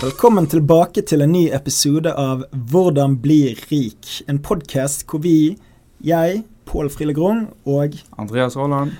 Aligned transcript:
Velkommen 0.00 0.46
tilbake 0.48 1.02
til 1.04 1.20
en 1.20 1.34
ny 1.34 1.42
episode 1.52 2.08
av 2.16 2.46
Hvordan 2.72 3.18
bli 3.20 3.50
rik. 3.68 4.06
En 4.32 4.38
podkast 4.40 5.02
hvor 5.10 5.20
vi, 5.20 5.58
jeg, 6.00 6.38
Pål 6.64 6.88
Frille 6.94 7.12
Grung 7.12 7.42
og 7.68 7.98
Andreas 8.16 8.56
Aaland 8.56 8.94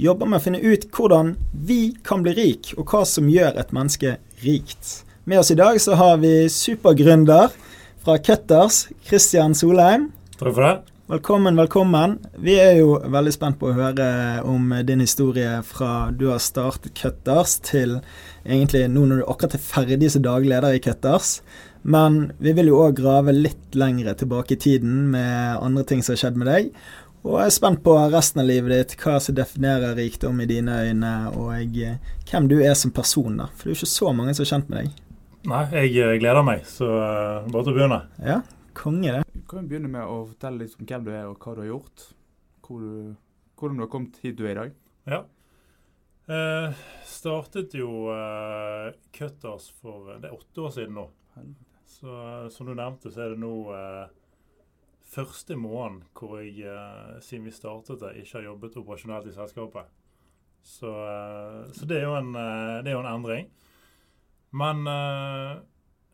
jobber 0.00 0.30
med 0.32 0.40
å 0.40 0.44
finne 0.46 0.62
ut 0.64 0.88
hvordan 0.96 1.34
vi 1.52 1.92
kan 2.08 2.24
bli 2.24 2.32
rik, 2.40 2.72
og 2.80 2.88
hva 2.88 3.02
som 3.04 3.28
gjør 3.28 3.60
et 3.60 3.76
menneske 3.76 4.16
rikt. 4.46 5.02
Med 5.28 5.42
oss 5.42 5.52
i 5.52 5.60
dag 5.60 5.76
så 5.76 6.00
har 6.00 6.16
vi 6.24 6.48
supergründer 6.48 7.52
fra 8.00 8.16
Cutters, 8.16 8.86
Christian 9.04 9.52
Solheim. 9.52 10.08
Takk 10.40 10.54
for 10.54 10.64
det. 10.64 10.95
Velkommen, 11.06 11.56
velkommen. 11.56 12.18
Vi 12.34 12.56
er 12.58 12.80
jo 12.80 12.96
veldig 12.98 13.30
spent 13.30 13.60
på 13.60 13.68
å 13.70 13.74
høre 13.76 14.06
om 14.42 14.72
din 14.82 15.04
historie 15.04 15.60
fra 15.62 16.08
du 16.10 16.24
har 16.32 16.40
startet 16.42 16.96
Cutters 16.98 17.60
til 17.62 18.00
egentlig 18.42 18.88
nå 18.90 19.04
når 19.06 19.20
du 19.20 19.28
akkurat 19.30 19.54
er 19.54 19.62
ferdig 19.62 20.08
som 20.10 20.24
daglig 20.24 20.50
leder 20.50 20.74
i 20.74 20.80
Cutters. 20.82 21.44
Men 21.86 22.32
vi 22.42 22.56
vil 22.58 22.72
jo 22.72 22.80
òg 22.88 22.98
grave 22.98 23.36
litt 23.36 23.78
lengre 23.78 24.16
tilbake 24.18 24.56
i 24.56 24.60
tiden 24.64 25.04
med 25.12 25.60
andre 25.60 25.84
ting 25.86 26.02
som 26.02 26.16
har 26.16 26.24
skjedd 26.24 26.42
med 26.42 26.50
deg. 26.50 26.74
Og 27.22 27.38
jeg 27.38 27.52
er 27.52 27.56
spent 27.60 27.84
på 27.86 27.94
resten 28.10 28.42
av 28.42 28.50
livet 28.50 28.74
ditt, 28.74 28.98
hva 28.98 29.20
som 29.22 29.38
definerer 29.38 29.94
rikdom 30.00 30.42
i 30.42 30.48
dine 30.50 30.80
øyne, 30.88 31.14
og 31.38 31.78
hvem 32.32 32.50
du 32.50 32.56
er 32.58 32.74
som 32.74 32.90
person. 32.90 33.38
da. 33.44 33.46
For 33.54 33.70
det 33.70 33.76
er 33.76 33.76
jo 33.76 33.84
ikke 33.84 33.94
så 33.94 34.10
mange 34.10 34.34
som 34.34 34.42
er 34.42 34.52
kjent 34.56 34.74
med 34.74 34.82
deg. 34.82 35.00
Nei, 35.46 35.62
jeg 35.70 35.94
eh, 36.02 36.18
gleder 36.18 36.42
meg, 36.42 36.66
så 36.66 36.90
eh, 36.98 37.46
bare 37.46 37.62
til 37.62 37.70
å 37.70 37.78
begynne. 37.78 38.02
Ja, 38.26 38.42
konge 38.76 39.14
det. 39.14 39.22
Du 39.32 39.40
kan 39.48 39.68
begynne 39.68 39.90
med 39.90 40.04
å 40.04 40.26
fortelle 40.32 40.64
litt 40.64 40.76
om 40.76 40.88
hvem 40.88 41.06
du 41.06 41.12
er 41.14 41.30
og 41.30 41.40
hva 41.40 41.54
du 41.56 41.62
har 41.64 41.70
gjort. 41.70 42.04
Hvor 42.66 42.82
du, 42.82 43.14
hvordan 43.56 43.80
du 43.80 43.84
har 43.86 43.90
kommet 43.92 44.20
hit 44.22 44.36
du 44.38 44.44
er 44.46 44.52
i 44.52 44.60
dag. 44.60 44.76
Ja. 45.06 45.22
Eh, 46.26 46.84
startet 47.06 47.76
jo 47.78 48.08
eh, 48.10 48.88
Cutters 49.14 49.68
for 49.78 50.16
Det 50.18 50.26
er 50.26 50.34
åtte 50.34 50.64
år 50.64 50.72
siden 50.74 50.96
nå. 50.98 51.04
Så 51.86 52.10
eh, 52.10 52.48
som 52.52 52.66
du 52.66 52.74
nevnte, 52.74 53.12
så 53.14 53.22
er 53.22 53.34
det 53.34 53.42
nå 53.42 53.52
eh, 53.76 54.08
første 55.06 55.56
måneden 55.56 56.02
hvor 56.18 56.40
jeg, 56.42 56.66
eh, 56.66 57.20
siden 57.22 57.46
vi 57.46 57.54
startet 57.54 58.02
det, 58.02 58.16
ikke 58.22 58.40
har 58.40 58.50
jobbet 58.50 58.80
operasjonelt 58.82 59.30
i 59.30 59.36
selskapet. 59.36 59.94
Så, 60.66 60.90
eh, 60.90 61.62
så 61.72 61.86
det, 61.86 62.00
er 62.00 62.08
jo 62.08 62.18
en, 62.18 62.34
eh, 62.34 62.82
det 62.82 62.90
er 62.90 62.98
jo 62.98 63.04
en 63.04 63.12
endring. 63.14 63.48
Men 64.56 64.82
eh, 64.90 65.52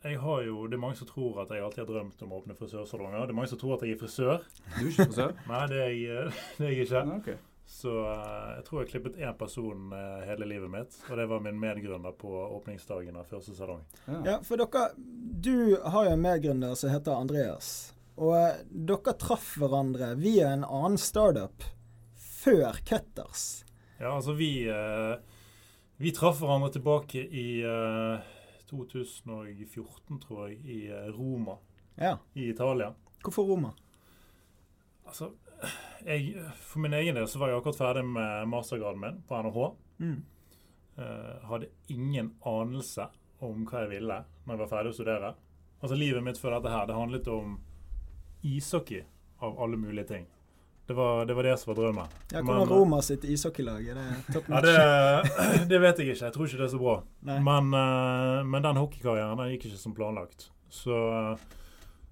jeg 0.03 0.19
har 0.19 0.43
jo, 0.43 0.67
det 0.67 0.77
er 0.77 0.83
mange 0.83 0.99
som 0.99 1.07
tror 1.07 1.43
at 1.45 1.53
jeg 1.55 1.63
alltid 1.63 1.85
har 1.85 1.89
drømt 1.93 2.23
om 2.25 2.35
å 2.35 2.41
åpne 2.41 2.57
frisørsalonger. 2.59 3.23
Det 3.23 3.35
er 3.35 3.39
mange 3.39 3.53
som 3.53 3.61
tror 3.61 3.77
at 3.77 3.87
jeg 3.87 3.95
er 3.95 4.01
frisør. 4.01 4.45
Du 4.75 4.83
er 4.83 4.91
ikke 4.91 5.09
frisør? 5.13 5.33
Nei, 5.53 5.63
det 5.71 5.81
er 5.85 5.95
jeg, 5.95 6.37
det 6.59 6.67
er 6.67 6.73
jeg 6.73 6.87
ikke. 6.87 7.03
Nei, 7.07 7.19
okay. 7.23 7.39
Så 7.73 7.93
eh, 8.05 8.49
jeg 8.59 8.65
tror 8.67 8.83
jeg 8.83 8.91
klippet 8.91 9.21
én 9.23 9.37
person 9.39 9.95
eh, 9.97 10.25
hele 10.29 10.49
livet 10.51 10.73
mitt, 10.73 10.99
og 11.09 11.17
det 11.17 11.29
var 11.31 11.45
min 11.45 11.61
medgrunner 11.63 12.13
på 12.19 12.33
åpningsdagen 12.59 13.17
av 13.17 13.31
første 13.31 13.55
salong. 13.57 13.81
Ja. 14.05 14.19
Ja, 14.27 14.37
for 14.45 14.61
dere 14.61 14.91
Du 15.43 15.79
har 15.81 16.09
jo 16.09 16.17
en 16.17 16.25
medgrunner 16.25 16.75
som 16.79 16.93
heter 16.93 17.17
Andreas. 17.17 17.93
Og 18.21 18.35
eh, 18.37 18.61
dere 18.69 19.17
traff 19.21 19.55
hverandre 19.61 20.13
via 20.21 20.51
en 20.53 20.67
annen 20.67 21.01
startup 21.01 21.65
før 22.43 22.83
Cutters. 22.85 23.63
Ja, 24.03 24.17
altså 24.17 24.35
vi 24.35 24.67
eh, 24.69 25.15
Vi 26.03 26.11
traff 26.13 26.41
hverandre 26.43 26.73
tilbake 26.75 27.23
i 27.23 27.63
eh, 27.63 28.31
2014, 28.73 30.19
tror 30.25 30.49
jeg, 30.49 30.59
i 30.65 30.81
eh, 30.91 31.09
Roma 31.15 31.59
Ja. 32.01 32.17
i 32.35 32.49
Italia. 32.51 32.95
Hvorfor 33.23 33.47
Roma? 33.47 33.73
Altså, 35.07 35.31
jeg, 36.07 36.35
For 36.57 36.81
min 36.81 36.95
egen 36.97 37.15
del 37.15 37.29
så 37.29 37.39
var 37.39 37.53
jeg 37.53 37.61
akkurat 37.61 37.79
ferdig 37.79 38.05
med 38.09 38.49
mastergraden 38.51 39.01
min 39.01 39.21
på 39.29 39.43
NHH. 39.43 39.67
Mm. 40.03 40.23
Uh, 40.93 41.45
hadde 41.49 41.69
ingen 41.89 42.35
anelse 42.45 43.07
om 43.41 43.63
hva 43.65 43.85
jeg 43.85 43.93
ville 43.95 44.19
når 44.45 44.55
jeg 44.55 44.61
var 44.65 44.71
ferdig 44.73 44.93
å 44.93 44.97
studere. 44.97 45.31
Altså 45.83 45.97
Livet 45.97 46.25
mitt 46.25 46.41
før 46.41 46.57
dette 46.59 46.73
her, 46.73 46.87
det 46.87 46.97
handlet 46.97 47.29
om 47.33 47.55
ishockey 48.43 49.05
av 49.43 49.57
alle 49.63 49.79
mulige 49.81 50.09
ting. 50.11 50.27
Det 50.87 50.95
var 50.95 51.27
det, 51.27 51.35
var 51.35 51.43
det 51.43 51.57
som 51.59 51.71
var 51.71 51.83
drømmen. 51.83 52.15
Ja, 52.33 52.41
hvor 52.41 52.55
Hvordan 52.55 52.69
eh, 52.69 52.75
Roma 52.75 53.03
sitt 53.03 53.25
ishockeylag? 53.25 53.87
Er 53.87 53.95
det 53.95 54.43
Ja, 54.49 54.61
det, 54.61 54.77
det 55.71 55.79
vet 55.79 55.99
jeg 55.99 56.09
ikke. 56.09 56.25
Jeg 56.25 56.35
tror 56.35 56.49
ikke 56.49 56.59
det 56.59 56.67
er 56.67 56.73
så 56.73 56.81
bra. 56.83 56.97
Men, 57.23 57.71
eh, 57.79 58.39
men 58.45 58.65
den 58.65 58.81
hockeykarrieren 58.81 59.39
den 59.39 59.53
gikk 59.55 59.69
ikke 59.71 59.79
som 59.79 59.95
planlagt. 59.95 60.49
Så, 60.73 60.97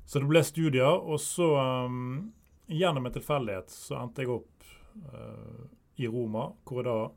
så 0.06 0.22
det 0.22 0.28
ble 0.30 0.42
studier, 0.44 0.86
og 0.86 1.18
så 1.22 1.48
um, 1.88 2.30
Gjennom 2.70 3.08
en 3.08 3.14
tilfeldighet 3.14 3.72
så 3.74 3.96
endte 3.98 4.22
jeg 4.22 4.30
opp 4.30 4.66
uh, 5.10 5.64
i 5.98 6.06
Roma, 6.06 6.44
hvor 6.62 6.78
jeg 6.78 6.86
da 6.86 7.08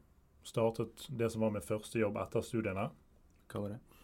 startet 0.49 1.03
det 1.13 1.27
som 1.29 1.43
var 1.45 1.51
min 1.53 1.61
første 1.61 1.99
jobb 1.99 2.17
etter 2.17 2.41
studiene. 2.41 2.87
Hva 3.51 3.61
var 3.61 3.75
det? 3.75 3.99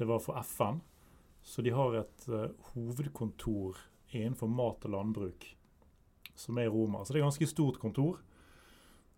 Det 0.00 0.08
var 0.08 0.22
for 0.24 0.38
FN. 0.40 0.80
Så 1.44 1.60
de 1.66 1.74
har 1.76 1.98
et 2.00 2.24
uh, 2.32 2.46
hovedkontor 2.70 3.82
innenfor 4.14 4.48
mat 4.48 4.88
og 4.88 4.94
landbruk 4.96 5.44
som 6.34 6.58
er 6.58 6.68
i 6.68 6.72
Roma. 6.72 7.04
Så 7.04 7.12
det 7.12 7.20
er 7.20 7.24
et 7.24 7.30
ganske 7.30 7.50
stort 7.50 7.78
kontor. 7.82 8.18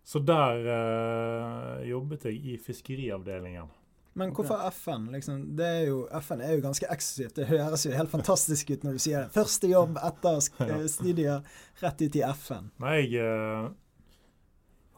Så 0.07 0.21
der 0.23 0.69
eh, 0.71 1.89
jobbet 1.89 2.29
jeg 2.29 2.39
i 2.39 2.57
fiskeriavdelingen. 2.61 3.73
Men 4.17 4.31
hvorfor 4.33 4.63
FN? 4.71 5.11
Liksom, 5.13 5.41
det 5.59 5.65
er 5.65 5.83
jo, 5.91 5.97
FN 6.21 6.39
er 6.41 6.55
jo 6.55 6.61
ganske 6.63 6.87
eksklusivt. 6.89 7.35
Det 7.37 7.49
høres 7.51 7.83
jo 7.85 7.91
helt 7.93 8.09
fantastisk 8.09 8.71
ut 8.73 8.85
når 8.87 8.95
du 8.97 9.01
sier 9.03 9.25
det. 9.25 9.33
Første 9.35 9.69
jobb 9.69 9.99
etter 10.01 10.39
eh, 10.65 10.85
studier, 10.89 11.43
rett 11.83 12.01
ut 12.01 12.17
i 12.17 12.23
FN. 12.31 12.71
Nei, 12.81 12.95
jeg 13.03 13.27
eh, 13.27 13.67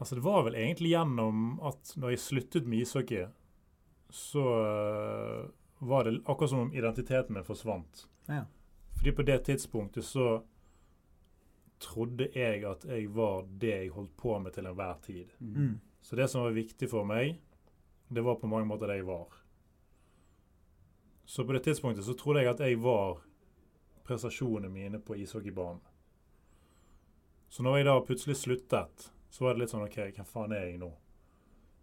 Altså, 0.00 0.16
det 0.16 0.24
var 0.24 0.46
vel 0.46 0.54
egentlig 0.56 0.94
gjennom 0.94 1.58
at 1.68 1.90
når 2.00 2.14
jeg 2.14 2.20
sluttet 2.22 2.68
med 2.72 2.86
ishockey, 2.86 3.26
så 4.08 4.44
eh, 4.56 5.42
var 5.84 6.06
det 6.06 6.22
akkurat 6.24 6.54
som 6.54 6.62
om 6.64 6.72
identiteten 6.72 7.36
min 7.36 7.44
forsvant. 7.44 8.06
Ja. 8.30 8.46
Fordi 8.96 9.12
på 9.12 9.26
det 9.28 9.38
tidspunktet 9.50 10.04
så 10.08 10.38
trodde 11.80 12.28
jeg 12.34 12.64
at 12.68 12.84
jeg 12.88 13.08
var 13.14 13.46
det 13.60 13.70
jeg 13.72 13.92
holdt 13.94 14.16
på 14.20 14.38
med 14.38 14.52
til 14.52 14.66
enhver 14.68 14.98
tid. 15.04 15.30
Mm. 15.40 15.78
Så 16.02 16.16
det 16.16 16.28
som 16.30 16.42
var 16.44 16.56
viktig 16.56 16.88
for 16.90 17.04
meg, 17.08 17.38
det 18.08 18.24
var 18.26 18.36
på 18.40 18.48
mange 18.50 18.68
måter 18.68 18.90
det 18.90 19.00
jeg 19.00 19.06
var. 19.08 19.36
Så 21.24 21.44
på 21.46 21.52
det 21.54 21.62
tidspunktet 21.64 22.04
så 22.04 22.14
trodde 22.18 22.42
jeg 22.42 22.50
at 22.50 22.60
jeg 22.64 22.80
var 22.82 23.20
prestasjonene 24.04 24.68
mine 24.72 24.98
på 24.98 25.14
ishockeybanen. 25.20 25.80
Så 27.50 27.62
når 27.62 27.76
jeg 27.80 27.86
da 27.86 27.98
plutselig 28.06 28.36
sluttet, 28.38 29.10
så 29.30 29.44
var 29.44 29.54
det 29.54 29.64
litt 29.64 29.72
sånn 29.72 29.84
OK, 29.86 29.96
hvem 30.14 30.26
faen 30.26 30.52
er 30.54 30.68
jeg 30.68 30.80
nå? 30.82 30.90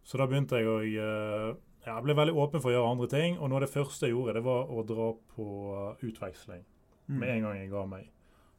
Så 0.07 0.19
da 0.19 0.27
begynte 0.27 0.59
jeg 0.59 0.67
å 0.71 0.77
eh, 0.83 1.49
ja, 1.85 1.95
Jeg 1.97 2.03
ble 2.03 2.15
veldig 2.15 2.35
åpen 2.39 2.61
for 2.63 2.71
å 2.71 2.75
gjøre 2.75 2.91
andre 2.93 3.07
ting, 3.11 3.37
og 3.39 3.49
noe 3.51 3.59
av 3.61 3.65
det 3.65 3.71
første 3.73 4.07
jeg 4.07 4.15
gjorde, 4.15 4.37
det 4.39 4.43
var 4.47 4.71
å 4.71 4.83
dra 4.87 5.09
på 5.35 5.47
eh, 5.75 6.07
utveksling 6.09 6.65
Mm. 7.07 7.19
med 7.21 7.29
en 7.31 7.41
gang 7.45 7.57
jeg 7.61 7.69
ga 7.71 7.81
meg. 7.87 8.07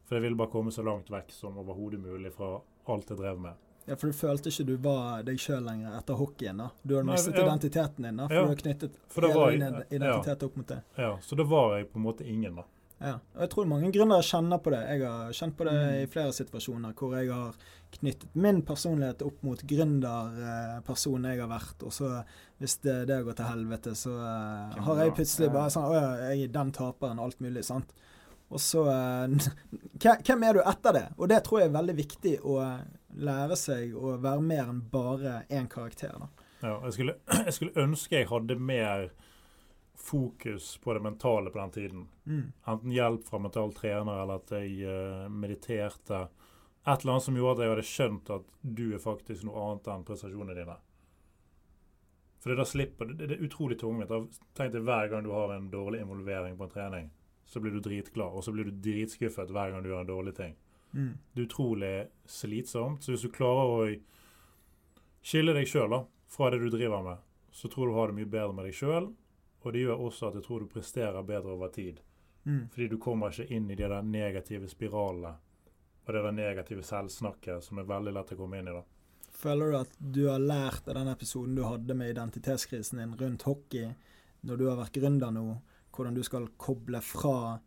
For 0.09 0.17
jeg 0.17 0.25
ville 0.25 0.39
bare 0.41 0.49
komme 0.53 0.73
så 0.73 0.83
langt 0.87 1.11
vekk 1.13 1.31
som 1.37 1.59
overhodet 1.61 2.01
mulig 2.01 2.33
fra 2.33 2.55
alt 2.89 3.11
jeg 3.13 3.19
drev 3.21 3.41
med. 3.45 3.53
Ja, 3.89 3.97
For 3.97 4.09
du 4.13 4.17
følte 4.17 4.49
ikke 4.53 4.65
du 4.69 4.75
var 4.85 5.23
deg 5.25 5.39
sjøl 5.41 5.63
lenger 5.65 5.95
etter 5.99 6.17
hockeyen? 6.21 6.59
da? 6.61 6.71
Du 6.83 6.95
hadde 6.97 7.07
Nei, 7.09 7.15
mistet 7.17 7.37
ja. 7.39 7.45
identiteten 7.47 8.05
din, 8.09 8.17
da, 8.21 8.27
for 8.29 8.35
Ja. 8.35 8.43
du 8.43 8.49
har 8.49 8.61
knyttet 8.63 8.99
hele 9.17 9.35
var 9.35 9.51
din 9.53 9.63
identitet 10.01 10.43
ja. 10.43 10.47
opp 10.49 10.57
mot 10.57 10.67
det. 10.69 10.81
Ja, 10.97 11.13
Så 11.23 11.37
da 11.37 11.45
var 11.45 11.79
jeg 11.79 11.89
på 11.93 11.97
en 12.01 12.05
måte 12.05 12.25
ingen, 12.29 12.57
da. 12.57 12.65
Ja. 13.01 13.15
Og 13.37 13.41
jeg 13.45 13.51
tror 13.51 13.67
mange 13.71 13.93
gründere 13.95 14.25
kjenner 14.27 14.59
på 14.59 14.71
det. 14.75 14.81
Jeg 14.91 15.05
har 15.07 15.31
kjent 15.33 15.57
på 15.57 15.65
det 15.65 15.73
Mm. 15.73 16.03
i 16.03 16.07
flere 16.11 16.33
situasjoner 16.33 16.93
hvor 16.99 17.15
jeg 17.17 17.31
har 17.33 17.55
knyttet 17.93 18.35
min 18.35 18.63
personlighet 18.63 19.23
opp 19.23 19.43
mot 19.43 19.63
gründerpersonen 19.63 21.31
jeg 21.31 21.41
har 21.41 21.49
vært, 21.49 21.83
og 21.87 21.93
så 21.95 22.11
hvis 22.61 22.77
det, 22.83 23.07
det 23.09 23.21
går 23.25 23.37
til 23.39 23.45
helvete, 23.49 23.95
så 23.95 24.11
uh, 24.19 24.83
har 24.85 25.03
jeg 25.05 25.15
plutselig 25.15 25.51
bare 25.55 25.71
sånn 25.71 25.85
Å 25.89 25.95
ja, 25.95 26.09
jeg 26.33 26.49
er 26.49 26.53
den 26.59 26.73
taperen, 26.75 27.21
alt 27.23 27.39
mulig, 27.41 27.65
sant. 27.65 27.93
Og 28.49 28.61
så 28.63 28.85
eh, 28.91 29.49
Hvem 30.27 30.45
er 30.47 30.59
du 30.59 30.63
etter 30.63 30.97
det? 30.97 31.07
Og 31.19 31.29
det 31.31 31.43
tror 31.47 31.63
jeg 31.63 31.71
er 31.71 31.79
veldig 31.79 31.97
viktig 31.99 32.35
å 32.47 32.59
lære 33.19 33.57
seg 33.59 33.97
å 33.97 34.17
være 34.23 34.45
mer 34.45 34.69
enn 34.69 34.85
bare 34.93 35.43
én 35.53 35.69
karakter, 35.71 36.15
da. 36.17 36.29
Ja, 36.61 36.77
jeg, 36.85 36.95
skulle, 36.97 37.17
jeg 37.47 37.57
skulle 37.57 37.85
ønske 37.87 38.21
jeg 38.21 38.31
hadde 38.31 38.59
mer 38.59 39.11
fokus 39.99 40.77
på 40.79 40.95
det 40.95 41.03
mentale 41.05 41.51
på 41.51 41.59
den 41.59 41.71
tiden. 41.71 42.09
Mm. 42.25 42.53
Enten 42.65 42.93
hjelp 42.95 43.25
fra 43.27 43.39
mental 43.43 43.73
trener, 43.75 44.23
eller 44.23 44.41
at 44.41 44.53
jeg 44.55 44.83
eh, 44.87 45.25
mediterte. 45.29 46.27
Et 46.87 47.03
eller 47.03 47.17
annet 47.17 47.27
som 47.27 47.37
gjorde 47.37 47.59
at 47.59 47.65
jeg 47.65 47.75
hadde 47.75 47.89
skjønt 47.89 48.31
at 48.33 48.53
du 48.63 48.85
er 48.95 49.03
faktisk 49.03 49.45
noe 49.49 49.65
annet 49.65 49.91
enn 49.93 50.07
prestasjonene 50.09 50.57
dine. 50.57 50.79
For 52.39 52.55
da 52.55 52.65
slipper 52.65 53.11
det, 53.11 53.27
det 53.27 53.37
er 53.37 53.45
utrolig 53.45 53.81
tungvint. 53.81 54.39
Tenk 54.57 54.73
deg 54.73 54.87
hver 54.87 55.11
gang 55.11 55.27
du 55.27 55.33
har 55.35 55.53
en 55.53 55.71
dårlig 55.73 56.05
involvering 56.05 56.55
på 56.57 56.69
en 56.69 56.73
trening, 56.73 57.11
så 57.49 57.61
blir 57.65 57.73
du 57.73 57.81
dritglad, 57.81 58.35
og 58.37 58.45
så 58.45 58.53
blir 58.53 58.69
du 58.69 58.75
dritskuffet 58.85 59.53
hver 59.55 59.73
gang 59.73 59.85
du 59.85 59.89
gjør 59.89 60.05
en 60.05 60.11
dårlig 60.11 60.35
ting. 60.37 60.57
Mm. 60.93 61.15
Det 61.33 61.41
er 61.41 61.47
utrolig 61.47 61.95
slitsomt. 62.29 63.05
Så 63.05 63.15
hvis 63.15 63.25
du 63.25 63.33
klarer 63.33 63.73
å 63.73 63.87
skille 65.25 65.55
deg 65.57 65.69
sjøl 65.69 65.97
fra 66.29 66.51
det 66.53 66.61
du 66.61 66.69
driver 66.73 67.05
med, 67.07 67.25
så 67.53 67.71
tror 67.73 67.89
du 67.89 67.97
har 67.97 68.13
det 68.13 68.19
mye 68.21 68.31
bedre 68.31 68.53
med 68.57 68.69
deg 68.69 68.77
sjøl. 68.77 69.09
Og 69.65 69.73
det 69.75 69.83
gjør 69.83 70.05
også 70.07 70.29
at 70.29 70.39
jeg 70.39 70.47
tror 70.47 70.63
du 70.63 70.71
presterer 70.71 71.25
bedre 71.27 71.57
over 71.57 71.73
tid. 71.73 72.03
Mm. 72.45 72.69
Fordi 72.73 72.89
du 72.93 72.99
kommer 73.01 73.33
ikke 73.33 73.57
inn 73.57 73.71
i 73.73 73.77
de 73.77 73.89
der 73.89 74.05
negative 74.05 74.69
spiralene 74.71 75.35
og 76.09 76.15
det 76.15 76.23
der 76.25 76.33
negative 76.33 76.83
selvsnakket 76.89 77.65
som 77.65 77.81
er 77.81 77.89
veldig 77.89 78.15
lett 78.17 78.31
å 78.33 78.37
komme 78.39 78.61
inn 78.61 78.71
i. 78.71 78.73
da. 78.73 78.85
Føler 79.39 79.71
du 79.71 79.75
at 79.77 79.99
du 80.01 80.23
har 80.25 80.41
lært 80.41 80.89
av 80.89 80.97
den 80.97 81.11
episoden 81.13 81.59
du 81.59 81.67
hadde 81.67 81.95
med 81.95 82.15
identitetskrisen 82.15 83.03
din 83.03 83.13
rundt 83.21 83.45
hockey, 83.45 83.91
når 84.41 84.57
du 84.57 84.65
har 84.71 84.79
vært 84.81 84.97
gründer 84.97 85.35
nå, 85.37 85.59
hvordan 85.99 86.15
du 86.15 86.23
skal 86.27 86.47
koble 86.61 87.01
fra 87.03 87.59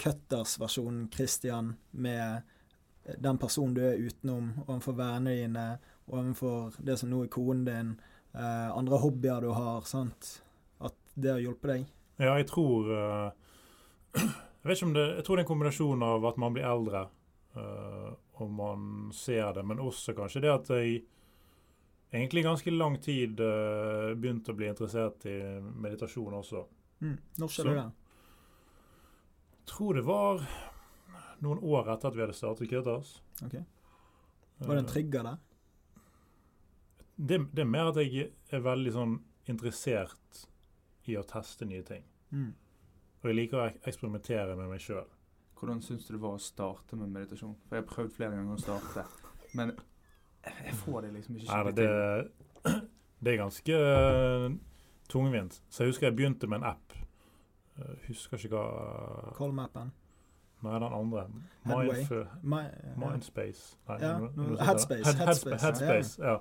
Cutters-versjonen 0.00 1.10
Christian 1.12 1.74
med 1.90 2.40
den 3.18 3.38
personen 3.38 3.74
du 3.76 3.82
er 3.84 4.00
utenom, 4.00 4.52
overfor 4.66 4.96
vennene 4.96 5.36
dine, 5.36 5.66
overfor 6.08 6.76
det 6.84 6.96
som 7.00 7.10
nå 7.12 7.24
er 7.24 7.32
konen 7.32 7.64
din, 7.66 7.92
eh, 8.32 8.70
andre 8.72 9.00
hobbyer 9.02 9.44
du 9.44 9.50
har, 9.52 9.84
sant. 9.88 10.42
At 10.80 10.96
det 11.14 11.34
har 11.34 11.42
hjulpet 11.44 11.72
deg. 11.74 11.86
Ja, 12.20 12.36
jeg 12.38 12.48
tror 12.50 12.90
eh, 12.96 13.30
Jeg 14.60 14.68
vet 14.68 14.76
ikke 14.76 14.86
om 14.90 14.92
det 14.92 15.04
Jeg 15.06 15.24
tror 15.24 15.36
det 15.36 15.40
er 15.40 15.46
en 15.46 15.48
kombinasjon 15.48 16.02
av 16.04 16.24
at 16.28 16.40
man 16.42 16.52
blir 16.52 16.66
eldre 16.68 17.06
eh, 17.56 18.10
og 18.40 18.50
man 18.52 18.82
ser 19.16 19.54
det, 19.56 19.64
men 19.64 19.80
også 19.80 20.12
kanskje 20.16 20.42
det 20.44 20.52
at 20.52 20.68
jeg 20.72 21.00
egentlig 22.12 22.44
ganske 22.44 22.72
lang 22.74 22.98
tid 23.02 23.40
eh, 23.40 24.12
begynte 24.16 24.52
å 24.52 24.58
bli 24.58 24.68
interessert 24.70 25.26
i 25.28 25.36
meditasjon 25.60 26.38
også. 26.40 26.64
Mm. 27.00 27.18
Når 27.40 27.52
skjedde 27.52 27.76
det? 27.76 27.86
Jeg 29.60 29.68
tror 29.72 29.96
det 29.96 30.06
var 30.06 30.42
noen 31.40 31.60
år 31.64 31.94
etter 31.94 32.10
at 32.10 32.16
vi 32.16 32.24
hadde 32.24 32.36
startet 32.36 32.70
Kutters. 32.70 33.14
Ok. 33.44 33.60
Var 34.60 34.74
det 34.76 34.82
en 34.82 34.90
trigger 34.90 35.24
der? 35.24 35.38
det, 37.20 37.38
det 37.52 37.64
er 37.64 37.68
mer 37.68 37.90
at 37.90 38.00
jeg 38.00 38.30
er 38.52 38.64
veldig 38.64 38.92
sånn 38.94 39.16
interessert 39.50 40.44
i 41.10 41.16
å 41.18 41.24
teste 41.28 41.66
nye 41.68 41.84
ting. 41.86 42.04
Mm. 42.32 42.52
Og 43.20 43.28
jeg 43.28 43.36
liker 43.36 43.60
å 43.60 43.66
eksperimentere 43.88 44.56
med 44.56 44.70
meg 44.70 44.80
sjøl. 44.84 45.08
Hvordan 45.60 45.82
syns 45.84 46.06
du 46.06 46.14
det 46.14 46.22
var 46.22 46.38
å 46.38 46.40
starte 46.40 46.96
med 46.96 47.12
meditasjon? 47.12 47.56
For 47.66 47.76
jeg 47.76 47.84
har 47.84 47.90
prøvd 47.90 48.14
flere 48.16 48.38
ganger 48.38 48.56
å 48.56 48.62
starte, 48.62 49.04
men 49.58 49.74
jeg 50.46 50.76
får 50.80 51.04
det 51.04 51.12
liksom 51.18 51.36
ikke 51.36 51.50
skikkelig 51.50 51.74
til. 51.76 51.90
det, 52.64 52.76
det 53.26 53.34
er 53.34 53.40
ganske 53.42 53.80
eh, 53.90 54.46
tungvint. 55.10 55.60
Så 55.70 55.84
jeg 55.84 55.92
husker 55.92 56.06
jeg 56.08 56.16
begynte 56.16 56.48
med 56.48 56.62
en 56.62 56.70
app. 56.72 56.92
Eh, 57.78 57.94
husker 58.08 58.38
ikke 58.38 58.50
hva 58.54 59.34
Callmappen? 59.36 59.92
Nei, 60.62 60.78
den 60.78 60.92
andre. 60.92 61.26
Mindf- 61.64 62.42
My, 62.42 62.62
Mindspace. 63.00 63.76
Nei, 63.88 63.98
Ja, 64.02 64.18
no, 64.18 64.56
Headspace. 64.60 65.04
Head- 65.08 65.26
Headspace, 65.26 65.62
Headspace, 65.64 66.18
ja. 66.22 66.34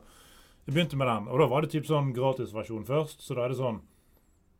Jeg 0.67 0.73
begynte 0.75 0.97
med 0.99 1.07
den, 1.07 1.27
og 1.31 1.39
da 1.39 1.47
var 1.47 1.61
det 1.61 1.71
typ 1.71 1.85
sånn 1.87 2.11
gratisversjon 2.13 2.83
først. 2.85 3.21
Så 3.25 3.35
da 3.35 3.45
er 3.45 3.49
det 3.49 3.57
sånn 3.57 3.81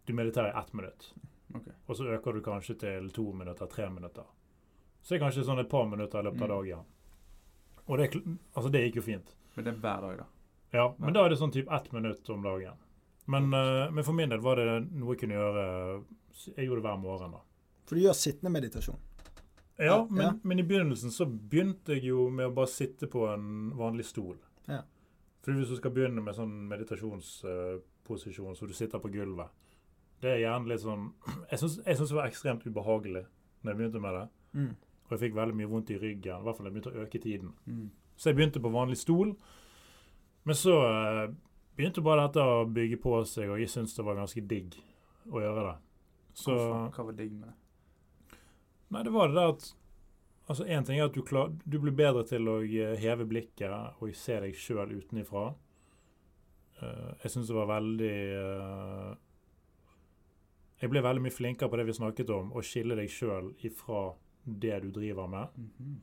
Du 0.08 0.14
mediterer 0.14 0.48
i 0.56 0.60
ett 0.60 0.74
minutt. 0.74 1.14
Okay. 1.54 1.74
Og 1.88 1.96
så 1.96 2.04
øker 2.10 2.34
du 2.34 2.42
kanskje 2.42 2.80
til 2.80 3.10
to 3.14 3.32
minutter, 3.34 3.68
tre 3.68 3.90
minutter. 3.90 4.24
Så 5.04 5.10
det 5.14 5.22
er 5.22 5.26
kanskje 5.28 5.44
sånn 5.46 5.60
et 5.60 5.70
par 5.70 5.86
minutter 5.86 6.20
i 6.20 6.24
løpet 6.24 6.42
av 6.42 6.50
Mm. 6.50 6.56
dagen. 6.56 6.86
Og 7.88 7.98
det, 7.98 8.10
altså 8.56 8.72
det 8.72 8.82
gikk 8.92 8.96
jo 8.96 9.02
fint. 9.02 9.36
Men 9.56 9.66
det 9.66 9.74
er 9.74 9.78
hver 9.80 10.02
dag, 10.02 10.18
da. 10.18 10.26
Ja, 10.74 10.94
men 10.98 11.14
da 11.14 11.26
er 11.26 11.30
det 11.30 11.38
sånn 11.38 11.52
typ 11.52 11.72
ett 11.72 11.92
minutt 11.94 12.28
om 12.30 12.42
dagen. 12.42 12.74
Men, 13.30 13.54
eh, 13.54 13.92
men 13.94 14.04
for 14.04 14.18
min 14.18 14.32
del 14.32 14.42
var 14.42 14.58
det 14.58 14.80
noe 14.90 15.14
jeg 15.14 15.22
kunne 15.24 15.38
gjøre 15.38 15.66
Jeg 16.56 16.66
gjorde 16.66 16.82
det 16.82 16.88
hver 16.88 17.00
morgen, 17.02 17.36
da. 17.36 17.42
For 17.86 17.98
du 17.98 18.06
gjør 18.06 18.16
sittende 18.18 18.52
meditasjon. 18.54 19.00
Ja, 19.80 20.08
men, 20.10 20.24
ja. 20.24 20.32
men 20.44 20.60
i 20.60 20.64
begynnelsen 20.68 21.12
så 21.12 21.26
begynte 21.26 21.96
jeg 21.96 22.10
jo 22.10 22.26
med 22.34 22.50
å 22.50 22.56
bare 22.56 22.72
sitte 22.72 23.08
på 23.12 23.26
en 23.32 23.70
vanlig 23.80 24.06
stol. 24.10 24.38
Ja. 24.68 24.82
For 25.44 25.56
hvis 25.56 25.72
du 25.72 25.78
skal 25.80 25.94
begynne 25.96 26.24
med 26.24 26.36
sånn 26.36 26.56
meditasjonsposisjon 26.70 28.58
så 28.60 28.68
du 28.68 28.74
sitter 28.76 29.00
på 29.00 29.12
gulvet 29.14 29.54
Det 30.20 30.34
er 30.34 30.42
gjerne 30.42 30.68
litt 30.68 30.84
sånn 30.84 31.06
Jeg 31.52 31.62
syns 31.62 31.80
det 31.86 32.18
var 32.18 32.28
ekstremt 32.28 32.66
ubehagelig 32.68 33.24
når 33.62 33.72
jeg 33.72 33.80
begynte 33.80 34.02
med 34.04 34.16
det. 34.16 34.26
Mm. 34.56 34.74
Og 35.06 35.14
jeg 35.16 35.22
fikk 35.26 35.34
veldig 35.36 35.56
mye 35.60 35.70
vondt 35.70 35.90
i 35.92 35.98
ryggen, 36.00 36.40
i 36.40 36.48
hvert 36.48 36.58
fall 36.58 36.68
jeg 36.70 36.76
begynte 36.76 36.92
å 36.94 37.02
øke 37.04 37.20
tiden. 37.20 37.50
Mm. 37.68 37.88
Så 38.16 38.30
jeg 38.30 38.38
begynte 38.38 38.62
på 38.64 38.72
vanlig 38.72 39.00
stol. 39.02 39.34
Men 40.48 40.56
så 40.56 40.76
eh, 40.88 41.26
begynte 41.80 42.04
bare 42.04 42.28
dette 42.28 42.44
å 42.44 42.68
bygge 42.68 43.00
på 43.00 43.16
seg, 43.30 43.54
og 43.54 43.62
jeg 43.62 43.72
syntes 43.72 43.96
det 43.96 44.04
var 44.04 44.20
ganske 44.20 44.44
digg 44.44 44.76
å 45.32 45.44
gjøre 45.44 45.66
det. 45.70 45.76
Så 46.40 46.56
Hva 46.92 47.06
var 47.08 47.16
digg 47.16 47.32
med 47.34 47.48
det? 47.48 48.38
Nei, 48.90 49.04
det 49.06 49.14
var 49.14 49.30
det 49.30 49.38
der 49.38 49.54
at 49.54 49.76
Altså, 50.50 50.66
Én 50.66 50.82
ting 50.82 50.98
er 50.98 51.06
at 51.06 51.14
du, 51.14 51.22
klar, 51.22 51.52
du 51.62 51.76
blir 51.78 51.94
bedre 51.94 52.24
til 52.26 52.48
å 52.50 52.56
eh, 52.66 52.96
heve 52.98 53.28
blikket 53.30 53.70
og 54.02 54.16
se 54.18 54.40
deg 54.42 54.56
sjøl 54.58 54.96
utenifra. 54.98 55.52
Eh, 56.82 57.12
jeg 57.22 57.34
syns 57.36 57.52
det 57.52 57.58
var 57.60 57.70
veldig 57.70 58.16
eh, 58.40 59.12
Jeg 60.82 60.90
ble 60.90 61.04
veldig 61.06 61.22
mye 61.22 61.36
flinkere 61.36 61.70
på 61.70 61.78
det 61.78 61.86
vi 61.92 61.98
snakket 62.00 62.34
om, 62.34 62.50
å 62.58 62.66
skille 62.66 62.98
deg 62.98 63.14
sjøl 63.14 63.52
ifra 63.62 64.08
det 64.42 64.80
du 64.88 64.90
driver 64.96 65.30
med. 65.30 65.54
Mhm. 65.54 66.02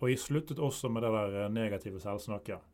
Og 0.00 0.08
jeg 0.08 0.22
sluttet 0.24 0.64
også 0.64 0.88
med 0.88 1.04
det 1.04 1.12
der 1.12 1.52
negative 1.52 2.00
selvsnakket. 2.00 2.64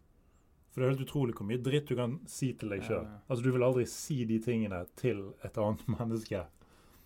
For 0.77 0.83
det 0.83 0.91
er 0.91 0.91
helt 0.93 1.07
utrolig 1.07 1.33
hvor 1.33 1.47
mye 1.49 1.61
dritt 1.65 1.89
du 1.89 1.97
kan 1.97 2.19
si 2.29 2.51
til 2.61 2.69
deg 2.75 2.83
sjøl. 2.85 3.07
Altså, 3.31 3.41
du 3.41 3.55
vil 3.55 3.63
aldri 3.65 3.87
si 3.89 4.19
de 4.29 4.37
tingene 4.45 4.83
til 5.01 5.23
et 5.47 5.57
annet 5.57 5.87
menneske. 5.95 6.43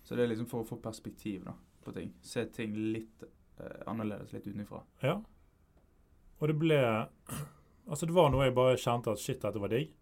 Så 0.03 0.17
det 0.17 0.25
er 0.25 0.33
liksom 0.33 0.49
for 0.51 0.65
å 0.65 0.67
få 0.67 0.75
perspektiv 0.83 1.45
da, 1.45 1.53
på 1.85 1.93
ting. 1.95 2.09
Se 2.19 2.43
ting 2.51 2.75
litt 2.75 3.23
eh, 3.23 3.85
annerledes, 3.87 4.33
litt 4.35 4.49
utenfra. 4.51 4.81
Ja. 5.05 5.15
Og 6.41 6.51
det 6.51 6.57
ble 6.59 6.81
Altså, 7.91 8.05
det 8.05 8.13
var 8.19 8.27
noe 8.31 8.43
jeg 8.49 8.57
bare 8.59 8.75
kjente 8.79 9.15
at 9.15 9.23
shit, 9.23 9.39
dette 9.39 9.63
var 9.63 9.71
digg. 9.71 9.95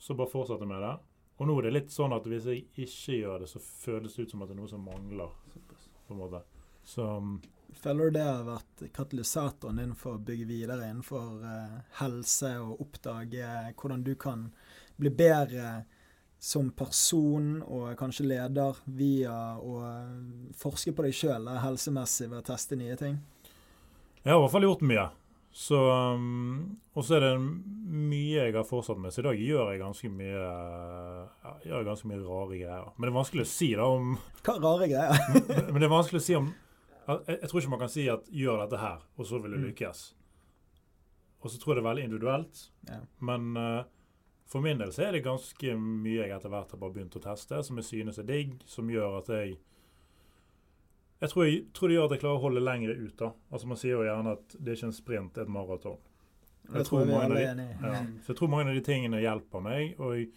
Så 0.00 0.16
bare 0.16 0.32
fortsatte 0.32 0.66
med 0.68 0.80
det. 0.80 0.96
Og 1.36 1.48
nå 1.48 1.54
er 1.58 1.68
det 1.68 1.76
litt 1.76 1.92
sånn 1.92 2.16
at 2.16 2.24
hvis 2.28 2.48
jeg 2.48 2.64
ikke 2.72 3.18
gjør 3.20 3.44
det, 3.44 3.52
så 3.52 3.60
føles 3.60 4.16
det 4.16 4.24
ut 4.24 4.32
som 4.32 4.42
at 4.42 4.50
det 4.50 4.56
er 4.56 4.62
noe 4.62 4.72
som 4.72 4.88
mangler. 4.88 5.36
På 6.08 6.16
en 6.16 6.22
måte. 6.24 6.40
Så 6.88 7.04
mm, 7.04 7.36
Føler 7.80 8.10
du 8.10 8.18
det 8.18 8.26
har 8.26 8.44
vært 8.46 8.84
katalysatoren 8.94 9.80
din 9.80 9.96
for 9.98 10.18
å 10.18 10.22
bygge 10.22 10.46
videre 10.50 10.90
innenfor 10.90 11.42
eh, 11.48 11.80
helse 12.02 12.52
og 12.60 12.84
oppdage 12.84 13.48
hvordan 13.80 14.04
du 14.06 14.14
kan 14.20 14.46
bli 15.00 15.10
bedre 15.10 15.82
som 16.42 16.72
person 16.74 17.60
og 17.62 17.92
kanskje 17.98 18.26
leder 18.26 18.78
via 18.84 19.36
å 19.58 19.76
eh, 19.86 20.54
forske 20.58 20.94
på 20.94 21.06
deg 21.06 21.16
sjøl 21.16 21.50
helsemessig 21.62 22.28
ved 22.30 22.42
å 22.42 22.48
teste 22.52 22.78
nye 22.78 22.98
ting? 22.98 23.20
jeg 24.22 24.30
har 24.30 24.38
i 24.38 24.42
hvert 24.44 24.54
fall 24.54 24.66
gjort 24.68 24.86
mye. 24.86 25.08
Så 25.52 25.76
um, 25.76 26.78
Og 26.96 27.04
så 27.04 27.18
er 27.18 27.26
det 27.26 27.32
mye 27.42 28.46
jeg 28.46 28.54
har 28.54 28.64
fortsatt 28.64 29.00
med. 29.00 29.12
Så 29.12 29.20
i 29.20 29.26
dag 29.26 29.40
gjør 29.40 29.72
jeg 29.72 29.82
ganske 29.82 30.10
mye 30.12 30.44
jeg 31.42 31.72
gjør 31.72 31.88
ganske 31.90 32.08
mye 32.08 32.20
rare 32.22 32.60
greier. 32.60 32.86
Men 32.96 33.06
det 33.06 33.12
er 33.12 33.18
vanskelig 33.18 33.44
å 33.44 33.50
si 33.52 33.72
da 33.76 33.88
om 33.92 34.14
Hva 34.46 34.56
rare 34.62 34.88
greier? 34.90 35.42
Men 35.72 35.80
det 35.80 35.88
er 35.88 35.92
vanskelig 35.92 36.22
å 36.22 36.26
si 36.26 36.38
om 36.38 36.52
jeg, 37.08 37.38
jeg 37.40 37.48
tror 37.50 37.60
ikke 37.60 37.70
man 37.70 37.78
kan 37.82 37.88
si 37.88 38.08
at 38.08 38.28
'gjør 38.30 38.60
dette 38.64 38.78
her, 38.80 39.00
og 39.18 39.26
så 39.26 39.38
vil 39.42 39.50
du 39.52 39.58
Mm. 39.58 39.64
lykkes'. 39.70 40.14
Og 41.42 41.50
så 41.50 41.58
tror 41.58 41.74
jeg 41.74 41.82
det 41.82 41.86
er 41.86 41.90
veldig 41.94 42.04
individuelt. 42.04 42.70
Ja. 42.88 42.98
Men 43.20 43.56
uh, 43.56 43.82
for 44.46 44.60
min 44.60 44.78
del 44.78 44.92
så 44.92 45.02
er 45.08 45.12
det 45.12 45.24
ganske 45.24 45.76
mye 45.76 46.22
jeg 46.26 46.30
etter 46.36 46.48
hvert 46.48 46.70
har 46.70 46.78
bare 46.78 46.92
begynt 46.92 47.16
å 47.16 47.22
teste, 47.22 47.62
som 47.64 47.76
jeg 47.76 47.84
synes 47.84 48.18
er 48.18 48.22
digg, 48.22 48.62
som 48.66 48.88
gjør 48.88 49.18
at 49.18 49.28
jeg 49.28 49.58
Jeg 51.22 51.30
tror, 51.30 51.44
jeg, 51.44 51.66
tror 51.72 51.88
det 51.88 51.94
gjør 51.96 52.04
at 52.04 52.10
jeg 52.10 52.20
klarer 52.20 52.38
å 52.38 52.42
holde 52.42 52.60
lengre 52.60 52.94
ut. 52.98 53.16
da. 53.18 53.30
Altså 53.52 53.66
Man 53.68 53.76
sier 53.76 53.92
jo 53.94 54.02
gjerne 54.02 54.32
at 54.32 54.48
det 54.58 54.68
er 54.72 54.76
ikke 54.76 54.86
en 54.86 54.92
sprint, 54.92 55.34
det 55.34 55.38
er 55.40 55.42
et 55.46 55.48
maraton. 55.54 55.98
Jeg 56.74 56.84
tror 56.84 57.04
tror 57.06 57.28
de-. 57.28 57.76
Ja. 57.82 58.02
Mm. 58.02 58.18
Så 58.22 58.26
jeg 58.32 58.36
tror 58.36 58.48
mange 58.48 58.68
av 58.70 58.74
de 58.74 58.80
tingene 58.80 59.20
hjelper 59.20 59.60
meg. 59.62 59.94
Og 60.00 60.16
jeg, 60.16 60.28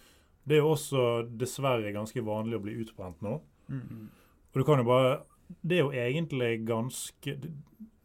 det 0.48 0.56
er 0.58 0.62
jo 0.62 0.70
også 0.76 1.02
dessverre 1.38 1.92
ganske 1.94 2.22
vanlig 2.26 2.56
å 2.60 2.62
bli 2.62 2.76
utbrent 2.84 3.22
nå. 3.22 3.42
Mm. 3.68 3.82
Mm. 3.90 4.10
Og 4.54 4.60
du 4.62 4.64
kan 4.64 4.78
jo 4.78 4.84
bare 4.84 5.24
Det 5.48 5.78
er 5.78 5.84
jo 5.84 5.92
egentlig 5.94 6.66
ganske 6.66 7.36
Det, 7.42 7.52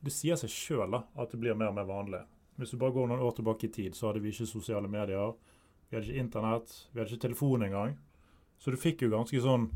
det 0.00 0.12
sier 0.12 0.36
seg 0.40 0.52
sjøl 0.52 0.96
at 0.96 1.32
det 1.32 1.40
blir 1.40 1.56
mer 1.56 1.72
og 1.72 1.78
mer 1.78 1.88
vanlig. 1.88 2.20
Hvis 2.60 2.74
du 2.74 2.80
bare 2.80 2.92
går 2.92 3.08
noen 3.08 3.24
år 3.24 3.34
tilbake 3.36 3.68
i 3.68 3.72
tid, 3.72 3.96
så 3.96 4.08
hadde 4.08 4.20
vi 4.24 4.32
ikke 4.32 4.48
sosiale 4.48 4.88
medier. 4.88 5.32
Vi 5.88 5.96
hadde 5.96 6.08
ikke 6.08 6.24
internett. 6.24 6.74
Vi 6.92 7.00
hadde 7.00 7.12
ikke 7.12 7.26
telefon 7.26 7.64
engang. 7.64 7.96
Så 8.60 8.72
du 8.72 8.76
fikk 8.80 9.04
jo 9.04 9.12
ganske 9.12 9.40
sånn 9.40 9.70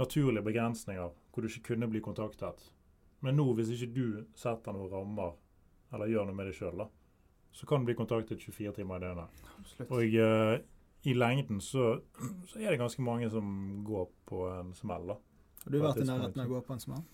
naturlige 0.00 0.44
begrensninger 0.44 1.08
hvor 1.30 1.44
du 1.44 1.48
ikke 1.48 1.72
kunne 1.72 1.88
bli 1.88 2.02
kontaktet. 2.04 2.60
Men 3.24 3.36
nå, 3.36 3.46
hvis 3.56 3.72
ikke 3.76 3.92
du 3.94 4.04
setter 4.36 4.76
noen 4.76 4.92
rammer, 4.92 5.36
eller 5.92 6.08
gjør 6.08 6.28
noe 6.28 6.36
med 6.36 6.48
det 6.48 6.56
sjøl, 6.56 6.84
så 7.52 7.66
kan 7.66 7.82
du 7.82 7.90
bli 7.90 7.96
kontaktet 7.98 8.40
24 8.40 8.76
timer 8.78 9.00
i 9.00 9.04
døgnet. 9.06 9.42
Absolutt. 9.58 9.90
Og 9.90 10.16
uh, 10.20 10.54
i 11.08 11.16
lengden 11.16 11.60
så, 11.64 11.96
så 12.48 12.60
er 12.60 12.72
det 12.72 12.80
ganske 12.80 13.04
mange 13.04 13.30
som 13.32 13.80
går 13.86 14.08
på 14.28 14.44
en 14.52 14.72
smell, 14.76 15.12
da. 15.14 15.18
Har 15.64 15.74
du 15.74 15.80
vært 15.82 16.02
i 16.02 16.08
nærheten 16.08 16.42
av 16.42 16.48
å 16.48 16.54
gå 16.54 16.60
på 16.66 16.76
en 16.76 16.82
smell? 16.82 17.06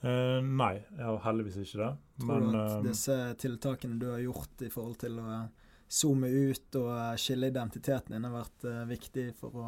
Uh, 0.00 0.40
nei, 0.40 0.74
jeg 0.96 1.04
har 1.04 1.18
heldigvis 1.26 1.58
ikke 1.60 1.82
det. 1.82 1.90
Tror 2.22 2.30
Men 2.30 2.52
du 2.52 2.58
at 2.58 2.70
eh, 2.78 2.84
disse 2.88 3.16
tiltakene 3.42 3.98
du 4.00 4.06
har 4.08 4.22
gjort 4.24 4.64
i 4.64 4.70
forhold 4.72 4.96
til 5.02 5.18
å 5.20 5.26
eh, 5.34 5.48
zoome 5.90 6.28
ut 6.30 6.78
og 6.78 6.90
eh, 6.94 7.16
skille 7.18 7.50
identiteten 7.50 8.14
din, 8.14 8.26
har 8.26 8.34
vært 8.34 8.66
uh, 8.68 8.82
viktig 8.88 9.26
for 9.40 9.56
å 9.58 9.66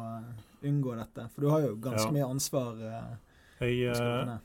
unngå 0.63 0.95
dette? 0.95 1.27
For 1.33 1.43
du 1.43 1.49
har 1.51 1.65
jo 1.65 1.75
ganske 1.75 2.07
Ja. 2.07 2.15
mye 2.15 2.29
ansvar. 2.31 2.79
Uh, 2.79 3.15
jeg, 3.67 3.81
eh, 3.91 4.35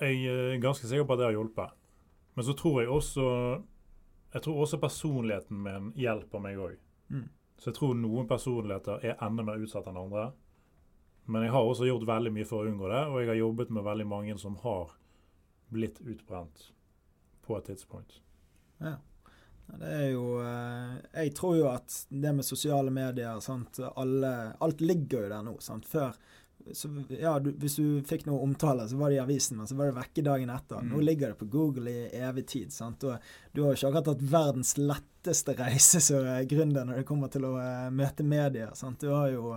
jeg 0.00 0.20
er 0.30 0.60
ganske 0.62 0.86
sikker 0.86 1.06
på 1.08 1.16
at 1.16 1.22
det 1.22 1.28
har 1.28 1.38
hjulpet. 1.38 1.74
Men 2.34 2.46
så 2.46 2.54
tror 2.58 2.80
jeg 2.82 2.90
også 2.90 3.24
Jeg 4.34 4.42
tror 4.42 4.56
også 4.64 4.80
personligheten 4.82 5.60
min 5.62 5.92
hjelper 5.94 6.40
meg 6.42 6.56
òg. 6.58 6.78
Mm. 7.08 7.28
Så 7.58 7.70
jeg 7.70 7.76
tror 7.76 7.92
noen 7.94 8.26
personligheter 8.26 9.04
er 9.06 9.20
enda 9.22 9.44
mer 9.46 9.60
utsatt 9.62 9.86
enn 9.86 10.00
andre. 10.00 10.32
Men 11.26 11.46
jeg 11.46 11.54
har 11.54 11.64
også 11.64 11.88
gjort 11.88 12.06
veldig 12.08 12.32
mye 12.34 12.48
for 12.48 12.64
å 12.64 12.68
unngå 12.70 12.90
det, 12.92 13.00
og 13.08 13.18
jeg 13.22 13.30
har 13.32 13.40
jobbet 13.40 13.72
med 13.72 13.86
veldig 13.86 14.06
mange 14.10 14.36
som 14.40 14.58
har 14.64 14.92
blitt 15.72 16.00
utbrent 16.04 16.68
på 17.46 17.58
et 17.58 17.68
tidspunkt. 17.70 18.20
Ja. 18.82 18.98
Det 19.64 19.88
er 19.88 20.08
jo 20.12 20.24
eh, 20.44 20.96
Jeg 21.24 21.30
tror 21.38 21.54
jo 21.56 21.68
at 21.70 21.94
det 22.12 22.34
med 22.36 22.44
sosiale 22.44 22.92
medier 22.92 23.38
sant, 23.40 23.78
alle, 23.96 24.52
Alt 24.60 24.82
ligger 24.84 25.24
jo 25.24 25.30
der 25.32 25.46
nå. 25.46 25.54
Sant? 25.64 25.86
Før, 25.88 26.12
så, 26.72 26.90
ja, 27.08 27.38
du, 27.40 27.48
Hvis 27.60 27.78
du 27.80 28.02
fikk 28.04 28.26
noe 28.28 28.42
omtale, 28.44 28.84
så 28.88 28.98
var 29.00 29.08
det 29.08 29.18
i 29.18 29.22
avisen, 29.24 29.56
men 29.56 29.70
så 29.70 29.78
var 29.78 29.88
det 29.88 29.96
vekke 29.96 30.26
dagen 30.26 30.52
etter. 30.52 30.84
Mm. 30.84 30.92
Nå 30.92 31.00
ligger 31.08 31.32
det 31.32 31.40
på 31.40 31.48
Google 31.52 31.90
i 31.90 32.06
evig 32.20 32.46
tid. 32.52 32.76
sant? 32.76 33.08
Og 33.08 33.16
du 33.52 33.64
har 33.64 33.72
jo 33.72 33.80
ikke 33.80 33.90
akkurat 33.90 34.12
hatt 34.12 34.28
verdens 34.36 34.76
letteste 34.80 35.56
reise 35.58 36.04
som 36.04 36.28
gründer 36.50 36.84
når 36.84 37.00
det 37.00 37.08
kommer 37.08 37.32
til 37.32 37.48
å 37.48 37.56
eh, 37.60 37.90
møte 37.92 38.26
medier. 38.26 38.76
sant? 38.76 39.00
Du 39.00 39.14
har 39.16 39.32
jo 39.32 39.56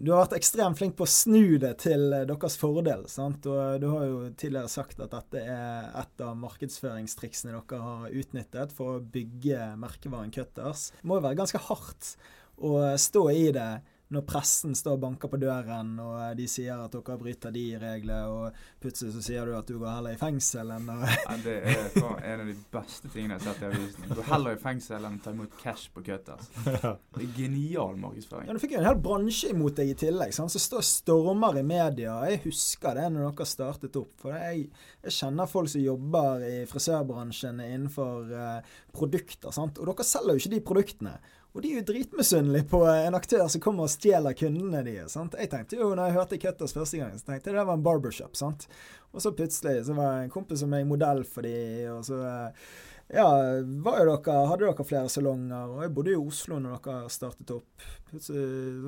du 0.00 0.10
har 0.12 0.24
vært 0.24 0.38
ekstremt 0.38 0.78
flink 0.78 0.96
på 0.98 1.04
å 1.06 1.10
snu 1.10 1.58
det 1.60 1.74
til 1.84 2.10
eh, 2.16 2.26
deres 2.28 2.56
fordel. 2.60 3.06
sant? 3.10 3.46
Og 3.50 3.80
du 3.82 3.86
har 3.92 4.04
jo 4.08 4.18
tidligere 4.32 4.72
sagt 4.72 5.00
at 5.04 5.12
dette 5.12 5.44
er 5.44 5.88
et 6.00 6.24
av 6.24 6.36
markedsføringstriksene 6.40 7.54
dere 7.54 7.80
har 7.84 8.18
utnyttet 8.22 8.74
for 8.76 8.96
å 8.96 9.04
bygge 9.16 9.72
merkevaren 9.80 10.32
Cutters. 10.34 10.90
Det 11.00 11.08
må 11.08 11.20
jo 11.20 11.26
være 11.28 11.40
ganske 11.42 11.62
hardt 11.68 12.14
å 12.60 12.74
stå 13.00 13.24
i 13.32 13.48
det 13.56 13.70
når 14.10 14.24
pressen 14.26 14.74
står 14.74 14.96
og 14.96 15.02
banker 15.04 15.30
på 15.30 15.38
døren, 15.38 15.92
og 16.02 16.36
de 16.38 16.46
sier 16.50 16.80
at 16.82 16.94
dere 16.94 17.16
bryter 17.20 17.52
de 17.54 17.64
reglene, 17.78 18.18
og 18.26 18.82
plutselig 18.82 19.14
så 19.14 19.22
sier 19.22 19.46
du 19.46 19.54
at 19.54 19.70
du 19.70 19.76
går 19.78 19.92
heller 19.92 20.16
i 20.16 20.20
fengsel 20.20 20.72
enn 20.74 20.88
å 20.90 20.96
Ja, 21.06 21.36
det 21.44 21.54
er 21.62 22.32
en 22.32 22.42
av 22.42 22.50
de 22.50 22.56
beste 22.74 23.10
tingene 23.12 23.36
jeg 23.36 23.44
har 23.44 23.54
sett 23.54 23.62
i 23.62 23.68
avisen. 23.68 24.08
går 24.18 24.28
heller 24.32 24.58
i 24.58 24.60
fengsel 24.64 25.06
enn 25.06 25.20
å 25.20 25.22
ta 25.22 25.34
imot 25.36 25.54
cash 25.62 25.92
på 25.94 26.02
Cutters. 26.06 26.50
Ja. 26.66 26.94
Det 27.14 27.22
er 27.22 27.32
genial 27.36 27.98
markedsføring. 28.00 28.48
Ja, 28.48 28.56
Du 28.56 28.62
fikk 28.62 28.74
jo 28.74 28.80
en 28.80 28.88
hel 28.88 29.00
bransje 29.02 29.54
imot 29.54 29.78
deg 29.78 29.92
i 29.92 29.98
tillegg, 30.02 30.34
sant? 30.34 30.52
som 30.54 30.62
står 30.62 30.86
stormer 30.86 31.60
i 31.60 31.64
media. 31.66 32.16
Jeg 32.30 32.42
husker 32.48 32.98
det 32.98 33.08
når 33.14 33.30
dere 33.30 33.48
startet 33.48 33.98
opp. 34.00 34.14
For 34.22 34.34
jeg, 34.34 34.66
jeg 35.04 35.16
kjenner 35.20 35.50
folk 35.50 35.70
som 35.70 35.84
jobber 35.84 36.46
i 36.46 36.54
frisørbransjen 36.70 37.62
innenfor 37.62 38.32
uh, 38.34 38.78
produkter. 38.96 39.54
Sant? 39.54 39.78
Og 39.78 39.92
dere 39.92 40.06
selger 40.06 40.34
jo 40.34 40.42
ikke 40.42 40.54
de 40.56 40.64
produktene. 40.72 41.14
Og 41.50 41.64
de 41.64 41.72
er 41.72 41.80
jo 41.80 41.86
dritmisunnelige 41.88 42.68
på 42.70 42.84
en 42.86 43.16
aktør 43.18 43.48
som 43.50 43.62
kommer 43.62 43.88
og 43.88 43.90
stjeler 43.90 44.36
kundene 44.38 44.84
deres. 44.86 45.16
sant? 45.16 45.34
Jeg 45.34 45.50
tenkte 45.50 45.80
jo, 45.80 45.88
når 45.98 46.10
jeg 46.10 46.16
hørte 46.18 46.38
Cutters 46.44 46.76
første 46.76 47.00
gang, 47.00 47.16
så 47.18 47.26
tenkte 47.26 47.50
jeg 47.50 47.58
det 47.58 47.66
var 47.66 47.78
en 47.78 47.82
barbershop. 47.86 48.36
sant? 48.38 48.68
Og 49.10 49.24
så 49.24 49.32
plutselig 49.34 49.86
så 49.88 49.96
var 49.98 50.20
en 50.20 50.30
kompis 50.30 50.62
som 50.62 50.70
meg 50.70 50.86
modell 50.86 51.24
for 51.26 51.42
de, 51.42 51.56
og 51.90 52.04
så 52.06 52.20
eh, 52.22 52.68
ja, 53.10 53.26
dere, 53.66 54.18
hadde 54.46 54.62
dere 54.62 54.86
flere 54.86 55.10
salonger, 55.10 55.72
og 55.74 55.82
jeg 55.82 55.94
bodde 55.96 56.12
i 56.14 56.20
Oslo 56.20 56.60
når 56.62 56.76
dere 56.78 57.10
startet 57.10 57.50
opp. 57.56 57.88
Så 58.14 58.36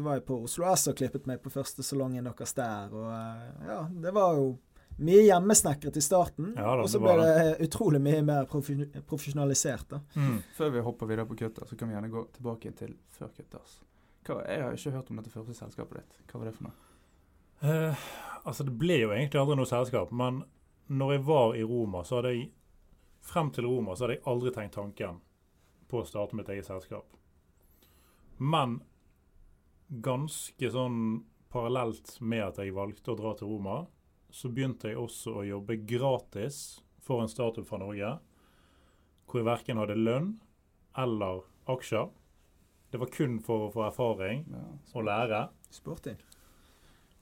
var 0.04 0.21
jeg 0.21 0.26
på 0.28 0.38
Oslo 0.47 0.69
S 0.71 0.87
og 0.92 0.99
klippet 1.00 1.26
meg 1.26 1.42
på 1.42 1.50
første 1.50 1.83
salongen 1.87 2.31
deres 2.31 2.54
der, 2.54 2.95
og 2.95 3.11
eh, 3.11 3.73
ja, 3.73 3.81
det 4.07 4.14
var 4.14 4.38
jo 4.38 4.52
mye 5.04 5.23
hjemmesnekret 5.26 5.97
i 5.97 6.02
starten, 6.04 6.52
Ja 6.56 6.76
da, 6.76 6.85
og 6.85 6.90
så 6.90 7.00
ble 7.02 7.14
det 7.21 7.56
utrolig 7.66 8.00
mye 8.02 8.23
mer 8.26 8.47
profi 8.50 8.76
profesjonalisert. 9.09 9.88
da. 9.90 10.00
Mm. 10.14 10.38
Før 10.56 10.73
vi 10.76 10.85
hopper 10.87 11.11
videre 11.11 11.26
på 11.26 11.38
Cutters, 11.38 11.68
så 11.71 11.76
kan 11.76 11.90
vi 11.90 11.97
gjerne 11.97 12.12
gå 12.12 12.25
tilbake 12.37 12.73
til 12.78 12.97
før 13.18 13.35
Cutters. 13.37 13.80
Jeg 14.28 14.62
har 14.62 14.73
ikke 14.73 14.94
hørt 14.94 15.11
om 15.11 15.18
dette 15.18 15.35
første 15.35 15.54
selskapet 15.59 15.99
ditt. 15.99 16.18
Hva 16.30 16.40
var 16.40 16.50
det 16.50 16.56
for 16.56 16.68
noe? 16.68 16.75
Eh, 17.62 18.06
altså, 18.44 18.66
det 18.66 18.75
ble 18.78 19.00
jo 19.02 19.12
egentlig 19.14 19.40
aldri 19.40 19.59
noe 19.59 19.71
selskap, 19.71 20.11
men 20.14 20.42
når 20.92 21.16
jeg 21.16 21.25
var 21.26 21.56
i 21.59 21.64
Roma, 21.66 22.02
så 22.04 22.21
hadde 22.21 22.35
jeg 22.37 22.50
Frem 23.23 23.52
til 23.54 23.68
Roma 23.71 23.94
så 23.94 24.02
hadde 24.02 24.16
jeg 24.16 24.26
aldri 24.26 24.50
tenkt 24.50 24.75
tanken 24.75 25.21
på 25.87 26.00
å 26.00 26.06
starte 26.09 26.35
mitt 26.35 26.49
eget 26.50 26.66
selskap. 26.66 27.06
Men 28.42 28.80
ganske 30.02 30.71
sånn 30.75 30.97
parallelt 31.52 32.16
med 32.18 32.42
at 32.49 32.59
jeg 32.59 32.75
valgte 32.75 33.12
å 33.12 33.18
dra 33.21 33.37
til 33.38 33.52
Roma, 33.52 33.85
så 34.33 34.49
begynte 34.49 34.91
jeg 34.91 35.01
også 35.01 35.37
å 35.41 35.45
jobbe 35.47 35.77
gratis 35.89 36.81
for 37.05 37.23
en 37.23 37.31
startup 37.31 37.67
fra 37.69 37.81
Norge, 37.83 38.15
hvor 39.29 39.41
jeg 39.41 39.49
verken 39.49 39.81
hadde 39.83 39.99
lønn 39.99 40.33
eller 40.99 41.45
aksjer. 41.73 42.09
Det 42.93 43.01
var 43.01 43.12
kun 43.12 43.39
for 43.45 43.69
å 43.69 43.73
få 43.73 43.87
erfaring 43.87 44.45
Ja, 44.53 44.62
og 44.93 45.07
lære. 45.09 45.43
Sporty. 45.73 46.12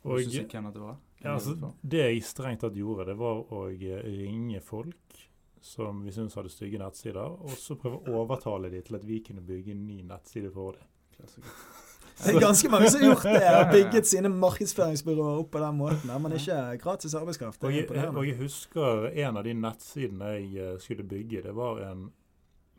Og, 0.02 0.17
ikke 0.23 0.33
si 0.33 0.45
hvem 0.49 0.71
dette 0.71 0.83
var? 0.83 0.97
Ja, 1.21 1.35
det 1.35 1.35
altså, 1.37 1.73
det 1.83 2.00
jeg 2.00 2.23
strengt 2.25 2.62
tatt 2.64 2.79
gjorde, 2.79 3.11
det 3.11 3.19
var 3.21 3.43
å 3.52 3.67
eh, 3.69 4.00
ringe 4.07 4.62
folk 4.64 5.21
som 5.61 6.00
vi 6.07 6.14
syntes 6.17 6.38
hadde 6.38 6.50
stygge 6.50 6.81
nettsider, 6.81 7.37
og 7.37 7.52
så 7.61 7.76
prøve 7.79 8.00
å 8.00 8.23
overtale 8.23 8.73
dem 8.73 8.83
til 8.87 8.97
at 8.97 9.05
vi 9.07 9.21
kunne 9.26 9.45
bygge 9.45 9.75
en 9.76 9.85
ny 9.87 10.00
nettside 10.09 10.50
for 10.55 10.79
dem. 10.79 10.88
Klassiker. 11.19 11.89
Det 12.21 12.35
er 12.35 12.41
ganske 12.43 12.69
mange 12.73 12.91
som 12.93 13.00
har 13.00 13.12
gjort 13.15 13.27
det. 13.27 13.43
Har 13.47 13.69
bygget 13.77 14.09
sine 14.11 14.31
markedsføringsbyråer 14.33 15.41
opp 15.41 15.50
på 15.55 15.62
den 15.62 15.79
måten. 15.79 16.12
Men 16.23 16.37
ikke 16.37 16.59
gratis 16.83 17.15
arbeidskraft. 17.17 17.65
Og 17.65 17.75
jeg, 17.75 17.89
og 17.91 18.27
jeg 18.29 18.37
husker 18.41 19.09
en 19.11 19.41
av 19.41 19.47
de 19.47 19.55
nettsidene 19.57 20.33
jeg 20.37 20.50
eh, 20.67 20.75
skulle 20.83 21.07
bygge. 21.09 21.45
Det 21.47 21.55
var 21.57 21.81
en 21.89 22.11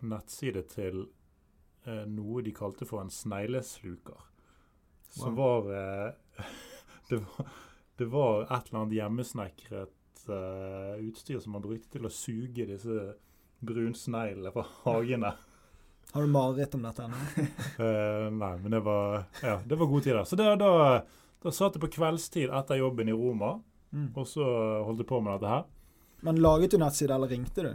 nettside 0.05 0.63
til 0.71 1.05
eh, 1.87 2.05
noe 2.09 2.43
de 2.45 2.53
kalte 2.55 2.87
for 2.89 3.03
en 3.03 3.13
sneglesluker. 3.13 4.27
Som 5.11 5.35
var, 5.35 5.71
eh, 5.75 6.45
det 7.09 7.23
var 7.25 7.57
Det 7.97 8.07
var 8.09 8.47
et 8.47 8.69
eller 8.69 8.79
annet 8.79 8.95
hjemmesnekret 8.95 10.21
eh, 10.31 11.01
utstyr 11.05 11.39
som 11.39 11.53
man 11.53 11.61
brukte 11.61 11.97
til 11.97 12.07
å 12.07 12.13
suge 12.13 12.65
disse 12.65 13.11
brunsneglene 13.61 14.53
fra 14.55 14.63
hagene. 14.85 15.35
Har 16.11 16.21
du 16.21 16.27
mareritt 16.27 16.73
om 16.75 16.81
dette 16.83 17.03
ennå? 17.05 17.19
uh, 17.79 18.29
nei, 18.43 18.53
men 18.63 18.71
det 18.75 18.79
var, 18.83 19.21
ja, 19.43 19.57
det 19.65 19.77
var 19.79 19.87
gode 19.87 20.03
tider. 20.09 20.23
Så 20.27 20.35
det, 20.39 20.47
da, 20.59 20.71
da 21.43 21.53
satt 21.55 21.77
jeg 21.77 21.83
på 21.85 21.91
kveldstid 21.97 22.51
etter 22.51 22.81
jobben 22.81 23.09
i 23.11 23.15
Roma, 23.17 23.59
Mm. 23.91 24.13
og 24.15 24.23
så 24.23 24.43
holdt 24.87 25.01
jeg 25.03 25.07
på 25.09 25.17
med 25.19 25.33
dette 25.35 25.49
her. 25.51 25.63
Men 26.23 26.37
laget 26.39 26.71
du 26.71 26.77
nettside, 26.79 27.11
eller 27.11 27.27
ringte 27.27 27.63
du? 27.65 27.71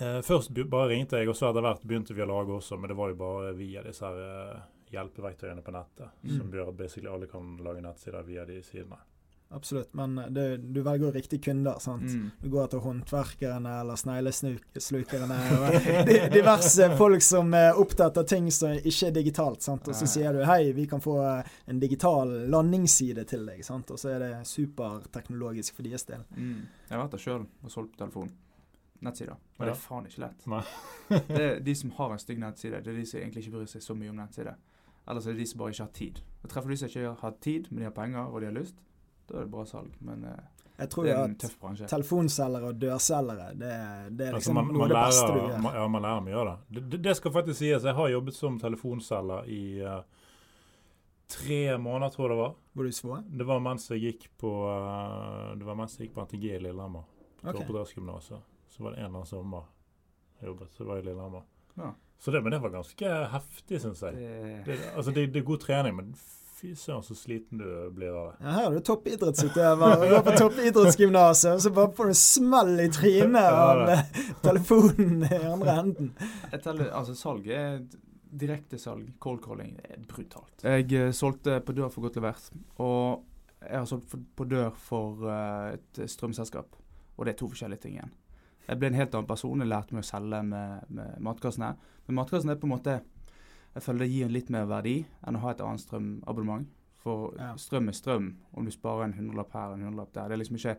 Uh, 0.00 0.20
først 0.24 0.48
bare 0.72 0.86
ringte 0.94 1.18
jeg, 1.20 1.28
og 1.28 1.36
så 1.36 1.50
etter 1.50 1.60
hvert 1.66 1.82
begynte 1.84 2.14
vi 2.16 2.22
å 2.24 2.28
lage 2.30 2.54
også, 2.56 2.78
men 2.80 2.88
det 2.88 2.96
var 2.96 3.10
jo 3.12 3.18
bare 3.20 3.50
via 3.58 3.82
disse 3.84 4.00
her 4.08 4.16
uh, 4.56 4.62
hjelpeverktøyene 4.94 5.60
på 5.66 5.74
nettet, 5.76 6.08
Mm. 6.24 6.38
som 6.38 6.52
gjør 6.56 6.70
at 6.72 6.78
basically 6.78 7.10
alle 7.12 7.28
kan 7.28 7.50
lage 7.60 7.82
nettsider 7.84 8.24
via 8.24 8.46
de 8.48 8.62
sidene. 8.64 8.96
Absolutt. 9.54 9.90
Men 9.94 10.14
det, 10.30 10.56
du 10.56 10.80
velger 10.82 11.06
jo 11.06 11.12
riktige 11.12 11.40
kunder, 11.44 11.78
sant? 11.78 12.02
Mm. 12.08 12.30
Du 12.40 12.48
går 12.50 12.64
etter 12.64 12.80
håndverkerne 12.80 13.74
eller 13.82 13.98
snegleslukerne 14.00 15.38
og 15.58 15.88
diverse 16.36 16.88
folk 16.96 17.24
som 17.24 17.52
er 17.56 17.76
opptatt 17.80 18.16
av 18.22 18.28
ting 18.30 18.48
som 18.54 18.72
ikke 18.78 19.10
er 19.10 19.16
digitalt. 19.18 19.62
sant? 19.62 19.88
Og 19.92 19.98
så 19.98 20.08
sier 20.08 20.32
du 20.32 20.44
hei, 20.48 20.72
vi 20.76 20.86
kan 20.88 21.02
få 21.04 21.18
en 21.68 21.82
digital 21.82 22.32
landingsside 22.52 23.26
til 23.28 23.44
deg. 23.48 23.60
sant? 23.66 23.92
Og 23.92 24.00
så 24.00 24.14
er 24.14 24.24
det 24.24 24.32
superteknologisk 24.48 25.76
for 25.76 25.84
deres 25.88 26.08
del. 26.08 26.24
Mm. 26.36 26.64
Jeg 26.88 26.96
har 26.96 27.04
vært 27.04 27.18
der 27.18 27.24
sjøl 27.26 27.44
og 27.44 27.74
solgt 27.74 27.92
på 27.96 28.04
telefon. 28.04 28.32
Nettsider. 29.02 29.34
Og 29.58 29.66
det 29.66 29.72
er 29.72 29.80
faen 29.82 30.04
ikke 30.06 30.22
lett. 30.22 30.44
Det 31.28 31.42
er 31.42 31.56
de 31.60 31.74
som 31.74 31.90
har 31.96 32.12
en 32.14 32.20
stygg 32.22 32.38
nettside, 32.40 32.78
det 32.84 32.92
er 32.92 33.00
de 33.00 33.06
som 33.06 33.18
egentlig 33.20 33.42
ikke 33.42 33.56
bryr 33.56 33.66
seg 33.68 33.82
så 33.82 33.96
mye 33.98 34.12
om 34.12 34.20
nettside. 34.20 34.54
Ellers 35.10 35.26
er 35.26 35.34
det 35.34 35.42
de 35.42 35.46
som 35.50 35.58
bare 35.58 35.74
ikke 35.74 35.82
har 35.84 35.96
tid. 35.98 36.20
Og 36.42 36.52
treffer 36.52 36.70
de 36.70 36.76
som 36.78 36.88
ikke 36.92 37.14
har 37.20 37.34
tid, 37.42 37.66
men 37.70 37.82
de 37.82 37.88
har 37.88 37.96
penger 37.96 38.30
og 38.30 38.40
de 38.40 38.46
har 38.46 38.54
lyst, 38.54 38.78
da 39.32 39.38
er 39.40 39.46
det 39.46 39.52
bra 39.54 39.64
salg. 39.68 39.94
Men 40.04 40.24
eh, 40.28 40.40
Jeg 40.78 40.90
tror 40.92 41.06
det 41.06 41.12
er 41.14 41.22
en 41.24 41.36
tøff 41.40 41.54
bransje. 41.60 41.86
telefonselgere 41.90 42.70
og 42.72 42.80
dørselgere, 42.82 43.50
det, 43.58 43.70
det 44.18 44.26
er 44.28 44.34
Altså, 44.36 44.50
liksom 44.52 44.58
man, 44.60 44.70
noe 44.72 44.82
man, 44.82 44.84
av 44.84 44.92
det 44.92 45.04
beste 45.06 45.28
du 45.32 45.38
gjør. 45.40 45.60
man, 45.66 45.76
ja, 45.80 45.86
man 45.96 46.06
lærer 46.06 46.26
mye 46.26 46.40
av 46.42 46.50
det. 46.50 47.00
det. 47.06 47.14
skal 47.18 47.34
faktisk 47.38 47.58
sies. 47.62 47.86
Jeg 47.88 47.96
har 47.98 48.12
jobbet 48.12 48.36
som 48.38 48.58
telefonselger 48.60 49.48
i 49.52 49.62
uh, 49.86 50.00
tre 51.32 51.60
måneder, 51.78 52.12
tror 52.14 52.26
jeg 52.28 52.34
det 52.36 52.40
var. 52.42 52.54
Hvor 52.72 52.88
du 52.88 52.92
svår? 52.92 53.22
Det 53.40 53.46
var 53.48 53.60
mens 53.64 53.88
jeg 53.90 54.00
gikk 54.06 54.28
på 54.40 54.52
uh, 54.68 55.52
Det 55.60 55.64
var 55.68 55.78
mens 55.78 55.96
jeg 55.98 56.08
gikk 56.08 56.16
på 56.18 56.26
NTG 56.28 56.44
i 56.56 56.62
Lillehammer. 56.68 57.04
På 57.42 57.48
Ok. 57.50 57.56
Toppidrettsgymnaset. 57.62 58.42
Så 58.72 58.82
var 58.84 58.92
det 58.94 59.00
en 59.02 59.08
eller 59.08 59.18
annen 59.22 59.28
sommer 59.28 59.64
jeg 60.40 60.48
jobbet. 60.52 60.70
Så 60.72 60.82
det 60.84 60.88
var 60.92 61.00
i 61.02 61.06
Lillehammer. 61.08 61.42
Ja. 61.76 61.92
Så 62.22 62.30
det, 62.30 62.40
men 62.42 62.52
det 62.54 62.60
var 62.62 62.70
ganske 62.70 63.08
heftig, 63.32 63.80
syns 63.82 64.02
jeg. 64.02 64.14
Det, 64.14 64.62
Det, 64.66 64.76
altså, 64.96 65.10
det, 65.10 65.26
det 65.34 65.40
er 65.42 65.46
god 65.48 65.58
trening, 65.64 65.96
men 65.98 66.12
fy 66.62 66.76
søren 66.78 67.02
så 67.02 67.14
sliten 67.18 67.58
du 67.58 67.66
blir 67.90 68.14
av 68.14 68.28
det. 68.28 68.44
Ja, 68.44 68.52
her 68.54 68.66
er 68.68 68.76
du 68.76 68.84
toppidrettsutøver 68.86 69.96
Du 69.98 70.04
går 70.12 70.22
på 70.28 70.34
toppidrettsgymnaset, 70.38 71.56
og 71.56 71.64
så 71.64 71.72
bare 71.74 71.90
får 71.96 72.12
du 72.12 72.18
smell 72.20 72.72
i 72.84 72.86
trynet 72.94 73.48
av 73.48 73.82
telefonen 74.46 75.24
i 75.26 75.40
andre 75.40 75.74
enden. 75.80 76.12
jeg 76.52 76.62
teller, 76.62 76.92
altså 76.94 77.16
salg 77.18 77.48
er 77.50 77.82
direktesalg, 78.42 79.10
cold 79.20 79.42
calling, 79.44 79.74
er 79.82 80.06
brutalt. 80.08 80.62
Jeg 80.62 80.86
eh, 80.96 81.10
solgte 81.12 81.58
på 81.66 81.74
dør 81.76 81.90
for 81.92 82.06
godt 82.06 82.20
levert, 82.20 82.46
og 82.80 83.26
jeg 83.66 83.76
har 83.76 83.88
solgt 83.90 84.14
på 84.38 84.46
dør 84.48 84.70
for 84.86 85.26
eh, 85.28 85.74
et 85.74 86.02
strømselskap. 86.14 86.78
Og 87.16 87.26
det 87.26 87.34
er 87.34 87.40
to 87.42 87.50
forskjellige 87.50 87.82
ting 87.82 87.98
igjen. 87.98 88.14
Jeg 88.68 88.78
ble 88.78 88.92
en 88.92 89.00
helt 89.00 89.14
annen 89.18 89.28
person. 89.28 89.60
Jeg 89.60 89.68
lærte 89.68 89.98
meg 89.98 90.06
å 90.06 90.08
selge 90.08 90.38
med, 90.46 90.86
med 90.94 91.18
matkassene. 91.26 91.74
Men 92.06 92.18
matkassen 92.22 92.54
er 92.54 92.62
på 92.62 92.70
en 92.70 92.72
måte 92.76 93.00
Jeg 93.74 93.82
føler 93.82 94.04
det 94.04 94.10
gir 94.12 94.28
litt 94.28 94.50
mer 94.52 94.66
verdi 94.68 94.98
enn 95.26 95.36
å 95.36 95.40
ha 95.46 95.50
et 95.54 95.60
annet 95.64 95.80
strømabonnement. 95.80 96.66
For 97.02 97.34
Ja. 97.38 97.54
strøm 97.56 97.88
er 97.88 97.92
strøm. 97.92 98.36
Om 98.54 98.64
du 98.64 98.70
sparer 98.70 99.04
en 99.04 99.14
hundrelapp 99.14 99.52
her 99.52 99.68
og 99.72 99.78
en 99.78 99.86
hundrelapp 99.88 100.12
der. 100.12 100.28
Det 100.28 100.32
er 100.36 100.42
liksom 100.44 100.56
ikke 100.56 100.76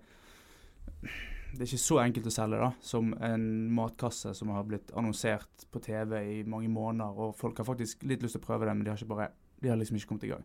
det 1.53 1.61
er 1.61 1.69
ikke 1.69 1.77
så 1.85 1.99
enkelt 2.01 2.25
å 2.25 2.33
selge 2.33 2.57
da, 2.59 2.71
som 2.81 3.13
en 3.21 3.43
matkasse 3.75 4.31
som 4.33 4.49
har 4.49 4.63
blitt 4.63 4.89
annonsert 4.97 5.67
på 5.71 5.79
TV 5.85 6.15
i 6.39 6.43
mange 6.49 6.69
måneder, 6.73 7.13
og 7.13 7.35
folk 7.37 7.57
har 7.61 7.67
faktisk 7.67 8.01
litt 8.09 8.23
lyst 8.25 8.33
til 8.33 8.41
å 8.41 8.45
prøve 8.47 8.65
det, 8.65 8.73
men 8.75 8.83
de 8.87 8.89
har, 8.89 9.03
bare, 9.05 9.27
de 9.61 9.69
har 9.69 9.77
liksom 9.77 9.99
ikke 9.99 10.07
kommet 10.07 10.23
i 10.23 10.31
gang. 10.33 10.43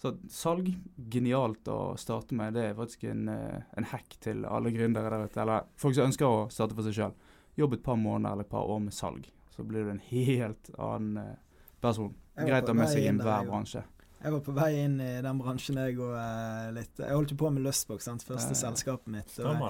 Så 0.00 0.14
salg, 0.32 0.70
genialt 1.12 1.68
å 1.68 1.94
starte 2.00 2.32
med. 2.34 2.54
Det 2.54 2.64
er 2.70 2.74
faktisk 2.78 3.04
en, 3.10 3.28
eh, 3.28 3.60
en 3.76 3.84
hack 3.84 4.16
til 4.24 4.46
alle 4.48 4.72
gründere 4.72 5.10
der 5.12 5.26
ute, 5.28 5.40
eller 5.44 5.68
folk 5.76 5.94
som 5.94 6.08
ønsker 6.08 6.26
å 6.26 6.48
starte 6.50 6.74
for 6.74 6.82
seg 6.82 6.96
sjøl. 6.96 7.12
Jobb 7.60 7.74
et 7.74 7.82
par 7.84 7.96
måneder 8.00 8.32
eller 8.32 8.44
et 8.48 8.50
par 8.50 8.64
år 8.72 8.80
med 8.80 8.92
salg, 8.96 9.28
så 9.54 9.62
blir 9.68 9.84
du 9.84 9.90
en 9.90 9.98
helt 10.10 10.70
annen 10.78 11.16
eh, 11.18 11.36
person. 11.82 12.14
Greit 12.38 12.64
å 12.64 12.72
ha 12.72 12.78
med 12.78 12.88
seg 12.92 13.04
i 13.04 13.10
inn 13.12 13.18
hver 13.20 13.48
bransje. 13.50 13.82
Jeg 14.22 14.30
var 14.30 14.42
på 14.46 14.52
vei 14.54 14.68
inn 14.84 15.00
i 15.02 15.16
den 15.18 15.38
bransjen, 15.42 15.80
jeg 15.82 15.96
og 15.98 16.12
uh, 16.14 16.68
litt 16.76 17.00
Jeg 17.02 17.10
holdt 17.10 17.32
jo 17.34 17.38
på 17.40 17.48
med 17.50 17.64
Lustbox, 17.66 18.04
sant, 18.06 18.22
første 18.22 18.54
Ja, 18.54 18.54
ja. 18.54 18.60
selskapet 18.60 19.10
mitt. 19.10 19.32
Og, 19.42 19.64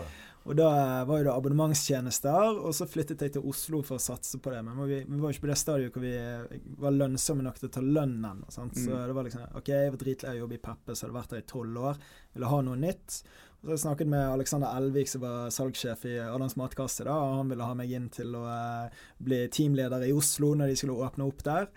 og 0.45 0.59
da 0.59 0.66
eh, 0.76 1.04
var 1.09 1.23
jo 1.23 1.25
det 1.25 1.33
abonnementstjenester, 1.33 2.59
og 2.61 2.75
så 2.76 2.85
flyttet 2.90 3.23
jeg 3.25 3.33
til 3.37 3.47
Oslo 3.49 3.81
for 3.87 3.97
å 3.97 4.02
satse 4.02 4.37
på 4.42 4.52
det. 4.52 4.61
Men 4.66 4.76
vi, 4.90 4.99
vi 5.09 5.21
var 5.23 5.31
jo 5.31 5.37
ikke 5.38 5.47
på 5.47 5.50
det 5.52 5.57
stadiet 5.61 5.95
hvor 5.97 6.04
vi 6.04 6.12
eh, 6.19 6.59
var 6.83 6.92
lønnsomme 6.99 7.47
nok 7.47 7.62
til 7.62 7.71
å 7.71 7.73
ta 7.78 7.81
lønnen. 7.85 8.42
Sant? 8.52 8.76
Så 8.76 8.90
Mm. 8.92 9.07
det 9.09 9.16
var 9.16 9.25
liksom 9.28 9.57
OK, 9.57 9.71
jeg 9.73 9.95
var 9.95 10.02
dritlei 10.02 10.31
av 10.35 10.37
å 10.37 10.42
jobbe 10.42 10.59
i 10.59 10.62
Peppe, 10.69 10.95
så 10.99 11.07
hadde 11.07 11.16
vært 11.16 11.33
der 11.33 11.42
i 11.45 11.49
tolv 11.54 11.81
år. 11.88 12.02
Ville 12.35 12.52
ha 12.52 12.61
noe 12.69 12.76
nytt. 12.85 13.23
Og 13.62 13.64
så 13.64 13.71
har 13.71 13.76
jeg 13.78 13.85
snakket 13.87 14.12
med 14.12 14.26
Alexander 14.35 14.76
Elvik, 14.76 15.09
som 15.09 15.23
var 15.23 15.49
salgssjef 15.54 16.04
i 16.11 16.16
Adams 16.26 16.57
Matkasse. 16.59 17.04
da, 17.09 17.14
og 17.14 17.37
Han 17.40 17.49
ville 17.54 17.64
ha 17.64 17.75
meg 17.78 17.90
inn 17.95 18.09
til 18.12 18.35
å 18.37 18.42
uh, 18.45 19.02
bli 19.23 19.45
teamleder 19.54 20.02
i 20.09 20.12
Oslo 20.12 20.52
når 20.59 20.73
de 20.75 20.76
skulle 20.83 20.99
åpne 21.07 21.28
opp 21.31 21.45
der. 21.47 21.69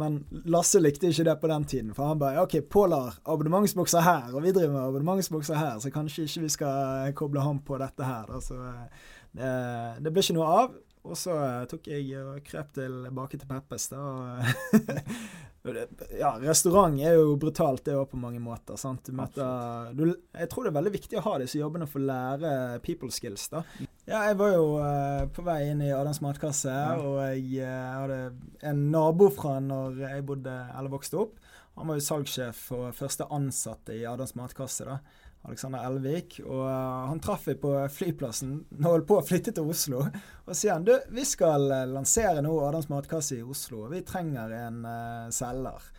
Men 0.00 0.22
Lasse 0.48 0.80
likte 0.80 1.10
ikke 1.10 1.26
det 1.28 1.36
på 1.42 1.50
den 1.50 1.66
tiden, 1.68 1.92
for 1.96 2.08
han 2.08 2.20
bare 2.20 2.46
OK, 2.46 2.58
Pål 2.72 2.94
har 2.96 3.18
abonnementsbokser 3.28 4.04
her, 4.06 4.30
og 4.32 4.40
vi 4.44 4.54
driver 4.56 4.72
med 4.72 4.82
abonnementsbokser 4.86 5.58
her, 5.60 5.76
så 5.82 5.92
kanskje 5.92 6.24
ikke 6.24 6.46
vi 6.46 6.52
skal 6.54 7.12
koble 7.18 7.44
ham 7.44 7.60
på 7.64 7.76
dette 7.82 8.08
her. 8.08 8.24
Da. 8.30 8.40
Så 8.40 8.56
eh, 8.56 9.04
det, 9.36 9.52
det 10.04 10.12
ble 10.14 10.24
ikke 10.24 10.38
noe 10.38 10.50
av. 10.62 10.76
Og 11.06 11.18
så 11.18 11.36
eh, 11.38 11.66
tok 11.70 11.90
jeg 11.92 12.16
og 12.18 12.40
krep 12.46 12.72
tilbake 12.74 13.38
til 13.38 13.48
Peppes. 13.50 13.90
da, 13.92 14.00
Ja, 16.18 16.30
restaurant 16.42 17.00
er 17.02 17.14
jo 17.18 17.36
brutalt, 17.40 17.84
det 17.84 17.94
òg, 17.96 18.08
på 18.12 18.20
mange 18.20 18.40
måter. 18.42 18.76
sant? 18.80 19.02
Du 19.06 19.12
møter, 19.16 19.90
du, 19.96 20.04
jeg 20.36 20.48
tror 20.52 20.64
det 20.64 20.70
er 20.72 20.78
veldig 20.78 20.92
viktig 20.94 21.18
å 21.18 21.24
ha 21.26 21.34
disse 21.42 21.58
jobbene 21.58 21.88
for 21.90 22.00
å 22.00 22.06
lære 22.10 22.52
people 22.86 23.10
skills. 23.10 23.48
da. 23.52 23.64
Ja, 24.06 24.20
jeg 24.28 24.38
var 24.38 24.52
jo 24.54 24.66
uh, 24.78 25.26
på 25.34 25.42
vei 25.42 25.58
inn 25.72 25.82
i 25.82 25.90
Adams 25.90 26.20
matkasse, 26.22 26.70
Ja. 26.70 26.94
og 27.02 27.18
jeg 27.34 27.64
uh, 27.66 28.00
hadde 28.02 28.18
en 28.70 28.84
nabo 28.92 29.30
fra 29.34 29.56
når 29.60 29.98
jeg 30.04 30.26
bodde 30.28 30.54
eller 30.78 30.92
vokste 30.92 31.18
opp. 31.24 31.38
Han 31.76 31.90
var 31.90 31.98
jo 31.98 32.06
salgssjef 32.06 32.60
og 32.72 32.84
første 32.96 33.26
ansatte 33.36 33.92
i 33.98 34.04
Adams 34.08 34.36
matkasse. 34.38 34.86
da. 34.86 35.00
Alexander 35.46 35.84
Elvik. 35.86 36.40
Og 36.44 36.64
eh, 36.66 37.04
han 37.10 37.22
traff 37.22 37.46
vi 37.48 37.56
på 37.60 37.72
flyplassen 37.92 38.58
når 38.76 38.96
holdt 38.96 39.10
på 39.10 39.20
å 39.20 39.26
flytte 39.26 39.54
til 39.56 39.70
Oslo. 39.72 40.02
Og 40.46 40.56
sier 40.56 40.76
han 40.76 40.86
du, 40.86 40.94
vi 41.14 41.26
skal 41.26 41.70
eh, 41.70 41.86
lansere 41.90 42.42
nå 42.44 42.54
Adams 42.66 42.90
matkasse 42.92 43.38
i 43.38 43.44
Oslo, 43.46 43.86
og 43.86 43.94
vi 43.94 44.04
trenger 44.06 44.52
en 44.66 44.82
uh, 44.86 45.30
selger. 45.34 45.92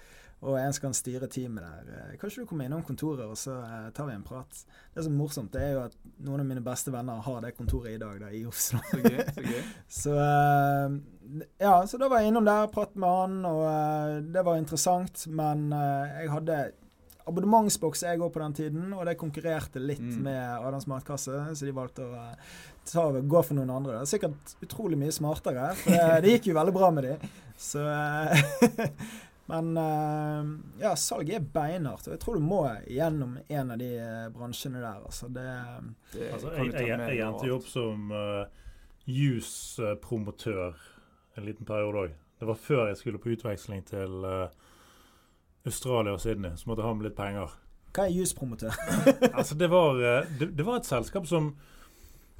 Og 0.46 0.54
en 0.62 0.76
skal 0.76 0.94
styre 0.94 1.26
teamet 1.34 1.66
der. 1.66 2.18
Kanskje 2.22 2.44
du 2.44 2.50
kommer 2.50 2.68
innom 2.68 2.84
kontoret, 2.86 3.24
og 3.26 3.40
så 3.42 3.56
tar 3.98 4.06
vi 4.06 4.14
en 4.14 4.26
prat? 4.26 4.60
Det 4.94 5.02
som 5.02 5.16
er 5.16 5.18
morsomt, 5.18 5.50
det 5.56 5.64
er 5.66 5.72
jo 5.74 5.80
at 5.88 5.96
noen 6.28 6.44
av 6.44 6.46
mine 6.46 6.62
beste 6.62 6.94
venner 6.94 7.24
har 7.26 7.40
det 7.42 7.56
kontoret 7.58 7.96
i 7.96 8.02
dag, 8.04 8.20
da, 8.22 8.30
i 8.30 8.44
Oslo. 8.46 8.78
Så 8.86 9.02
gøy. 9.02 9.18
så 9.34 9.46
gøy. 9.48 9.64
Så 10.02 10.18
Ja, 11.58 11.74
så 11.90 11.98
da 11.98 12.12
var 12.12 12.22
jeg 12.22 12.30
innom 12.30 12.46
der, 12.46 12.70
pratet 12.70 13.02
med 13.02 13.18
han, 13.18 13.40
og 13.50 14.30
det 14.30 14.46
var 14.46 14.62
interessant. 14.62 15.26
Men 15.34 15.72
jeg 15.74 16.30
hadde 16.36 16.60
abonnementsboks 17.28 18.04
jeg 18.06 18.20
òg 18.24 18.32
på 18.34 18.42
den 18.44 18.56
tiden, 18.58 18.88
og 18.96 19.06
det 19.06 19.18
konkurrerte 19.20 19.82
litt 19.84 20.00
Mm. 20.02 20.24
med 20.24 20.42
Adams 20.68 20.88
matkasse, 20.88 21.38
så 21.56 21.66
de 21.66 21.72
valgte 21.76 22.06
å 22.08 22.16
eh, 22.16 22.36
ta, 22.88 23.06
gå 23.12 23.44
for 23.44 23.58
noen 23.58 23.70
andre. 23.74 24.00
Det 24.00 24.02
er 24.08 24.12
sikkert 24.14 24.56
utrolig 24.64 24.98
mye 24.98 25.12
smartere, 25.12 25.72
for 25.76 25.92
det, 25.92 26.22
det 26.24 26.36
gikk 26.38 26.52
jo 26.52 26.58
veldig 26.60 26.74
bra 26.76 26.92
med 26.92 27.04
de. 27.10 27.32
Så 27.58 27.84
eh, 27.84 28.92
Men 29.48 29.78
eh, 29.80 30.48
ja, 30.84 30.90
salg 31.00 31.30
er 31.32 31.40
beinhardt, 31.40 32.08
og 32.10 32.16
jeg 32.18 32.20
tror 32.20 32.36
du 32.36 32.44
må 32.44 32.66
gjennom 32.92 33.38
en 33.48 33.72
av 33.72 33.80
de 33.80 33.92
bransjene 34.36 34.82
der. 34.84 35.06
Altså, 35.08 35.30
det 35.32 35.46
Det 36.12 36.32
Altså, 36.34 36.52
jeg, 36.58 36.74
jeg, 36.74 37.00
jeg 37.00 37.22
endte 37.24 37.48
jo 37.48 37.56
opp 37.62 37.70
som 37.72 38.12
uh, 38.12 38.44
juspromotør 39.08 40.76
en 41.38 41.46
liten 41.46 41.66
periode 41.66 42.08
òg. 42.08 42.16
Det 42.40 42.48
var 42.50 42.60
før 42.60 42.88
jeg 42.90 42.98
skulle 43.00 43.22
på 43.22 43.32
utveksling 43.34 43.86
til 43.88 44.26
eh, 44.28 44.50
Australia 45.68 46.16
og 46.16 46.22
Sydney, 46.24 46.56
så 46.58 46.70
måtte 46.70 46.84
jeg 46.84 46.90
ha 46.90 46.98
med 46.98 47.10
litt 47.10 47.18
penger. 47.18 47.56
Hva 47.96 48.06
er 48.06 48.14
juspromotør? 48.14 48.78
altså, 49.40 49.58
det 49.58 49.72
var, 49.74 50.00
eh, 50.04 50.30
det, 50.40 50.52
det 50.58 50.66
var 50.68 50.80
et 50.82 50.90
selskap 50.90 51.28
som, 51.30 51.52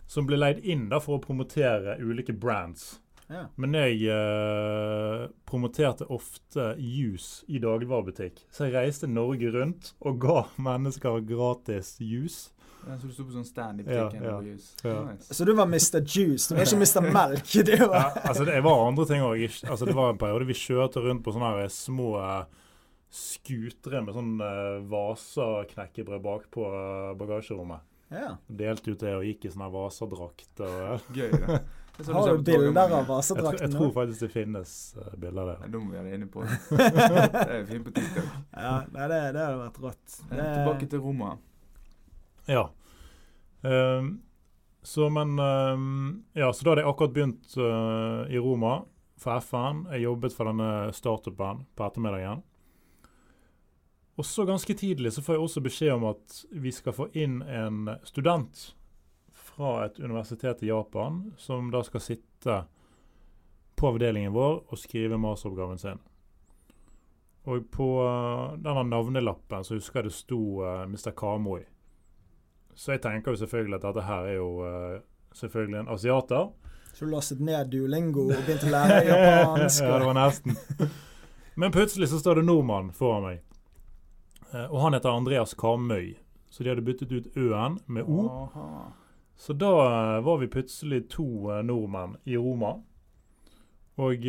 som 0.08 0.30
ble 0.30 0.40
leid 0.40 0.64
inn 0.64 0.88
da 0.92 1.02
for 1.04 1.18
å 1.18 1.24
promotere 1.24 1.98
ulike 2.04 2.36
brands. 2.36 2.98
Ja. 3.28 3.48
Men 3.60 3.76
jeg 3.76 4.06
eh, 4.08 5.24
promoterte 5.50 6.08
ofte 6.14 6.70
juice 6.80 7.44
i 7.52 7.60
dagligvarebutikk. 7.60 8.46
Så 8.52 8.68
jeg 8.68 8.78
reiste 8.78 9.10
Norge 9.12 9.52
rundt 9.56 9.92
og 10.00 10.22
ga 10.24 10.44
mennesker 10.70 11.20
gratis 11.28 11.98
juice. 12.00 12.54
Ja, 12.88 12.96
så 12.96 13.10
du 13.10 13.12
sto 13.12 13.26
på 13.28 13.34
sånn 13.36 13.44
stand 13.44 13.82
i 13.82 13.84
butikken 13.84 14.22
ja, 14.24 14.38
ja, 14.38 14.52
ja. 14.86 15.00
Nice. 15.10 15.34
Så 15.36 15.44
du 15.44 15.52
var 15.58 15.68
Mr. 15.68 15.98
Juice, 16.06 16.46
du 16.48 16.56
var 16.56 16.70
ikke 16.70 16.78
Mr. 16.80 17.10
Melk. 17.12 17.50
Det 17.68 17.80
var 17.82 17.98
Ja, 17.98 18.06
altså 18.30 18.46
det 18.48 18.62
var 18.64 18.84
andre 18.86 19.06
ting 19.10 19.26
òg. 19.26 19.44
Altså 19.68 19.90
det 19.90 19.96
var 19.98 20.14
en 20.14 20.22
periode 20.22 20.48
vi 20.48 20.56
kjørte 20.56 21.04
rundt 21.04 21.26
på 21.26 21.34
sånne 21.36 21.50
her 21.58 21.74
små 21.74 22.14
eh, 22.22 22.62
skutere 23.14 24.02
med 24.04 24.16
sånn 24.18 24.34
uh, 24.42 24.80
Vasa-knekkebrød 24.92 26.22
bakpå 26.26 26.66
uh, 26.72 27.14
bagasjerommet. 27.20 27.86
Ja. 28.12 28.38
Delte 28.48 28.94
ut 28.94 29.02
det 29.04 29.14
og 29.18 29.26
gikk 29.28 29.46
i 29.48 29.52
sånn 29.52 29.68
vasadrakt. 29.74 30.62
Eh, 30.64 31.12
Gøy. 31.18 31.32
Det 31.98 32.14
Har 32.14 32.28
du 32.30 32.36
på 32.38 32.44
bilder 32.46 32.78
av 32.78 32.92
jeg, 32.92 32.92
tror- 32.94 33.00
jeg 33.02 33.08
vasedrakten 33.10 33.72
tror 33.74 33.88
faktisk 33.96 34.20
det 34.22 34.28
finnes 34.30 34.72
uh, 35.02 35.08
bilder 35.18 35.42
av 35.42 35.48
det. 35.50 35.70
Da 35.74 35.80
må 35.82 35.90
vi 35.90 35.98
ha 35.98 36.04
det 36.06 36.12
inne 36.14 36.28
på. 36.30 36.44
Det 36.70 37.56
er 37.56 37.64
fint 37.66 37.88
på 37.88 37.94
TikTok. 37.96 38.28
Ja, 38.54 38.74
nei, 38.94 39.08
det, 39.10 39.18
det 39.34 39.42
hadde 39.42 39.56
vært 39.64 39.80
rått. 39.82 40.18
Eh, 40.28 40.36
Det, 40.36 40.46
Tilbake 40.60 40.90
til 40.92 41.02
Roma. 41.02 41.32
Ja. 42.46 42.68
Um, 43.66 44.12
så 44.86 45.10
men 45.10 45.34
um, 45.42 45.88
Ja, 46.38 46.52
så 46.54 46.64
da 46.68 46.76
hadde 46.76 46.84
jeg 46.86 46.92
akkurat 46.94 47.16
begynt 47.18 47.58
uh, 47.58 48.30
i 48.30 48.38
Roma 48.46 48.76
for 49.18 49.42
FN. 49.42 49.82
Jeg 49.96 50.06
jobbet 50.06 50.38
for 50.38 50.52
denne 50.52 50.70
startupen 50.94 51.66
på 51.74 51.88
ettermiddagen. 51.90 52.46
Og 54.18 54.26
så 54.26 54.46
ganske 54.46 54.74
tidlig 54.74 55.14
så 55.14 55.22
får 55.22 55.36
jeg 55.36 55.44
også 55.44 55.62
beskjed 55.62 55.94
om 55.94 56.08
at 56.10 56.40
vi 56.52 56.72
skal 56.74 56.96
få 56.98 57.06
inn 57.14 57.42
en 57.46 57.92
student 58.08 58.64
fra 59.38 59.86
et 59.86 60.00
universitet 60.00 60.64
i 60.66 60.72
Japan, 60.72 61.22
som 61.38 61.70
da 61.74 61.84
skal 61.86 62.02
sitte 62.02 62.58
på 63.78 63.92
avdelingen 63.92 64.34
vår 64.34 64.64
og 64.66 64.80
skrive 64.82 65.20
masteroppgaven 65.22 65.82
sin. 65.82 66.02
Og 67.48 67.70
på 67.72 67.88
eh, 68.04 68.58
denne 68.60 68.84
navnelappen 68.90 69.64
så 69.64 69.78
husker 69.78 70.02
jeg 70.02 70.10
det 70.10 70.18
sto 70.18 70.42
eh, 70.66 70.84
Mr. 70.90 71.14
Kamoi. 71.18 71.62
Så 72.76 72.96
jeg 72.96 73.04
tenker 73.06 73.34
jo 73.34 73.42
selvfølgelig 73.44 73.78
at 73.78 73.86
dette 73.86 74.06
her 74.10 74.32
er 74.34 74.40
jo 74.40 74.50
eh, 74.68 74.96
selvfølgelig 75.38 75.80
en 75.80 75.94
asiater. 75.94 76.50
så 76.94 77.06
du 77.06 77.12
lastet 77.12 77.40
ned 77.40 77.70
Duolingo 77.72 78.28
og 78.28 78.42
begynte 78.42 78.68
å 78.68 78.74
lære 78.74 79.04
japansk? 79.06 79.84
ja, 79.86 79.94
det 79.94 80.10
var 80.10 80.18
nesten. 80.18 80.58
Men 81.56 81.72
plutselig 81.72 82.10
så 82.10 82.20
står 82.20 82.42
det 82.42 82.50
nordmann 82.50 82.92
foran 82.94 83.30
meg. 83.30 83.47
Eh, 84.54 84.66
og 84.66 84.82
han 84.82 84.98
heter 84.98 85.10
Andreas 85.14 85.54
Karmøy, 85.58 86.16
Så 86.50 86.64
de 86.64 86.70
hadde 86.72 86.82
byttet 86.82 87.12
ut 87.12 87.28
Ø-en 87.36 87.80
med 87.86 88.08
O. 88.08 88.28
Aha. 88.30 88.92
Så 89.36 89.54
da 89.54 89.72
eh, 90.18 90.24
var 90.24 90.38
vi 90.40 90.48
plutselig 90.48 91.10
to 91.12 91.52
eh, 91.52 91.64
nordmenn 91.64 92.16
i 92.26 92.38
Roma. 92.38 92.78
Og 93.98 94.22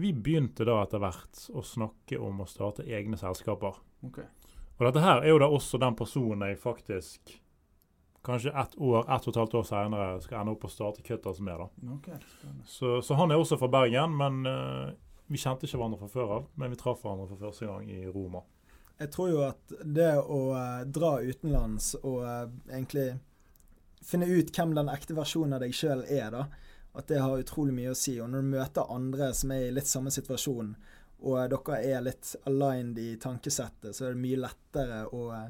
vi 0.00 0.10
begynte 0.16 0.64
da 0.64 0.78
etter 0.80 1.02
hvert 1.02 1.42
å 1.52 1.60
snakke 1.60 2.16
om 2.16 2.38
å 2.40 2.46
starte 2.48 2.86
egne 2.88 3.18
selskaper. 3.20 3.76
Okay. 4.08 4.24
Og 4.78 4.86
dette 4.88 5.02
her 5.04 5.20
er 5.20 5.28
jo 5.28 5.42
da 5.42 5.50
også 5.52 5.76
den 5.82 5.96
personen 5.98 6.48
jeg 6.48 6.56
faktisk 6.62 7.34
kanskje 8.24 8.50
ett 8.60 8.78
år, 8.80 9.04
ett 9.14 9.26
og 9.26 9.34
et 9.34 9.36
halvt 9.36 9.54
år 9.54 9.66
senere 9.68 10.20
skal 10.24 10.40
ende 10.40 10.54
opp 10.54 10.64
å 10.64 10.72
starte 10.72 11.04
Cutters 11.04 11.40
med. 11.44 11.60
da. 11.60 11.94
Okay. 11.98 12.16
Så, 12.64 12.96
så 13.04 13.18
han 13.20 13.30
er 13.30 13.40
også 13.40 13.58
fra 13.60 13.68
Bergen, 13.68 14.16
men 14.16 14.46
eh, 14.48 14.94
vi 15.28 15.40
kjente 15.40 15.68
ikke 15.68 15.78
hverandre 15.80 16.00
fra 16.00 16.08
før 16.12 16.34
av. 16.38 16.46
Men 16.56 16.72
vi 16.72 16.80
traff 16.80 17.04
hverandre 17.04 17.28
for 17.28 17.42
første 17.44 17.68
gang 17.68 17.90
i 17.92 18.06
Roma. 18.08 18.40
Jeg 18.98 19.10
tror 19.10 19.30
jo 19.30 19.40
at 19.48 19.72
det 19.82 20.12
å 20.22 20.40
eh, 20.54 20.82
dra 20.86 21.16
utenlands 21.22 21.94
og 22.02 22.20
eh, 22.22 22.44
egentlig 22.70 23.08
finne 24.04 24.28
ut 24.28 24.52
hvem 24.54 24.74
den 24.76 24.90
ekte 24.92 25.16
versjonen 25.16 25.56
av 25.56 25.64
deg 25.64 25.74
sjøl 25.74 26.04
er, 26.06 26.28
da, 26.34 26.44
at 26.94 27.08
det 27.10 27.22
har 27.22 27.40
utrolig 27.40 27.74
mye 27.74 27.94
å 27.94 27.98
si. 27.98 28.18
Og 28.22 28.30
når 28.30 28.44
du 28.44 28.52
møter 28.52 28.92
andre 28.94 29.32
som 29.34 29.54
er 29.54 29.68
i 29.68 29.74
litt 29.74 29.90
samme 29.90 30.12
situasjon, 30.14 30.74
og 31.24 31.38
dere 31.50 31.78
er 31.80 32.04
litt 32.04 32.34
aligned 32.46 32.98
i 33.00 33.14
tankesettet, 33.20 33.94
så 33.96 34.06
er 34.06 34.14
det 34.14 34.22
mye 34.22 34.42
lettere 34.44 35.04
å 35.10 35.28
eh, 35.34 35.48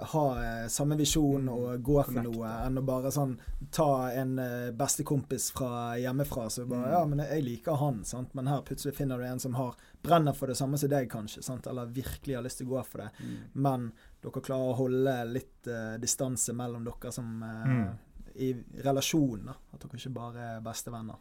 ha 0.00 0.44
eh, 0.44 0.66
samme 0.68 0.96
visjon 0.96 1.48
og 1.52 1.82
gå 1.84 1.98
for 2.06 2.24
noe, 2.24 2.50
enn 2.66 2.80
å 2.80 2.84
bare 2.86 3.10
sånn 3.12 3.34
ta 3.74 4.10
en 4.16 4.38
eh, 4.40 4.70
bestekompis 4.76 5.50
fra 5.56 5.98
hjemmefra 6.00 6.48
så 6.50 6.66
bare 6.66 6.82
Mm. 6.82 6.92
Ja, 6.92 7.00
men 7.06 7.20
jeg 7.22 7.42
liker 7.44 7.76
han, 7.78 8.00
sant. 8.04 8.32
Men 8.34 8.48
her 8.50 8.62
plutselig 8.66 8.96
finner 8.96 9.18
du 9.18 9.24
en 9.26 9.40
som 9.40 9.54
har 9.54 9.76
brenner 10.02 10.34
for 10.34 10.50
det 10.50 10.56
samme 10.58 10.78
som 10.78 10.90
deg, 10.90 11.08
kanskje, 11.10 11.42
sant? 11.42 11.66
eller 11.66 11.86
virkelig 11.86 12.34
har 12.34 12.42
lyst 12.42 12.58
til 12.58 12.66
å 12.66 12.72
gå 12.72 12.82
for 12.88 13.04
det. 13.04 13.10
Mm. 13.20 13.36
Men 13.52 13.84
dere 14.24 14.42
klarer 14.42 14.72
å 14.72 14.78
holde 14.80 15.14
litt 15.30 15.68
uh, 15.70 15.94
distanse 16.02 16.54
mellom 16.56 16.84
dere 16.88 17.12
som 17.12 17.42
uh, 17.42 17.68
Mm. 17.72 17.92
I 18.34 18.54
relasjon, 18.82 19.44
da. 19.44 19.54
At 19.74 19.84
dere 19.84 19.98
ikke 20.00 20.14
bare 20.16 20.46
er 20.54 20.60
bestevenner. 20.64 21.20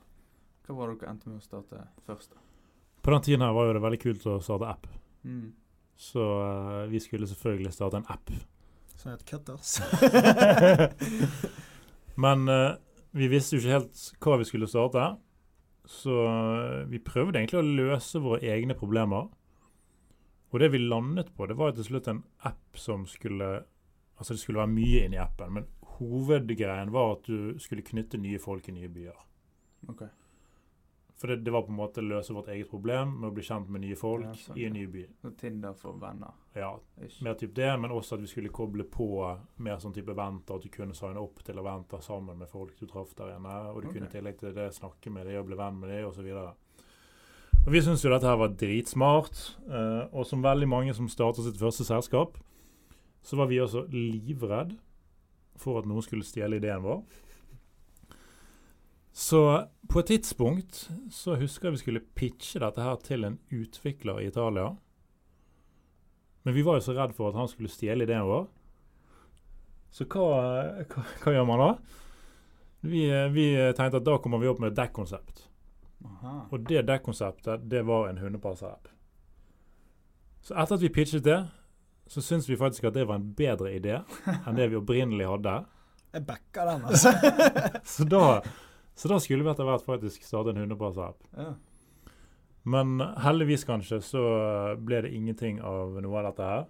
Hva 0.66 0.76
var 0.78 0.90
det 0.90 1.02
dere 1.02 1.12
endte 1.12 1.30
med 1.30 1.42
å 1.42 1.44
starte 1.44 1.84
først? 2.08 2.32
da? 2.32 2.40
På 3.02 3.12
den 3.12 3.26
tiden 3.26 3.44
her 3.46 3.54
var 3.54 3.68
jo 3.68 3.74
det 3.76 3.84
veldig 3.84 4.00
kult 4.02 4.26
å 4.32 4.38
starte 4.42 4.70
app. 4.70 4.88
Mm. 5.24 5.52
Så 6.00 6.24
uh, 6.24 6.88
vi 6.90 7.02
skulle 7.04 7.28
selvfølgelig 7.30 7.74
starte 7.76 8.02
en 8.02 8.10
app. 8.10 8.32
Som 9.02 9.16
het 9.16 9.26
Cutters. 9.26 9.80
Men 12.24 12.48
eh, 12.48 12.74
vi 13.18 13.28
visste 13.32 13.58
jo 13.58 13.64
ikke 13.64 13.78
helt 13.80 14.02
hva 14.22 14.36
vi 14.38 14.46
skulle 14.46 14.70
starte. 14.70 15.08
Så 15.90 16.18
eh, 16.30 16.84
vi 16.92 17.02
prøvde 17.02 17.42
egentlig 17.42 17.64
å 17.64 17.66
løse 17.66 18.22
våre 18.22 18.46
egne 18.54 18.78
problemer. 18.78 19.32
Og 20.52 20.62
det 20.62 20.70
vi 20.76 20.84
landet 20.84 21.32
på, 21.34 21.48
det 21.50 21.58
var 21.58 21.74
til 21.74 21.88
slutt 21.88 22.12
en 22.12 22.22
app 22.48 22.78
som 22.78 23.08
skulle 23.10 23.62
Altså 24.22 24.36
det 24.36 24.42
skulle 24.44 24.60
være 24.60 24.70
mye 24.70 25.00
inni 25.08 25.18
appen, 25.18 25.50
men 25.56 25.64
hovedgreien 25.98 26.92
var 26.94 27.16
at 27.16 27.24
du 27.26 27.56
skulle 27.58 27.82
knytte 27.82 28.20
nye 28.22 28.38
folk 28.38 28.68
i 28.70 28.74
nye 28.76 28.90
byer. 28.94 29.16
Ok. 29.90 30.04
For 31.22 31.30
det, 31.30 31.36
det 31.46 31.52
var 31.54 31.62
på 31.68 31.70
en 31.70 31.78
måte 31.78 32.02
løse 32.02 32.34
vårt 32.34 32.48
eget 32.50 32.70
problem 32.72 33.12
med 33.22 33.28
å 33.30 33.34
bli 33.36 33.44
kjent 33.46 33.68
med 33.70 33.84
nye 33.84 33.96
folk 34.00 34.24
Ja, 34.26 34.32
sånn, 34.42 34.58
i 34.58 34.64
en 34.66 34.74
ny 34.74 34.88
by. 34.90 35.04
Og 35.30 35.36
Tinder 35.38 35.76
for 35.78 36.00
venner. 36.02 36.32
Ja, 36.58 36.72
Ish. 37.06 37.20
mer 37.22 37.36
typ 37.38 37.54
det, 37.60 37.68
men 37.80 37.94
også 37.94 38.18
at 38.18 38.24
vi 38.24 38.30
skulle 38.32 38.50
koble 38.50 38.88
på 38.90 39.08
mer 39.62 39.78
sånn 39.84 39.94
type 39.94 40.10
eventer. 40.16 40.58
At 40.58 40.66
du 40.66 40.72
kunne 40.74 40.98
signe 40.98 41.22
opp 41.22 41.44
til 41.46 41.62
eventer 41.62 42.02
sammen 42.02 42.42
med 42.42 42.50
folk 42.50 42.74
du 42.80 42.88
traff 42.90 43.14
der 43.20 43.36
inne. 43.36 43.54
Og 43.70 43.84
du 43.86 43.92
kunne 43.94 44.10
i 44.10 44.16
tillegg 44.16 44.40
til 44.42 44.56
det 44.58 44.72
snakke 44.74 45.14
med 45.14 45.30
dem 45.30 45.44
og 45.44 45.52
bli 45.52 45.60
venn 45.62 45.78
med 45.84 45.94
dem 45.94 46.10
osv. 46.10 46.32
Og 47.62 47.70
Vi 47.76 47.82
syntes 47.86 48.02
jo 48.04 48.10
dette 48.10 48.26
her 48.26 48.40
var 48.42 48.56
dritsmart. 48.58 49.44
eh, 49.70 50.08
og 50.12 50.26
som 50.26 50.42
veldig 50.42 50.68
mange 50.68 50.94
som 50.98 51.08
starter 51.08 51.44
sitt 51.46 51.62
første 51.62 51.86
selskap, 51.86 52.40
så 53.22 53.38
var 53.38 53.46
vi 53.46 53.60
også 53.62 53.86
livredd 53.94 54.74
for 55.62 55.78
at 55.78 55.86
noen 55.86 56.02
skulle 56.02 56.26
stjele 56.26 56.58
ideen 56.58 56.82
vår. 56.82 57.04
Så 59.12 59.68
på 59.92 60.00
et 60.00 60.06
tidspunkt 60.06 60.86
så 61.12 61.36
husker 61.36 61.68
jeg 61.68 61.76
vi 61.76 61.82
skulle 61.82 62.04
pitche 62.16 62.62
dette 62.64 62.84
her 62.84 62.96
til 63.04 63.28
en 63.28 63.40
utvikler 63.52 64.22
i 64.22 64.30
Italia. 64.32 64.72
Men 66.44 66.56
vi 66.56 66.64
var 66.66 66.80
jo 66.80 66.86
så 66.88 66.96
redd 66.98 67.14
for 67.18 67.30
at 67.30 67.38
han 67.38 67.50
skulle 67.52 67.72
stjele 67.72 68.08
ideen 68.08 68.26
vår. 68.26 68.48
Så 69.92 70.08
hva, 70.08 70.30
hva, 70.88 71.04
hva 71.24 71.34
gjør 71.36 71.48
man 71.50 71.62
da? 71.62 71.72
Vi, 72.88 73.04
vi 73.36 73.48
tenkte 73.78 74.00
at 74.00 74.08
da 74.08 74.18
kommer 74.24 74.42
vi 74.42 74.50
opp 74.50 74.62
med 74.64 74.72
et 74.72 74.80
dekkonsept. 74.80 75.44
Og 76.50 76.64
det 76.70 76.88
dekkonseptet, 76.88 77.68
det 77.70 77.84
var 77.86 78.10
en 78.10 78.18
hundepasser-app. 78.18 78.88
Så 80.42 80.56
etter 80.58 80.80
at 80.80 80.82
vi 80.82 80.90
pitchet 80.90 81.26
det, 81.26 81.44
så 82.10 82.24
syns 82.26 82.50
vi 82.50 82.58
faktisk 82.58 82.88
at 82.90 82.96
det 82.98 83.06
var 83.08 83.20
en 83.20 83.30
bedre 83.38 83.76
idé 83.76 84.00
enn 84.48 84.58
det 84.58 84.72
vi 84.72 84.80
opprinnelig 84.80 85.30
hadde. 85.30 85.60
Jeg 86.12 86.26
backer 86.28 86.72
den, 86.72 86.88
altså. 86.90 87.14
Så 87.94 88.08
da, 88.10 88.42
så 89.02 89.10
da 89.10 89.18
skulle 89.24 89.46
vi 89.46 89.50
etter 89.50 89.66
hvert 89.66 89.86
faktisk 89.88 90.24
starte 90.28 90.54
en 90.54 90.62
hundepassapp. 90.62 91.24
Ja. 91.38 91.56
Men 92.70 93.00
heldigvis 93.24 93.64
kanskje 93.66 93.98
så 94.06 94.22
ble 94.78 95.00
det 95.08 95.14
ingenting 95.18 95.58
av 95.66 95.96
noe 96.04 96.20
av 96.22 96.28
dette 96.30 96.50
her. 96.52 96.68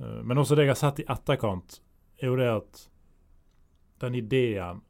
Eh, 0.00 0.22
Men 0.26 0.40
også 0.42 0.56
det 0.58 0.64
jeg 0.66 0.72
har 0.74 0.80
sett 0.80 1.04
i 1.04 1.06
etterkant, 1.14 1.76
er 2.18 2.26
jo 2.32 2.36
det 2.40 2.48
at 2.50 2.82
den 4.02 4.14
ideen 4.18 4.80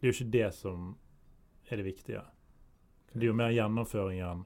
Det 0.00 0.06
er 0.06 0.12
jo 0.12 0.16
ikke 0.16 0.30
det 0.30 0.48
som 0.54 0.82
er 1.70 1.76
det 1.80 1.84
viktige. 1.88 2.20
Det 3.14 3.22
er 3.22 3.26
jo 3.32 3.34
mer 3.34 3.50
gjennomføringen 3.50 4.44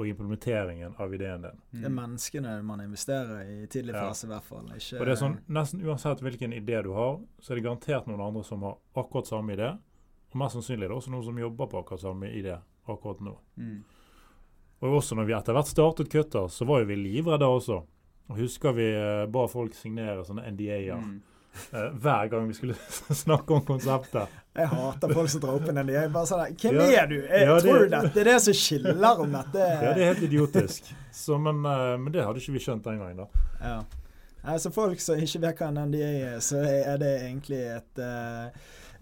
og 0.00 0.06
implementeringen 0.08 0.94
av 0.98 1.12
ideen 1.12 1.42
din. 1.44 1.58
Det 1.76 1.84
er 1.84 1.92
menneskene 1.92 2.54
man 2.64 2.80
investerer 2.80 3.42
i 3.44 3.58
i 3.64 3.66
tidlig 3.66 3.92
Ja. 3.94 4.06
fase, 4.08 4.24
i 4.26 4.30
hvert 4.30 4.44
fall. 4.48 4.64
Ikke 4.72 5.00
Og 5.00 5.04
det 5.06 5.12
er 5.12 5.20
sånn, 5.20 5.38
Nesten 5.48 5.82
uansett 5.84 6.20
hvilken 6.24 6.52
idé 6.56 6.82
du 6.82 6.92
har, 6.96 7.20
så 7.40 7.50
er 7.52 7.56
det 7.56 7.64
garantert 7.64 8.06
noen 8.06 8.20
andre 8.20 8.42
som 8.44 8.62
har 8.62 8.78
akkurat 8.96 9.26
samme 9.26 9.52
idé. 9.56 9.78
Og 10.32 10.38
mest 10.40 10.56
sannsynlig 10.56 10.84
er 10.86 10.88
det 10.92 10.96
også 10.96 11.10
noen 11.12 11.24
som 11.26 11.38
jobber 11.38 11.66
på 11.68 11.80
akkurat 11.82 12.00
samme 12.00 12.30
idé 12.32 12.54
akkurat 12.88 13.20
nå. 13.20 13.34
Mm. 13.60 13.82
Og 14.82 14.96
også 14.98 15.14
når 15.14 15.28
vi 15.28 15.34
etter 15.36 15.54
hvert 15.54 15.68
startet 15.70 16.08
Cutter, 16.10 16.48
så 16.50 16.64
var 16.66 16.80
jo 16.82 16.88
vi 16.88 16.96
livredde 16.98 17.46
også. 17.46 17.82
Og 18.32 18.38
husker 18.38 18.72
vi 18.74 18.88
eh, 18.96 19.26
ba 19.30 19.44
folk 19.50 19.74
signere 19.76 20.24
sånne 20.26 20.48
NDA-er 20.54 20.96
Mm. 21.02 21.20
eh, 21.76 21.90
hver 22.00 22.28
gang 22.32 22.46
vi 22.48 22.54
skulle 22.56 22.74
snakke 23.24 23.52
om 23.52 23.60
konseptet. 23.68 24.28
Jeg 24.56 24.68
hater 24.72 25.12
folk 25.12 25.28
som 25.28 25.40
drar 25.42 25.58
opp 25.58 25.66
en 25.68 25.82
NDA. 25.84 26.06
Bare 26.14 26.26
sånn 26.30 26.56
Hvem 26.56 26.78
Ja. 26.80 27.02
er 27.02 27.06
du? 27.10 27.16
Jeg 27.20 27.44
Ja, 27.46 27.58
det- 27.60 27.90
Det 27.90 27.90
dette 27.90 28.20
er 28.20 28.24
det 28.24 28.36
som 28.42 28.54
skiller 28.54 29.20
om 29.20 29.32
dette. 29.36 29.58
Ja, 29.58 29.92
det 29.92 30.02
er 30.02 30.14
helt 30.14 30.22
idiotisk. 30.30 30.88
Så, 31.12 31.36
men, 31.38 31.60
eh, 31.66 31.96
men 31.98 32.12
det 32.12 32.24
hadde 32.24 32.40
ikke 32.40 32.52
vi 32.56 32.58
skjønt 32.64 32.82
den 32.84 32.98
gangen, 32.98 33.16
da. 33.16 33.26
Ja. 33.60 33.82
Altså 34.44 34.72
folk 34.72 34.98
som 35.00 35.20
ikke 35.20 35.40
vet 35.44 35.58
hva 35.60 35.68
en 35.68 35.90
NDA 35.92 36.08
er, 36.32 36.38
så 36.40 36.56
er 36.64 36.96
det 36.98 37.12
egentlig 37.22 37.60
et 37.76 37.98
eh, 38.00 38.48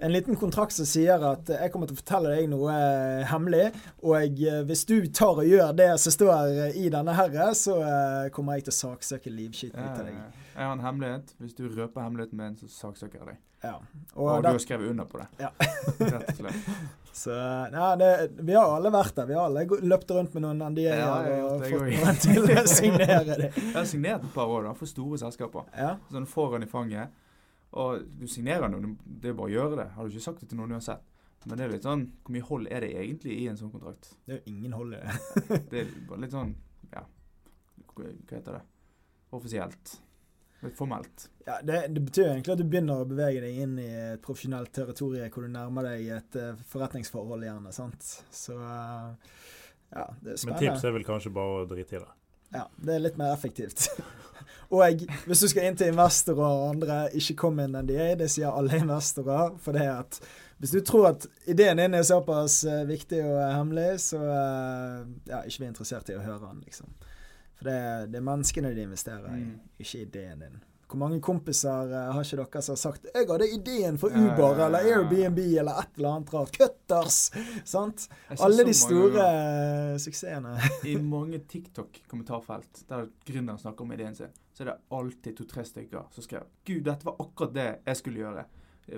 en 0.01 0.13
liten 0.13 0.37
kontrakt 0.37 0.73
som 0.73 0.87
sier 0.89 1.21
at 1.29 1.51
jeg 1.53 1.73
kommer 1.73 1.91
til 1.91 1.97
å 1.97 2.01
fortelle 2.01 2.33
deg 2.35 2.49
noe 2.51 2.73
eh, 2.73 3.25
hemmelig, 3.31 3.67
og 4.03 4.41
eh, 4.41 4.63
hvis 4.69 4.87
du 4.89 4.97
tar 5.13 5.43
og 5.43 5.49
gjør 5.49 5.75
det 5.77 5.91
som 6.01 6.15
står 6.15 6.49
eh, 6.67 6.79
i 6.81 6.89
denne 6.93 7.15
herre, 7.17 7.51
så 7.59 7.77
kommer 8.35 8.59
jeg 8.59 8.69
til 8.69 8.75
å 8.75 8.79
saksøke 8.79 9.33
livskiten 9.35 9.81
ut 9.81 10.01
av 10.01 10.09
deg. 10.09 10.17
Jeg 10.51 10.67
har 10.67 10.75
en 10.75 10.83
hemmelighet. 10.85 11.35
Hvis 11.41 11.55
du 11.57 11.67
røper 11.69 12.05
hemmeligheten 12.05 12.41
min, 12.41 12.57
så 12.59 12.69
saksøker 12.73 13.21
jeg 13.21 13.33
deg. 13.33 13.39
Ja. 13.61 13.77
Og, 14.15 14.25
Og 14.25 14.43
du 14.43 14.49
har 14.49 14.59
skrevet 14.63 14.91
under 14.91 15.09
på 15.09 15.21
det. 15.21 15.29
Ja. 15.41 15.51
Rett 16.01 16.33
og 16.33 16.39
slett. 16.41 16.69
så, 17.23 17.37
nei, 17.73 17.89
det, 18.01 18.11
vi 18.41 18.57
har 18.57 18.73
alle 18.73 18.93
vært 18.95 19.17
der. 19.21 19.29
Vi 19.29 19.37
har 19.37 19.49
alle 19.51 19.81
løpt 19.85 20.13
rundt 20.17 20.37
med 20.37 20.47
noen 20.47 20.63
NDA-er 20.73 21.01
Ja, 21.03 21.17
jeg 21.29 21.43
og 21.45 21.65
fått 21.67 21.91
noen 21.93 22.21
til 22.25 22.53
å 22.57 22.65
signere 22.81 23.25
det. 23.35 23.51
Jeg 23.57 23.75
har 23.77 23.89
signert 23.89 24.25
et 24.25 24.37
par 24.37 24.53
år 24.53 24.71
da, 24.71 24.77
for 24.81 24.91
store 24.91 25.21
selskaper. 25.21 25.69
Ja. 25.77 25.95
Sånn 26.13 26.29
foran 26.29 26.65
i 26.65 26.71
fanget. 26.71 27.13
Og 27.79 28.03
du 28.19 28.27
signerer 28.31 28.71
noe, 28.71 28.97
det 29.05 29.31
er 29.31 29.39
bare 29.39 29.51
å 29.51 29.55
gjøre 29.55 29.79
det. 29.79 29.89
Har 29.95 30.07
du 30.07 30.13
ikke 30.13 30.27
sagt 30.27 30.43
det 30.43 30.51
til 30.51 30.59
noen 30.59 30.75
uansett. 30.75 31.07
Men 31.49 31.57
det 31.57 31.65
er 31.65 31.73
litt 31.73 31.87
sånn 31.87 32.03
Hvor 32.21 32.35
mye 32.35 32.47
hold 32.51 32.67
er 32.69 32.85
det 32.85 32.91
egentlig 33.01 33.39
i 33.41 33.47
en 33.49 33.57
sånn 33.57 33.73
kontrakt? 33.73 34.11
Det 34.27 34.35
er 34.35 34.43
jo 34.43 34.53
ingen 34.53 34.75
hold 34.77 34.97
i 34.97 35.01
det. 35.01 35.15
Det 35.71 35.83
er 35.83 35.95
bare 36.09 36.23
litt 36.27 36.35
sånn 36.35 36.53
Ja, 36.93 37.07
hva 37.95 38.11
heter 38.11 38.59
det? 38.59 38.63
Offisielt. 39.39 39.95
Litt 40.61 40.77
formelt. 40.77 41.29
Ja, 41.47 41.61
det, 41.65 41.79
det 41.95 42.03
betyr 42.05 42.33
egentlig 42.35 42.53
at 42.53 42.61
du 42.61 42.67
begynner 42.69 43.01
å 43.01 43.09
bevege 43.09 43.41
deg 43.45 43.61
inn 43.63 43.79
i 43.81 43.89
et 43.89 44.21
profesjonelt 44.25 44.73
territorium 44.77 45.31
hvor 45.33 45.47
du 45.47 45.53
nærmer 45.55 45.87
deg 45.87 46.11
et 46.19 46.37
uh, 46.37 46.65
forretningsforhold, 46.69 47.47
gjerne. 47.47 47.73
sant? 47.73 48.09
Så 48.35 48.59
uh, 48.59 49.15
ja, 49.95 50.05
det 50.21 50.35
er 50.35 50.43
spennende. 50.43 50.51
Men 50.51 50.61
tips 50.67 50.85
er 50.85 50.97
vel 50.99 51.07
kanskje 51.07 51.33
bare 51.39 51.63
å 51.63 51.69
drite 51.71 51.97
i 51.97 52.03
det. 52.03 52.11
Ja, 52.55 52.67
Det 52.85 52.95
er 52.95 53.03
litt 53.05 53.19
mer 53.21 53.35
effektivt. 53.35 53.89
og 54.75 55.03
hvis 55.27 55.43
du 55.43 55.49
skal 55.49 55.69
inn 55.69 55.77
til 55.79 55.93
investorer 55.93 56.47
og 56.47 56.71
andre, 56.75 57.01
ikke 57.15 57.37
kom 57.45 57.61
enn 57.63 57.79
de 57.87 57.97
er, 57.99 58.17
Det 58.19 58.31
sier 58.31 58.51
alle 58.51 58.79
investorer. 58.83 59.57
For 59.63 59.77
det 59.77 59.87
at 59.89 60.21
hvis 60.61 60.75
du 60.77 60.81
tror 60.85 61.07
at 61.15 61.27
ideen 61.49 61.79
din 61.81 61.95
er 61.97 62.03
såpass 62.05 62.65
eh, 62.69 62.83
viktig 62.89 63.23
og 63.25 63.39
hemmelig, 63.55 64.01
så 64.11 64.19
uh, 64.21 65.07
ja, 65.27 65.39
ikke 65.49 65.63
vi 65.63 65.69
interessert 65.71 66.11
i 66.13 66.19
å 66.19 66.21
høre 66.21 66.43
den, 66.51 66.59
liksom. 66.67 66.91
For 67.57 67.71
det, 67.71 67.79
det 68.13 68.19
er 68.21 68.27
menneskene 68.27 68.75
de 68.77 68.83
investerer 68.85 69.31
i, 69.39 69.41
Mm. 69.41 69.55
ikke 69.81 70.03
ideen 70.05 70.45
din. 70.45 70.59
Hvor 70.91 70.99
mange 70.99 71.21
kompiser 71.23 71.93
uh, 71.93 72.11
har 72.17 72.25
ikke 72.27 72.41
dere 72.41 72.63
som 72.67 72.75
har 72.75 72.81
sagt 72.81 73.05
'Jeg 73.07 73.29
hadde 73.29 73.47
ideen 73.55 73.99
for 73.99 74.11
Ja, 74.11 74.19
ja, 74.19 74.35
Uber 74.35 74.59
ja, 74.59 74.67
eller. 74.67 74.79
Airbnb 74.91 75.39
eller 75.39 75.83
et 75.83 75.97
eller 75.97 76.09
annet 76.17 76.33
rart'. 76.35 76.57
Cutters! 76.57 77.19
Sant? 77.65 78.09
Alle 78.39 78.65
de 78.67 78.75
store 78.75 79.11
mange 79.11 79.93
eh, 79.93 79.99
suksessene. 79.99 80.57
I 80.93 80.97
mange 80.97 81.39
TikTok-kommentarfelt 81.39 82.85
der 82.89 83.07
gründeren 83.27 83.59
snakker 83.59 83.85
om 83.85 83.93
ideen 83.93 84.15
sin, 84.15 84.33
så 84.53 84.65
er 84.65 84.73
det 84.73 84.79
alltid 84.91 85.37
to-tre 85.37 85.65
stykker 85.65 86.11
som 86.11 86.27
skriver 86.27 86.47
'Gud, 86.65 86.83
dette 86.85 87.07
var 87.07 87.17
akkurat 87.19 87.55
det 87.55 87.69
jeg 87.87 87.97
skulle 87.97 88.25
gjøre'. 88.25 88.45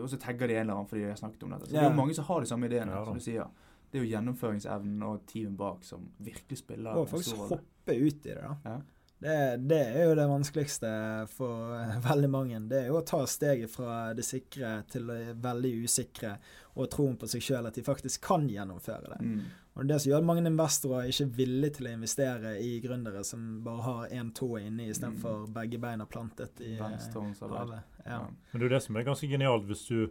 Og 0.00 0.08
så 0.08 0.16
tagger 0.16 0.48
de 0.48 0.54
en 0.54 0.60
eller 0.60 0.74
annen 0.74 0.88
fordi 0.88 1.02
de 1.02 1.10
har 1.12 1.20
snakket 1.20 1.42
om 1.42 1.50
dette. 1.50 1.66
Så 1.66 1.76
det 1.76 1.82
er 1.82 1.90
jo 1.90 1.96
mange 1.96 2.14
som 2.14 2.24
har 2.24 2.40
de 2.40 2.46
samme 2.46 2.66
ideene, 2.66 2.92
Ja, 2.92 3.04
som 3.04 3.14
du 3.14 3.20
sier. 3.20 3.50
Det 3.92 4.00
er 4.00 4.04
jo 4.06 4.08
gjennomføringsevnen 4.08 5.02
og 5.04 5.26
teamet 5.28 5.58
bak 5.58 5.84
som 5.84 6.06
virkelig 6.16 6.58
spiller 6.62 6.96
Og 6.96 7.08
faktisk 7.10 7.36
hoppe 7.36 7.92
ut 7.92 8.26
i 8.26 8.30
det, 8.30 8.38
da. 8.40 8.54
Ja. 8.64 8.78
Det, 9.22 9.36
det 9.70 9.78
er 9.78 10.08
jo 10.08 10.14
det 10.18 10.26
vanskeligste 10.26 10.90
for 11.30 11.76
eh, 11.78 11.98
veldig 12.10 12.30
mange. 12.30 12.60
Det 12.70 12.80
er 12.80 12.90
jo 12.90 12.98
å 12.98 13.06
ta 13.06 13.22
steget 13.30 13.70
fra 13.70 14.12
det 14.18 14.24
sikre 14.26 14.80
til 14.90 15.06
det 15.12 15.36
veldig 15.42 15.72
usikre, 15.84 16.36
og 16.74 16.88
troen 16.90 17.18
på 17.20 17.28
seg 17.30 17.44
sjøl 17.44 17.68
at 17.68 17.76
de 17.78 17.84
faktisk 17.86 18.24
kan 18.26 18.48
gjennomføre 18.50 19.12
det. 19.12 19.20
Mm. 19.22 19.42
Og 19.72 19.86
det 19.88 19.98
som 20.02 20.10
gjør 20.10 20.20
at 20.20 20.28
mange 20.28 20.42
investorer 20.44 21.08
ikke 21.08 21.24
er 21.24 21.34
villige 21.36 21.76
til 21.78 21.86
å 21.88 21.92
investere 21.94 22.50
i 22.60 22.72
gründere 22.84 23.22
som 23.24 23.46
bare 23.64 23.84
har 23.86 24.14
én 24.18 24.32
tå 24.36 24.50
inni 24.60 24.90
istedenfor 24.92 25.46
Mm. 25.46 25.52
begge 25.54 25.78
beina 25.80 26.06
plantet 26.06 26.60
i 26.60 26.74
eh, 26.74 26.82
havet. 26.82 27.78
Ja. 28.04 28.18
Men 28.26 28.60
det 28.60 28.66
er 28.66 28.68
jo 28.68 28.74
det 28.74 28.82
som 28.84 28.96
er 28.96 29.06
ganske 29.06 29.28
genialt 29.30 29.64
hvis 29.70 29.86
du, 29.88 30.10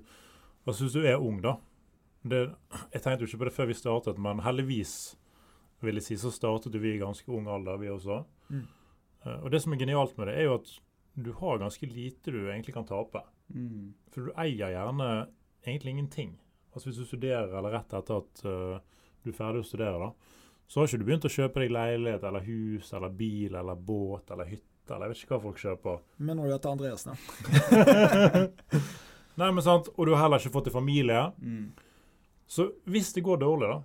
altså 0.65 0.87
hvis 0.87 0.95
du 0.95 1.05
er 1.05 1.21
ung, 1.21 1.41
da. 1.43 1.57
Det, 2.23 2.41
jeg 2.93 3.01
tenkte 3.01 3.25
jo 3.25 3.29
ikke 3.29 3.41
på 3.43 3.49
det 3.49 3.53
før 3.57 3.69
vi 3.69 3.77
startet, 3.77 4.17
men 4.21 4.41
heldigvis 4.45 4.95
vil 5.81 5.97
jeg 5.97 6.05
si, 6.05 6.17
så 6.21 6.29
startet 6.33 6.77
vi 6.77 6.95
i 6.95 7.01
ganske 7.01 7.25
ung 7.33 7.47
alder, 7.49 7.77
vi 7.81 7.89
også. 7.89 8.23
Mm. 8.53 8.67
Eh, 9.25 9.37
og 9.37 9.51
det 9.53 9.61
som 9.63 9.73
er 9.73 9.81
genialt 9.81 10.17
med 10.17 10.29
det, 10.29 10.37
er 10.39 10.49
jo 10.49 10.57
at 10.59 10.73
du 11.13 11.31
har 11.41 11.59
ganske 11.61 11.89
lite 11.89 12.31
du 12.31 12.39
egentlig 12.45 12.75
kan 12.75 12.87
tape. 12.87 13.23
Mm. 13.51 13.93
For 14.13 14.27
du 14.27 14.35
eier 14.39 14.71
gjerne 14.71 15.11
egentlig 15.65 15.95
ingenting. 15.95 16.35
Altså 16.73 16.89
Hvis 16.89 17.01
du 17.01 17.05
studerer 17.05 17.51
eller 17.51 17.75
rett 17.75 17.93
etter 17.93 18.21
at 18.21 18.43
uh, 18.47 18.77
du 19.21 19.31
er 19.31 19.35
ferdig 19.35 19.61
å 19.61 19.67
studere, 19.67 19.99
da, 19.99 20.37
så 20.71 20.79
har 20.79 20.87
ikke 20.87 21.01
du 21.01 21.07
begynt 21.09 21.27
å 21.27 21.33
kjøpe 21.33 21.59
deg 21.59 21.73
leilighet 21.75 22.23
eller 22.23 22.45
hus 22.45 22.93
eller 22.95 23.11
bil 23.11 23.57
eller 23.59 23.75
båt 23.75 24.31
eller 24.31 24.47
hytte 24.47 24.95
eller 24.95 25.07
jeg 25.07 25.11
vet 25.11 25.23
ikke 25.23 25.35
hva 25.35 25.43
folk 25.43 25.59
kjøper. 25.61 25.99
Men 26.23 26.39
når 26.39 26.47
du 26.47 26.53
heter 26.55 26.71
Andreas, 26.71 27.03
da? 27.07 27.15
Nei, 29.39 29.47
men 29.47 29.63
sant, 29.63 29.87
Og 29.95 30.07
du 30.07 30.13
har 30.15 30.25
heller 30.25 30.41
ikke 30.41 30.53
fått 30.55 30.67
deg 30.67 30.75
familie. 30.75 31.21
Mm. 31.39 31.69
Så 32.51 32.67
hvis 32.91 33.11
det 33.15 33.23
går 33.23 33.39
dårlig, 33.43 33.69
da, 33.71 33.77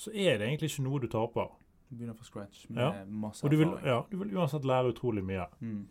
så 0.00 0.10
er 0.10 0.40
det 0.40 0.48
egentlig 0.48 0.72
ikke 0.72 0.86
noe 0.86 1.02
du 1.02 1.06
taper. 1.10 1.52
Begynner 1.94 2.14
fra 2.18 2.24
scratch 2.24 2.68
med 2.70 2.78
Ja. 2.82 3.04
masse 3.06 3.44
Og 3.44 3.50
du 3.50 3.56
vil, 3.56 3.68
erfaring. 3.68 3.86
ja, 3.86 4.04
du 4.10 4.16
vil 4.18 4.34
uansett 4.36 4.64
lære 4.64 4.92
utrolig 4.92 5.24
mye. 5.24 5.46
Mm. 5.60 5.86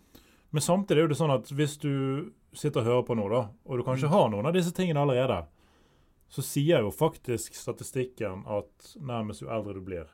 Men 0.51 0.61
samtidig 0.61 1.03
er 1.03 1.07
det 1.07 1.17
sånn 1.17 1.33
at 1.33 1.45
hvis 1.49 1.77
du 1.79 2.31
sitter 2.53 2.81
og 2.81 2.85
hører 2.85 3.05
på 3.07 3.15
noe, 3.15 3.29
da, 3.29 3.49
og 3.65 3.77
du 3.77 3.83
kanskje 3.83 4.05
Mm. 4.07 4.09
har 4.11 4.29
noen 4.29 4.45
av 4.45 4.53
disse 4.53 4.71
tingene 4.73 4.99
allerede, 4.99 5.45
så 6.29 6.41
sier 6.43 6.79
jo 6.81 6.89
faktisk 6.91 7.53
statistikken 7.55 8.43
at 8.47 8.95
nærmest 8.99 9.41
jo 9.41 9.47
eldre 9.49 9.73
du 9.73 9.81
blir, 9.81 10.07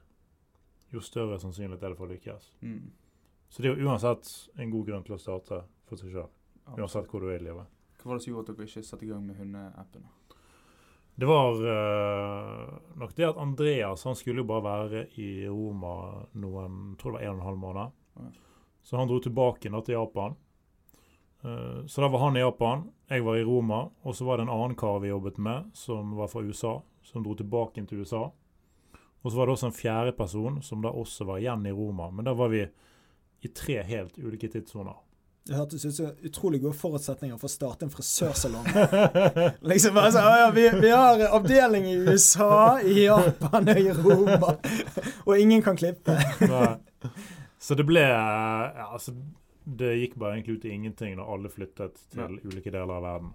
jo 0.93 0.99
større 0.99 1.39
sannsynlighet 1.39 1.83
er 1.83 1.89
det 1.89 1.97
for 1.97 2.07
å 2.07 2.11
lykkes. 2.11 2.51
Mm. 2.61 2.91
Så 3.49 3.61
det 3.61 3.71
er 3.71 3.75
jo 3.81 3.87
uansett 3.89 4.49
en 4.57 4.69
god 4.71 4.85
grunn 4.87 5.03
til 5.03 5.15
å 5.15 5.19
starte 5.19 5.63
for 5.87 5.95
seg 5.95 6.11
sjøl. 6.11 6.29
Uansett 6.77 7.07
hvor 7.07 7.19
du 7.21 7.27
er 7.29 7.39
i 7.39 7.43
livet. 7.43 7.65
Hva 7.99 8.05
var 8.05 8.15
det 8.17 8.23
som 8.23 8.33
gjorde 8.33 8.49
at 8.49 8.57
dere 8.57 8.67
ikke 8.67 8.85
satte 8.85 9.03
i 9.03 9.07
gang 9.09 9.25
med 9.25 9.35
hundeappen? 9.37 10.03
Det 11.19 11.25
var 11.25 11.51
uh, 11.51 12.77
nok 12.95 13.15
det 13.15 13.25
at 13.27 13.37
Andreas 13.37 14.05
han 14.07 14.15
skulle 14.15 14.39
jo 14.39 14.47
bare 14.47 14.63
være 14.63 15.01
i 15.19 15.47
Roma 15.51 16.23
noen 16.39 16.93
tror 16.99 17.17
det 17.17 17.17
var 17.17 17.25
en 17.25 17.33
og 17.33 17.41
en 17.41 17.47
halv 17.47 17.59
måned. 17.59 17.97
Ja. 18.15 18.27
Så 18.87 18.95
han 18.95 19.09
dro 19.09 19.17
tilbake 19.19 19.67
nå 19.67 19.81
da 19.81 19.85
til 19.89 19.97
Japan. 19.97 20.37
Uh, 21.43 21.83
så 21.91 22.05
da 22.05 22.07
var 22.13 22.23
han 22.23 22.39
i 22.39 22.45
Japan, 22.45 22.85
jeg 23.11 23.25
var 23.27 23.35
i 23.35 23.43
Roma, 23.43 23.81
og 24.07 24.15
så 24.15 24.29
var 24.29 24.39
det 24.39 24.47
en 24.47 24.53
annen 24.53 24.77
kar 24.79 25.01
vi 25.03 25.11
jobbet 25.11 25.41
med, 25.43 25.67
som 25.75 26.15
var 26.15 26.31
fra 26.31 26.45
USA, 26.45 26.77
som 27.03 27.25
dro 27.25 27.35
tilbake 27.35 27.83
til 27.89 28.05
USA. 28.05 28.29
Og 29.19 29.27
så 29.27 29.35
var 29.35 29.49
det 29.49 29.57
også 29.57 29.73
en 29.73 29.75
fjerde 29.75 30.15
person 30.15 30.63
som 30.63 30.87
da 30.87 30.95
også 30.95 31.27
var 31.27 31.43
igjen 31.43 31.67
i 31.67 31.75
Roma. 31.75 32.07
Men 32.15 32.31
da 32.31 32.37
var 32.37 32.55
vi 32.55 32.63
i 33.43 33.51
tre 33.51 33.81
helt 33.83 34.15
ulike 34.23 34.47
tidssoner. 34.47 34.95
Det 35.47 35.55
hørtes 35.57 35.85
ut 35.85 35.95
som 35.95 36.09
utrolig 36.27 36.59
gode 36.61 36.77
forutsetninger 36.77 37.37
for 37.39 37.49
å 37.49 37.53
starte 37.53 37.87
en 37.87 37.93
frisørsalong. 37.93 38.67
liksom 39.71 39.95
bare 39.97 40.11
så, 40.13 40.21
ja, 40.43 40.51
vi, 40.53 40.67
vi 40.77 40.91
har 40.93 41.23
avdeling 41.29 41.87
i 41.89 41.95
USA, 42.05 42.77
i 42.81 43.05
Japan 43.05 43.71
og 43.71 43.81
i 43.81 43.95
Roma, 43.97 44.53
og 45.25 45.33
ingen 45.39 45.65
kan 45.65 45.79
klippe. 45.79 46.19
Så 47.59 47.75
det 47.75 47.87
ble 47.89 48.03
ja, 48.05 48.85
altså, 48.91 49.11
Det 49.63 49.89
gikk 49.97 50.15
bare 50.21 50.37
egentlig 50.37 50.59
ut 50.59 50.69
i 50.69 50.75
ingenting 50.75 51.17
når 51.17 51.33
alle 51.33 51.51
flyttet 51.51 51.97
til 52.13 52.37
ulike 52.45 52.71
deler 52.71 52.95
av 52.99 53.03
verden. 53.07 53.33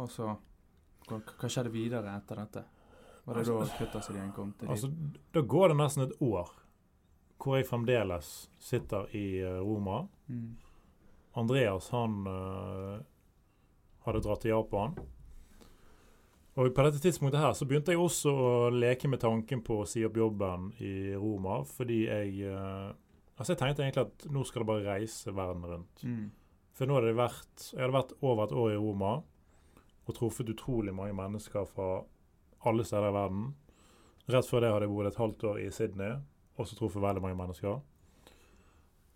Og 0.00 0.08
så 0.10 0.30
hva, 1.08 1.18
hva 1.18 1.50
skjedde 1.50 1.72
videre 1.74 2.14
etter 2.16 2.40
dette? 2.44 2.64
Var 3.24 3.38
det 3.38 3.44
da 3.46 3.58
kutta 3.78 4.00
seg 4.02 4.16
igjen 4.18 4.32
kom 4.34 4.50
til 4.58 4.70
Altså, 4.72 4.90
da 5.34 5.42
går 5.46 5.70
det 5.72 5.78
nesten 5.78 6.06
et 6.06 6.14
år 6.24 6.50
hvor 7.42 7.58
jeg 7.58 7.66
fremdeles 7.66 8.28
sitter 8.62 9.08
i 9.18 9.26
eh, 9.42 9.58
Roma. 9.62 10.06
mm. 10.28 10.50
Andreas 11.34 11.86
han 11.94 12.26
uh, 12.28 12.98
hadde 14.04 14.20
dratt 14.20 14.42
til 14.44 14.50
Japan. 14.52 14.92
Og 16.60 16.68
på 16.76 16.84
dette 16.84 17.00
tidspunktet 17.00 17.40
her 17.40 17.54
så 17.56 17.64
begynte 17.64 17.94
jeg 17.94 18.02
også 18.02 18.32
å 18.36 18.50
leke 18.74 19.08
med 19.08 19.22
tanken 19.22 19.62
på 19.64 19.78
å 19.80 19.86
si 19.88 20.02
opp 20.04 20.18
jobben 20.20 20.68
i 20.84 21.14
Roma, 21.16 21.62
fordi 21.64 22.02
jeg 22.04 22.52
uh, 22.52 22.92
Altså, 23.32 23.54
jeg 23.54 23.62
tenkte 23.62 23.82
egentlig 23.82 24.02
at 24.04 24.24
nå 24.30 24.42
skal 24.44 24.60
det 24.60 24.68
bare 24.68 24.94
reise 24.98 25.32
verden 25.34 25.64
rundt. 25.66 26.02
Mm. 26.04 26.26
For 26.76 26.86
nå 26.86 26.98
hadde 26.98 27.08
det 27.08 27.16
vært 27.16 27.64
Jeg 27.72 27.80
hadde 27.80 27.96
vært 27.96 28.12
over 28.20 28.42
et 28.44 28.52
år 28.52 28.74
i 28.74 28.80
Roma 28.82 29.14
og 30.02 30.16
truffet 30.18 30.50
utrolig 30.52 30.92
mange 30.94 31.14
mennesker 31.16 31.64
fra 31.70 32.02
alle 32.68 32.84
steder 32.84 33.08
i 33.08 33.16
verden. 33.16 33.44
Rett 34.30 34.48
før 34.50 34.62
det 34.62 34.70
hadde 34.74 34.86
jeg 34.86 34.92
bodd 34.92 35.08
et 35.08 35.20
halvt 35.22 35.44
år 35.50 35.60
i 35.62 35.68
Sydney, 35.74 36.16
også 36.62 36.78
truffet 36.78 37.02
veldig 37.02 37.22
mange 37.24 37.38
mennesker. 37.38 37.80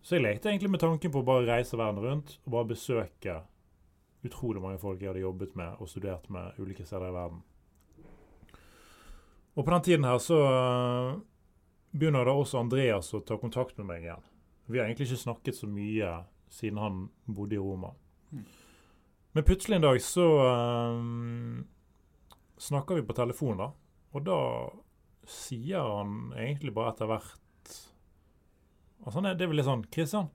Så 0.06 0.16
jeg 0.16 0.22
lekte 0.22 0.50
egentlig 0.52 0.70
med 0.70 0.82
tanken 0.82 1.10
på 1.10 1.22
å 1.22 1.26
bare 1.26 1.48
reise 1.48 1.78
verden 1.78 2.04
rundt 2.04 2.36
og 2.44 2.52
bare 2.54 2.70
besøke 2.70 3.40
utrolig 4.26 4.62
mange 4.62 4.78
folk 4.78 5.00
jeg 5.00 5.10
hadde 5.10 5.24
jobbet 5.24 5.56
med 5.58 5.80
og 5.82 5.90
studert 5.90 6.28
med 6.30 6.58
ulike 6.62 6.86
steder 6.86 7.10
i 7.10 7.16
verden. 7.16 7.42
Og 9.56 9.64
på 9.64 9.72
den 9.72 9.82
tiden 9.82 10.04
her 10.04 10.18
så 10.20 10.38
øh, 10.46 11.18
begynner 11.90 12.28
da 12.28 12.34
også 12.36 12.60
Andreas 12.60 13.12
å 13.16 13.22
ta 13.24 13.38
kontakt 13.40 13.78
med 13.80 13.88
meg 13.88 14.04
igjen. 14.04 14.24
Vi 14.66 14.78
har 14.78 14.86
egentlig 14.86 15.08
ikke 15.08 15.22
snakket 15.22 15.56
så 15.56 15.68
mye 15.70 16.12
siden 16.52 16.80
han 16.82 17.06
bodde 17.26 17.56
i 17.56 17.62
Roma. 17.62 17.94
Mm. 18.30 18.44
Men 19.36 19.44
plutselig 19.44 19.76
en 19.76 19.86
dag 19.86 20.00
så 20.02 20.26
um, 20.96 21.66
snakker 22.58 22.94
vi 22.98 23.06
på 23.06 23.16
telefon, 23.16 23.58
da. 23.60 23.70
Og 24.16 24.24
da 24.24 24.38
sier 25.30 25.82
han 25.82 26.32
egentlig 26.36 26.74
bare 26.76 26.94
etter 26.94 27.10
hvert 27.10 27.42
Altså 29.06 29.20
er, 29.22 29.36
Det 29.38 29.44
er 29.46 29.50
vel 29.50 29.60
litt 29.60 29.68
sånn 29.68 29.84
Kristian, 29.92 30.28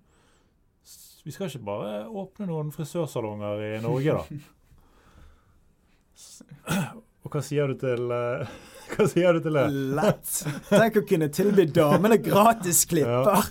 vi 1.26 1.34
skal 1.34 1.50
ikke 1.50 1.66
bare 1.68 1.94
åpne 2.08 2.48
noen 2.50 2.72
frisørsalonger 2.74 3.64
i 3.68 3.72
Norge, 3.84 4.16
da? 4.18 4.24
Og 7.22 7.34
hva 7.34 7.42
sier 7.46 7.70
du 7.70 7.78
til 7.82 8.14
øh, 8.14 8.54
Hva 8.92 9.06
sier 9.10 9.38
du 9.38 9.44
til 9.46 9.56
det? 9.56 9.66
Lett. 9.98 10.32
Tenk 10.72 10.98
å 11.00 11.04
kunne 11.08 11.30
tilby 11.34 11.68
damene 11.72 12.18
gratisklipper. 12.22 13.46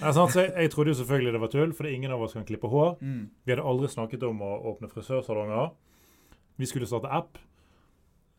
Ja, 0.00 0.12
sant? 0.16 0.32
Så 0.32 0.42
jeg, 0.42 0.54
jeg 0.56 0.72
trodde 0.72 0.90
jo 0.90 0.98
selvfølgelig 1.02 1.34
det 1.36 1.42
var 1.42 1.52
tull, 1.52 1.74
fordi 1.76 1.92
ingen 1.94 2.14
av 2.16 2.24
oss 2.24 2.34
kan 2.34 2.46
klippe 2.48 2.70
hår. 2.72 2.96
Mm. 2.98 3.20
Vi 3.44 3.54
hadde 3.54 3.66
aldri 3.68 3.90
snakket 3.92 4.24
om 4.26 4.40
å 4.42 4.54
åpne 4.72 4.90
frisørsalonger. 4.90 5.70
Vi 6.56 6.68
skulle 6.68 6.88
starte 6.88 7.12
app. 7.12 7.38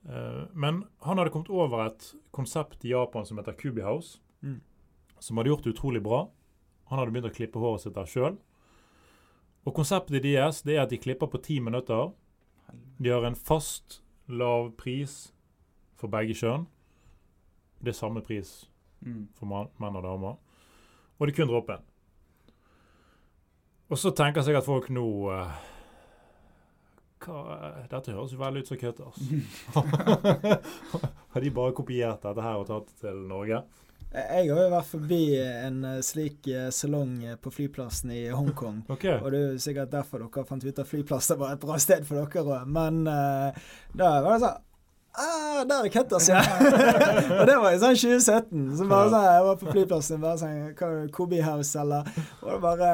Eh, 0.07 0.45
men 0.53 0.83
han 1.03 1.17
hadde 1.17 1.31
kommet 1.33 1.49
over 1.51 1.85
et 1.87 2.13
konsept 2.31 2.85
i 2.85 2.93
Japan 2.93 3.25
som 3.25 3.37
heter 3.37 3.53
Kubi 3.59 3.81
House, 3.81 4.19
Mm. 4.43 4.61
som 5.19 5.37
hadde 5.37 5.49
gjort 5.49 5.63
det 5.63 5.73
utrolig 5.75 6.01
bra. 6.03 6.29
Han 6.89 6.99
hadde 6.99 7.11
begynt 7.11 7.31
å 7.31 7.35
klippe 7.35 7.59
håret 7.59 7.81
sitt 7.81 7.93
der 7.95 8.05
sjøl. 8.05 8.37
Og 9.65 9.73
konseptet 9.75 10.21
deres 10.23 10.61
det 10.63 10.77
er 10.77 10.83
at 10.83 10.89
de 10.89 10.97
klipper 10.97 11.27
på 11.27 11.41
ti 11.43 11.59
minutter. 11.59 12.13
De 13.01 13.09
har 13.09 13.25
en 13.25 13.35
fast, 13.35 14.01
lav 14.29 14.71
pris 14.77 15.33
for 15.95 16.07
begge 16.07 16.33
kjønn. 16.35 16.67
Det 17.83 17.89
er 17.89 17.99
samme 17.99 18.21
pris 18.23 18.67
Mm. 19.03 19.27
for 19.35 19.45
menn 19.79 19.95
og 19.95 20.03
damer. 20.03 20.37
Og 21.19 21.27
det 21.27 21.33
er 21.33 21.43
kun 21.45 21.47
dråpen. 21.51 21.81
Og 23.89 23.97
så 23.97 24.11
tenker 24.15 24.41
sikkert 24.43 24.65
folk 24.65 24.89
nå 24.89 25.03
eh, 25.31 25.51
hva, 27.27 27.73
Dette 27.91 28.15
høres 28.15 28.33
jo 28.33 28.39
veldig 28.41 28.63
ut 28.63 28.71
som 28.71 28.79
Cutters. 28.81 29.19
Har 31.33 31.43
de 31.43 31.51
bare 31.53 31.75
kopiert 31.77 32.23
dette 32.23 32.45
her 32.45 32.61
og 32.61 32.69
tatt 32.69 32.89
det 32.89 33.03
til 33.03 33.19
Norge? 33.29 33.61
Jeg 34.17 34.47
har 34.47 34.61
jo 34.63 34.69
vært 34.71 34.87
forbi 34.87 35.23
en 35.37 35.81
eh, 35.83 35.97
slik 36.05 36.47
eh, 36.47 36.69
salong 36.73 37.17
eh, 37.27 37.35
på 37.43 37.51
flyplassen 37.51 38.13
i 38.15 38.21
Hongkong. 38.31 38.85
Okay. 38.95 39.17
Og 39.19 39.33
det 39.33 39.41
er 39.41 39.51
jo 39.51 39.65
sikkert 39.65 39.91
derfor 39.91 40.23
dere 40.23 40.45
fant 40.47 40.63
ut 40.63 40.79
at 40.79 40.87
flyplasser 40.87 41.37
var 41.39 41.53
et 41.53 41.61
bra 41.61 41.75
sted 41.81 42.07
for 42.07 42.23
dere 42.23 42.45
òg. 42.45 42.71
Men 42.71 43.03
uh, 43.03 43.51
da 43.93 44.13
var 44.23 44.37
det 44.37 44.45
sånn 44.45 44.63
Ah, 45.17 45.63
der 45.65 45.87
er 45.87 45.89
Cutters, 45.89 46.27
ja! 46.29 46.43
og 47.39 47.47
det 47.49 47.55
var 47.57 47.71
i 47.73 47.79
sånn 47.81 47.95
2017. 47.97 48.65
Så 48.77 48.85
bare 48.85 49.09
sånn, 49.09 49.23
Jeg 49.25 49.45
var 49.47 49.55
på 49.57 49.71
flyplassen, 49.71 50.19
bare 50.21 50.37
sånn 50.43 50.59
hva 50.77 50.89
er 50.91 50.99
det, 50.99 51.13
Kobe 51.15 51.39
House, 51.41 51.73
eller 51.81 52.11
Og 52.43 52.51
det 52.51 52.57
bare 52.61 52.91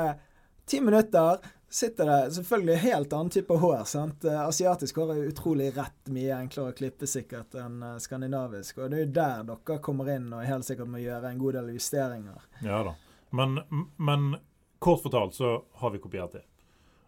Ti 0.63 0.80
minutter, 0.80 1.43
sitter 1.74 2.06
det 2.06 2.34
selvfølgelig 2.36 2.76
helt 2.76 3.14
annen 3.14 3.30
type 3.34 3.56
hår. 3.58 3.84
sant? 3.84 4.26
Eh, 4.26 4.42
Asiatisk 4.48 4.98
hår 5.02 5.16
er 5.16 5.30
utrolig 5.32 5.72
rett, 5.78 6.10
mye 6.14 6.36
enklere 6.38 6.70
å 6.70 6.78
klippe 6.78 7.08
sikkert 7.10 7.56
enn 7.58 7.82
eh, 7.82 7.98
skandinavisk. 8.04 8.78
Og 8.78 8.92
det 8.92 9.00
er 9.00 9.06
jo 9.08 9.14
der 9.18 9.48
dere 9.48 9.78
kommer 9.82 10.12
inn 10.14 10.28
og 10.30 10.46
helt 10.46 10.68
sikkert 10.68 10.92
må 10.94 11.02
gjøre 11.02 11.32
en 11.32 11.42
god 11.42 11.58
del 11.58 11.72
justeringer. 11.74 12.46
Ja 12.62 12.84
da. 12.86 12.94
Men, 13.34 13.58
men 13.98 14.36
kort 14.84 15.02
fortalt 15.02 15.34
så 15.34 15.56
har 15.82 15.96
vi 15.96 16.04
kopiert 16.04 16.38
det. 16.38 16.44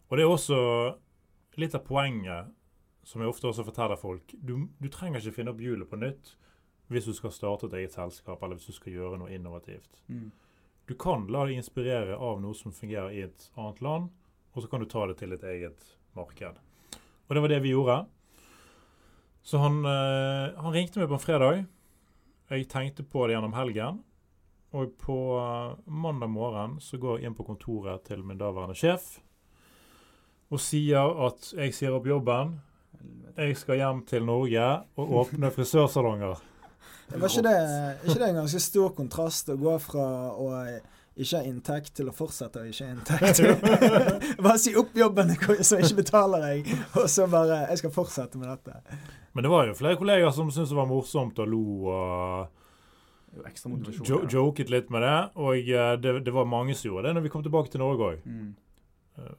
Og 0.09 0.17
det 0.17 0.25
er 0.25 0.33
også 0.33 0.57
litt 1.61 1.77
av 1.77 1.85
poenget 1.85 2.49
som 3.05 3.21
jeg 3.21 3.29
ofte 3.29 3.51
også 3.51 3.67
forteller 3.67 4.01
folk. 4.01 4.33
Du, 4.41 4.65
du 4.81 4.89
trenger 4.89 5.21
ikke 5.21 5.37
finne 5.37 5.53
opp 5.53 5.61
hjulet 5.61 5.89
på 5.89 6.01
nytt 6.01 6.33
hvis 6.89 7.05
du 7.05 7.13
skal 7.17 7.33
starte 7.33 7.69
et 7.69 7.77
eget 7.79 7.93
selskap, 7.93 8.41
eller 8.41 8.57
hvis 8.57 8.69
du 8.69 8.77
skal 8.77 8.93
gjøre 8.93 9.21
noe 9.21 9.33
innovativt. 9.33 10.01
Mm. 10.09 10.29
Du 10.89 10.93
kan 10.97 11.25
la 11.33 11.45
deg 11.45 11.57
inspirere 11.57 12.17
av 12.17 12.41
noe 12.41 12.57
som 12.57 12.73
fungerer 12.73 13.13
i 13.13 13.23
et 13.25 13.47
annet 13.57 13.81
land, 13.81 14.11
og 14.55 14.63
så 14.63 14.71
kan 14.71 14.81
du 14.81 14.87
ta 14.89 15.05
det 15.09 15.17
til 15.19 15.35
et 15.35 15.43
eget 15.43 15.87
marked. 16.15 16.59
Og 17.27 17.35
det 17.35 17.43
var 17.43 17.51
det 17.51 17.61
vi 17.63 17.73
gjorde. 17.75 18.05
Så 19.45 19.59
han, 19.61 19.81
eh, 19.85 20.55
han 20.57 20.73
ringte 20.73 21.01
meg 21.01 21.11
på 21.11 21.19
en 21.19 21.25
fredag. 21.25 21.65
Jeg 22.49 22.69
tenkte 22.71 23.03
på 23.03 23.27
det 23.27 23.35
gjennom 23.35 23.53
helgen. 23.53 23.99
Og 24.71 24.95
på 25.01 25.19
eh, 25.37 25.75
mandag 25.85 26.31
morgen 26.31 26.79
så 26.81 26.97
går 26.97 27.19
jeg 27.19 27.29
inn 27.29 27.37
på 27.37 27.45
kontoret 27.45 28.07
til 28.07 28.23
min 28.23 28.39
daværende 28.39 28.77
sjef 28.77 29.19
og 30.53 30.61
sier 30.61 31.21
at 31.25 31.47
jeg 31.57 31.73
sier 31.73 31.95
opp 31.95 32.05
jobben. 32.07 32.59
Jeg 33.35 33.55
skal 33.59 33.79
hjem 33.81 34.03
til 34.07 34.25
Norge 34.27 34.65
og 34.95 35.15
åpne 35.21 35.49
frisørsalonger. 35.51 36.43
Var 37.09 37.29
ikke 37.29 37.43
det, 37.45 37.57
ikke 38.05 38.19
det 38.21 38.29
en 38.29 38.39
ganske 38.41 38.61
stor 38.63 38.93
kontrast 38.97 39.49
å 39.53 39.57
gå 39.59 39.73
fra 39.83 40.05
å 40.31 40.51
ikke 41.15 41.37
har 41.39 41.45
inntekt 41.47 41.93
til 41.95 42.09
å 42.11 42.13
fortsette 42.15 42.59
å 42.59 42.65
ikke 42.67 42.85
ha 42.85 42.93
inntekt? 42.95 43.39
bare 44.45 44.57
si 44.59 44.73
opp 44.75 44.91
jobben 44.99 45.31
så 45.63 45.79
ikke 45.79 46.01
betaler 46.01 46.47
jeg, 46.49 46.65
og 46.99 47.07
så 47.11 47.27
bare 47.31 47.61
Jeg 47.69 47.77
skal 47.83 47.93
fortsette 47.95 48.37
med 48.41 48.49
dette. 48.51 48.81
Men 49.35 49.43
det 49.47 49.51
var 49.51 49.67
jo 49.69 49.77
flere 49.79 49.99
kolleger 49.99 50.31
som 50.35 50.51
syntes 50.51 50.71
det 50.73 50.77
var 50.79 50.89
morsomt 50.91 51.39
og 51.43 51.47
lo 51.51 51.63
og 51.91 52.51
Det 53.35 54.07
jo 54.07 54.21
joket 54.31 54.69
litt 54.71 54.89
med 54.93 55.03
det. 55.03 55.15
Og 55.43 55.57
eh, 55.71 55.95
det, 55.99 56.19
det 56.23 56.31
var 56.35 56.45
mange 56.47 56.75
som 56.75 56.87
gjorde 56.91 57.09
det 57.09 57.17
når 57.17 57.25
vi 57.25 57.31
kom 57.33 57.43
tilbake 57.43 57.71
til 57.73 57.83
Norge 57.83 58.11
òg. 58.13 58.21
Mm. 58.27 58.53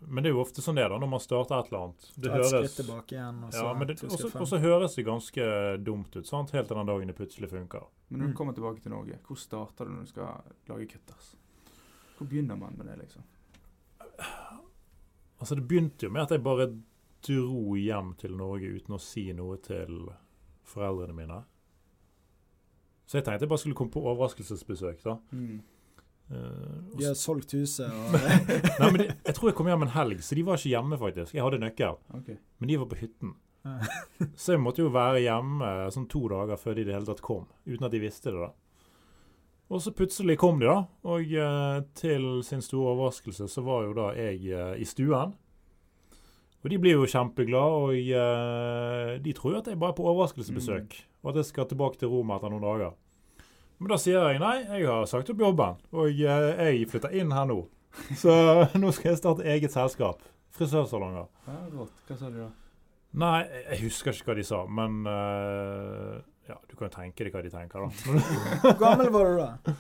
Men 0.09 0.25
det 0.25 0.31
er 0.31 0.33
jo 0.33 0.41
ofte 0.41 0.63
sånn 0.65 0.79
det 0.79 0.87
er 0.87 0.93
da, 0.93 0.97
når 1.01 1.09
man 1.13 1.21
starter 1.21 1.59
et 1.59 1.67
eller 1.69 1.83
annet. 1.87 2.05
Det 2.17 2.31
Ta 2.33 2.37
et 2.39 2.47
skritt 2.49 2.61
høres 2.63 2.77
tilbake 2.79 3.13
igjen, 3.17 3.41
og 3.45 3.51
så 3.53 3.65
ja, 3.67 3.73
men 3.77 3.89
det, 3.91 3.97
også, 4.07 4.31
skritt 4.31 4.45
også 4.47 4.61
høres 4.63 4.95
det 4.97 5.05
ganske 5.05 5.49
dumt 5.85 6.17
ut, 6.17 6.29
sant? 6.29 6.53
helt 6.57 6.71
til 6.71 6.79
den 6.81 6.89
dagen 6.89 7.11
det 7.13 7.17
plutselig 7.19 7.51
funker. 7.53 7.83
Men 8.09 8.23
når 8.23 8.31
Mm. 8.31 8.33
du 8.33 8.39
kommer 8.39 8.57
tilbake 8.57 8.81
til 8.81 8.95
Norge, 8.95 9.19
hvor 9.29 9.37
starter 9.37 9.85
du 9.85 9.93
når 9.93 10.07
du 10.07 10.13
skal 10.15 10.55
lage 10.73 10.89
Cutters? 10.95 11.35
Hvor 12.17 12.29
begynner 12.29 12.57
man 12.57 12.77
med 12.79 12.89
det, 12.91 12.99
liksom? 13.05 13.23
Altså 15.39 15.55
Det 15.55 15.67
begynte 15.69 16.07
jo 16.07 16.13
med 16.13 16.23
at 16.23 16.33
jeg 16.33 16.43
bare 16.45 16.71
dro 17.27 17.77
hjem 17.77 18.15
til 18.21 18.37
Norge 18.39 18.71
uten 18.79 18.97
å 18.97 19.03
si 19.03 19.29
noe 19.37 19.59
til 19.65 20.07
foreldrene 20.67 21.17
mine. 21.17 21.41
Så 23.07 23.19
jeg 23.19 23.27
tenkte 23.27 23.47
jeg 23.47 23.51
bare 23.53 23.63
skulle 23.63 23.79
komme 23.79 23.95
på 23.95 24.03
overraskelsesbesøk. 24.03 25.03
da. 25.05 25.17
Mm. 25.31 25.59
Uh, 26.27 26.97
De 26.99 27.05
har 27.07 27.15
solgt 27.15 27.53
huset 27.55 27.87
og 27.87 28.15
Nei, 28.81 28.89
men 28.91 28.97
de, 28.99 29.05
Jeg 29.29 29.35
tror 29.37 29.53
jeg 29.53 29.57
kom 29.61 29.69
hjem 29.71 29.85
en 29.87 29.93
helg, 29.95 30.23
så 30.27 30.35
de 30.35 30.43
var 30.47 30.59
ikke 30.59 30.73
hjemme, 30.73 30.99
faktisk. 30.99 31.35
Jeg 31.37 31.45
hadde 31.45 31.61
nøkkel, 31.63 32.01
okay. 32.19 32.41
men 32.59 32.71
de 32.71 32.79
var 32.83 32.89
på 32.91 32.99
hytten. 32.99 33.37
Så 34.39 34.55
jeg 34.55 34.63
måtte 34.63 34.83
jo 34.83 34.93
være 34.95 35.25
hjemme 35.25 35.69
sånn 35.95 36.07
to 36.11 36.21
dager 36.31 36.59
før 36.61 36.77
de 36.77 36.85
i 36.85 36.87
det 36.87 36.95
hele 36.95 37.09
tatt 37.09 37.23
kom, 37.25 37.49
uten 37.67 37.87
at 37.87 37.95
de 37.95 38.03
visste 38.03 38.31
det. 38.31 38.43
da. 38.43 38.51
Og 39.67 39.83
så 39.83 39.91
plutselig 39.91 40.37
kom 40.39 40.61
de, 40.61 40.69
da. 40.71 40.85
Og 41.11 41.33
eh, 41.35 41.81
til 41.99 42.29
sin 42.47 42.63
store 42.63 42.93
overraskelse 42.95 43.49
så 43.51 43.65
var 43.67 43.89
jo 43.89 43.97
da 43.97 44.13
jeg 44.15 44.45
eh, 44.55 44.77
i 44.79 44.87
stuen. 44.87 45.35
Og 46.63 46.71
de 46.71 46.79
blir 46.83 46.97
jo 46.97 47.09
kjempeglade, 47.11 47.81
og 47.83 47.95
eh, 47.95 49.17
de 49.23 49.35
tror 49.35 49.57
jo 49.57 49.63
at 49.63 49.71
jeg 49.71 49.79
bare 49.79 49.95
er 49.95 49.99
på 49.99 50.07
overraskelsesbesøk. 50.07 50.95
Og 51.23 51.33
at 51.33 51.41
jeg 51.43 51.51
skal 51.51 51.69
tilbake 51.71 51.99
til 51.99 52.11
Roma 52.11 52.39
etter 52.39 52.55
noen 52.55 52.67
dager. 52.67 52.95
Men 53.79 53.93
da 53.93 53.99
sier 54.01 54.31
jeg 54.31 54.41
nei, 54.41 54.55
jeg 54.65 54.87
har 54.89 55.09
sagt 55.11 55.31
opp 55.35 55.43
jobben, 55.43 55.83
og 55.93 56.15
jeg 56.15 56.87
flytter 56.91 57.13
inn 57.19 57.35
her 57.35 57.51
nå. 57.51 57.59
Så 58.23 58.33
nå 58.79 58.93
skal 58.95 59.13
jeg 59.13 59.21
starte 59.21 59.47
eget 59.51 59.75
selskap. 59.75 60.23
Frisørsalonger. 60.57 61.27
Ja, 61.49 61.59
godt. 61.75 61.99
Hva 62.07 62.17
sa 62.17 62.31
de 62.31 62.47
da? 62.47 62.49
Nei, 63.17 63.41
jeg 63.73 63.83
husker 63.87 64.13
ikke 64.13 64.31
hva 64.31 64.37
de 64.37 64.45
sa, 64.45 64.63
men 64.69 65.07
eh, 65.09 66.17
Ja, 66.47 66.57
du 66.69 66.77
kan 66.77 66.87
jo 66.87 66.95
tenke 66.95 67.27
deg 67.27 67.35
hva 67.35 67.43
de 67.43 67.51
tenker, 67.51 67.83
da. 67.83 68.17
Hvor 68.63 68.77
gammel 68.81 69.13
var 69.15 69.31
du 69.31 69.39
da? 69.41 69.77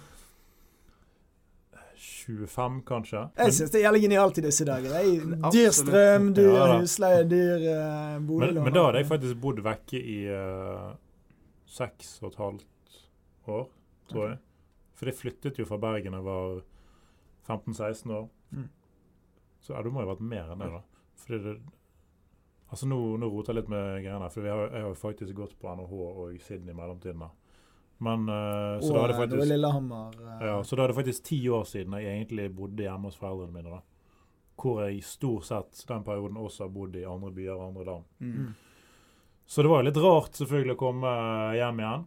25, 2.26 2.80
kanskje. 2.86 3.20
Jeg 3.38 3.54
syns 3.54 3.70
det 3.70 3.80
gjelder 3.84 4.02
genialt 4.02 4.38
i 4.40 4.42
disse 4.44 4.64
dager. 4.66 4.94
Dyr 5.54 5.74
strøm, 5.74 6.32
dyr 6.34 6.48
Ja 6.50 6.64
da. 6.72 6.78
husleie, 6.82 7.22
dyr 7.30 7.66
uh, 7.70 7.76
Men, 8.16 8.26
boliglån. 8.26 8.64
men 8.66 8.74
da 8.74 8.82
hadde 8.88 9.02
jeg 9.02 9.08
faktisk 9.12 9.38
bodd 9.44 9.62
vekke 9.62 10.00
i 10.00 10.16
eh, 10.34 10.88
seks 11.76 12.16
og 12.22 12.32
et 12.32 12.40
halvt 12.40 12.98
år, 13.54 13.68
tror 14.10 14.26
jeg. 14.26 14.40
For 14.96 15.10
jeg 15.10 15.18
flyttet 15.20 15.60
jo 15.60 15.68
fra 15.68 15.78
Bergen 15.80 16.16
da 16.16 16.20
jeg 16.20 16.26
var 16.26 16.60
15-16 17.46 18.14
år. 18.18 18.28
Mm. 18.50 18.68
Så 19.62 19.74
ja, 19.76 19.82
du 19.82 19.90
må 19.92 20.02
jo 20.02 20.08
ha 20.08 20.14
vært 20.14 20.26
mer 20.34 20.50
enn 20.50 20.64
det, 20.64 20.70
da. 20.74 20.82
Fordi 21.22 21.42
det, 21.46 21.56
altså 22.68 22.88
nå, 22.90 23.00
nå 23.20 23.30
roter 23.30 23.52
jeg 23.52 23.62
litt 23.62 23.72
med 23.72 24.04
greiene, 24.04 24.30
for 24.32 24.44
vi 24.44 24.52
har, 24.52 24.70
jeg 24.70 24.84
har 24.84 24.92
jo 24.92 25.00
faktisk 25.00 25.36
gått 25.38 25.58
på 25.60 25.74
NHH 25.78 25.98
og 26.06 26.38
Sydney 26.42 26.74
i 26.74 26.78
mellomtiden. 26.78 27.26
da. 27.26 27.30
Men 27.98 28.28
uh, 28.28 28.80
Så 28.80 28.92
da 28.92 29.14
faktisk 29.16 29.48
Lillehammer. 29.48 30.16
eh, 30.40 30.46
ja, 30.46 30.64
så 30.64 30.76
da 30.76 30.84
er 30.84 30.92
det 30.92 30.98
faktisk 30.98 31.24
ti 31.24 31.38
år 31.48 31.64
siden 31.64 31.96
jeg 31.96 32.12
egentlig 32.12 32.50
bodde 32.52 32.84
hjemme 32.84 33.08
hos 33.08 33.16
foreldrene 33.16 33.54
mine. 33.54 33.78
da. 33.78 33.80
Hvor 34.56 34.82
jeg 34.84 35.04
stort 35.04 35.48
sett 35.48 35.84
den 35.88 36.04
perioden 36.04 36.36
også 36.40 36.66
har 36.66 36.74
bodd 36.74 36.96
i 36.96 37.06
andre 37.08 37.32
byer 37.32 37.56
og 37.56 37.66
andre 37.70 37.84
land. 37.84 38.04
Mm. 38.20 38.54
Så 39.46 39.62
det 39.62 39.70
var 39.70 39.84
litt 39.86 40.02
rart 40.02 40.36
selvfølgelig 40.36 40.74
å 40.74 40.80
komme 40.80 41.10
hjem 41.56 41.80
igjen. 41.80 42.06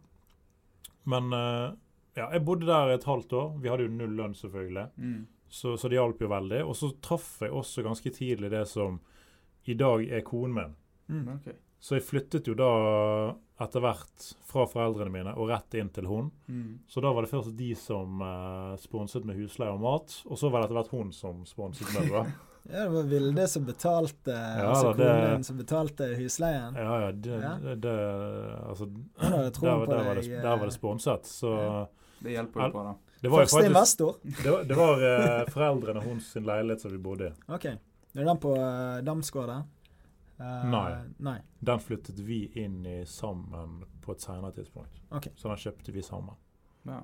Men 1.10 1.34
uh, 1.34 1.68
ja, 2.18 2.30
jeg 2.36 2.46
bodde 2.46 2.70
der 2.70 2.94
et 2.94 3.10
halvt 3.10 3.34
år. 3.34 3.52
Vi 3.64 3.70
hadde 3.72 3.86
jo 3.88 3.94
null 3.96 4.18
lønn, 4.18 4.36
selvfølgelig. 4.38 4.88
Mm. 4.98 5.20
Så, 5.50 5.78
så 5.80 5.90
det 5.90 5.98
hjalp 5.98 6.22
jo 6.22 6.30
veldig. 6.30 6.64
Og 6.68 6.76
så 6.78 6.92
traff 7.02 7.38
jeg 7.42 7.56
også 7.56 7.86
ganske 7.86 8.12
tidlig 8.14 8.52
det 8.54 8.66
som 8.70 9.00
i 9.70 9.76
dag 9.78 10.06
er 10.10 10.24
konen 10.28 10.56
min. 10.58 10.76
Mm. 11.10 11.28
okay. 11.38 11.54
Så 11.80 11.96
jeg 11.96 12.04
flyttet 12.04 12.48
jo 12.50 12.54
da 12.60 12.70
etter 13.64 13.80
hvert 13.84 14.26
fra 14.50 14.66
foreldrene 14.68 15.12
mine 15.14 15.32
og 15.40 15.50
rett 15.52 15.76
inn 15.80 15.90
til 15.96 16.08
hun. 16.10 16.28
Mm. 16.52 16.80
Så 16.92 17.00
da 17.04 17.12
var 17.16 17.24
det 17.26 17.32
først 17.32 17.54
de 17.60 17.70
som 17.80 18.20
eh, 18.24 18.74
sponset 18.82 19.24
med 19.28 19.40
husleie 19.40 19.72
og 19.72 19.80
mat, 19.84 20.16
og 20.28 20.40
så 20.40 20.52
var 20.52 20.62
det 20.64 20.70
etter 20.70 20.80
hvert 20.80 20.94
hun 20.96 21.12
som 21.16 21.44
sponset 21.50 21.92
med 21.96 22.12
det. 22.14 22.28
Ja, 22.70 22.84
det 22.84 22.90
var 22.92 23.06
Vilde 23.08 23.46
som 23.48 23.64
betalte 23.66 24.34
Ja, 24.36 24.66
altså 24.68 24.90
det- 24.94 25.06
konen 25.08 25.32
din 25.38 25.44
som 25.48 25.58
betalte 25.58 26.10
husleien. 26.20 26.76
Ja, 26.76 26.98
ja, 27.06 27.12
det, 27.16 27.38
Ja. 27.42 27.54
det, 27.64 27.76
det 27.86 27.94
Altså, 28.68 28.86
der, 29.22 29.86
der, 29.88 30.04
var 30.04 30.16
det, 30.20 30.26
der 30.44 30.58
var 30.60 30.66
det 30.68 30.74
sponset. 30.76 31.26
Så 31.26 31.54
Ja. 31.56 31.86
Det 32.20 32.32
hjelper 32.36 32.66
jo 32.66 32.72
på, 32.74 32.84
da. 32.84 32.94
det 33.24 33.30
var 33.32 33.40
Første 33.46 33.56
faktisk 33.56 33.70
investor. 33.72 34.16
Det 34.44 34.52
var, 34.52 34.64
det 34.68 34.76
var 34.78 35.04
eh, 35.08 35.46
foreldrene 35.56 36.02
hennes 36.04 36.28
sin 36.36 36.44
leilighet 36.44 36.82
som 36.84 36.92
vi 36.92 36.98
bodde 37.08 37.30
i. 37.32 37.34
OK. 37.48 37.66
Er 38.18 38.26
den 38.26 38.40
på 38.42 38.56
uh, 38.58 39.00
Damsgård 39.06 39.52
der? 39.52 39.68
Eh, 40.40 40.70
Nei. 40.72 40.98
nei. 41.18 41.40
Den 41.60 41.80
flyttet 41.84 42.20
vi 42.20 42.46
inn 42.62 42.86
i 42.86 43.06
sammen 43.06 43.84
på 44.02 44.14
et 44.16 44.22
senere 44.24 44.54
tidspunkt. 44.56 45.02
Okay. 45.12 45.34
Så 45.36 45.50
den 45.52 45.60
kjøpte 45.60 45.92
vi 45.92 46.04
sammen. 46.04 46.38
Ja. 46.88 47.02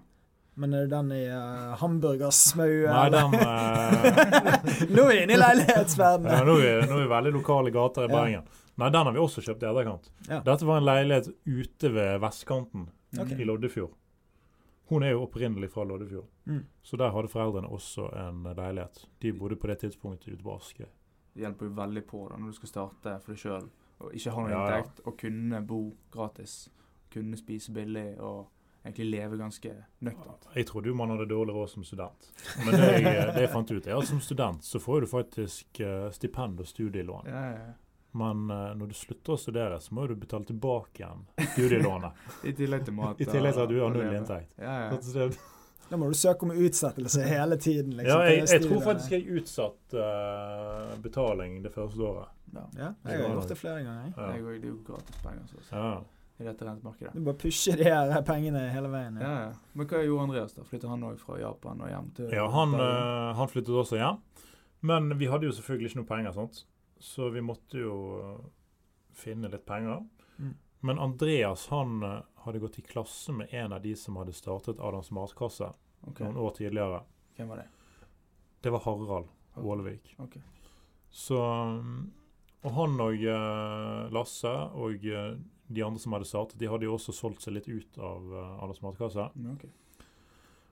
Men 0.56 0.74
er 0.74 0.86
det 0.86 0.92
den 0.94 1.10
i 1.12 1.26
uh, 1.28 1.74
hamburgersmau? 1.82 2.70
Nei, 2.88 3.10
den 3.12 3.34
eh, 3.44 4.86
Nå 4.88 5.04
er 5.04 5.10
vi 5.10 5.18
inne 5.26 5.36
i 5.36 5.40
leilighetsverdenen! 5.42 6.32
ja, 6.32 6.46
nå, 6.48 6.56
er, 6.64 6.86
nå 6.88 6.96
er 6.96 7.04
vi 7.04 7.10
veldig 7.12 7.34
lokale 7.36 7.74
gater 7.76 8.08
i 8.08 8.32
Ja. 8.38 8.46
Nei, 8.76 8.88
den 8.92 9.08
har 9.08 9.12
vi 9.16 9.20
også 9.24 9.44
kjøpt 9.44 9.64
i 9.64 9.68
etterkant. 9.68 10.08
Ja. 10.30 10.40
Dette 10.44 10.68
var 10.68 10.80
en 10.80 10.88
leilighet 10.88 11.28
ute 11.44 11.92
ved 11.96 12.24
vestkanten 12.24 12.88
okay. 13.20 13.36
i 13.40 13.48
Loddefjord. 13.48 13.92
Hun 14.90 15.04
er 15.04 15.10
jo 15.16 15.24
opprinnelig 15.26 15.70
fra 15.74 15.84
Loddefjord, 15.84 16.28
Mm. 16.46 16.66
så 16.84 16.98
der 16.98 17.10
hadde 17.12 17.28
foreldrene 17.28 17.68
også 17.74 18.10
en 18.28 18.44
leilighet. 18.56 19.06
De 19.22 19.32
bodde 19.34 19.56
på 19.56 19.68
det 19.68 19.80
tidspunktet 19.80 20.34
ute 20.34 20.44
på 20.44 20.56
Askøy. 20.56 20.86
Det 21.34 21.42
hjelper 21.42 21.66
jo 21.66 21.72
veldig 21.76 22.04
på 22.08 22.28
da, 22.30 22.38
når 22.38 22.48
du 22.48 22.54
skal 22.54 22.70
starte 22.70 23.16
for 23.24 23.34
deg 23.34 23.40
sjøl 23.42 23.70
og 24.00 24.14
ikke 24.14 24.32
ha 24.32 24.42
noen 24.42 24.52
Ja, 24.52 24.66
inntekt, 24.78 25.02
og 25.08 25.18
kunne 25.18 25.62
bo 25.68 25.80
gratis. 26.12 26.70
Kunne 27.12 27.38
spise 27.38 27.72
billig 27.74 28.20
og 28.20 28.48
egentlig 28.86 29.08
leve 29.12 29.38
ganske 29.38 29.72
nøkternt. 30.02 30.46
Jeg 30.56 30.66
trodde 30.68 30.88
jo 30.88 30.96
man 30.96 31.10
hadde 31.10 31.26
dårlig 31.30 31.54
råd 31.56 31.70
som 31.70 31.84
student, 31.84 32.30
men 32.66 32.74
det 32.76 32.92
jeg, 33.02 33.34
det 33.34 33.42
jeg 33.42 33.50
fant 33.50 33.72
ut, 33.72 33.88
er 33.88 33.98
at 33.98 34.08
som 34.08 34.20
student 34.22 34.64
så 34.64 34.80
får 34.80 35.02
du 35.02 35.08
faktisk 35.08 35.80
eh, 35.82 36.12
stipend 36.12 36.60
og 36.60 36.68
studielån. 36.68 37.26
Ja, 37.26 37.42
ja, 37.50 37.58
ja. 37.58 37.74
Men 38.16 38.50
eh, 38.50 38.70
når 38.80 38.88
du 38.88 38.96
slutter 38.96 39.36
å 39.36 39.40
studere, 39.40 39.80
så 39.84 39.96
må 39.96 40.06
du 40.08 40.16
betale 40.16 40.48
tilbake 40.48 41.02
igjen 41.02 41.26
studielånet. 41.52 42.22
I 42.48 42.54
tillegg 42.56 42.86
til 42.88 42.96
mat. 42.96 43.20
I 43.24 43.28
tillegg 43.28 43.58
til 43.58 43.66
at 43.66 43.74
du 43.74 43.82
har 43.82 43.92
null 43.92 44.16
inntekt. 44.16 44.54
Ja, 44.62 44.76
ja. 44.88 45.28
Da 45.90 46.00
må 46.02 46.08
du 46.10 46.16
søke 46.18 46.48
om 46.48 46.54
utsettelse 46.56 47.26
hele 47.28 47.58
tiden. 47.62 47.92
Liksom, 48.00 48.22
ja, 48.24 48.32
jeg, 48.32 48.48
jeg 48.50 48.64
tror 48.64 48.80
faktisk 48.88 49.12
jeg 49.14 49.36
utsatt 49.42 49.98
uh, 50.00 50.96
betaling 51.04 51.60
det 51.62 51.74
første 51.76 52.08
året. 52.08 52.32
ja. 52.56 52.64
Ja, 52.80 52.90
jeg 53.04 53.20
har 53.22 53.36
gjort 53.36 53.52
det 53.52 53.58
flere 53.60 53.84
ganger. 53.84 54.08
jeg. 54.08 54.14
Ja. 54.18 54.30
Jeg, 54.32 54.44
går, 54.46 54.56
det 54.64 54.70
er 54.70 54.72
jo 54.72 54.80
gratispenger 54.88 55.50
så, 55.52 55.62
så, 55.68 55.76
Ja. 55.84 55.92
i 56.40 56.48
dette 56.48 56.70
rentemarkedet. 56.70 57.14
Du 57.14 57.22
bare 57.28 57.40
pusher 57.44 57.78
de 57.84 57.92
her 57.92 58.24
pengene 58.26 58.64
hele 58.72 58.90
veien. 58.96 59.20
Ja, 59.22 59.34
ja. 59.44 59.52
Men 59.76 59.92
hva 59.92 60.02
gjorde 60.08 60.30
Andreas, 60.30 60.56
da? 60.56 60.66
Flyttet 60.72 60.90
han 60.90 61.04
òg 61.12 61.20
fra 61.22 61.38
Japan 61.44 61.84
og 61.84 61.92
hjem 61.92 62.10
til 62.18 62.34
Ja, 62.34 62.48
han, 62.56 62.80
eh, 62.80 63.36
han 63.38 63.52
flyttet 63.52 63.76
også 63.84 64.00
hjem. 64.00 64.24
Men 64.86 65.14
vi 65.20 65.30
hadde 65.30 65.48
jo 65.50 65.54
selvfølgelig 65.60 65.92
ikke 65.92 66.02
noe 66.02 66.10
penger, 66.10 66.34
sant? 66.40 66.64
Så 67.00 67.30
vi 67.30 67.42
måtte 67.42 67.80
jo 67.80 67.96
eh, 68.20 68.46
finne 69.14 69.50
litt 69.52 69.66
penger. 69.66 70.06
Mm. 70.38 70.54
Men 70.80 71.00
Andreas 71.00 71.68
han 71.68 72.04
eh, 72.04 72.20
hadde 72.46 72.60
gått 72.60 72.80
i 72.80 72.82
klasse 72.82 73.34
med 73.34 73.54
en 73.54 73.74
av 73.74 73.82
de 73.82 73.96
som 73.96 74.16
hadde 74.16 74.34
startet 74.34 74.80
Adams 74.80 75.12
matkasse 75.12 75.72
okay. 76.02 76.26
noen 76.26 76.38
år 76.38 76.56
tidligere. 76.58 77.02
Hvem 77.36 77.50
var 77.52 77.64
det? 77.64 77.70
Det 78.62 78.74
var 78.74 78.86
Harald 78.86 79.32
Ålevik. 79.56 80.16
Ok. 80.18 80.38
Så 81.10 81.40
mm, 81.40 82.12
Og 82.66 82.72
han 82.76 83.00
og 83.00 83.24
eh, 83.24 84.12
Lasse 84.14 84.54
og 84.74 85.04
de 85.68 85.84
andre 85.84 86.00
som 86.02 86.14
hadde 86.14 86.28
startet, 86.30 86.60
de 86.60 86.70
hadde 86.70 86.88
jo 86.88 86.96
også 86.98 87.14
solgt 87.16 87.46
seg 87.46 87.58
litt 87.58 87.70
ut 87.70 87.98
av 87.98 88.34
Adams 88.64 88.82
matkasse. 88.86 89.30
Okay. 89.36 89.70
ok. 89.70 89.85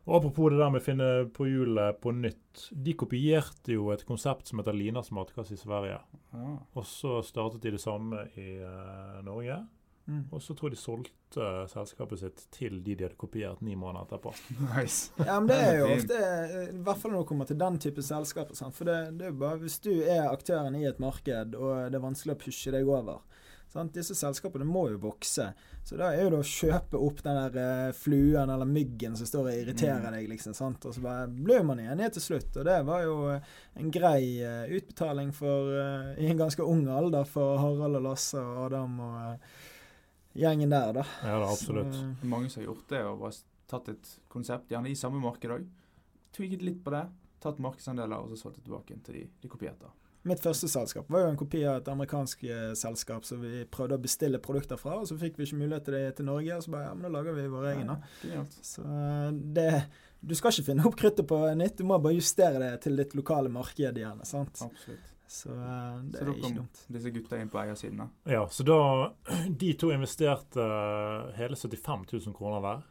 Og 0.03 0.17
apropos 0.17 0.51
det 0.51 0.59
der 0.59 0.71
med 0.73 0.81
å 0.81 0.83
finne 0.83 1.09
på 1.31 1.47
hjulet 1.47 1.99
på 2.03 2.11
nytt. 2.15 2.65
De 2.75 2.95
kopierte 2.99 3.77
jo 3.77 3.87
et 3.93 4.03
konsept 4.07 4.49
som 4.49 4.59
heter 4.59 4.75
Linas 4.75 5.13
matkasse 5.15 5.55
i 5.55 5.61
Sverige. 5.61 6.01
Ja. 6.33 6.57
Og 6.75 6.87
så 6.87 7.21
startet 7.23 7.63
de 7.63 7.71
det 7.77 7.81
samme 7.83 8.25
i 8.35 8.57
uh, 8.59 9.21
Norge. 9.23 9.61
Mm. 10.05 10.25
Og 10.35 10.41
så 10.43 10.51
tror 10.51 10.67
jeg 10.67 10.75
de 10.75 10.81
solgte 10.81 11.45
selskapet 11.71 12.19
sitt 12.19 12.41
til 12.51 12.81
de 12.83 12.97
de 12.99 13.05
hadde 13.05 13.15
kopiert 13.19 13.61
ni 13.63 13.77
måneder 13.79 14.03
etterpå. 14.03 14.33
nice. 14.73 15.13
Ja, 15.27 15.37
men 15.39 15.47
det 15.47 15.59
er 15.63 15.77
jo 15.79 15.85
ofte 15.93 16.17
I 16.19 16.81
hvert 16.83 16.99
fall 16.99 17.13
når 17.13 17.23
det 17.23 17.29
kommer 17.29 17.47
til 17.47 17.61
den 17.61 17.79
type 17.85 18.03
selskaper. 18.03 18.59
For 18.75 18.89
det, 18.89 18.97
det 19.19 19.29
er 19.29 19.31
jo 19.31 19.39
bare 19.45 19.61
hvis 19.63 19.79
du 19.85 19.93
er 20.01 20.27
aktøren 20.27 20.75
i 20.75 20.83
et 20.89 20.99
marked, 20.99 21.55
og 21.55 21.87
det 21.87 21.99
er 21.99 22.03
vanskelig 22.03 22.35
å 22.35 22.43
pushe 22.43 22.75
deg 22.75 22.91
over 22.91 23.23
sant? 23.73 23.91
Disse 23.95 24.15
selskapene 24.15 24.65
må 24.69 24.85
jo 24.93 24.99
vokse. 25.03 25.49
Så 25.83 25.97
da 25.99 26.11
er 26.13 26.21
jo 26.23 26.29
det 26.35 26.39
å 26.43 26.47
kjøpe 26.47 26.99
opp 27.01 27.23
den 27.25 27.39
der 27.41 27.57
eh, 27.89 27.91
fluen 27.97 28.53
eller 28.53 28.69
myggen 28.69 29.17
som 29.19 29.27
står 29.27 29.49
og 29.49 29.57
irriterer 29.63 29.99
Mm. 30.05 30.13
deg, 30.15 30.29
liksom. 30.31 30.53
Sant? 30.55 30.85
Og 30.85 30.93
så 30.95 31.01
bare 31.03 31.27
blir 31.27 31.63
man 31.67 31.81
enige 31.83 32.13
til 32.15 32.21
slutt. 32.29 32.55
Og 32.61 32.65
det 32.69 32.77
var 32.87 33.03
jo 33.03 33.17
eh, 33.33 33.41
en 33.81 33.91
grei 33.91 34.39
eh, 34.45 34.71
utbetaling 34.77 35.33
for 35.35 35.73
i 36.17 36.29
en 36.31 36.37
ganske 36.39 36.63
ung 36.63 36.85
alder 36.87 37.25
for 37.27 37.57
Harald 37.59 37.97
og 37.99 38.05
Lasse 38.07 38.39
og 38.39 38.65
Adam 38.67 38.99
og 39.03 39.49
gjengen 40.37 40.69
der, 40.73 40.93
da. 40.93 41.03
Ja 41.25 41.39
da, 41.39 41.49
absolutt. 41.51 41.93
Så, 41.93 42.05
Det 42.21 42.23
er 42.25 42.31
Mange 42.31 42.49
som 42.49 42.61
har 42.63 42.69
gjort 42.71 42.87
det 42.89 43.01
og 43.05 43.19
bare 43.25 43.41
tatt 43.73 43.89
et 43.89 44.13
konsept, 44.29 44.69
gjerne 44.71 44.89
i 44.91 44.95
samme 44.97 45.19
marked 45.21 45.51
òg. 45.53 45.67
Tweaket 46.33 46.63
litt 46.65 46.79
på 46.85 46.91
det, 46.93 47.03
tatt 47.43 47.59
markedsandeler 47.61 48.17
og 48.23 48.31
så 48.33 48.39
solgt 48.45 48.57
det 48.61 48.65
tilbake 48.69 48.97
til 49.05 49.19
de 49.19 49.27
de 49.43 49.49
kopierte. 49.51 49.89
Mitt 50.23 50.39
første 50.39 50.69
selskap 50.71 51.09
var 51.11 51.25
jo 51.25 51.31
en 51.33 51.37
kopi 51.39 51.65
av 51.67 51.81
et 51.81 51.87
amerikansk 51.91 52.43
eh, 52.47 52.71
selskap 52.79 53.25
som 53.27 53.41
vi 53.43 53.65
prøvde 53.67 53.97
å 53.97 54.03
bestille 54.03 54.39
produkter 54.39 54.79
fra, 54.79 54.97
og 55.01 55.07
så 55.09 55.17
fikk 55.19 55.35
vi 55.37 55.43
ikke 55.49 55.59
mulighet 55.59 55.83
til 55.89 55.97
det 55.97 56.03
til 56.19 56.25
Norge, 56.29 56.55
og 56.55 56.63
så 56.63 56.71
bare 56.71 56.85
ja, 56.87 56.93
men 56.95 57.07
da 57.09 57.11
lager 57.17 57.35
vi 57.35 57.47
vår 57.51 57.65
egen, 57.73 57.89
da. 57.91 58.43
Så 58.63 58.85
eh, 58.87 59.31
det 59.59 59.71
Du 60.23 60.31
skal 60.39 60.53
ikke 60.55 60.69
finne 60.69 60.85
opp 60.87 60.95
kruttet 60.95 61.27
på 61.27 61.41
nytt, 61.59 61.75
du 61.75 61.83
må 61.89 61.97
bare 61.99 62.15
justere 62.15 62.61
det 62.63 62.69
til 62.85 62.95
ditt 62.95 63.11
lokale 63.19 63.51
marked 63.51 63.97
igjen, 63.99 64.21
sant. 64.23 64.61
Absolutt. 64.63 65.09
Så 65.33 65.49
eh, 65.51 65.99
det 66.13 66.19
Så 66.21 66.23
er 66.23 66.31
ikke 66.37 66.53
dumt. 66.61 66.81
disse 66.95 67.11
gutta 67.17 67.41
inn 67.41 67.49
på 67.51 67.59
eiersiden. 67.59 67.99
da. 68.05 68.07
Ja, 68.37 68.45
så 68.47 68.63
da 68.63 68.77
De 69.63 69.73
to 69.81 69.91
investerte 69.91 70.63
hele 71.35 71.55
75 71.59 72.05
000 72.13 72.35
kroner 72.37 72.63
hver. 72.63 72.87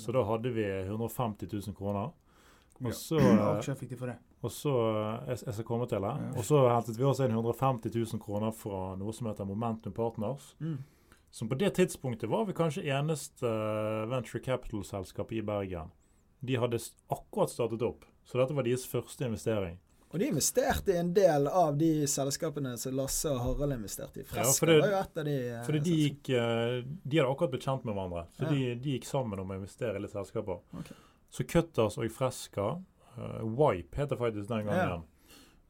Så 0.00 0.12
da 0.16 0.22
hadde 0.28 0.52
vi 0.54 0.64
150 0.86 1.50
000 1.52 1.76
kroner. 1.76 2.12
Og 2.80 2.94
så, 2.96 3.18
Hva 3.20 3.56
aksjer 3.58 3.76
fikk 3.82 3.92
de 3.92 4.00
for 4.00 4.14
det? 4.14 4.16
Og 4.40 4.52
så 4.54 4.72
jeg, 5.28 5.38
jeg 5.46 5.54
skal 5.58 5.66
komme 5.68 5.86
til 5.90 6.00
det. 6.06 6.12
Og 6.40 6.44
så 6.48 6.62
hentet 6.70 6.96
vi 6.96 7.04
oss 7.04 7.20
inn 7.20 7.34
150 7.34 7.92
000 7.92 8.22
kroner 8.24 8.54
fra 8.56 8.94
noe 8.96 9.12
som 9.12 9.28
heter 9.28 9.44
Momentum 9.48 9.92
Partners. 9.96 10.54
Mm. 10.60 10.78
Som 11.30 11.48
på 11.50 11.58
det 11.60 11.74
tidspunktet 11.76 12.30
var 12.32 12.46
vi 12.48 12.56
kanskje 12.58 12.86
eneste 12.90 13.46
eh, 13.46 14.06
venture 14.10 14.40
capital-selskap 14.42 15.30
i 15.36 15.42
Bergen. 15.46 15.92
De 16.40 16.56
hadde 16.56 16.80
akkurat 17.12 17.52
startet 17.52 17.84
opp, 17.84 18.06
så 18.24 18.40
dette 18.40 18.56
var 18.56 18.64
deres 18.66 18.86
første 18.88 19.28
investering. 19.28 19.76
Og 20.10 20.18
de 20.18 20.26
investerte 20.26 20.90
i 20.90 20.98
en 20.98 21.12
del 21.14 21.44
av 21.46 21.76
de 21.78 21.90
selskapene 22.10 22.72
som 22.82 22.96
Lasse 22.98 23.30
og 23.30 23.38
Harald 23.44 23.76
investerte 23.76 24.24
i. 24.24 24.26
Freska 24.26 24.66
ja, 24.66 24.72
det- 24.72 24.80
var 24.80 24.90
jo 24.90 25.02
et 25.04 25.20
av 25.22 25.28
de 25.28 25.36
eh, 25.52 25.60
Fordi 25.68 25.80
de 25.86 25.92
gikk 26.00 26.30
eh, 26.34 26.80
De 27.04 27.20
hadde 27.20 27.30
akkurat 27.30 27.52
blitt 27.52 27.68
kjent 27.68 27.84
med 27.86 27.94
hverandre, 27.94 28.24
så 28.34 28.48
Ja. 28.48 28.50
de, 28.50 28.74
de 28.82 28.96
gikk 28.96 29.06
sammen 29.06 29.38
om 29.44 29.52
å 29.52 29.60
investere 29.60 30.00
i 30.00 30.02
litt 30.02 30.16
selskaper. 30.16 30.58
Okay. 30.80 30.96
Så 31.30 31.46
Cutters 31.46 32.00
og 32.00 32.10
Fresca 32.10 32.72
eh, 33.18 33.42
Wipe 33.44 33.96
heter 33.96 34.16
faktisk 34.16 34.48
den 34.48 34.66
Ja. 34.66 34.72
gangen. 34.74 35.02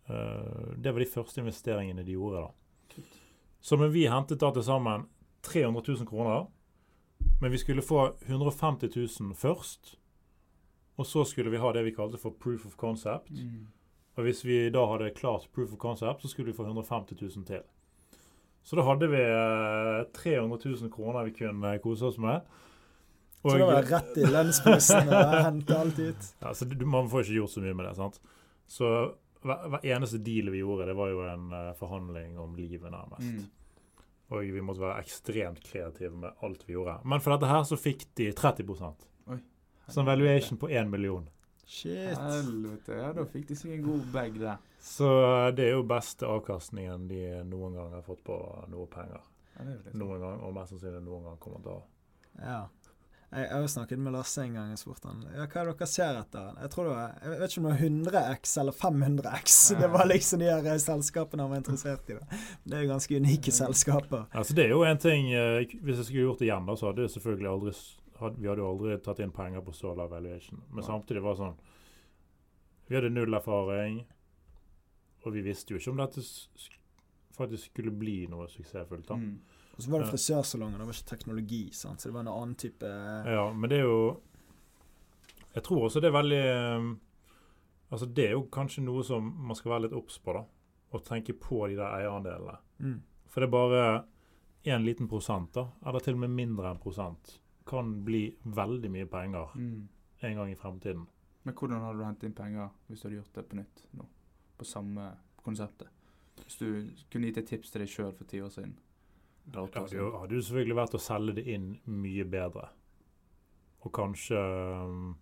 Eh, 0.08 0.74
det 0.76 0.92
var 0.92 0.98
de 1.00 1.06
første 1.06 1.40
investeringene 1.40 2.04
de 2.04 2.12
gjorde. 2.12 2.36
da. 2.36 3.02
Så 3.60 3.76
men 3.76 3.92
vi 3.92 4.06
hentet 4.08 4.40
da 4.40 4.50
til 4.50 4.62
sammen 4.62 5.06
300 5.42 5.82
000 5.88 6.06
kroner. 6.06 6.46
Men 7.40 7.50
vi 7.52 7.58
skulle 7.58 7.82
få 7.82 8.14
150 8.26 8.96
000 9.20 9.34
først. 9.34 9.96
Og 10.96 11.06
så 11.06 11.24
skulle 11.24 11.50
vi 11.50 11.56
ha 11.56 11.72
det 11.72 11.84
vi 11.84 11.90
kalte 11.90 12.18
for 12.18 12.30
proof 12.30 12.66
of 12.66 12.76
concept. 12.76 13.30
Mm. 13.30 13.66
Og 14.16 14.22
hvis 14.24 14.44
vi 14.44 14.70
da 14.70 14.86
hadde 14.86 15.10
klart 15.14 15.48
proof 15.54 15.72
of 15.72 15.78
concept, 15.78 16.22
så 16.22 16.28
skulle 16.28 16.46
vi 16.50 16.56
få 16.56 16.62
150 16.64 17.16
000 17.36 17.46
til. 17.46 17.60
Så 18.62 18.76
da 18.76 18.82
hadde 18.82 19.08
vi 19.08 19.16
eh, 19.16 20.04
300 20.12 20.58
000 20.80 20.90
kroner 20.90 21.24
vi 21.24 21.30
kunne 21.30 21.78
kose 21.78 22.06
oss 22.06 22.18
med. 22.18 22.40
Så 23.42 23.56
det 23.56 23.68
var 23.70 23.86
rett 23.88 24.18
i 24.20 24.26
lønnsposen 24.28 25.08
og 25.08 25.34
hente 25.46 25.76
alt 25.78 25.98
ut. 25.98 26.26
Ja, 26.42 26.52
så 26.54 26.68
du, 26.68 26.84
Man 26.84 27.08
får 27.08 27.24
ikke 27.24 27.38
gjort 27.38 27.54
så 27.54 27.62
mye 27.64 27.76
med 27.78 27.86
det. 27.88 27.94
sant? 27.96 28.20
Så 28.68 28.90
hver, 29.40 29.64
hver 29.72 29.86
eneste 29.94 30.20
deal 30.20 30.50
vi 30.52 30.60
gjorde, 30.60 30.90
det 30.90 30.96
var 30.98 31.08
jo 31.08 31.22
en 31.24 31.48
uh, 31.54 31.70
forhandling 31.78 32.36
om 32.38 32.52
livet, 32.58 32.92
nærmest. 32.92 33.24
Mm. 33.24 33.48
Og 34.30 34.52
vi 34.54 34.62
måtte 34.62 34.84
være 34.84 35.00
ekstremt 35.02 35.64
kreative 35.64 36.12
med 36.22 36.44
alt 36.44 36.62
vi 36.68 36.76
gjorde. 36.76 37.00
Men 37.08 37.22
for 37.24 37.34
dette 37.34 37.48
her 37.50 37.64
så 37.66 37.78
fikk 37.80 38.04
de 38.20 38.28
30 38.36 38.68
Oi. 39.32 39.38
en 39.96 40.06
valuation 40.06 40.60
på 40.60 40.68
1 40.68 40.90
million. 40.92 41.24
Shit. 41.70 42.18
Helvete. 42.18 42.94
Ja, 42.98 43.12
da 43.14 43.24
fikk 43.30 43.48
de 43.48 43.56
seg 43.58 43.76
en 43.76 43.84
god 43.86 44.06
bag 44.12 44.38
der. 44.42 44.56
Så 44.82 45.08
eh, 45.22 45.48
det 45.54 45.68
er 45.68 45.76
jo 45.76 45.84
beste 45.86 46.26
avkastningen 46.26 47.04
de 47.10 47.20
noen 47.46 47.76
gang 47.78 47.92
har 47.94 48.02
fått 48.06 48.24
på 48.26 48.38
noe 48.72 48.88
penger. 48.90 49.22
Ja, 49.54 49.66
det 49.68 49.94
Noen 49.94 50.22
gang, 50.22 50.40
og 50.46 50.54
mest 50.56 50.74
sannsynlig 50.74 51.02
noen 51.04 51.28
gang 51.28 51.38
kommer 51.42 51.62
til 51.62 51.76
å 51.76 51.80
Ja. 52.40 52.60
Jeg 53.30 53.44
jeg 53.46 53.62
har 53.62 53.66
snakket 53.70 54.00
med 54.02 54.12
Lasse 54.12 54.42
en 54.42 54.54
gang 54.58 54.72
og 54.74 54.78
spurt 54.80 55.04
han 55.06 55.20
ja, 55.22 55.44
hva 55.44 55.60
er 55.60 55.68
det 55.68 55.74
dere 55.78 55.86
ser 55.86 56.16
etter. 56.18 56.48
Jeg 56.64 56.70
tror 56.72 56.88
det 56.88 56.94
var, 56.96 57.12
jeg 57.22 57.40
vet 57.42 57.52
ikke 57.52 57.60
om 57.60 57.68
det 57.68 57.74
var 57.74 57.84
100X 57.86 58.54
eller 58.62 58.76
500X. 58.80 59.58
Det 59.80 59.90
var 59.92 60.08
liksom 60.10 60.42
de 60.42 60.48
her 60.50 60.80
selskapene 60.82 61.46
han 61.46 61.52
var 61.52 61.62
interessert 61.62 62.10
i. 62.10 62.16
Da. 62.18 62.40
Det 62.64 62.78
er 62.78 62.82
jo 62.84 62.90
ganske 62.90 63.20
unike 63.22 63.54
selskaper. 63.54 64.24
Altså 64.32 64.56
Det 64.58 64.64
er 64.64 64.74
jo 64.74 64.82
en 64.82 64.98
ting 64.98 65.30
eh, 65.32 65.76
Hvis 65.78 66.02
jeg 66.02 66.08
skulle 66.08 66.24
gjort 66.26 66.42
det 66.42 66.48
igjen, 66.48 66.66
da, 66.66 66.76
så 66.76 66.90
hadde 66.90 67.06
jeg 67.06 67.14
selvfølgelig 67.14 67.50
aldri 67.52 67.74
hadde, 68.20 68.40
Vi 68.40 68.50
hadde 68.50 68.66
aldri 68.72 68.98
tatt 69.04 69.22
inn 69.22 69.36
penger 69.36 69.62
på 69.66 69.76
Solar 69.78 70.10
valuation. 70.10 70.64
Men 70.74 70.86
samtidig 70.86 71.22
var 71.22 71.38
det 71.38 71.44
sånn 71.44 71.60
Vi 72.90 72.98
hadde 72.98 73.14
null 73.14 73.38
erfaring, 73.38 74.02
og 75.22 75.34
vi 75.36 75.46
visste 75.46 75.74
jo 75.74 75.78
ikke 75.78 75.92
om 75.92 76.00
dette 76.00 76.24
faktisk 77.36 77.70
skulle 77.70 77.92
bli 77.94 78.24
noe 78.26 78.48
suksessfullt. 78.50 79.06
da. 79.06 79.14
Mm. 79.14 79.38
Og 79.80 79.84
så 79.86 79.90
var 79.94 80.02
det 80.04 80.10
frisørsalonger, 80.12 80.78
det 80.82 80.86
var 80.90 80.96
ikke 80.98 81.08
teknologi, 81.10 81.60
sant? 81.72 82.00
så 82.02 82.10
det 82.10 82.14
var 82.18 82.26
en 82.26 82.32
annen 82.34 82.54
type 82.60 82.88
Ja, 83.32 83.46
men 83.56 83.70
det 83.72 83.78
er 83.80 83.86
jo 83.88 84.20
Jeg 85.54 85.62
tror 85.66 85.86
også 85.88 86.00
det 86.04 86.10
er 86.10 86.16
veldig 86.18 86.40
eh, 86.46 86.88
Altså 87.90 88.06
Det 88.06 88.26
er 88.28 88.34
jo 88.36 88.42
kanskje 88.52 88.84
noe 88.84 89.02
som 89.06 89.30
man 89.48 89.56
skal 89.58 89.72
være 89.72 89.86
litt 89.88 89.96
obs 89.98 90.18
på, 90.22 90.34
da. 90.36 90.44
Å 90.92 91.00
tenke 91.06 91.32
på 91.38 91.62
de 91.70 91.78
der 91.78 91.96
eierandelene. 92.00 92.58
mm. 92.78 92.98
For 93.30 93.40
det 93.40 93.48
er 93.48 93.54
bare 93.54 93.84
en 94.74 94.84
liten 94.84 95.08
prosent, 95.08 95.52
da, 95.54 95.64
eller 95.86 96.02
til 96.04 96.14
og 96.18 96.20
med 96.24 96.34
mindre 96.34 96.70
enn 96.74 96.78
prosent, 96.82 97.38
kan 97.66 97.92
bli 98.04 98.24
veldig 98.44 98.90
mye 98.90 99.06
penger 99.06 99.52
Mm. 99.56 99.88
en 100.22 100.36
gang 100.36 100.50
i 100.52 100.56
fremtiden. 100.58 101.06
Men 101.44 101.54
hvordan 101.54 101.80
hadde 101.80 101.98
du 101.98 102.04
hentet 102.04 102.24
inn 102.28 102.34
penger 102.34 102.68
hvis 102.88 103.00
du 103.00 103.08
hadde 103.08 103.16
gjort 103.22 103.32
det 103.38 103.44
på 103.48 103.56
nytt 103.56 103.82
nå? 103.96 104.06
På 104.58 104.64
samme 104.66 105.06
konseptet? 105.42 105.88
Hvis 106.44 106.58
du 106.58 106.66
kunne 107.10 107.26
gitt 107.30 107.38
et 107.38 107.46
tips 107.46 107.70
til 107.70 107.80
deg 107.84 107.88
sjøl 107.88 108.12
for 108.12 108.24
ti 108.28 108.40
år 108.42 108.50
siden? 108.50 108.74
Det 109.44 109.64
hadde 109.74 109.96
jo, 109.96 110.42
selvfølgelig 110.46 110.76
vært 110.78 110.94
å 110.94 111.02
selge 111.02 111.36
det 111.40 111.46
inn 111.50 111.72
mye 111.90 112.26
bedre. 112.28 112.68
Og 113.80 113.92
kanskje 113.96 114.38
um, 114.38 115.14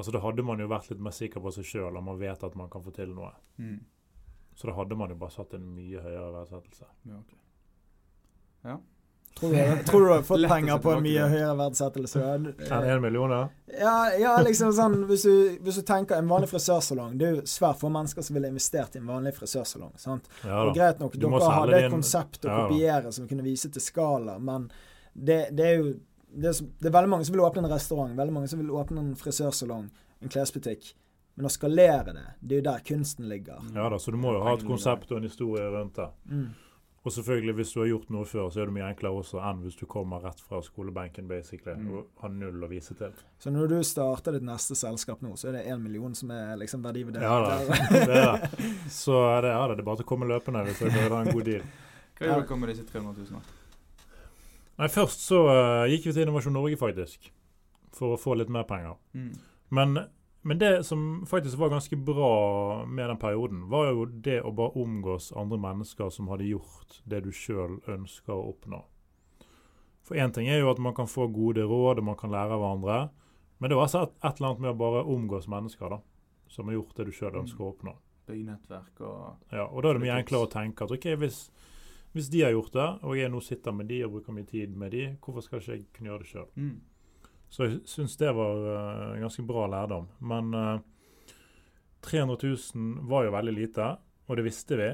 Altså 0.00 0.14
Da 0.14 0.20
hadde 0.24 0.44
man 0.46 0.60
jo 0.62 0.68
vært 0.70 0.86
litt 0.88 1.00
mer 1.04 1.12
sikker 1.12 1.42
på 1.44 1.50
seg 1.52 1.66
sjøl, 1.68 1.96
og 1.98 2.04
man 2.06 2.16
vet 2.16 2.44
at 2.46 2.54
man 2.56 2.70
kan 2.72 2.80
få 2.80 2.92
til 2.96 3.10
noe. 3.12 3.34
Mm. 3.60 3.82
Så 4.56 4.70
da 4.70 4.72
hadde 4.78 4.96
man 4.96 5.12
jo 5.12 5.18
bare 5.20 5.34
satt 5.34 5.52
en 5.58 5.66
mye 5.76 6.00
høyere 6.00 6.30
verdsettelse. 6.38 6.88
Ja, 7.10 7.18
ok. 7.18 7.34
Tror, 9.40 9.52
du, 9.54 9.84
tror 9.86 10.02
du 10.04 10.08
har 10.12 10.22
fått 10.26 10.42
penger 10.50 10.78
på 10.84 10.90
en 10.92 11.02
mye 11.04 11.26
høyere 11.30 11.54
verdsettelse? 11.56 12.20
Enn 12.34 12.48
én 12.60 12.98
million, 13.00 13.30
ja? 13.32 13.44
Ja, 13.78 13.94
ja, 14.20 14.32
liksom 14.44 14.72
sånn 14.76 14.98
hvis 15.08 15.22
du, 15.24 15.56
hvis 15.64 15.78
du 15.80 15.84
tenker 15.86 16.18
en 16.18 16.28
vanlig 16.28 16.50
frisørsalong 16.50 17.14
Det 17.16 17.28
er 17.28 17.36
jo 17.38 17.44
svært 17.48 17.78
få 17.80 17.88
mennesker 17.94 18.26
som 18.26 18.36
ville 18.36 18.50
investert 18.50 18.98
i 18.98 19.00
en 19.00 19.08
vanlig 19.08 19.32
frisørsalong. 19.38 19.94
sant? 20.02 20.28
ja 20.44 20.58
Og 20.66 20.74
greit 20.76 21.00
nok, 21.00 21.16
dere 21.16 21.52
hadde 21.54 21.78
et 21.78 21.94
konsept 21.94 22.44
å 22.44 22.50
Ja, 22.50 22.60
kopiere 22.66 23.12
som 23.16 23.28
kunne 23.30 23.46
vise 23.46 23.70
til 23.72 23.84
skala, 23.84 24.36
men 24.42 24.68
det, 25.14 25.40
det 25.56 25.66
er 25.70 25.76
jo 25.78 25.90
det 26.30 26.50
er, 26.52 26.58
det 26.78 26.90
er 26.90 26.94
veldig 26.94 27.10
mange 27.10 27.26
som 27.26 27.34
vil 27.34 27.42
åpne 27.46 27.64
en 27.64 27.72
restaurant, 27.72 28.16
veldig 28.18 28.34
mange 28.34 28.50
som 28.50 28.60
vil 28.60 28.70
åpne 28.70 29.02
en 29.02 29.14
frisørsalong, 29.18 29.88
en 30.20 30.30
klesbutikk. 30.30 30.92
Men 31.34 31.48
å 31.48 31.50
skalere 31.54 32.12
det, 32.14 32.26
det 32.40 32.56
er 32.56 32.60
jo 32.60 32.66
der 32.68 32.82
kunsten 32.86 33.28
ligger. 33.30 33.62
Ja 33.74 33.88
da, 33.90 33.98
Så 33.98 34.12
du 34.12 34.18
må 34.20 34.34
jo 34.36 34.42
ha 34.44 34.52
et 34.58 34.66
konsept 34.66 35.10
og 35.10 35.18
en 35.22 35.26
historie 35.26 35.64
rundt 35.72 35.96
det. 35.98 36.06
Mm. 36.30 36.50
Og 37.00 37.12
selvfølgelig, 37.14 37.54
hvis 37.56 37.70
du 37.72 37.78
har 37.80 37.86
gjort 37.88 38.10
noe 38.12 38.26
før, 38.28 38.50
så 38.52 38.60
er 38.60 38.66
det 38.68 38.74
mye 38.76 38.88
enklere 38.92 39.16
også 39.22 39.38
enn 39.48 39.62
hvis 39.64 39.78
du 39.80 39.86
kommer 39.88 40.20
rett 40.20 40.40
fra 40.44 40.58
skolebenken 40.60 41.28
basically, 41.30 41.72
Mm. 41.80 41.92
og 41.96 42.06
har 42.20 42.28
null 42.34 42.64
å 42.66 42.68
vise 42.68 42.92
til. 42.98 43.14
Så 43.40 43.48
når 43.54 43.68
du 43.72 43.76
starter 43.88 44.32
ditt 44.36 44.44
neste 44.44 44.76
selskap 44.76 45.22
nå, 45.24 45.32
så 45.40 45.48
er 45.48 45.52
det 45.56 45.62
én 45.72 45.80
million 45.80 46.12
som 46.14 46.30
er 46.30 46.56
liksom 46.60 46.82
verdivurdert. 46.84 47.22
Ja 47.24 47.38
da, 47.40 47.56
det 48.04 48.18
er 48.18 48.44
det. 48.44 48.60
Så 48.92 49.16
det 49.40 49.48
er 49.54 49.68
det. 49.72 49.78
Det 49.78 49.84
er 49.84 49.88
bare 49.88 49.96
til 50.02 50.04
å 50.04 50.10
komme 50.12 50.28
løpende 50.28 50.64
hvis 50.68 50.78
du 50.82 50.90
vil 50.90 51.08
ha 51.16 51.22
en 51.24 51.32
god 51.32 51.48
deal. 51.48 51.64
Hva 52.20 52.26
gjør 52.28 52.44
dere 52.44 52.60
med 52.60 52.68
disse 52.74 52.84
300 52.92 53.26
000? 53.32 53.40
Nei, 54.80 54.88
Først 54.92 55.24
så 55.24 55.38
uh, 55.48 55.88
gikk 55.88 56.04
vi 56.10 56.12
til 56.12 56.22
Innovasjon 56.26 56.52
Norge, 56.56 56.76
faktisk. 56.80 57.30
For 57.96 58.12
å 58.16 58.20
få 58.20 58.36
litt 58.36 58.52
mer 58.52 58.68
penger. 58.68 59.00
Mm. 59.16 59.32
Men, 59.76 59.96
men 60.42 60.58
det 60.58 60.84
som 60.84 61.26
faktisk 61.28 61.58
var 61.58 61.68
ganske 61.68 61.96
bra 61.96 62.86
med 62.86 63.10
den 63.10 63.18
perioden, 63.20 63.66
var 63.68 63.90
jo 63.90 64.06
det 64.08 64.38
å 64.40 64.52
bare 64.56 64.72
omgås 64.80 65.32
andre 65.36 65.58
mennesker 65.60 66.08
som 66.10 66.30
hadde 66.32 66.48
gjort 66.48 67.00
det 67.04 67.20
du 67.26 67.32
sjøl 67.32 67.76
ønsker 67.84 68.32
å 68.32 68.48
oppnå. 68.54 68.80
For 70.06 70.16
én 70.16 70.32
ting 70.32 70.48
er 70.48 70.62
jo 70.62 70.70
at 70.72 70.80
man 70.80 70.96
kan 70.96 71.10
få 71.10 71.28
gode 71.28 71.66
råd, 71.68 72.00
og 72.00 72.06
man 72.08 72.16
kan 72.18 72.32
lære 72.32 72.56
av 72.56 72.62
hverandre. 72.62 73.00
Men 73.60 73.70
det 73.70 73.76
var 73.76 73.86
altså 73.86 74.06
et, 74.06 74.14
et 74.24 74.38
eller 74.40 74.48
annet 74.48 74.62
med 74.64 74.72
å 74.72 74.78
bare 74.80 75.02
omgås 75.12 75.48
mennesker 75.52 75.92
da, 75.92 75.98
som 76.48 76.70
har 76.70 76.78
gjort 76.78 76.96
det 76.96 77.10
du 77.10 77.12
sjøl 77.12 77.36
ønsker 77.42 77.66
å 77.66 77.72
oppnå. 77.74 77.92
Bygge 78.30 78.56
og 79.04 79.52
Ja, 79.52 79.66
og 79.66 79.82
da 79.82 79.90
er 79.90 79.98
det 79.98 80.04
mye 80.06 80.16
enklere 80.22 80.48
å 80.48 80.50
tenke 80.50 80.86
at 80.86 80.94
ok, 80.96 81.06
hvis, 81.20 81.42
hvis 82.16 82.30
de 82.32 82.46
har 82.46 82.56
gjort 82.56 82.72
det, 82.78 82.88
og 83.04 83.18
jeg 83.18 83.30
nå 83.30 83.42
sitter 83.44 83.76
med 83.76 83.90
de 83.92 84.00
og 84.06 84.16
bruker 84.16 84.38
mye 84.38 84.48
tid 84.48 84.72
med 84.72 84.96
de, 84.96 85.04
hvorfor 85.20 85.44
skal 85.44 85.60
ikke 85.60 85.76
jeg 85.76 85.84
kunne 85.98 86.12
gjøre 86.14 86.24
det 86.24 86.30
sjøl? 86.32 86.48
mm. 86.56 86.78
Så 87.50 87.66
jeg 87.66 87.80
syns 87.90 88.14
det 88.20 88.30
var 88.36 88.60
uh, 88.62 89.20
ganske 89.20 89.42
bra 89.46 89.66
lærdom. 89.70 90.06
Men 90.22 90.54
uh, 90.54 90.80
300 92.06 92.38
000 92.74 93.08
var 93.10 93.26
jo 93.26 93.34
veldig 93.34 93.54
lite, 93.56 93.88
og 94.26 94.38
det 94.38 94.46
visste 94.46 94.78
vi. 94.78 94.90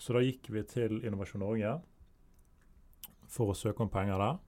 Så 0.00 0.16
da 0.16 0.24
gikk 0.24 0.48
vi 0.50 0.64
til 0.66 0.98
Innovasjon 1.04 1.44
Norge 1.44 1.76
for 3.30 3.52
å 3.52 3.58
søke 3.58 3.84
om 3.84 3.92
penger 3.92 4.18
der. 4.20 4.40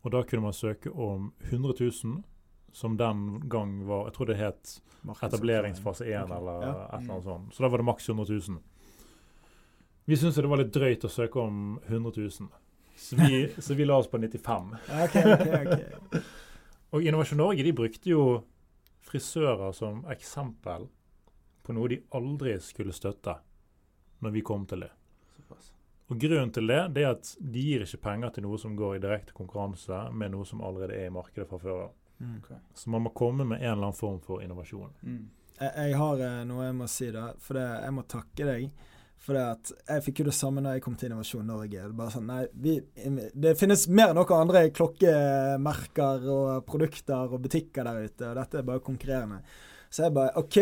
Og 0.00 0.14
da 0.14 0.22
kunne 0.24 0.48
man 0.48 0.56
søke 0.56 0.90
om 0.90 1.30
100 1.50 1.76
000, 1.80 2.20
som 2.72 2.96
den 2.96 3.48
gang 3.50 3.80
var 3.86 4.06
Jeg 4.08 4.14
tror 4.16 4.26
det 4.30 4.36
het 4.38 4.80
etableringsfase 5.10 6.04
1 6.06 6.22
okay. 6.24 6.36
eller 6.36 6.62
ja. 6.62 6.70
et 6.70 7.00
eller 7.02 7.14
annet 7.14 7.24
sånt. 7.24 7.54
Så 7.54 7.62
da 7.62 7.68
var 7.68 7.82
det 7.82 7.88
maks 7.88 8.08
100 8.08 8.26
000. 8.48 8.58
Vi 10.04 10.16
syntes 10.16 10.36
det 10.36 10.50
var 10.50 10.62
litt 10.62 10.74
drøyt 10.74 11.04
å 11.04 11.12
søke 11.12 11.42
om 11.42 11.80
100 11.86 12.12
000, 12.16 12.48
så 13.00 13.16
vi, 13.16 13.42
så 13.58 13.74
vi 13.74 13.84
la 13.88 13.96
oss 13.96 14.10
på 14.10 14.18
95 14.18 14.74
OK, 15.04 15.16
OK. 15.16 15.46
ok. 15.60 16.22
og 16.94 17.02
Innovasjon 17.02 17.40
Norge 17.40 17.64
de 17.64 17.72
brukte 17.72 18.12
jo 18.12 18.24
frisører 19.08 19.72
som 19.72 20.04
eksempel 20.12 20.86
på 21.64 21.74
noe 21.74 21.90
de 21.90 22.00
aldri 22.16 22.58
skulle 22.62 22.92
støtte 22.94 23.38
når 24.20 24.34
vi 24.36 24.42
kom 24.44 24.66
til 24.68 24.84
det. 24.84 24.92
Og 26.10 26.18
Grunnen 26.18 26.50
til 26.50 26.66
det 26.66 26.80
det 26.94 27.02
er 27.06 27.12
at 27.14 27.32
de 27.38 27.62
gir 27.62 27.84
ikke 27.86 28.02
penger 28.02 28.34
til 28.34 28.44
noe 28.44 28.58
som 28.58 28.74
går 28.76 28.96
i 28.96 29.02
direkte 29.02 29.34
konkurranse 29.36 30.08
med 30.10 30.34
noe 30.34 30.46
som 30.46 30.62
allerede 30.66 30.96
er 30.98 31.06
i 31.06 31.14
markedet 31.14 31.46
fra 31.48 31.60
før 31.62 31.82
av. 31.86 31.92
Mm. 32.20 32.38
Ok. 32.40 32.48
Så 32.74 32.90
man 32.90 33.04
må 33.06 33.12
komme 33.16 33.46
med 33.46 33.62
en 33.62 33.72
eller 33.72 33.86
annen 33.88 33.96
form 33.96 34.18
for 34.24 34.42
innovasjon. 34.42 34.90
Mm. 35.06 35.28
Jeg, 35.60 35.70
jeg 35.70 35.98
har 36.00 36.24
eh, 36.26 36.40
noe 36.48 36.66
jeg 36.66 36.76
må 36.76 36.88
si, 36.90 37.10
da. 37.14 37.28
For 37.40 37.56
det, 37.56 37.66
jeg 37.86 37.94
må 37.94 38.04
takke 38.10 38.48
deg. 38.48 38.66
For 39.20 39.36
jeg 39.36 40.00
fikk 40.06 40.22
jo 40.22 40.30
det 40.30 40.32
samme 40.32 40.62
når 40.64 40.78
jeg 40.78 40.84
kom 40.86 40.94
til 40.96 41.10
Innovasjon 41.10 41.44
Norge. 41.44 41.82
Det, 41.82 41.96
bare 41.96 42.12
sånn, 42.14 42.30
nei, 42.30 42.46
vi, 42.56 42.78
det 43.36 43.52
finnes 43.60 43.84
mer 43.92 44.14
enn 44.14 44.16
noen 44.16 44.32
andre 44.38 44.62
klokkemerker 44.72 46.24
og 46.32 46.64
produkter 46.68 47.28
og 47.28 47.44
butikker 47.44 47.84
der 47.84 48.08
ute, 48.08 48.30
og 48.30 48.40
dette 48.40 48.60
er 48.62 48.66
bare 48.70 48.84
konkurrerende. 48.86 49.42
Så 49.92 50.06
jeg 50.06 50.16
bare 50.16 50.32
OK. 50.40 50.58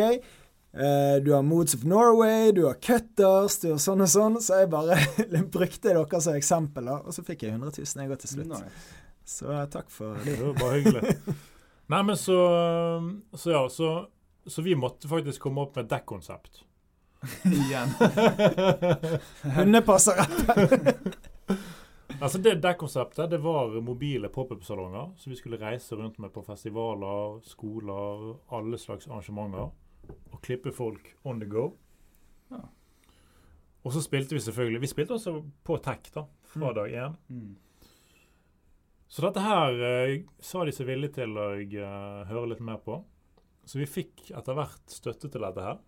Uh, 0.74 1.16
du 1.24 1.30
har 1.32 1.46
Moods 1.46 1.74
of 1.78 1.86
Norway, 1.88 2.50
du 2.52 2.64
har 2.66 2.76
Cutters, 2.82 3.60
du 3.62 3.70
har 3.70 3.80
sånn 3.82 4.02
og 4.04 4.10
sånn. 4.10 4.40
Så 4.42 4.58
jeg 4.64 4.72
bare 4.74 4.98
brukte 5.56 5.92
dere 5.92 6.20
som 6.24 6.36
eksempel, 6.38 6.90
da, 6.90 6.98
og 6.98 7.14
så 7.14 7.22
fikk 7.26 7.46
jeg 7.46 7.54
100 7.54 7.78
000 7.78 8.02
jeg 8.02 8.10
går 8.10 8.22
til 8.24 8.34
slutt. 8.34 8.52
Nice. 8.56 9.02
Så 9.38 9.52
uh, 9.54 9.64
takk 9.70 9.92
for 9.92 10.18
det. 10.18 10.34
Det 10.34 10.50
var 10.50 10.58
bare 10.58 10.80
hyggelig. 10.80 11.18
Nei, 11.94 12.02
men 12.10 12.18
så, 12.20 12.40
så 13.38 13.54
ja, 13.54 13.62
så, 13.72 13.92
så 14.50 14.66
vi 14.66 14.74
måtte 14.76 15.08
faktisk 15.08 15.46
komme 15.46 15.62
opp 15.62 15.78
med 15.78 15.86
et 15.86 15.94
dekkonsept. 15.94 16.66
Igjen. 17.44 17.88
Hundepassere. 19.56 20.26
Altså 22.18 22.38
Det 22.42 22.56
dekkonseptet 22.64 23.30
det 23.30 23.38
var 23.44 23.76
mobile 23.84 24.26
pop-up-salonger 24.32 25.12
som 25.20 25.30
vi 25.30 25.36
skulle 25.38 25.58
reise 25.60 25.94
rundt 25.94 26.16
med 26.18 26.32
på 26.34 26.42
festivaler, 26.42 27.36
skoler, 27.46 28.24
alle 28.50 28.78
slags 28.80 29.06
arrangementer. 29.06 29.68
Og 30.32 30.40
klippe 30.42 30.72
folk 30.74 31.12
on 31.22 31.38
the 31.38 31.46
go. 31.46 31.68
Ja. 32.50 32.64
Og 33.84 33.94
så 33.94 34.02
spilte 34.02 34.34
vi 34.34 34.40
selvfølgelig 34.42 34.80
Vi 34.82 34.90
spilte 34.90 35.14
også 35.14 35.36
på 35.64 35.76
tech 35.84 36.10
da, 36.14 36.24
fra 36.48 36.72
Mm. 36.72 36.74
dag 36.74 36.90
én. 37.04 37.14
Mm. 37.28 37.56
Så 39.08 39.22
dette 39.22 39.40
her 39.40 39.78
eh, 39.92 40.24
sa 40.40 40.64
de 40.64 40.72
seg 40.72 40.86
villige 40.90 41.14
til 41.20 41.38
å 41.38 41.52
eh, 41.60 42.24
høre 42.32 42.48
litt 42.50 42.60
mer 42.64 42.82
på. 42.82 42.98
Så 43.64 43.78
vi 43.78 43.86
fikk 43.86 44.32
etter 44.34 44.54
hvert 44.58 44.90
støtte 44.90 45.30
til 45.30 45.40
dette 45.44 45.60
her. 45.62 45.78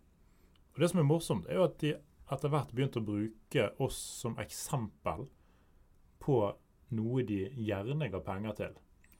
Og 0.80 0.84
det 0.86 0.88
som 0.94 1.02
er 1.02 1.04
morsomt, 1.04 1.44
er 1.44 1.58
jo 1.58 1.66
at 1.66 1.74
de 1.82 1.90
etter 2.32 2.48
hvert 2.48 2.70
begynte 2.72 3.02
å 3.02 3.04
bruke 3.04 3.66
oss 3.84 3.98
som 4.22 4.38
eksempel 4.40 5.26
på 6.24 6.38
noe 6.96 7.24
de 7.28 7.42
gjerne 7.52 8.08
ga 8.08 8.22
penger 8.24 8.56
til. 8.62 8.78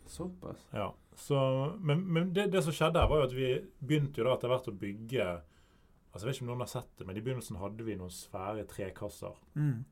Såpass. 0.09 0.63
Ja, 0.73 0.87
så, 1.13 1.37
Men, 1.85 2.07
men 2.09 2.33
det, 2.33 2.47
det 2.55 2.65
som 2.65 2.73
skjedde, 2.73 3.03
her 3.03 3.13
var 3.13 3.21
jo 3.21 3.29
at 3.29 3.37
vi 3.37 3.51
begynte 3.77 4.23
jo 4.23 4.27
da 4.31 4.39
etter 4.39 4.55
hvert 4.55 4.73
å 4.73 4.77
bygge 4.87 5.29
altså 6.11 6.25
Jeg 6.25 6.31
vet 6.31 6.39
ikke 6.39 6.47
om 6.47 6.51
noen 6.55 6.65
har 6.65 6.73
sett 6.73 6.91
det, 6.97 7.07
men 7.07 7.21
i 7.21 7.27
begynnelsen 7.29 7.61
hadde 7.61 7.85
vi 7.87 8.01
noen 8.01 8.11
svære 8.11 8.65
trekasser. 8.73 9.37
Mm. 9.53 9.85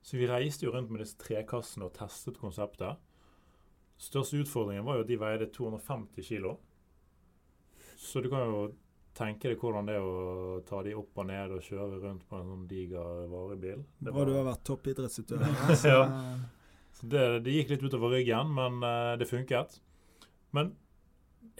Så 0.00 0.16
vi 0.16 0.32
reiste 0.32 0.64
jo 0.64 0.72
rundt 0.72 0.88
med 0.90 1.04
disse 1.04 1.20
trekassene 1.20 1.86
og 1.86 1.94
testet 2.00 2.40
konseptet. 2.40 2.96
Største 4.00 4.40
utfordringen 4.40 4.88
var 4.88 4.96
jo 4.96 5.04
at 5.04 5.12
de 5.12 5.20
veide 5.20 5.52
250 5.52 6.24
kilo. 6.32 6.56
Så 8.00 8.24
du 8.24 8.32
kan 8.32 8.48
jo 8.48 8.68
tenke 9.18 9.50
deg 9.50 9.58
hvordan 9.60 9.88
det 9.88 9.96
er 9.98 10.04
å 10.06 10.60
ta 10.68 10.80
de 10.86 10.94
opp 10.98 11.18
og 11.18 11.26
ned 11.28 11.52
og 11.56 11.64
kjøre 11.66 11.98
rundt 12.04 12.24
på 12.30 12.38
en 12.38 12.48
sånn 12.52 12.66
diger 12.70 13.24
varebil. 13.32 13.82
Det 13.98 14.14
Bra 14.14 14.24
du 14.28 14.34
har 14.36 14.46
vært 14.46 14.64
toppidrettsutøver. 14.68 15.54
Så, 15.74 15.88
Ja. 15.94 16.04
Så 16.98 17.06
det, 17.10 17.24
det 17.46 17.52
gikk 17.54 17.72
litt 17.74 17.82
utover 17.86 18.10
ryggen, 18.16 18.48
men 18.56 18.80
uh, 18.82 19.14
det 19.18 19.28
funket. 19.30 19.76
Men 20.56 20.72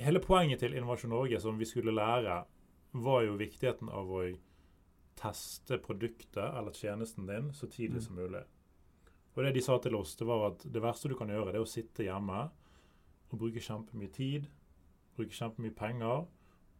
hele 0.03 0.23
poenget 0.25 0.63
til 0.65 0.75
Innovasjon 0.75 1.13
Norge 1.15 1.39
som 1.43 1.59
vi 1.61 1.67
skulle 1.69 1.95
lære, 1.95 2.41
var 2.99 3.23
jo 3.27 3.37
viktigheten 3.39 3.91
av 3.93 4.09
å 4.11 4.23
teste 5.19 5.79
produktet 5.83 6.41
eller 6.57 6.75
tjenesten 6.75 7.27
din 7.29 7.51
så 7.55 7.67
tidlig 7.71 8.01
Mm. 8.01 8.07
som 8.07 8.17
mulig. 8.17 8.43
Og 9.37 9.45
det 9.45 9.53
de 9.55 9.63
sa 9.63 9.77
til 9.79 9.95
oss, 9.95 10.17
det 10.17 10.27
var 10.27 10.49
at 10.53 10.65
det 10.73 10.83
verste 10.83 11.09
du 11.09 11.15
kan 11.15 11.29
gjøre, 11.31 11.53
det 11.53 11.61
er 11.61 11.67
å 11.67 11.71
sitte 11.71 12.03
hjemme 12.07 12.49
og 13.31 13.39
bruke 13.39 13.61
kjempemye 13.63 14.11
tid, 14.15 14.49
bruke 15.17 15.31
kjempemye 15.37 15.75
penger, 15.77 16.25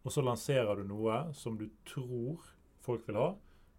og 0.05 0.15
så 0.15 0.23
lanserer 0.25 0.79
du 0.79 0.87
noe 0.89 1.21
som 1.37 1.59
du 1.59 1.67
tror 1.89 2.45
folk 2.85 3.07
vil 3.09 3.19
ha, 3.21 3.33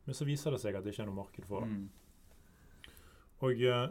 men 0.05 0.17
så 0.17 0.27
viser 0.27 0.53
det 0.53 0.61
seg 0.61 0.75
at 0.77 0.85
det 0.85 0.93
ikke 0.93 1.05
er 1.05 1.09
noe 1.11 1.21
marked 1.21 1.47
for 1.47 1.65
det. 1.65 1.71
Mm. 1.71 2.93
Og 3.45 3.63
eh, 3.63 3.85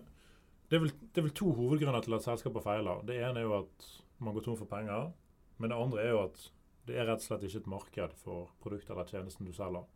det 0.69 0.77
er, 0.77 0.83
vel, 0.83 0.93
det 0.93 1.21
er 1.21 1.27
vel 1.29 1.37
to 1.37 1.53
hovedgrunner 1.57 2.05
til 2.05 2.17
at 2.17 2.27
selskaper 2.27 2.65
feiler. 2.65 3.01
Det 3.09 3.17
ene 3.17 3.41
er 3.41 3.47
jo 3.49 3.57
at 3.63 3.89
man 4.21 4.35
går 4.37 4.45
tom 4.45 4.59
for 4.59 4.69
penger. 4.69 5.13
Men 5.59 5.73
det 5.73 5.79
andre 5.79 6.03
er 6.03 6.13
jo 6.13 6.25
at 6.27 6.43
det 6.89 6.97
er 6.97 7.09
rett 7.09 7.23
og 7.23 7.27
slett 7.27 7.47
ikke 7.49 7.63
et 7.63 7.71
marked 7.73 8.17
for 8.23 8.53
produktet 8.63 8.93
eller 8.95 9.09
tjenesten 9.09 9.49
du 9.49 9.53
selger. 9.57 9.87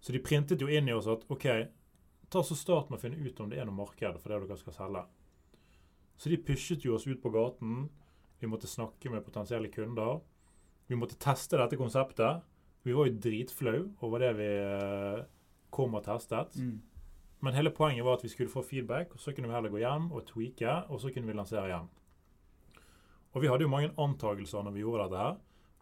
Så 0.00 0.12
de 0.12 0.22
printet 0.22 0.62
jo 0.62 0.68
inn 0.70 0.88
i 0.88 0.94
oss 0.94 1.08
at 1.10 1.24
OK, 1.32 1.46
ta 2.28 2.42
så 2.44 2.56
start 2.58 2.90
med 2.90 2.98
å 2.98 3.02
finne 3.02 3.20
ut 3.20 3.40
om 3.40 3.50
det 3.50 3.58
er 3.60 3.68
noe 3.68 3.76
marked 3.76 4.20
for 4.20 4.32
det 4.32 4.42
dere 4.44 4.60
skal 4.60 4.76
selge. 4.76 5.04
Så 6.16 6.32
de 6.32 6.40
pushet 6.40 6.84
jo 6.84 6.94
oss 6.96 7.06
ut 7.08 7.20
på 7.22 7.32
gaten. 7.32 7.88
Vi 8.40 8.48
måtte 8.48 8.70
snakke 8.70 9.10
med 9.12 9.24
potensielle 9.24 9.68
kunder. 9.72 10.20
Vi 10.86 10.98
måtte 10.98 11.18
teste 11.18 11.58
dette 11.58 11.78
konseptet. 11.78 12.44
Vi 12.86 12.94
var 12.94 13.08
jo 13.08 13.18
dritflau 13.18 13.78
over 14.06 14.22
det 14.22 14.32
vi 14.38 14.50
eh, 14.62 15.24
kom 15.74 15.96
og 15.98 16.04
testet. 16.06 16.54
Mm. 16.60 16.76
Men 17.44 17.56
hele 17.56 17.72
poenget 17.74 18.06
var 18.06 18.16
at 18.16 18.24
vi 18.24 18.30
skulle 18.32 18.52
få 18.52 18.62
feedback, 18.64 19.14
og 19.14 19.20
så 19.20 19.34
kunne 19.34 19.50
vi 19.50 19.56
heller 19.56 19.72
gå 19.72 19.82
hjem 19.82 20.08
og 20.14 20.24
tweake, 20.30 20.76
og 20.88 21.02
så 21.02 21.10
kunne 21.12 21.28
vi 21.28 21.36
lansere 21.36 21.66
igjen. 21.68 21.90
Og 23.34 23.42
vi 23.42 23.50
hadde 23.50 23.66
jo 23.66 23.72
mange 23.72 23.92
antakelser 24.00 24.64
når 24.64 24.72
vi 24.72 24.84
gjorde 24.84 25.04
dette 25.04 25.24
her. 25.24 25.36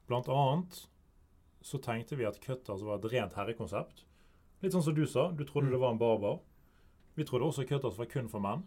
Blant 0.09 0.29
annet 0.33 0.81
så 1.65 1.79
tenkte 1.81 2.19
vi 2.19 2.27
at 2.29 2.41
Cutters 2.43 2.83
var 2.85 2.99
et 2.99 3.07
rent 3.13 3.37
herrekonsept. 3.39 4.03
Litt 4.65 4.75
sånn 4.75 4.85
som 4.85 4.97
du 4.97 5.05
sa, 5.09 5.29
du 5.31 5.45
trodde 5.47 5.71
det 5.73 5.81
var 5.81 5.95
en 5.95 6.01
barbar. 6.01 6.41
Vi 7.15 7.25
trodde 7.29 7.47
også 7.47 7.67
Cutters 7.69 8.01
var 8.01 8.11
kun 8.11 8.29
for 8.33 8.43
menn. 8.43 8.65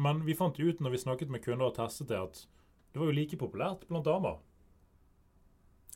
Men 0.00 0.24
vi 0.26 0.36
fant 0.36 0.58
jo 0.58 0.72
ut 0.72 0.80
når 0.82 0.96
vi 0.96 1.02
snakket 1.04 1.30
med 1.30 1.44
kunder 1.44 1.68
og 1.68 1.76
testet 1.76 2.10
det, 2.10 2.18
at 2.18 2.42
det 2.92 3.00
var 3.00 3.08
jo 3.08 3.16
like 3.16 3.38
populært 3.38 3.86
blant 3.88 4.08
damer. 4.08 4.40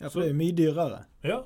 Ja, 0.00 0.08
for 0.08 0.20
det 0.20 0.28
er 0.28 0.32
jo 0.32 0.38
mye 0.38 0.52
dyrere. 0.56 1.04
Ja. 1.24 1.42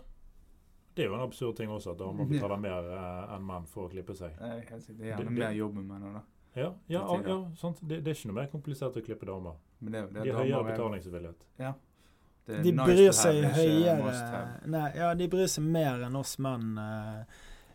Det 0.94 1.04
er 1.04 1.08
jo 1.08 1.14
en 1.14 1.20
absurd 1.28 1.56
ting 1.56 1.70
også, 1.70 1.92
at 1.92 1.98
damer 1.98 2.24
Ja. 2.24 2.28
betaler 2.32 2.58
mer 2.60 2.88
eh, 2.92 3.34
enn 3.36 3.44
menn 3.46 3.66
for 3.66 3.88
å 3.88 3.90
klippe 3.92 4.14
seg. 4.18 4.32
Det 4.38 4.42
er. 4.50 4.80
Det 4.80 5.00
er 5.00 5.10
gjerne 5.12 5.24
det- 5.24 5.38
mer 5.38 5.52
jobb 5.52 5.74
med 5.74 5.84
menn 5.86 6.12
da. 6.14 6.22
Ja, 6.56 6.72
ja, 6.88 7.04
ja 7.22 7.36
sant? 7.56 7.78
Det, 7.86 8.00
det 8.04 8.10
er 8.10 8.14
ikke 8.18 8.26
noe 8.32 8.34
mer 8.42 8.48
komplisert 8.50 8.96
å 8.98 9.02
klippe 9.06 9.24
damer. 9.26 9.54
Men 9.80 9.92
det, 9.92 10.00
det 10.14 10.22
De 10.24 10.30
har 10.34 10.42
høyere 10.44 10.60
er- 10.66 10.72
betalingsvillighet. 10.72 11.44
Ja. 11.58 11.74
De 12.46 12.72
nice 12.72 12.84
bryr 12.84 13.12
seg 13.14 13.44
høyere. 13.54 14.66
Nei, 14.66 14.92
ja, 14.96 15.14
de 15.14 15.28
bryr 15.28 15.46
seg 15.46 15.62
mer 15.64 16.02
enn 16.08 16.16
oss 16.16 16.36
menn. 16.42 16.76
eh, 16.78 17.24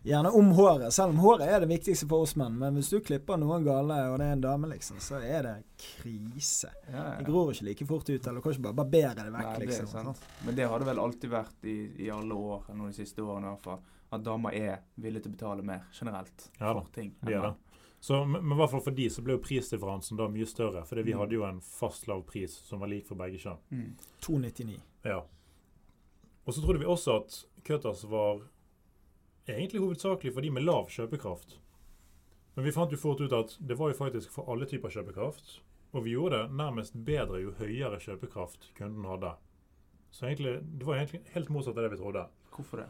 gjerne 0.06 0.30
om 0.38 0.52
håret, 0.58 0.94
selv 0.94 1.16
om 1.16 1.20
håret 1.24 1.48
er 1.50 1.64
det 1.64 1.70
viktigste 1.72 2.08
for 2.10 2.26
oss 2.26 2.36
menn. 2.38 2.58
Men 2.62 2.76
hvis 2.78 2.92
du 2.94 3.00
klipper 3.02 3.40
noen 3.42 3.66
gale, 3.66 3.98
og 4.12 4.20
det 4.22 4.28
er 4.30 4.36
en 4.38 4.44
dame, 4.44 4.70
liksom, 4.70 5.00
så 5.02 5.18
er 5.26 5.44
det 5.48 5.56
krise. 5.82 6.70
Ja, 6.92 6.98
ja. 6.98 7.16
Det 7.20 7.26
gror 7.28 7.52
ikke 7.54 7.66
like 7.72 7.88
fort 7.90 8.10
ut, 8.10 8.28
eller 8.28 8.40
du 8.40 8.46
kan 8.46 8.54
ikke 8.56 8.68
bare 8.70 8.80
barbere 8.84 9.16
det 9.26 9.34
vekk, 9.34 9.50
Nei, 9.50 9.58
det 9.60 9.68
liksom. 9.72 9.88
sant. 9.92 10.24
Men 10.46 10.56
det 10.60 10.68
har 10.70 10.80
det 10.80 10.90
vel 10.92 11.00
alltid 11.08 11.30
vært 11.34 11.66
i, 11.72 11.78
i 12.06 12.10
alle 12.14 12.38
år, 12.38 12.70
nå 12.78 12.88
de 12.92 12.98
siste 13.02 13.22
årene 13.26 13.48
i 13.50 13.54
hvert 13.56 13.66
fall, 13.72 13.84
at 14.16 14.24
damer 14.24 14.54
er 14.56 14.82
villige 15.02 15.26
til 15.26 15.34
å 15.34 15.36
betale 15.40 15.64
mer 15.66 15.88
generelt 15.98 16.50
Ja 16.62 16.74
for 16.78 16.86
ting. 16.94 17.16
De 17.26 17.34
er 17.34 17.42
det. 17.50 17.54
Så, 18.06 18.20
men 18.30 18.44
men 18.46 18.54
i 18.54 18.60
hvert 18.62 18.70
fall 18.70 18.84
for 18.86 18.94
de 18.94 19.08
så 19.10 19.24
ble 19.26 19.34
jo 19.34 19.42
prisdifferansen 19.42 20.18
da 20.20 20.28
mye 20.30 20.46
større. 20.46 20.84
For 20.86 21.02
vi 21.02 21.14
Mm. 21.16 21.20
hadde 21.24 21.34
jo 21.40 21.44
en 21.48 21.60
fast 21.62 22.06
lav 22.08 22.22
pris 22.30 22.54
som 22.68 22.80
var 22.80 22.88
lik 22.92 23.08
for 23.08 23.16
begge 23.18 23.40
kjønn. 23.42 23.58
Mm. 23.72 23.96
299. 24.22 24.78
Ja. 25.10 25.24
Og 26.46 26.54
så 26.54 26.62
trodde 26.62 26.80
vi 26.80 26.86
også 26.86 27.16
at 27.24 27.40
Cutters 27.66 28.04
var 28.06 28.44
egentlig 29.54 29.84
hovedsakelig 29.84 30.34
for 30.34 30.42
de 30.42 30.50
med 30.52 30.66
lav 30.66 30.90
kjøpekraft. 30.90 31.60
Men 32.56 32.66
vi 32.66 32.74
fant 32.74 32.92
jo 32.92 32.98
fort 32.98 33.22
ut 33.22 33.34
at 33.36 33.58
det 33.60 33.78
var 33.78 33.92
jo 33.92 33.98
faktisk 34.00 34.32
for 34.32 34.50
alle 34.52 34.66
typer 34.66 34.90
kjøpekraft. 34.90 35.60
Og 35.96 36.04
vi 36.04 36.16
gjorde 36.16 36.42
det 36.42 36.58
nærmest 36.60 36.96
bedre 37.08 37.40
jo 37.44 37.54
høyere 37.60 38.00
kjøpekraft 38.04 38.72
kunden 38.78 39.06
hadde. 39.08 39.36
Så 40.12 40.26
egentlig, 40.26 40.58
det 40.64 40.88
var 40.88 40.98
egentlig 41.00 41.22
helt 41.36 41.52
motsatt 41.52 41.78
av 41.78 41.86
det 41.86 41.92
vi 41.94 42.00
trodde. 42.00 42.26
Hvorfor 42.56 42.82
det? 42.82 42.88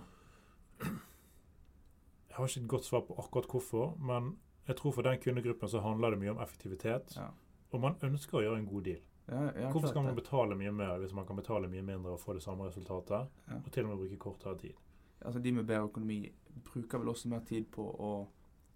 Jeg 0.80 2.38
har 2.38 2.47
ikke 2.47 2.62
et 2.62 2.70
godt 2.70 2.86
svar 2.86 3.03
på 3.08 3.18
akkurat 3.18 3.49
hvorfor, 3.49 3.97
men 3.97 4.36
jeg 4.68 4.78
tror 4.78 4.93
for 4.93 5.06
den 5.06 5.20
kundegruppen 5.22 5.70
så 5.70 5.82
handler 5.82 6.14
det 6.14 6.22
mye 6.22 6.34
om 6.34 6.41
effektivitet. 6.43 7.14
Ja. 7.18 7.30
Og 7.74 7.82
man 7.82 7.97
ønsker 8.06 8.39
å 8.39 8.45
gjøre 8.45 8.62
en 8.62 8.70
god 8.70 8.88
deal. 8.88 9.03
Ja, 9.26 9.41
ja, 9.58 9.70
Hvorfor 9.74 9.89
skal 9.89 10.06
man 10.06 10.18
betale 10.18 10.58
mye 10.58 10.72
mer 10.72 10.99
hvis 11.01 11.14
man 11.18 11.26
kan 11.26 11.38
betale 11.39 11.70
mye 11.70 11.82
mindre 11.82 12.14
og 12.14 12.22
få 12.22 12.36
det 12.38 12.43
samme 12.45 12.68
resultatet? 12.68 13.32
Og 13.58 13.72
til 13.74 13.88
og 13.88 13.93
med 13.93 14.03
bruke 14.03 14.20
kortere 14.22 14.58
tid. 14.62 14.76
Altså, 15.24 15.39
de 15.41 15.51
med 15.51 15.66
bedre 15.66 15.88
økonomi 15.89 16.24
bruker 16.66 16.99
vel 17.01 17.07
også 17.13 17.28
mer 17.32 17.43
tid 17.47 17.66
på 17.72 17.84
å 17.84 18.13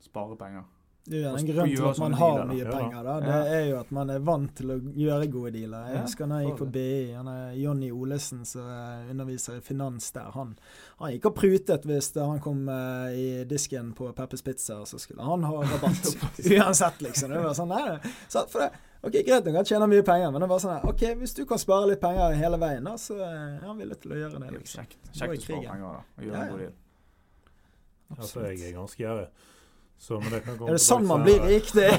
spare 0.02 0.36
penger. 0.40 0.64
Det 1.10 1.24
er 1.26 1.34
en 1.34 1.48
grunn 1.48 1.72
til 1.72 1.86
at 1.90 2.00
man 2.04 2.14
har 2.20 2.42
mye 2.46 2.66
penger. 2.70 3.04
da. 3.04 3.14
Det 3.20 3.28
Ja. 3.30 3.44
er 3.58 3.64
jo 3.70 3.78
at 3.80 3.92
man 3.92 4.10
er 4.14 4.20
vant 4.20 4.52
til 4.56 4.68
å 4.70 4.76
gjøre 4.94 5.30
gode 5.32 5.52
dealer. 5.56 5.88
Jeg 5.94 6.02
husker 6.04 6.28
da 6.28 6.38
jeg 6.40 6.50
gikk 6.52 6.58
på 6.60 6.68
BI, 6.72 7.14
han 7.16 7.28
er 7.28 7.54
Jonny 7.58 7.90
Olesen 7.92 8.44
som 8.46 8.68
eh, 8.68 9.10
underviser 9.10 9.58
i 9.58 9.62
finans 9.62 10.12
der. 10.12 10.30
Han, 10.36 10.52
han 11.00 11.12
gikk 11.16 11.26
og 11.32 11.36
prutet 11.40 11.88
hvis 11.90 12.14
han 12.16 12.40
kom 12.40 12.68
eh, 12.70 13.16
i 13.16 13.44
disken 13.50 13.94
på 13.98 14.12
Peppers 14.14 14.42
Pizza, 14.44 14.84
så 14.86 15.00
skulle 15.00 15.24
han 15.24 15.44
ha 15.44 15.64
rabatt. 15.64 16.14
Uansett, 16.52 17.02
liksom. 17.02 17.32
Det 17.34 17.42
var 17.44 17.54
sånn, 17.58 17.70
nei, 17.74 17.84
nei. 17.90 18.14
Så 18.28 18.46
for 18.52 18.60
det, 18.68 18.72
ok, 19.02 19.14
Greit 19.14 19.45
nok, 19.45 19.56
han 19.62 19.70
tjener 19.70 19.91
mye 19.91 20.06
penger, 20.08 20.32
men 20.36 20.43
det 20.43 20.50
var 20.52 20.64
sånn 20.64 20.76
her, 20.76 20.88
ok, 20.91 21.06
hvis 21.22 21.36
du 21.38 21.43
kan 21.50 21.62
spare 21.62 21.91
litt 21.91 22.02
penger 22.04 22.36
hele 22.39 22.60
veien, 22.62 22.89
da, 22.89 22.97
så 23.00 23.20
er 23.24 23.62
han 23.66 23.80
villig 23.80 24.00
til 24.04 24.16
å 24.16 24.20
gjøre 24.24 24.39
det. 24.39 24.50
Det 24.50 24.64
liksom. 24.64 24.84
kjekt. 24.84 25.00
Kjekt 25.14 25.38
å 25.38 25.45
spare 25.45 25.62
penger 25.68 25.86
da, 25.86 26.02
og 26.02 26.28
gjøre 26.28 26.36
Ja, 26.36 26.43
en 26.43 26.52
god 26.54 26.66
deal. 26.66 26.76
Altså, 28.18 28.43
jeg 28.47 28.62
er 28.66 28.76
ganske 28.76 29.04
gjerrig. 29.04 29.30
Så, 30.00 30.16
men 30.20 30.32
det 30.32 30.39
kan 30.45 30.56
komme 30.56 30.72
Er 30.72 30.78
det 30.78 30.82
sånn 30.82 31.04
man 31.04 31.26
blir 31.26 31.41
rik? 31.43 31.74
Det 31.76 31.89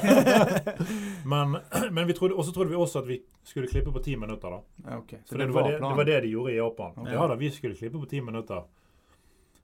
Men, 1.33 1.59
men 1.95 2.07
vi 2.09 2.15
trodde, 2.17 2.33
også 2.33 2.53
trodde 2.55 2.73
vi 2.73 2.79
også 2.81 3.03
at 3.03 3.09
vi 3.11 3.19
skulle 3.45 3.69
klippe 3.69 3.93
på 3.93 4.01
ti 4.01 4.15
minutter. 4.17 4.55
da. 4.57 4.87
Ja, 4.87 4.97
ok. 4.97 5.13
Så 5.19 5.35
For 5.35 5.43
det, 5.43 5.47
var 5.53 5.69
det, 5.69 5.75
det 5.77 5.91
var 5.99 6.09
det 6.09 6.15
de 6.25 6.31
gjorde 6.33 6.53
i 6.53 6.57
Japan. 6.57 6.95
Okay. 6.97 7.13
Ja 7.13 7.27
da, 7.29 7.37
vi 7.37 7.51
skulle 7.53 7.77
klippe 7.77 8.01
på 8.01 8.09
ti 8.09 8.21
minutter. 8.25 8.65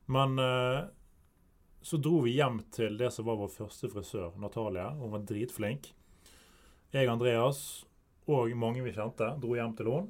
Men 0.05 0.37
uh, 0.39 0.85
så 1.81 1.97
dro 1.97 2.21
vi 2.27 2.35
hjem 2.37 2.61
til 2.77 2.99
det 3.01 3.09
som 3.15 3.25
var 3.25 3.41
vår 3.41 3.49
første 3.57 3.89
frisør, 3.89 4.37
Natalia. 4.37 4.91
Hun 5.01 5.17
var 5.17 5.25
dritflink. 5.25 5.89
Jeg, 6.95 7.09
Andreas 7.11 7.59
og 8.31 8.51
mange 8.59 8.83
vi 8.83 8.93
kjente, 8.95 9.33
dro 9.41 9.55
hjem 9.55 9.73
til 9.75 9.89
Lån. 9.89 10.07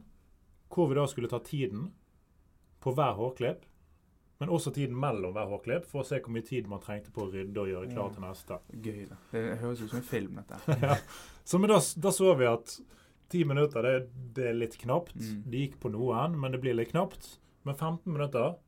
Hvor 0.74 0.90
vi 0.90 0.98
da 0.98 1.06
skulle 1.10 1.30
ta 1.32 1.40
tiden 1.42 1.88
på 2.84 2.94
hver 2.94 3.16
hårklipp, 3.18 3.64
men 4.38 4.52
også 4.54 4.74
tiden 4.76 4.98
mellom 5.00 5.34
hver 5.34 5.50
hårklipp, 5.50 5.88
for 5.90 6.04
å 6.04 6.06
se 6.06 6.20
hvor 6.22 6.34
mye 6.36 6.46
tid 6.46 6.68
man 6.70 6.82
trengte 6.84 7.14
på 7.14 7.24
å 7.26 7.32
rydde 7.32 7.64
og 7.64 7.72
gjøre 7.72 7.90
klar 7.90 8.12
til 8.14 8.26
neste. 8.26 8.60
Gøy. 8.74 9.08
da. 9.10 9.18
Det 9.32 9.44
høres 9.64 9.82
ut 9.82 9.90
som 9.90 10.02
en 10.02 10.06
film, 10.06 10.38
dette. 10.38 10.60
ja. 10.86 11.00
Så 11.48 11.62
da, 11.64 11.80
da 12.06 12.14
så 12.14 12.36
vi 12.38 12.50
at 12.50 12.76
ti 13.34 13.42
minutter, 13.50 13.88
det, 13.88 14.12
det 14.38 14.50
er 14.52 14.60
litt 14.60 14.78
knapt. 14.82 15.18
Mm. 15.18 15.42
Det 15.50 15.64
gikk 15.64 15.80
på 15.82 15.92
noen, 15.94 16.38
men 16.38 16.54
det 16.54 16.62
blir 16.62 16.78
litt 16.78 16.94
knapt. 16.94 17.40
Men 17.66 17.76
15 17.76 18.14
minutter, 18.14 18.60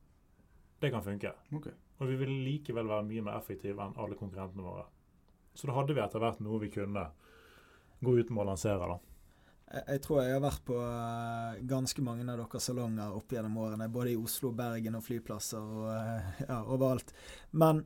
det 0.82 0.90
kan 0.90 1.06
funke. 1.06 1.36
Okay. 1.54 1.76
Og 2.00 2.10
vi 2.10 2.18
ville 2.18 2.42
likevel 2.48 2.90
være 2.90 3.06
mye 3.06 3.28
mer 3.28 3.38
effektive 3.38 3.84
enn 3.84 3.94
alle 4.00 4.18
konkurrentene 4.18 4.66
våre. 4.66 4.88
Så 5.54 5.68
da 5.68 5.76
hadde 5.76 5.94
vi 5.94 6.02
etter 6.02 6.22
hvert 6.22 6.42
noe 6.42 6.58
vi 6.62 6.70
kunne 6.72 7.10
gå 8.00 8.18
ut 8.18 8.30
med 8.30 8.42
å 8.44 8.50
lansere. 8.50 8.88
da. 8.90 8.98
Jeg, 9.70 10.00
tror 10.02 10.24
jeg 10.24 10.34
har 10.34 10.42
vært 10.42 10.64
på 10.66 10.76
eh, 10.82 11.58
ganske 11.70 12.02
mange 12.02 12.24
av 12.26 12.40
deres 12.40 12.64
salonger 12.66 13.14
opp 13.14 13.32
gjennom 13.32 13.58
årene. 13.62 13.90
Både 13.92 14.14
i 14.14 14.18
Oslo, 14.18 14.50
Bergen 14.56 14.98
og 14.98 15.04
flyplasser 15.06 15.60
og 15.62 15.90
eh, 15.94 16.40
ja, 16.48 16.58
overalt. 16.64 17.14
Men 17.54 17.84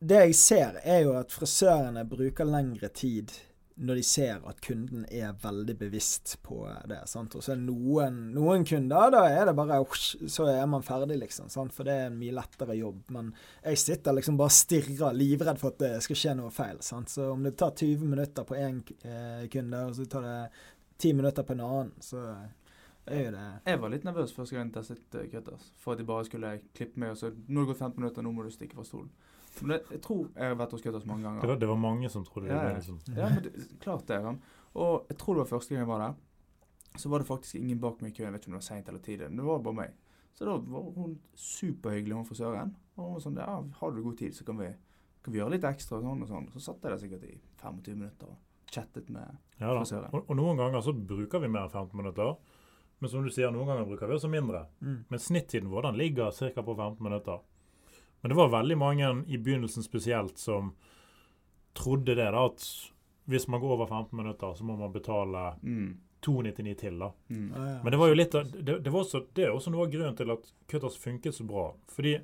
det 0.00 0.22
jeg 0.28 0.38
ser, 0.40 0.80
er 0.84 1.04
jo 1.04 1.12
at 1.18 1.34
frisørene 1.34 2.06
bruker 2.08 2.48
lengre 2.48 2.88
tid 2.92 3.32
når 3.76 3.98
de 3.98 4.02
ser 4.08 4.44
at 4.48 4.60
kunden 4.64 5.02
er 5.12 5.34
veldig 5.42 5.74
bevisst 5.78 6.38
på 6.46 6.62
det. 6.88 7.02
sant? 7.10 7.34
Og 7.36 7.44
så 7.44 7.52
er 7.52 7.60
noen, 7.60 8.18
noen 8.32 8.64
kunder, 8.64 9.10
da 9.12 9.26
er 9.28 9.50
det 9.50 9.54
bare 9.58 9.82
Så 9.92 10.46
er 10.48 10.64
man 10.66 10.84
ferdig, 10.86 11.18
liksom. 11.20 11.50
sant? 11.52 11.74
For 11.76 11.84
det 11.84 11.92
er 11.92 12.06
en 12.08 12.16
mye 12.16 12.32
lettere 12.32 12.76
jobb. 12.78 13.02
Men 13.12 13.34
jeg 13.62 13.82
sitter 13.82 14.16
liksom 14.16 14.38
bare 14.40 14.54
stirrer, 14.56 15.12
livredd 15.12 15.60
for 15.60 15.74
at 15.74 15.82
det 15.84 15.92
skal 16.06 16.20
skje 16.22 16.36
noe 16.38 16.54
feil. 16.54 16.80
sant? 16.80 17.12
Så 17.12 17.28
om 17.34 17.44
det 17.44 17.56
tar 17.60 17.76
20 17.76 18.08
minutter 18.08 18.48
på 18.48 18.56
én 18.56 18.80
eh, 19.04 19.44
kunde, 19.52 19.84
og 19.90 19.94
så 19.98 20.08
tar 20.08 20.24
det 20.24 20.38
10 20.98 21.12
minutter 21.20 21.44
på 21.44 21.52
en 21.52 21.60
annen, 21.66 21.92
så 22.00 22.22
er 23.06 23.24
jo 23.26 23.30
det 23.36 23.46
Jeg 23.66 23.80
var 23.82 23.92
litt 23.92 24.04
nervøs 24.08 24.32
første 24.34 24.56
gang 24.56 24.70
jeg 24.70 24.78
testet 24.80 25.30
Cutters. 25.30 25.70
For 25.78 25.92
at 25.92 26.00
de 26.00 26.08
bare 26.08 26.24
skulle 26.24 26.56
klippe 26.74 26.98
meg, 26.98 27.12
og 27.12 27.20
så 27.20 27.30
Nå 27.36 27.60
har 27.60 27.66
det 27.66 27.74
gått 27.74 27.84
15 27.84 28.00
minutter, 28.00 28.24
nå 28.24 28.32
må 28.32 28.46
du 28.46 28.50
stikke 28.54 28.78
fra 28.78 28.88
stolen. 28.88 29.12
Men 29.62 29.72
det, 29.76 29.78
jeg 29.90 30.02
tror 30.02 30.22
jeg 30.34 30.48
har 30.50 30.56
vært 30.60 30.72
hos 30.76 30.82
Cutters 30.84 31.06
mange 31.06 31.22
Det 31.22 31.28
ganger. 31.30 31.46
var, 31.48 31.56
det 31.62 31.68
var 31.68 31.76
mange 31.80 32.08
som 32.12 32.24
trodde 32.24 32.48
det. 32.48 32.54
Ja, 32.54 32.62
var 32.64 32.74
liksom. 32.78 32.98
Ja, 33.16 33.28
men 33.34 33.42
det, 33.46 33.52
klart 33.80 34.06
det. 34.06 34.18
Han. 34.24 34.40
Og 34.74 35.06
jeg 35.08 35.18
tror 35.18 35.34
det 35.34 35.44
var 35.44 35.50
første 35.58 35.74
gang 35.74 35.84
jeg 35.84 35.88
var 35.88 36.02
der. 36.06 36.14
Så 36.96 37.08
var 37.12 37.18
det 37.22 37.26
faktisk 37.28 37.54
ingen 37.60 37.80
bak 37.80 38.00
meg 38.02 38.12
i 38.12 38.16
køen. 38.16 38.26
Jeg 38.28 38.32
vet 38.36 38.42
ikke 38.44 38.50
om 38.52 38.56
det 38.58 38.62
var 38.62 38.68
seint 38.68 38.88
eller 38.88 39.00
tidlig. 39.04 39.28
men 39.30 39.36
Det 39.40 39.44
var 39.46 39.58
bare 39.64 39.74
meg. 39.80 39.94
Så 40.36 40.44
da 40.44 40.56
var 40.56 40.90
hun 40.96 41.18
superhyggelig, 41.34 42.14
hun 42.18 42.26
frisøren. 42.28 42.74
Og 42.96 43.10
hun 43.14 43.20
sånn 43.24 43.36
Ja, 43.40 43.62
har 43.80 43.90
du 43.96 44.02
god 44.04 44.18
tid, 44.18 44.34
så 44.36 44.44
kan 44.44 44.58
vi, 44.60 44.68
kan 45.24 45.32
vi 45.32 45.40
gjøre 45.40 45.54
litt 45.56 45.64
ekstra 45.68 45.98
og 45.98 46.04
sånn 46.04 46.22
og 46.26 46.28
sånn. 46.28 46.48
Så 46.52 46.60
satt 46.66 46.82
jeg 46.84 46.92
der 46.92 47.00
sikkert 47.02 47.24
i 47.28 47.38
25 47.62 47.96
minutter 47.96 48.26
og 48.32 48.36
chattet 48.72 49.08
med 49.12 49.36
Ja, 49.60 49.72
frisøren. 49.78 50.10
Og, 50.12 50.24
og 50.28 50.36
noen 50.36 50.56
ganger 50.60 50.84
så 50.84 50.92
bruker 50.96 51.40
vi 51.40 51.48
mer 51.48 51.66
enn 51.68 51.72
15 51.72 51.96
minutter. 51.96 52.36
Men 53.00 53.10
som 53.12 53.24
du 53.24 53.28
sier, 53.32 53.50
noen 53.52 53.68
ganger 53.68 53.84
bruker 53.88 54.08
vi 54.08 54.16
også 54.16 54.28
mindre. 54.32 54.66
mm. 54.80 55.04
Men 55.12 55.20
snittiden 55.20 55.68
vår 55.68 55.82
den 55.90 55.98
ligger 56.00 56.30
ca. 56.32 56.62
på 56.64 56.74
15 56.76 57.04
minutter. 57.04 57.40
Men 58.26 58.32
det 58.32 58.36
var 58.40 58.48
veldig 58.50 58.76
mange 58.78 59.08
i 59.30 59.38
begynnelsen 59.38 59.84
spesielt 59.86 60.38
som 60.42 60.72
trodde 61.78 62.16
det, 62.18 62.24
da, 62.34 62.40
at 62.48 62.64
hvis 63.30 63.44
man 63.46 63.60
går 63.62 63.74
over 63.76 63.86
15 63.86 64.16
minutter, 64.18 64.54
så 64.58 64.64
må 64.66 64.74
man 64.76 64.90
betale 64.92 65.42
Mm. 65.62 65.92
2,99 66.26 66.74
til. 66.74 66.98
da. 66.98 67.12
Mm. 67.28 67.52
Ah, 67.54 67.68
ja. 67.68 67.82
Men 67.84 67.92
det 67.92 68.00
var 68.00 68.08
jo 68.08 68.14
litt 68.14 68.34
av, 68.34 68.50
det, 68.50 68.78
det, 68.80 68.90
var 68.90 69.04
også, 69.04 69.20
det 69.32 69.44
er 69.44 69.52
også 69.54 69.70
noe 69.70 69.86
av 69.86 69.92
grunnen 69.92 70.16
til 70.18 70.32
at 70.34 70.50
Cutters 70.66 70.96
funket 70.98 71.34
så 71.34 71.46
bra. 71.46 71.68
Fordi 71.86 72.16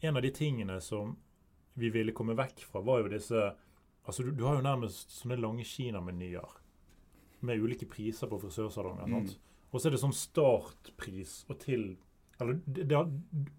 en 0.00 0.16
av 0.16 0.22
de 0.22 0.30
tingene 0.30 0.80
som 0.80 1.12
vi 1.74 1.90
ville 1.90 2.16
komme 2.16 2.32
vekk 2.38 2.64
fra, 2.64 2.80
var 2.80 3.02
jo 3.04 3.12
disse 3.12 3.50
Altså, 4.06 4.22
du, 4.22 4.30
du 4.32 4.44
har 4.44 4.56
jo 4.56 4.64
nærmest 4.64 5.12
sånne 5.20 5.36
lange 5.40 5.64
Kina-menyer 5.64 6.56
med 7.40 7.60
ulike 7.60 7.86
priser 7.88 8.28
på 8.28 8.40
frisørsalonger. 8.40 9.06
Mm. 9.08 9.28
Og 9.72 9.80
så 9.80 9.88
er 9.88 9.92
det 9.92 10.00
sånn 10.00 10.16
startpris 10.16 11.44
og 11.48 11.58
til 11.60 11.86
Eller 12.40 12.60
det, 12.66 12.88
det, 12.88 13.00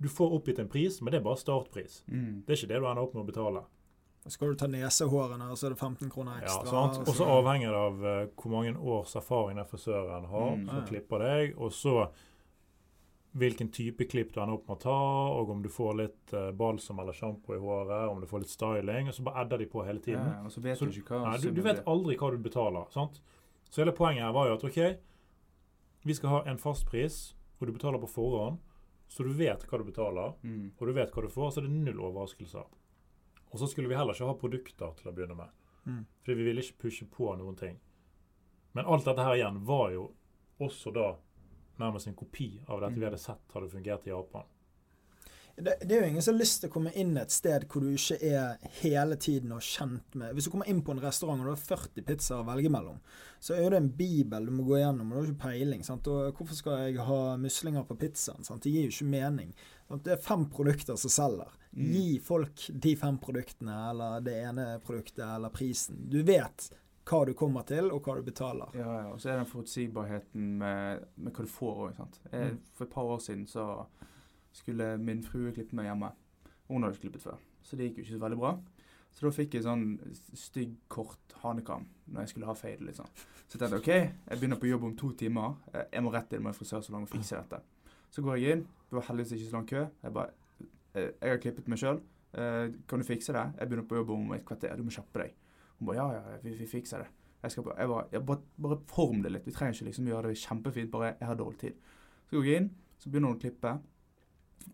du 0.01 0.07
får 0.09 0.33
oppgitt 0.39 0.59
en 0.59 0.67
pris, 0.69 1.01
men 1.01 1.11
det 1.11 1.19
er 1.21 1.23
bare 1.23 1.37
startpris. 1.39 2.03
Mm. 2.11 2.43
Det 2.45 2.51
er 2.53 2.59
ikke 2.59 2.67
det 2.73 2.81
du 2.81 2.87
ender 2.89 3.03
opp 3.05 3.13
med 3.15 3.23
å 3.23 3.29
betale. 3.31 3.63
Og 4.25 4.31
Skal 4.33 4.49
du 4.49 4.55
ta 4.55 4.65
nesehårene, 4.67 5.51
og 5.51 5.57
så 5.57 5.67
er 5.67 5.75
det 5.75 5.79
15 5.79 6.09
kroner 6.09 6.39
Ja, 6.41 6.45
ekstra. 6.47 6.65
sant? 6.71 7.07
og 7.07 7.13
så 7.15 7.25
avhenger 7.29 7.69
det 7.69 7.77
av 7.77 7.99
uh, 8.03 8.27
hvor 8.41 8.51
mange 8.51 8.73
års 8.77 9.15
erfaring 9.15 9.57
den 9.57 9.65
frisøren 9.69 10.25
har, 10.25 10.55
Mm. 10.55 10.65
som 10.67 10.77
Ja. 10.79 10.85
klipper 10.89 11.19
deg, 11.19 11.53
og 11.61 11.71
så 11.71 12.09
hvilken 13.35 13.67
type 13.71 14.05
klipp 14.07 14.33
du 14.33 14.39
ender 14.39 14.55
opp 14.55 14.67
med 14.69 14.77
å 14.77 14.81
ta, 14.81 14.95
og 15.35 15.49
om 15.51 15.61
du 15.61 15.67
får 15.69 15.95
litt 15.99 16.33
uh, 16.33 16.51
balsam 16.55 16.99
eller 17.03 17.13
sjampo 17.13 17.53
i 17.53 17.59
håret, 17.59 18.09
om 18.09 18.21
du 18.21 18.27
får 18.27 18.39
litt 18.45 18.49
styling, 18.53 19.07
og 19.11 19.13
så 19.17 19.23
bare 19.27 19.43
edder 19.43 19.57
de 19.59 19.65
på 19.67 19.83
hele 19.85 19.99
tiden. 19.99 20.23
Ja, 20.25 20.43
og 20.45 20.51
så 20.51 20.61
vet 20.63 20.77
Så- 20.79 20.85
du 20.87 20.91
ikke 21.01 21.19
hva 21.19 21.31
Nei, 21.31 21.37
du, 21.43 21.51
du 21.51 21.61
vet 21.61 21.83
aldri 21.85 22.15
hva 22.17 22.31
du 22.31 22.37
betaler. 22.37 22.85
sant? 22.91 23.19
Så 23.69 23.83
hele 23.83 23.91
poenget 23.91 24.23
her 24.23 24.31
var 24.31 24.47
jo 24.47 24.53
at 24.55 24.63
OK, 24.63 24.97
vi 26.05 26.13
skal 26.13 26.29
ha 26.29 26.43
en 26.47 26.57
fastpris, 26.57 27.33
og 27.65 27.71
du 27.73 27.77
betaler 27.79 28.01
på 28.01 28.09
forhånd, 28.13 28.59
så 29.09 29.23
du 29.25 29.31
vet 29.33 29.63
hva 29.65 29.77
du 29.81 29.83
betaler, 29.87 30.33
Mm. 30.43 30.71
og 30.79 30.87
du 30.87 30.93
vet 30.93 31.11
hva 31.11 31.21
du 31.21 31.27
får, 31.29 31.51
så 31.51 31.61
det 31.61 31.69
er 31.69 31.77
null 31.93 31.99
overraskelser. 32.11 32.65
Og 33.51 33.59
så 33.59 33.67
skulle 33.69 33.87
vi 33.89 33.95
heller 33.95 34.13
ikke 34.13 34.27
ha 34.27 34.33
produkter 34.37 34.95
til 34.97 35.11
å 35.11 35.15
begynne 35.15 35.35
med. 35.37 35.49
Mm. 35.87 36.05
Fordi 36.23 36.35
vi 36.37 36.43
ville 36.43 36.61
ikke 36.61 36.77
pushe 36.85 37.05
på 37.09 37.35
noen 37.37 37.55
ting. 37.57 37.79
Men 38.73 38.85
alt 38.85 39.05
dette 39.05 39.23
her 39.23 39.35
igjen 39.37 39.63
var 39.65 39.91
jo 39.91 40.11
også 40.59 40.93
da 40.93 41.15
nærmest 41.79 42.07
en 42.07 42.15
kopi 42.15 42.59
av 42.67 42.81
dette 42.81 42.93
Mm. 42.95 42.99
vi 42.99 43.05
hadde 43.05 43.19
sett 43.19 43.53
hadde 43.53 43.69
fungert 43.69 44.07
i 44.07 44.09
Japan. 44.09 44.43
Det, 45.55 45.75
det 45.81 45.95
er 45.95 46.01
jo 46.01 46.07
ingen 46.09 46.23
som 46.23 46.33
har 46.35 46.41
lyst 46.41 46.59
til 46.61 46.67
å 46.67 46.73
komme 46.73 46.91
inn 46.99 47.13
et 47.15 47.31
sted 47.31 47.63
hvor 47.71 47.85
du 47.85 47.93
ikke 47.93 48.17
er 48.27 48.57
hele 48.81 49.15
tiden 49.15 49.53
og 49.55 49.63
kjent 49.63 50.17
med 50.19 50.33
Hvis 50.35 50.49
du 50.49 50.51
kommer 50.51 50.67
inn 50.67 50.81
på 50.83 50.91
en 50.91 50.99
restaurant 50.99 51.39
og 51.39 51.47
du 51.47 51.53
har 51.53 51.61
40 51.61 52.03
pizzaer 52.09 52.41
å 52.43 52.47
velge 52.49 52.71
mellom, 52.73 52.97
så 53.39 53.55
er 53.55 53.71
det 53.71 53.79
en 53.79 53.91
bibel 53.95 54.49
du 54.49 54.51
må 54.51 54.65
gå 54.67 54.81
gjennom, 54.81 55.11
og 55.11 55.15
du 55.15 55.21
har 55.21 55.29
ikke 55.29 55.45
peiling. 55.45 55.85
Sant? 55.87 56.09
Og 56.11 56.35
hvorfor 56.35 56.59
skal 56.59 56.81
jeg 56.83 57.05
ha 57.07 57.19
muslinger 57.39 57.85
på 57.87 57.95
pizzaen? 58.01 58.43
Sant? 58.43 58.65
Det 58.65 58.73
gir 58.73 58.89
jo 58.89 58.95
ikke 58.97 59.11
mening. 59.13 59.53
Sant? 59.87 60.03
Det 60.07 60.15
er 60.17 60.25
fem 60.25 60.47
produkter 60.51 60.99
som 60.99 61.13
selger. 61.13 61.53
Mm. 61.71 61.85
Gi 61.93 62.07
folk 62.25 62.65
de 62.87 62.95
fem 62.99 63.19
produktene, 63.23 63.77
eller 63.91 64.25
det 64.25 64.35
ene 64.49 64.65
produktet, 64.83 65.23
eller 65.27 65.53
prisen. 65.55 66.03
Du 66.11 66.19
vet 66.27 66.67
hva 67.05 67.21
du 67.29 67.35
kommer 67.37 67.63
til, 67.69 67.91
og 67.93 68.03
hva 68.03 68.17
du 68.17 68.25
betaler. 68.25 68.75
Ja, 68.75 68.89
ja, 68.97 69.07
og 69.13 69.21
så 69.21 69.31
er 69.31 69.39
den 69.39 69.47
forutsigbarheten 69.47 70.55
med, 70.59 71.05
med 71.15 71.31
hva 71.31 71.45
du 71.45 71.51
får 71.53 71.81
òg. 71.85 72.03
Mm. 72.33 72.59
For 72.75 72.87
et 72.87 72.95
par 72.97 73.13
år 73.15 73.23
siden 73.23 73.47
så 73.47 73.69
skulle 74.55 74.93
min 75.01 75.21
frue 75.25 75.51
klippe 75.55 75.75
meg 75.77 75.89
hjemme. 75.89 76.09
Hun 76.69 76.83
hadde 76.85 76.95
ikke 76.97 77.07
klippet 77.09 77.25
før, 77.27 77.41
så 77.65 77.77
det 77.77 77.89
gikk 77.89 77.99
jo 77.99 78.05
ikke 78.07 78.15
så 78.17 78.23
veldig 78.23 78.39
bra. 78.41 78.53
Så 79.15 79.23
da 79.27 79.31
fikk 79.31 79.53
jeg 79.55 79.63
sånn 79.63 79.83
stygg, 80.35 80.73
kort 80.91 81.35
hanekam 81.43 81.85
når 82.11 82.25
jeg 82.25 82.31
skulle 82.33 82.49
ha 82.49 82.55
fade. 82.57 82.93
sånn. 82.97 83.11
Så 83.47 83.55
jeg 83.55 83.61
tenkte 83.61 83.77
OK, 83.79 83.87
jeg 83.93 84.39
begynner 84.41 84.59
på 84.59 84.67
jobb 84.67 84.83
om 84.89 84.95
to 84.99 85.11
timer. 85.15 85.53
Eh, 85.71 85.85
Jeg 85.93 86.03
må 86.03 86.11
rett 86.11 86.33
inn 86.35 86.43
med 86.43 86.51
en 86.51 86.57
frisørsalong 86.57 87.05
og 87.05 87.11
fikse 87.13 87.37
dette. 87.37 87.61
Så 88.11 88.23
går 88.25 88.37
jeg 88.41 88.57
inn. 88.57 88.65
Det 88.89 88.97
var 88.97 89.05
heldigvis 89.07 89.31
ikke 89.37 89.49
så 89.51 89.55
lang 89.55 89.67
kø. 89.69 89.85
Jeg 90.03 90.13
bare 90.17 90.33
eh, 90.95 91.11
Jeg 91.21 91.29
har 91.31 91.39
klippet 91.45 91.67
meg 91.71 91.79
sjøl. 91.79 92.01
Kan 92.35 92.99
du 92.99 93.05
fikse 93.07 93.31
det? 93.31 93.45
Jeg 93.61 93.69
begynner 93.69 93.87
på 93.87 93.95
jobb 93.95 94.09
om 94.11 94.33
et 94.35 94.43
kvarter. 94.43 94.75
Du 94.75 94.83
må 94.83 94.91
kjappe 94.91 95.21
deg. 95.21 95.35
Hun 95.79 95.87
bare 95.87 95.95
ja, 96.01 96.07
ja, 96.17 96.37
vi, 96.43 96.51
vi 96.59 96.65
fikser 96.67 97.05
det. 97.05 97.07
Jeg 97.45 97.53
skal 97.53 97.63
bare, 97.69 97.77
jeg 97.79 97.87
bare, 97.93 98.07
jeg 98.11 98.25
bare, 98.27 98.41
bare 98.65 98.77
form 98.91 99.21
det 99.23 99.31
litt. 99.31 99.45
Vi 99.47 99.53
trenger 99.55 99.77
ikke 99.77 99.87
liksom 99.87 100.09
gjøre 100.11 100.31
det 100.33 100.41
kjempefint, 100.41 100.91
bare 100.91 101.13
jeg 101.13 101.29
har 101.29 101.37
dårlig 101.39 101.59
tid. 101.61 101.77
Så 102.27 102.35
går 102.35 102.49
jeg 102.49 102.59
inn, 102.63 102.67
så 102.99 103.09
begynner 103.13 103.31
hun 103.31 103.37
å 103.37 103.41
klippe. 103.45 103.73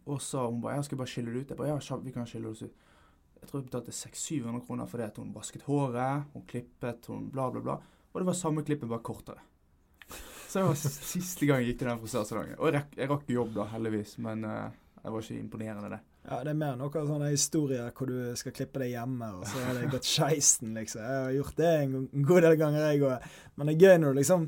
Og 0.05 0.21
så 0.21 0.45
hun 0.47 0.61
bare, 0.63 0.79
jeg 0.79 0.89
skal 0.89 1.01
bare 1.01 1.11
skille 1.11 1.33
det 1.33 1.43
ut. 1.43 1.53
Jeg 1.53 1.59
bare, 1.59 1.75
ja, 1.75 1.99
vi 2.03 2.13
kan 2.15 2.27
skille 2.29 2.49
oss 2.49 2.63
ut. 2.65 2.89
Jeg 3.41 3.49
tror 3.49 3.59
jeg 3.59 3.69
betalte 3.69 3.95
600-700 3.95 4.65
kroner 4.67 4.89
fordi 4.89 5.05
at 5.07 5.17
hun 5.17 5.31
vasket 5.33 5.63
håret, 5.65 6.27
hun 6.33 6.43
klippet, 6.49 7.07
hun 7.09 7.29
bla, 7.33 7.49
bla, 7.53 7.63
bla. 7.65 7.79
Og 8.11 8.21
det 8.21 8.27
var 8.27 8.37
samme 8.37 8.63
klippet, 8.65 8.89
bare 8.89 9.05
kortere. 9.05 9.41
Så 10.47 10.59
det 10.59 10.67
var 10.67 10.75
siste 11.15 11.47
gang 11.49 11.63
jeg 11.63 11.71
gikk 11.71 11.81
til 11.81 11.91
den 11.91 12.01
frisørsalongen. 12.03 12.59
Og 12.59 12.69
jeg 12.69 12.77
rakk, 12.77 12.95
jeg 12.99 13.11
rakk 13.11 13.33
jobb 13.33 13.53
da, 13.57 13.67
heldigvis, 13.73 14.17
men 14.21 14.45
uh, 14.45 14.69
jeg 15.01 15.13
var 15.13 15.25
ikke 15.25 15.41
imponerende 15.41 15.93
det. 15.95 16.01
Ja, 16.21 16.37
det 16.45 16.51
er 16.51 16.57
mer 16.59 16.75
noen 16.77 17.07
sånne 17.07 17.31
historier 17.31 17.87
hvor 17.97 18.09
du 18.11 18.17
skal 18.37 18.53
klippe 18.53 18.83
deg 18.83 18.91
hjemme, 18.93 19.31
og 19.39 19.47
så 19.49 19.63
har 19.65 19.79
det 19.79 19.89
gått 19.89 20.05
skeisen, 20.05 20.75
liksom. 20.77 21.01
Jeg 21.01 21.23
har 21.23 21.31
gjort 21.39 21.55
det 21.57 21.71
en, 21.79 21.95
god 22.27 22.45
del 22.45 22.57
ganger, 22.59 22.83
jeg 22.91 23.05
òg. 23.07 23.31
Men 23.55 23.71
det 23.71 23.73
er 23.73 23.87
gøy 23.87 24.01
når 24.03 24.13
du 24.13 24.19
liksom 24.21 24.45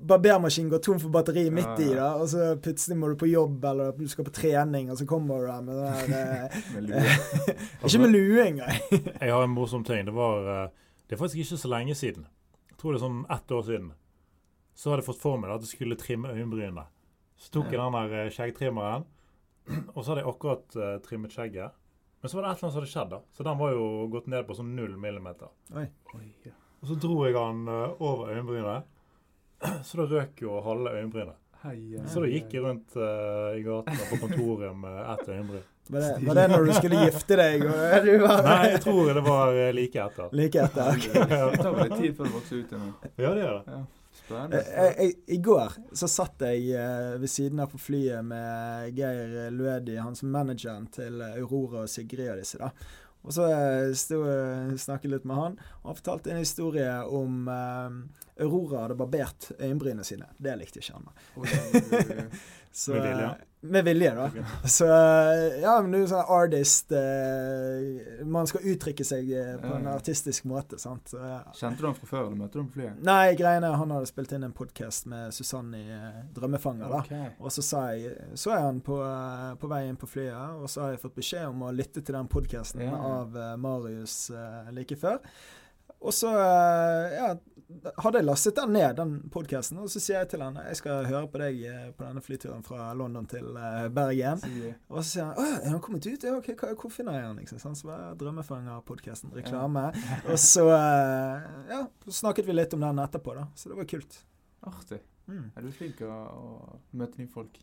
Barbermaskinen 0.00 0.70
går 0.70 0.78
tom 0.78 1.00
for 1.00 1.12
batteri 1.12 1.50
midt 1.52 1.66
Ja, 1.68 1.84
i, 1.84 1.94
da, 1.94 2.08
og 2.16 2.28
så 2.32 2.54
plutselig 2.62 2.96
må 2.96 3.10
du 3.12 3.18
på 3.20 3.28
jobb, 3.28 3.64
eller 3.68 3.92
du 3.98 4.06
skal 4.08 4.24
på 4.24 4.32
trening, 4.32 4.88
og 4.90 4.96
så 4.96 5.04
kommer 5.08 5.42
du 5.42 5.50
der 5.50 5.64
med 5.66 5.80
den 6.78 6.86
der 6.88 7.00
eh. 7.04 7.64
Ikke 7.84 8.00
med 8.00 8.14
lue 8.14 8.46
engang. 8.46 8.78
Jeg 9.20 9.32
har 9.34 9.44
en 9.44 9.52
morsom 9.52 9.84
ting. 9.84 10.06
Det 10.08 10.14
var 10.16 10.48
eh, 10.54 10.70
Det 11.06 11.16
er 11.16 11.20
faktisk 11.20 11.42
ikke 11.42 11.60
så 11.60 11.68
lenge 11.68 11.94
siden. 11.94 12.26
Jeg 12.70 12.78
tror 12.78 12.94
det 12.94 13.00
er 13.00 13.04
sånn 13.04 13.20
ett 13.36 13.52
år 13.52 13.66
siden. 13.66 13.90
Så 14.78 14.90
hadde 14.90 15.02
jeg 15.02 15.10
fått 15.10 15.20
for 15.20 15.40
meg 15.42 15.50
at 15.52 15.64
jeg 15.66 15.74
skulle 15.74 15.96
trimme 16.00 16.30
øyenbrynene. 16.32 16.86
Så 17.36 17.50
tok 17.52 17.72
jeg 17.72 17.80
den 17.80 17.96
der 17.98 18.14
eh, 18.16 18.30
skjeggtrimmeren, 18.32 19.04
og 19.94 19.98
så 20.00 20.12
hadde 20.12 20.22
jeg 20.22 20.30
akkurat 20.30 20.76
uh, 20.78 20.94
trimmet 21.04 21.34
skjegget. 21.34 21.76
Men 22.20 22.30
så 22.30 22.38
var 22.38 22.46
det 22.46 22.52
et 22.52 22.62
eller 22.62 22.68
annet 22.68 22.72
som 22.72 22.80
hadde 22.80 22.92
skjedd, 22.92 23.12
da. 23.12 23.18
Så 23.36 23.44
den 23.44 23.60
var 23.60 23.74
jo 23.74 23.84
gått 24.12 24.30
ned 24.32 24.46
på 24.48 24.56
sånn 24.56 24.72
null 24.76 24.94
millimeter. 25.00 25.52
Oi. 25.76 25.84
Oi, 26.16 26.30
ja. 26.46 26.54
Og 26.80 26.88
så 26.88 26.96
dro 27.02 27.18
jeg 27.26 27.36
den 27.36 27.68
uh, 27.68 28.00
over 28.00 28.32
øyenbrynet. 28.32 28.88
Så 29.86 30.00
da 30.00 30.06
røk 30.08 30.40
jo 30.42 30.60
halve 30.64 30.92
øyenbrynet. 30.96 31.36
Så 32.08 32.22
da 32.24 32.28
gikk 32.32 32.54
jeg 32.56 32.62
rundt 32.64 32.94
uh, 32.96 33.50
i 33.52 33.60
gatene 33.66 34.06
på 34.08 34.16
kontoret 34.22 34.72
med 34.80 34.96
ett 35.12 35.28
øyenbryn. 35.28 35.66
Var 35.90 36.00
det, 36.04 36.26
var 36.26 36.34
det 36.38 36.44
når 36.52 36.64
du 36.64 36.72
skulle 36.78 37.00
gifte 37.04 37.36
deg? 37.36 37.64
Og 37.66 38.04
du 38.06 38.10
var 38.22 38.42
Nei, 38.46 38.58
jeg 38.76 38.80
tror 38.84 39.08
det 39.16 39.22
var 39.26 39.56
eh, 39.58 39.72
like 39.74 39.98
etter. 40.00 40.28
like 40.38 40.60
etter? 40.62 40.92
ok. 40.94 41.08
Det 41.52 41.62
tar 41.64 41.74
vel 41.74 41.88
litt 41.90 41.98
tid 42.00 42.14
før 42.16 42.28
det 42.30 42.34
vokser 42.38 42.60
ut 42.62 42.72
ennå. 42.78 42.92
Ja, 43.18 43.32
det 43.34 43.42
gjør 43.42 43.56
det. 43.58 43.74
Ja. 43.74 43.80
Eh, 43.80 43.96
Spennende. 44.20 44.62
jeg- 45.00 45.16
I 45.26 45.38
går 45.50 45.76
så 46.00 46.08
satt 46.08 46.44
jeg 46.46 47.18
ved 47.20 47.30
siden 47.30 47.60
av 47.60 47.70
på 47.74 47.78
flyet 47.82 48.24
med 48.24 48.96
Geir 48.96 49.50
Luedi, 49.50 49.96
han 50.00 50.14
som 50.18 50.30
manageren 50.34 50.86
til 50.94 51.20
Aurora 51.32 51.82
og 51.84 51.90
Sigrid 51.92 52.30
og 52.32 52.40
disse. 52.40 52.58
da. 52.62 52.70
Og 53.20 53.34
så 53.36 53.46
eh, 53.52 53.90
sto 53.98 54.22
snakket 54.80 55.12
litt 55.12 55.26
med 55.28 55.36
han, 55.36 55.58
og 55.82 55.90
han 55.90 55.98
fortalte 55.98 56.32
en 56.32 56.40
historie 56.40 56.92
om 57.04 57.50
eh, 57.52 57.98
Aurora 58.40 58.86
hadde 58.86 58.96
barbert 58.96 59.50
øyenbrynene 59.58 60.06
sine. 60.06 60.30
Det 60.40 60.56
likte 60.56 60.80
ikke 60.80 60.96
han. 60.96 61.10
Så, 62.72 62.92
Med 62.94 63.02
vilje? 63.02 63.30
Med 63.62 63.84
vilje, 63.84 64.10
da. 64.14 64.30
Så 64.68 64.86
ja, 65.60 65.72
men 65.82 65.90
du 65.92 65.98
er 65.98 66.06
sånn 66.08 66.30
artist 66.32 66.92
eh, 66.96 68.22
Man 68.24 68.46
skal 68.48 68.64
uttrykke 68.72 69.04
seg 69.04 69.28
eh, 69.36 69.56
på 69.60 69.72
en 69.76 69.88
artistisk 69.90 70.46
måte, 70.48 70.78
sant. 70.80 71.10
Så, 71.12 71.18
ja. 71.18 71.40
Kjente 71.58 71.82
du 71.82 71.88
ham 71.90 71.96
fra 71.98 72.08
før, 72.08 72.22
eller 72.28 72.38
møtte 72.40 72.56
du 72.56 72.62
ham 72.62 72.70
på 72.70 72.78
flyet? 72.78 73.02
Nei, 73.04 73.34
greiene 73.36 73.72
Han 73.82 73.92
hadde 73.96 74.08
spilt 74.08 74.32
inn 74.36 74.46
en 74.48 74.54
podkast 74.56 75.10
med 75.10 75.34
Susanne 75.36 75.82
i 75.82 75.92
eh, 75.98 76.22
Drømmefanger, 76.38 76.88
da. 76.94 77.02
Okay. 77.04 77.30
Og 77.42 77.52
så 77.52 77.66
sa 77.66 77.84
jeg, 77.98 78.14
så 78.38 78.54
jeg 78.54 78.64
han 78.68 78.80
på, 78.86 79.00
eh, 79.04 79.46
på 79.60 79.72
vei 79.74 79.82
inn 79.90 79.98
på 80.00 80.08
flyet, 80.08 80.56
og 80.62 80.70
så 80.70 80.86
har 80.86 80.94
jeg 80.94 81.02
fått 81.04 81.18
beskjed 81.20 81.50
om 81.50 81.66
å 81.68 81.74
lytte 81.74 82.00
til 82.06 82.16
den 82.16 82.30
podkasten 82.32 82.86
Ja. 82.86 82.96
av 82.96 83.34
Marius 83.60 84.30
like 84.72 84.96
før. 84.96 85.18
Og 86.00 86.14
så 86.16 86.30
ja, 86.32 87.34
hadde 88.02 88.18
jeg 88.20 88.26
lastet 88.26 88.56
den 88.58 88.72
ned, 88.74 88.96
den 88.98 89.12
podkasten, 89.32 89.78
og 89.82 89.90
så 89.92 90.00
sier 90.02 90.18
jeg 90.22 90.28
til 90.32 90.42
han 90.44 90.56
jeg 90.60 90.78
skal 90.80 91.04
høre 91.08 91.28
på 91.30 91.40
deg 91.42 91.60
eh, 91.70 91.84
på 91.96 92.04
denne 92.06 92.22
flyturen 92.24 92.64
fra 92.66 92.88
London 92.98 93.26
til 93.30 93.46
eh, 93.56 93.86
Bergen. 93.94 94.40
Si- 94.42 94.72
Og 94.88 94.98
så 95.00 95.06
sier 95.10 95.28
han 95.28 95.38
å, 95.38 95.46
er 95.60 95.68
han 95.70 95.80
kommet 95.84 96.08
ut? 96.08 96.26
Ja, 96.26 96.34
ok, 96.40 96.50
hva, 96.60 96.72
hvor 96.80 96.92
finner 96.94 97.18
jeg 97.18 97.28
han? 97.28 97.38
Liksom. 97.42 97.60
Sånn, 97.62 97.76
så 97.78 97.88
var 97.92 98.16
Drømmefanger-podkasten, 98.20 99.32
reklame. 99.38 99.86
Og 100.30 100.38
så 100.42 100.66
eh, 100.74 101.48
ja, 101.70 101.80
så 102.08 102.16
snakket 102.24 102.48
vi 102.50 102.56
litt 102.58 102.74
om 102.76 102.82
den 102.84 103.02
etterpå, 103.04 103.34
da. 103.38 103.46
Så 103.54 103.70
det 103.72 103.78
var 103.80 103.88
kult. 103.90 104.18
Artig. 104.66 105.00
Mm. 105.30 105.46
Er 105.56 105.62
du 105.62 105.70
flink 105.72 106.00
å, 106.02 106.10
å 106.10 106.78
møte 106.98 107.20
nye 107.22 107.30
folk? 107.30 107.60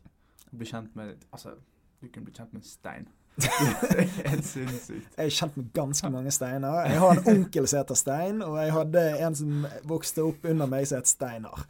Bli 0.55 0.65
kjent 0.69 0.93
med 0.95 1.25
Altså, 1.35 1.57
du 1.99 2.07
kunne 2.07 2.29
bli 2.29 2.33
kjent 2.37 2.53
med 2.55 2.63
stein. 2.65 3.09
helt 4.29 4.45
sinnssykt. 4.45 5.09
Jeg 5.13 5.29
er 5.29 5.33
kjent 5.33 5.57
med 5.59 5.67
ganske 5.75 6.09
mange 6.09 6.31
steiner. 6.33 6.77
Jeg 6.89 7.01
har 7.03 7.19
en 7.19 7.27
onkel 7.33 7.67
som 7.69 7.81
heter 7.81 7.99
Stein, 7.99 8.39
og 8.41 8.57
jeg 8.57 8.73
hadde 8.73 9.03
en 9.27 9.37
som 9.37 9.67
vokste 9.87 10.25
opp 10.25 10.47
under 10.49 10.69
meg 10.71 10.87
som 10.89 11.01
het 11.01 11.11
Steinar. 11.11 11.65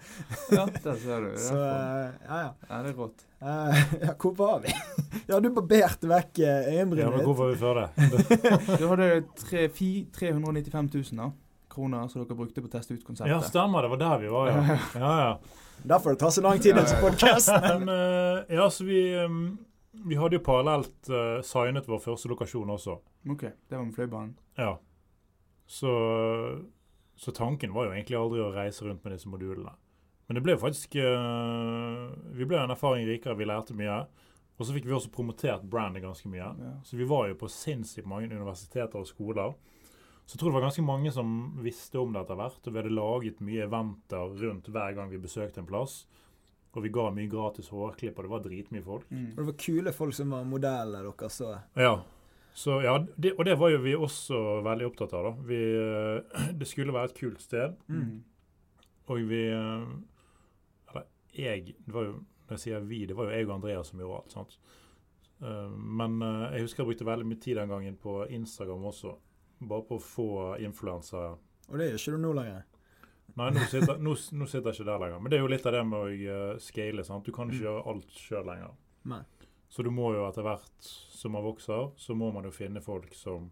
Ja, 0.54 0.64
der 0.84 1.02
ser 1.02 1.26
du. 1.26 1.30
Det 1.34 1.44
Så 1.44 1.58
er, 1.60 2.06
eh, 2.06 2.14
ja, 2.30 2.40
ja. 2.46 2.54
ja, 2.70 2.80
det 2.86 2.94
er 2.94 3.02
rått. 3.02 3.28
Eh, 3.42 3.84
ja, 4.08 4.16
hvor 4.16 4.38
var 4.40 4.64
vi? 4.64 4.74
ja, 5.30 5.42
du 5.44 5.52
barberte 5.54 6.10
vekk 6.10 6.40
eh, 6.40 6.72
Ja, 6.78 6.88
men 6.88 7.22
hvor 7.28 7.36
var 7.38 7.52
vi 7.52 7.60
før 7.60 7.84
det? 7.84 8.80
Du 8.80 8.88
hadde 8.94 9.12
tre, 9.44 9.68
fi, 9.76 9.92
395 10.16 10.92
000 10.96 11.22
da, 11.22 11.30
kroner 11.74 12.08
som 12.08 12.24
dere 12.24 12.40
brukte 12.40 12.64
på 12.64 12.72
å 12.72 12.76
teste 12.80 12.96
ut 12.96 13.04
konseptet. 13.04 13.36
Ja, 13.36 13.44
stemmer. 13.44 13.84
Det 13.86 13.96
var 13.98 14.06
der 14.08 14.24
vi 14.24 14.34
var, 14.34 14.54
ja. 14.56 14.82
ja, 14.96 15.16
ja. 15.28 15.64
Derfor 15.88 16.16
det 16.16 16.24
tar 16.24 16.30
så 16.34 16.42
lang 16.42 16.60
tid. 16.60 16.76
Men 16.76 17.90
eh, 17.90 18.56
ja, 18.56 18.70
så 18.70 18.88
vi 18.88 19.02
um, 19.20 19.58
Vi 19.92 20.18
hadde 20.20 20.38
jo 20.38 20.44
parallelt 20.46 21.10
uh, 21.10 21.40
signet 21.46 21.88
vår 21.90 22.02
første 22.04 22.30
lokasjon 22.32 22.70
også. 22.76 22.98
Ok, 23.30 23.44
det 23.44 23.78
var 23.78 23.86
med 23.86 23.96
Fløibanen. 23.96 24.36
Ja. 24.60 24.76
Så, 25.68 25.92
så 27.16 27.34
tanken 27.36 27.74
var 27.76 27.88
jo 27.88 27.96
egentlig 27.96 28.18
aldri 28.20 28.44
å 28.44 28.54
reise 28.56 28.86
rundt 28.86 29.04
med 29.04 29.16
disse 29.16 29.30
modulene. 29.32 29.74
Men 30.28 30.38
det 30.38 30.44
ble 30.44 30.58
jo 30.58 30.60
faktisk 30.60 30.98
uh, 31.00 32.12
Vi 32.36 32.48
ble 32.48 32.60
en 32.60 32.74
erfaring 32.74 33.08
rikere, 33.08 33.38
vi 33.40 33.48
lærte 33.48 33.76
mye. 33.78 34.04
Og 34.58 34.66
så 34.66 34.74
fikk 34.74 34.88
vi 34.90 34.96
også 34.98 35.14
promotert 35.14 35.66
brandet 35.70 36.04
ganske 36.04 36.30
mye. 36.32 36.52
Ja. 36.60 36.76
Så 36.86 36.98
vi 36.98 37.08
var 37.08 37.28
jo 37.30 37.38
på 37.38 37.50
sinnssykt 37.52 38.10
mange 38.10 38.32
universiteter 38.32 39.00
og 39.00 39.10
skoler. 39.10 39.54
Så 40.26 40.36
jeg 40.36 40.42
tror 40.42 40.52
det 40.52 40.58
var 40.58 40.66
ganske 40.66 40.84
mange 40.84 41.12
som 41.14 41.36
visste 41.64 42.02
om 42.02 42.12
det 42.12 42.24
etter 42.24 42.40
hvert. 42.40 42.64
Og 42.64 42.74
vi 42.74 42.82
hadde 42.82 42.96
laget 42.96 43.44
mye 43.46 43.68
eventer 43.68 44.34
rundt 44.42 44.72
hver 44.74 44.98
gang 44.98 45.12
vi 45.14 45.22
besøkte 45.22 45.62
en 45.62 45.70
plass. 45.70 46.02
Og 46.78 46.84
vi 46.86 46.92
ga 46.94 47.08
mye 47.10 47.30
gratis 47.32 47.72
hårklipp, 47.74 48.20
og 48.20 48.28
det 48.28 48.32
var 48.36 48.42
dritmye 48.44 48.84
folk. 48.86 49.08
Mm. 49.10 49.32
Og 49.32 49.40
det 49.40 49.46
var 49.48 49.56
kule 49.64 49.94
folk 49.98 50.14
som 50.14 50.36
var 50.36 50.44
modeller 50.46 51.08
deres. 51.10 51.40
Så. 51.40 51.56
Ja. 51.74 51.96
Så, 52.58 52.76
ja 52.86 52.94
det, 53.16 53.32
og 53.38 53.46
det 53.46 53.56
var 53.58 53.72
jo 53.74 53.80
vi 53.82 53.96
også 53.98 54.38
veldig 54.66 54.86
opptatt 54.92 55.16
av. 55.18 55.28
da. 55.32 55.48
Vi, 55.50 55.58
eh, 55.78 56.52
det 56.60 56.70
skulle 56.70 56.94
være 56.94 57.12
et 57.12 57.18
kult 57.18 57.42
sted. 57.42 57.74
Mm. 57.90 58.20
Og 59.08 59.24
vi 59.30 59.42
eh, 59.50 59.88
Eller 60.92 61.06
jeg 61.34 61.76
det 61.86 61.94
var 61.96 62.10
jo, 62.10 62.16
Når 62.48 62.56
jeg 62.58 62.64
sier 62.64 62.86
vi, 62.88 63.02
det 63.06 63.16
var 63.18 63.30
jo 63.30 63.36
jeg 63.38 63.48
og 63.48 63.56
Andreas 63.58 63.90
som 63.92 64.00
gjorde 64.02 64.22
alt. 64.22 64.38
sant? 64.38 64.58
Eh, 65.42 65.70
Men 66.02 66.22
jeg 66.22 66.66
husker 66.68 66.84
jeg 66.84 66.92
brukte 66.92 67.10
veldig 67.10 67.30
mye 67.34 67.42
tid 67.42 67.58
den 67.58 67.74
gangen 67.74 67.98
på 67.98 68.20
Instagram 68.30 68.86
også. 68.94 69.18
Bare 69.66 69.86
på 69.90 69.98
å 69.98 70.04
få 70.04 70.30
influensere. 70.62 71.38
Og 71.68 71.80
det 71.80 71.90
gjør 71.90 72.02
ikke 72.02 72.18
du 72.18 72.24
nå 72.26 72.34
lenger. 72.38 72.66
Nei, 73.38 73.52
nå 73.54 73.66
sitter, 73.70 74.00
nå, 74.02 74.16
nå 74.34 74.48
sitter 74.50 74.72
jeg 74.72 74.80
ikke 74.80 74.88
der 74.88 75.02
lenger. 75.04 75.20
Men 75.22 75.32
det 75.32 75.38
er 75.38 75.44
jo 75.44 75.50
litt 75.52 75.66
av 75.70 75.76
det 75.76 75.84
med 75.86 76.00
å 76.00 76.08
uh, 76.10 76.62
scale. 76.64 77.04
sant? 77.06 77.28
Du 77.28 77.36
kan 77.36 77.52
ikke 77.52 77.68
gjøre 77.68 77.84
alt 77.92 78.16
sjøl 78.18 78.48
lenger. 78.50 78.72
Nei. 79.12 79.22
Så 79.70 79.84
du 79.84 79.92
må 79.94 80.10
jo 80.16 80.24
etter 80.26 80.46
hvert 80.48 80.90
som 81.14 81.36
man 81.36 81.46
vokser, 81.46 81.92
så 82.00 82.16
må 82.18 82.32
man 82.34 82.48
jo 82.48 82.54
finne 82.56 82.82
folk 82.82 83.14
som 83.18 83.52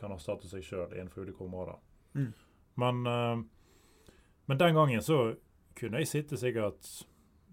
kan 0.00 0.14
erstatte 0.16 0.48
seg 0.50 0.64
sjøl 0.64 0.96
innenfor 0.96 1.28
ulike 1.28 1.44
områder. 1.44 1.78
Mm. 2.16 2.32
Men, 2.82 3.00
uh, 3.06 4.16
men 4.50 4.62
den 4.64 4.80
gangen 4.80 5.04
så 5.04 5.20
kunne 5.78 6.02
jeg 6.02 6.10
sitte 6.10 6.40
sikkert 6.40 6.90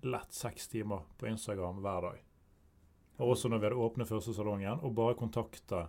lett 0.08 0.34
seks 0.34 0.72
timer 0.72 1.06
på 1.20 1.30
Instagram 1.30 1.84
hver 1.86 2.10
dag. 2.10 2.26
Og 3.22 3.36
også 3.36 3.50
når 3.52 3.62
vi 3.62 3.70
hadde 3.70 3.86
åpnet 3.86 4.10
første 4.10 4.34
salongen, 4.34 4.82
og 4.82 4.98
bare 4.98 5.18
kontakte 5.18 5.88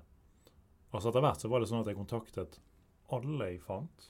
Altså 0.88 1.10
Etter 1.10 1.20
hvert 1.20 1.42
så 1.42 1.48
var 1.52 1.60
det 1.60 1.66
sånn 1.68 1.82
at 1.82 1.88
jeg 1.90 1.98
kontaktet 1.98 2.54
alle 3.12 3.50
jeg 3.50 3.58
fant 3.60 4.06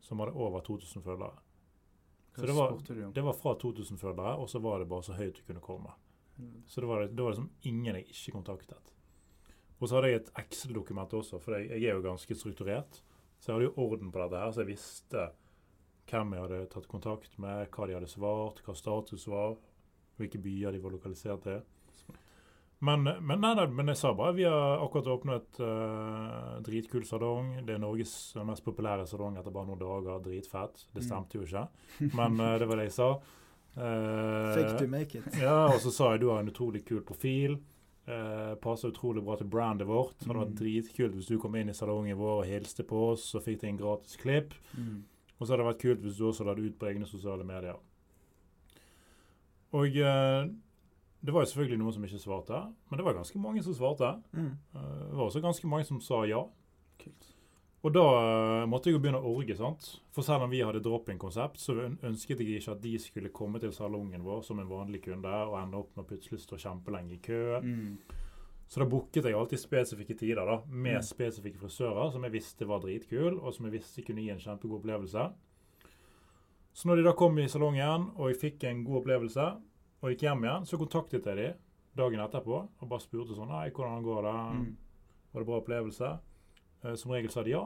som 0.00 0.20
hadde 0.22 0.32
over 0.32 0.60
2000 0.66 1.02
følgere. 1.02 1.38
Så 2.36 2.46
det 2.46 2.56
var-? 2.56 3.12
Det 3.14 3.24
var 3.26 3.32
fra 3.32 3.54
2000 3.54 3.98
følgere, 3.98 4.36
og 4.36 4.50
så 4.50 4.58
var 4.58 4.78
det 4.78 4.88
bare 4.88 5.02
så 5.02 5.12
høyt 5.18 5.36
du 5.36 5.42
kunne 5.46 5.60
komme. 5.60 5.92
Så 6.66 6.80
det 6.80 6.86
var, 6.86 7.00
det 7.00 7.22
var 7.22 7.30
liksom 7.30 7.50
ingen 7.62 7.94
jeg 7.94 8.06
ikke 8.08 8.32
kontaktet. 8.32 8.94
Og 9.78 9.88
så 9.88 9.96
hadde 9.96 10.10
jeg 10.12 10.20
et 10.20 10.32
Excel-dokument 10.38 11.12
også, 11.16 11.38
for 11.40 11.56
jeg, 11.56 11.68
jeg 11.70 11.90
er 11.90 11.98
jo 11.98 12.04
ganske 12.04 12.34
strukturert. 12.34 13.02
Så 13.40 13.50
jeg 13.50 13.54
hadde 13.56 13.68
jo 13.70 13.84
orden 13.84 14.12
på 14.12 14.20
dette 14.20 14.40
her, 14.40 14.52
så 14.52 14.60
jeg 14.64 14.72
visste 14.74 15.26
hvem 16.10 16.34
jeg 16.34 16.44
hadde 16.44 16.66
tatt 16.72 16.88
kontakt 16.90 17.36
med, 17.40 17.68
hva 17.72 17.86
de 17.86 17.96
hadde 17.96 18.10
svart, 18.10 18.60
hva 18.66 18.74
status 18.76 19.26
var, 19.30 19.56
hvilke 20.20 20.40
byer 20.42 20.74
de 20.74 20.82
var 20.82 20.94
lokalisert 20.96 21.48
i. 21.48 21.58
Men, 22.80 23.02
men, 23.04 23.40
nei, 23.42 23.50
nei, 23.58 23.66
men 23.76 23.90
jeg 23.92 23.98
sa 24.00 24.14
bare 24.16 24.32
vi 24.38 24.46
har 24.48 24.80
akkurat 24.80 25.10
åpnet 25.12 25.58
uh, 25.60 26.60
dritkul 26.64 27.02
salong. 27.04 27.50
Det 27.66 27.74
er 27.74 27.82
Norges 27.82 28.14
mest 28.48 28.64
populære 28.64 29.04
salong 29.10 29.36
etter 29.36 29.52
bare 29.52 29.68
noen 29.68 29.82
dager. 29.82 30.22
Dritfett. 30.24 30.86
Det 30.94 31.04
stemte 31.04 31.36
jo 31.36 31.44
ikke, 31.44 31.66
men 32.16 32.40
uh, 32.40 32.54
det 32.62 32.68
var 32.70 32.80
det 32.80 32.86
jeg 32.88 32.96
sa. 32.96 33.10
Uh, 33.76 34.54
Fake 34.56 34.78
to 34.80 34.88
make 34.90 35.18
it. 35.20 35.28
ja, 35.42 35.66
og 35.74 35.76
så 35.84 35.92
sa 35.92 36.14
jeg 36.14 36.22
du 36.24 36.30
har 36.32 36.40
en 36.40 36.48
utrolig 36.48 36.80
kul 36.88 37.02
profil. 37.06 37.58
Uh, 38.08 38.56
passer 38.64 38.90
utrolig 38.90 39.22
bra 39.22 39.36
til 39.38 39.46
brandet 39.52 39.86
vårt. 39.86 40.16
Det 40.18 40.26
hadde 40.30 40.40
vært 40.40 40.54
Mm. 40.56 40.58
dritkult 40.62 41.14
hvis 41.20 41.28
du 41.28 41.36
kom 41.38 41.54
inn 41.60 41.68
i 41.70 41.76
salongen 41.76 42.16
vår 42.18 42.40
og 42.40 42.48
hilste 42.48 42.82
på 42.88 43.04
oss 43.12 43.28
og 43.36 43.44
fikk 43.44 43.60
deg 43.60 43.74
en 43.74 43.82
gratis 43.84 44.16
klipp. 44.18 44.56
Mm. 44.74 45.02
Og 45.36 45.44
så 45.46 45.52
hadde 45.52 45.62
det 45.62 45.68
vært 45.68 45.84
kult 45.84 46.02
hvis 46.08 46.16
du 46.18 46.24
også 46.32 46.48
la 46.48 46.56
det 46.56 46.64
ut 46.72 46.78
på 46.80 46.88
egne 46.90 47.06
sosiale 47.06 47.44
medier. 47.46 47.76
Og 49.76 49.94
eh, 50.00 50.48
det 51.22 51.32
var 51.34 51.44
jo 51.44 51.50
selvfølgelig 51.50 51.78
noen 51.82 51.92
som 51.92 52.04
ikke 52.06 52.22
svarte, 52.22 52.60
men 52.88 52.96
det 53.00 53.04
var 53.04 53.18
ganske 53.18 53.38
mange 53.42 53.62
som 53.62 53.74
svarte. 53.76 54.14
Mm. 54.32 54.54
Eh, 54.74 55.04
det 55.10 55.16
var 55.18 55.26
også 55.26 55.42
ganske 55.44 55.68
mange 55.68 55.84
som 55.88 56.00
sa 56.00 56.22
ja. 56.28 56.44
Kult. 57.00 57.28
Og 57.82 57.92
da 57.96 58.04
eh, 58.20 58.66
måtte 58.68 58.90
jeg 58.90 58.96
jo 58.98 59.00
begynne 59.00 59.20
å 59.20 59.34
orge, 59.36 59.54
sant. 59.56 59.86
For 60.12 60.22
selv 60.24 60.44
om 60.44 60.50
vi 60.52 60.60
hadde 60.60 60.82
drop-in-konsept, 60.84 61.60
så 61.60 61.76
ønsket 62.04 62.40
jeg 62.42 62.58
ikke 62.60 62.74
at 62.74 62.82
de 62.84 62.94
skulle 63.00 63.32
komme 63.32 63.60
til 63.62 63.72
salongen 63.72 64.24
vår 64.24 64.42
som 64.44 64.58
en 64.60 64.68
vanlig 64.68 65.00
kunde 65.06 65.28
og 65.28 65.56
ende 65.62 65.78
opp 65.80 65.94
med 65.96 66.04
å 66.04 66.08
plutselig 66.10 66.42
stå 66.44 66.58
kjempelenge 66.60 67.16
i 67.16 67.22
kø. 67.24 67.60
Mm. 67.64 67.94
Så 68.70 68.78
da 68.78 68.86
booket 68.86 69.24
jeg 69.26 69.34
alltid 69.34 69.58
spesifikke 69.58 70.14
tider 70.14 70.46
da, 70.46 70.60
med 70.68 71.00
Mm. 71.00 71.02
spesifikke 71.08 71.58
frisører 71.58 72.12
som 72.12 72.22
jeg 72.22 72.32
visste 72.36 72.68
var 72.68 72.80
dritkul, 72.84 73.40
og 73.40 73.52
som 73.54 73.66
jeg 73.66 73.80
visste 73.80 74.04
kunne 74.06 74.22
gi 74.22 74.30
en 74.30 74.38
kjempegod 74.38 74.78
opplevelse. 74.80 75.24
Så 76.72 76.86
når 76.86 77.00
de 77.00 77.02
da 77.08 77.12
kom 77.18 77.38
i 77.38 77.48
salongen, 77.48 78.10
og 78.16 78.28
jeg 78.30 78.38
fikk 78.38 78.64
en 78.68 78.84
god 78.84 79.00
opplevelse, 79.02 79.46
og 80.00 80.12
gikk 80.12 80.24
hjem 80.26 80.46
igjen, 80.46 80.66
så 80.66 80.78
kontaktet 80.80 81.26
jeg 81.28 81.36
de 81.38 81.48
dagen 81.98 82.22
etterpå 82.24 82.56
og 82.56 82.88
bare 82.88 83.02
spurte 83.02 83.36
sånn 83.36 83.52
Hei, 83.52 83.68
hvordan 83.74 84.04
går 84.06 84.26
det? 84.26 84.34
Mm. 84.56 84.66
Var 85.30 85.42
det 85.42 85.48
bra 85.50 85.60
opplevelse? 85.60 86.10
Eh, 86.84 86.96
som 86.96 87.12
regel 87.14 87.32
sa 87.32 87.44
de 87.44 87.54
ja. 87.54 87.64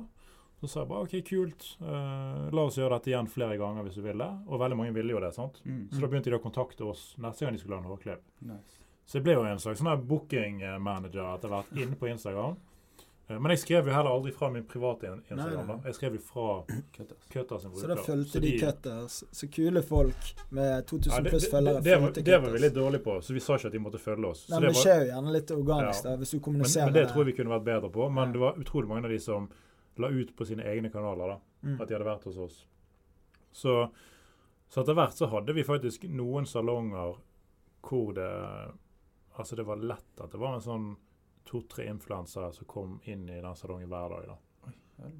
Så 0.61 0.71
sa 0.71 0.83
jeg 0.83 0.91
bare 0.91 1.07
OK, 1.07 1.15
kult. 1.29 1.67
Eh, 1.83 2.45
la 2.55 2.65
oss 2.65 2.79
gjøre 2.81 2.99
dette 2.99 3.13
igjen 3.13 3.31
flere 3.31 3.59
ganger 3.61 3.87
hvis 3.87 3.99
du 3.99 4.05
vil 4.05 4.23
det. 4.23 4.31
Og 4.49 4.63
veldig 4.63 4.79
mange 4.81 4.95
ville 4.97 5.15
jo 5.15 5.23
det. 5.23 5.33
sant? 5.37 5.61
Mm. 5.65 5.87
Så 5.93 6.03
da 6.03 6.11
begynte 6.11 6.33
de 6.33 6.39
å 6.39 6.43
kontakte 6.43 6.89
oss 6.89 7.13
neste 7.23 7.45
gang 7.47 7.57
de 7.57 7.63
skulle 7.63 7.79
ha 7.79 7.85
en 7.85 7.91
hårklipp. 7.93 8.25
Nice. 8.49 8.81
Så 9.05 9.19
jeg 9.19 9.27
ble 9.27 9.37
jo 9.37 9.45
en 9.45 9.61
slags 9.61 9.83
sånn 9.83 10.07
booking 10.09 10.63
manager 10.81 11.27
etter 11.35 11.53
hvert 11.53 11.75
inne 11.77 11.99
på 12.01 12.09
Instagram. 12.09 12.57
Eh, 13.29 13.39
Men 13.41 13.51
jeg 13.55 13.59
skrev 13.63 13.87
jo 13.89 13.93
heller 13.95 14.11
aldri 14.11 14.33
fra 14.37 14.51
min 14.53 14.65
private 14.69 15.07
Instagram. 15.31 15.67
Da. 15.71 15.77
Jeg 15.89 15.95
skrev 15.95 16.15
jo 16.19 16.21
fra 16.21 16.47
Cutters. 16.97 17.29
Cutters 17.33 17.63
sin 17.63 17.71
Så 17.81 17.87
da 17.89 17.97
fulgte 17.97 18.31
Så 18.37 18.41
de 18.45 18.51
Cutters. 18.61 19.25
Så 19.33 19.49
kule 19.49 19.83
folk 19.83 20.35
med 20.51 20.87
2000 20.87 21.13
Ja, 21.13 21.21
det, 21.25 21.31
pluss 21.31 21.49
følgere. 21.51 21.81
det, 21.81 21.85
det, 21.91 22.01
var, 22.03 22.11
det 22.29 22.39
var 22.43 22.51
vi 22.51 22.59
litt 22.59 22.75
dårlige 22.77 23.05
på, 23.07 23.15
så 23.25 23.33
vi 23.33 23.41
sa 23.41 23.57
ikke 23.57 23.67
at 23.67 23.73
de 23.73 23.79
måtte 23.87 23.99
følge 24.03 24.27
oss. 24.29 24.45
Så 24.47 24.51
Nei, 24.55 24.61
men 24.61 24.73
det 24.75 24.83
skjer 24.83 25.01
jo 25.01 25.09
gjerne 25.15 25.33
litt 25.39 25.51
organisk 25.57 26.05
Ja. 26.05 26.11
da, 26.11 26.17
hvis 26.21 26.31
du 26.37 26.41
kommuniserer. 26.41 26.85
men, 26.85 26.93
men 26.93 27.03
det 27.03 27.09
tror 27.13 27.25
jeg 27.25 27.31
vi 27.33 27.37
kunne 27.43 27.55
vært 27.57 27.65
bedre 27.71 27.91
på. 27.97 28.11
Men 28.13 28.27
Ja. 28.29 28.33
det 28.33 28.41
var 28.45 28.61
utrolig 28.61 28.89
mange 28.89 29.05
av 29.05 29.11
de 29.11 29.19
som 29.21 29.49
la 29.97 30.09
ut 30.09 30.37
på 30.37 30.45
sine 30.47 30.63
egne 30.63 30.91
kanaler 30.93 31.27
da, 31.37 31.39
Mm. 31.65 31.81
at 31.81 31.89
de 31.89 31.95
hadde 31.95 32.05
vært 32.05 32.25
hos 32.25 32.37
oss. 32.37 32.67
Så, 33.53 33.89
så 34.69 34.81
etter 34.83 34.95
hvert 34.95 35.15
så 35.17 35.31
hadde 35.31 35.55
vi 35.55 35.63
faktisk 35.65 36.05
noen 36.11 36.45
salonger 36.45 37.17
hvor 37.81 38.13
det 38.13 38.29
Altså 39.39 39.57
det 39.57 39.65
var 39.67 39.77
lett 39.77 40.21
at 40.21 40.31
det 40.31 40.39
var 40.39 40.55
en 40.55 40.61
sånn 40.61 40.97
to-tre 41.45 41.87
influensere 41.91 42.53
som 42.55 42.65
kom 42.67 43.01
inn 43.05 43.29
i 43.29 43.41
den 43.41 43.55
salongen 43.57 43.89
hver 43.89 44.09
dag. 44.15 44.27
da. 44.27 44.37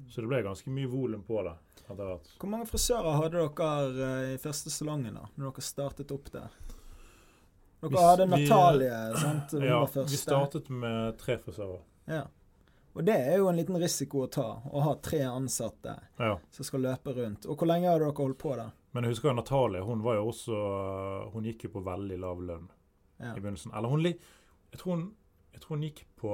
Så 0.09 0.21
det 0.21 0.27
ble 0.31 0.41
ganske 0.43 0.69
mye 0.71 0.87
volum 0.87 1.23
på 1.27 1.41
det 1.43 1.53
etter 1.85 2.05
hvert. 2.07 2.29
Hvor 2.39 2.49
mange 2.49 2.65
frisører 2.69 3.17
hadde 3.19 3.41
dere 3.43 4.07
eh, 4.07 4.33
i 4.35 4.37
første 4.41 4.71
salongen 4.71 5.13
da, 5.19 5.25
når 5.35 5.51
dere 5.51 5.61
startet 5.67 6.11
opp 6.15 6.31
der? 6.31 6.49
Dere 7.81 7.91
Vi- 7.91 7.97
hadde 7.97 8.25
vi- 8.37 8.47
sant? 9.19 9.51
Hun 9.51 9.61
Ja, 9.63 9.79
var 9.85 10.03
vi 10.07 10.17
startet 10.17 10.69
med 10.69 11.17
tre 11.19 11.37
frisører. 11.37 11.81
Ja. 12.07 12.23
Og 12.95 13.03
det 13.05 13.15
er 13.15 13.37
jo 13.37 13.49
en 13.49 13.57
liten 13.57 13.75
risiko 13.77 14.23
å 14.25 14.31
ta, 14.31 14.61
å 14.71 14.81
ha 14.81 14.93
tre 14.95 15.19
ansatte 15.27 15.99
Ja. 16.17 16.37
som 16.49 16.63
skal 16.63 16.79
løpe 16.79 17.13
rundt. 17.13 17.45
Og 17.45 17.57
hvor 17.57 17.67
lenge 17.67 17.89
har 17.89 17.99
dere 17.99 18.13
holdt 18.13 18.37
på 18.39 18.55
da? 18.55 18.71
Men 18.93 19.03
jeg 19.03 19.11
husker 19.15 19.33
Natalie, 19.35 19.81
hun 19.83 20.01
var 20.01 20.15
jo 20.15 20.27
også 20.31 21.31
Hun 21.33 21.43
gikk 21.43 21.63
jo 21.63 21.69
på 21.69 21.83
veldig 21.83 22.17
lav 22.19 22.37
lønn 22.39 22.69
Ja. 23.19 23.33
i 23.35 23.39
begynnelsen. 23.39 23.75
Eller 23.75 23.89
hun 23.89 24.01
Jeg 24.71 24.79
tror 24.79 24.95
hun, 24.95 25.15
jeg 25.55 25.61
tror 25.63 25.75
hun 25.77 25.85
gikk 25.87 26.03
på 26.19 26.33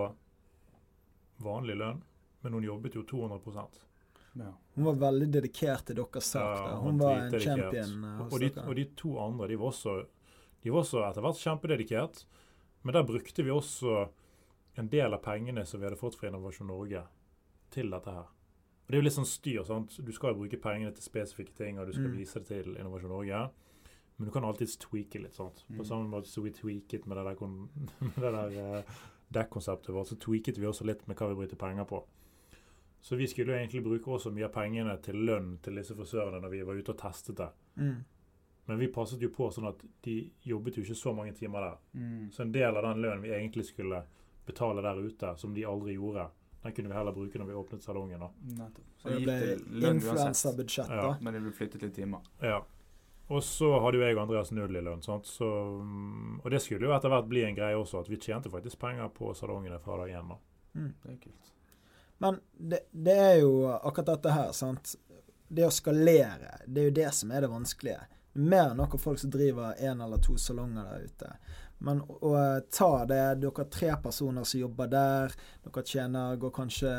vanlig 1.42 1.78
lønn, 1.80 2.02
men 2.44 2.54
hun 2.58 2.66
jobbet 2.66 2.96
jo 2.98 3.04
200 3.08 3.68
Ja. 4.40 4.54
Hun 4.78 4.86
var 4.88 4.96
veldig 5.12 5.28
dedikert 5.34 5.86
til 5.90 5.98
deres 6.00 6.24
sak. 6.32 6.58
Ja, 6.58 6.76
hun 6.80 6.94
Hun 6.94 7.00
var 7.02 7.18
en 7.26 7.40
champion 7.44 8.04
eh, 8.08 8.22
Og, 8.22 8.34
og, 8.34 8.40
de, 8.40 8.50
og 8.64 8.76
de 8.78 8.86
to 8.96 9.18
andre 9.20 9.48
de 9.52 9.58
var 9.60 9.74
også, 9.74 9.96
de 10.64 10.72
var 10.72 10.86
også 10.86 11.02
etter 11.10 11.22
hvert 11.26 11.42
kjempededikert. 11.42 12.22
Men 12.84 12.94
der 12.96 13.04
brukte 13.04 13.44
vi 13.44 13.52
også 13.52 14.06
en 14.80 14.88
del 14.88 15.14
av 15.14 15.20
pengene 15.22 15.66
som 15.68 15.82
vi 15.82 15.86
hadde 15.90 16.00
fått 16.00 16.16
fra 16.16 16.30
Innovasjon 16.32 16.68
Norge, 16.72 17.04
til 17.72 17.92
dette 17.92 18.12
her. 18.16 18.30
Og 18.32 18.88
Det 18.88 18.96
er 18.98 19.02
jo 19.02 19.08
litt 19.10 19.18
sånn 19.20 19.28
styr. 19.28 19.64
sant? 19.68 19.98
Du 20.04 20.12
skal 20.16 20.32
jo 20.34 20.40
bruke 20.40 20.58
pengene 20.64 20.94
til 20.96 21.04
spesifikke 21.04 21.54
ting, 21.56 21.78
og 21.80 21.88
du 21.88 21.94
skal 21.94 22.08
Mm. 22.10 22.18
vise 22.18 22.40
det 22.40 22.48
til 22.48 22.76
Innovasjon 22.78 23.12
Norge. 23.12 23.50
Men 24.22 24.28
du 24.30 24.32
kan 24.36 24.46
alltids 24.46 24.76
tweake 24.78 25.18
litt. 25.24 25.34
sant? 25.36 25.64
På 25.68 25.82
Mm. 25.82 25.86
samme 25.90 26.10
måte 26.12 26.28
som 26.30 26.44
vi 26.46 26.52
tweaket 26.54 27.08
med 27.10 27.18
det 27.18 27.24
der, 27.26 27.36
kon- 27.36 27.70
med 28.00 28.20
det 28.22 28.32
der 28.32 28.58
eh, 28.78 28.84
dekkkonseptet 29.34 29.90
vårt, 29.96 30.08
så 30.12 30.16
tweaket 30.22 30.58
vi 30.62 30.68
også 30.70 30.86
litt 30.86 31.08
med 31.10 31.18
hva 31.18 31.30
vi 31.32 31.40
bruker 31.40 31.58
penger 31.58 31.86
på. 31.90 32.04
Så 33.02 33.16
vi 33.18 33.26
skulle 33.28 33.54
jo 33.56 33.58
egentlig 33.58 33.82
bruke 33.84 34.12
også 34.14 34.30
mye 34.32 34.46
av 34.46 34.54
pengene 34.54 34.94
til 35.02 35.16
lønn 35.26 35.56
til 35.66 35.76
disse 35.80 35.96
frisørene 35.98 36.38
når 36.44 36.50
vi 36.54 36.62
var 36.68 36.76
ute 36.78 36.94
og 36.94 36.98
testet 37.02 37.36
det. 37.42 37.50
Mm. 37.78 38.04
Men 38.68 38.78
vi 38.78 38.88
passet 38.94 39.20
jo 39.26 39.30
på 39.34 39.48
sånn 39.52 39.68
at 39.72 39.82
de 40.06 40.20
jobbet 40.46 40.76
jo 40.78 40.84
ikke 40.84 40.96
så 41.00 41.16
mange 41.18 41.34
timer 41.34 41.62
der. 41.66 41.78
Mm. 41.98 42.28
Så 42.32 42.42
en 42.46 42.52
del 42.54 42.78
av 42.78 42.84
den 42.84 43.02
lønnen 43.02 43.24
vi 43.26 43.34
egentlig 43.34 43.66
skulle 43.72 44.04
betale 44.46 44.84
der 44.86 45.02
ute, 45.02 45.34
som 45.38 45.54
de 45.56 45.66
aldri 45.66 45.96
gjorde, 45.98 46.28
den 46.62 46.74
kunne 46.78 46.90
vi 46.90 46.94
heller 47.00 47.12
bruke 47.16 47.40
når 47.42 47.48
vi 47.50 47.54
åpnet 47.58 47.82
salongen. 47.82 48.20
da. 48.20 48.30
Nettopp. 48.44 48.86
Så 49.02 49.10
Så 49.10 49.16
det 49.18 49.24
ble 49.72 49.90
influensabudsjett, 49.96 50.88
da. 50.88 50.96
Ja. 50.96 51.18
Men 51.22 51.34
det 51.34 51.42
ble 51.42 51.52
flyttet 51.58 51.82
litt 51.82 51.96
timer. 51.96 52.22
Ja. 52.42 52.62
Og 53.28 53.44
så 53.44 53.70
hadde 53.80 54.00
jo 54.00 54.04
jeg 54.04 54.18
og 54.18 54.24
Andreas 54.26 54.52
null 54.52 54.76
i 54.76 54.82
lønn. 54.84 55.04
Så, 55.04 55.48
mm, 55.48 56.42
og 56.44 56.50
det 56.52 56.60
skulle 56.64 56.88
jo 56.88 56.96
etter 56.96 57.14
hvert 57.14 57.30
bli 57.32 57.46
en 57.48 57.56
greie 57.56 57.78
også, 57.80 58.02
at 58.02 58.10
vi 58.12 58.20
tjente 58.20 58.52
faktisk 58.52 58.80
penger 58.82 59.12
på 59.16 59.32
salongene 59.38 59.80
fra 59.80 60.02
dag 60.02 60.16
én. 60.20 60.34
Mm. 60.74 60.94
Det 61.04 61.14
er 61.14 61.20
kult. 61.24 61.54
Men 62.22 62.42
det, 62.58 62.84
det 62.92 63.18
er 63.18 63.38
jo 63.42 63.54
akkurat 63.74 64.16
dette 64.16 64.36
her, 64.36 64.52
sant. 64.54 64.96
Det 65.48 65.66
å 65.68 65.74
skalere, 65.74 66.60
det 66.68 66.82
er 66.82 66.90
jo 66.90 66.98
det 67.00 67.12
som 67.16 67.32
er 67.32 67.46
det 67.46 67.52
vanskelige. 67.52 68.04
Mer 68.40 68.70
enn 68.70 68.78
noen 68.80 69.02
folk 69.02 69.20
som 69.20 69.32
driver 69.32 69.80
én 69.80 70.04
eller 70.04 70.22
to 70.24 70.38
salonger 70.40 70.86
der 70.88 71.08
ute. 71.10 71.32
Men 71.82 72.04
å, 72.06 72.20
å 72.30 72.44
ta 72.70 72.92
det 73.10 73.24
Dere 73.42 73.64
har 73.64 73.70
tre 73.74 73.90
personer 74.04 74.46
som 74.48 74.62
jobber 74.62 74.92
der. 74.92 75.34
Dere 75.66 75.84
tjener 75.88 76.38
går 76.40 76.54
kanskje 76.56 76.92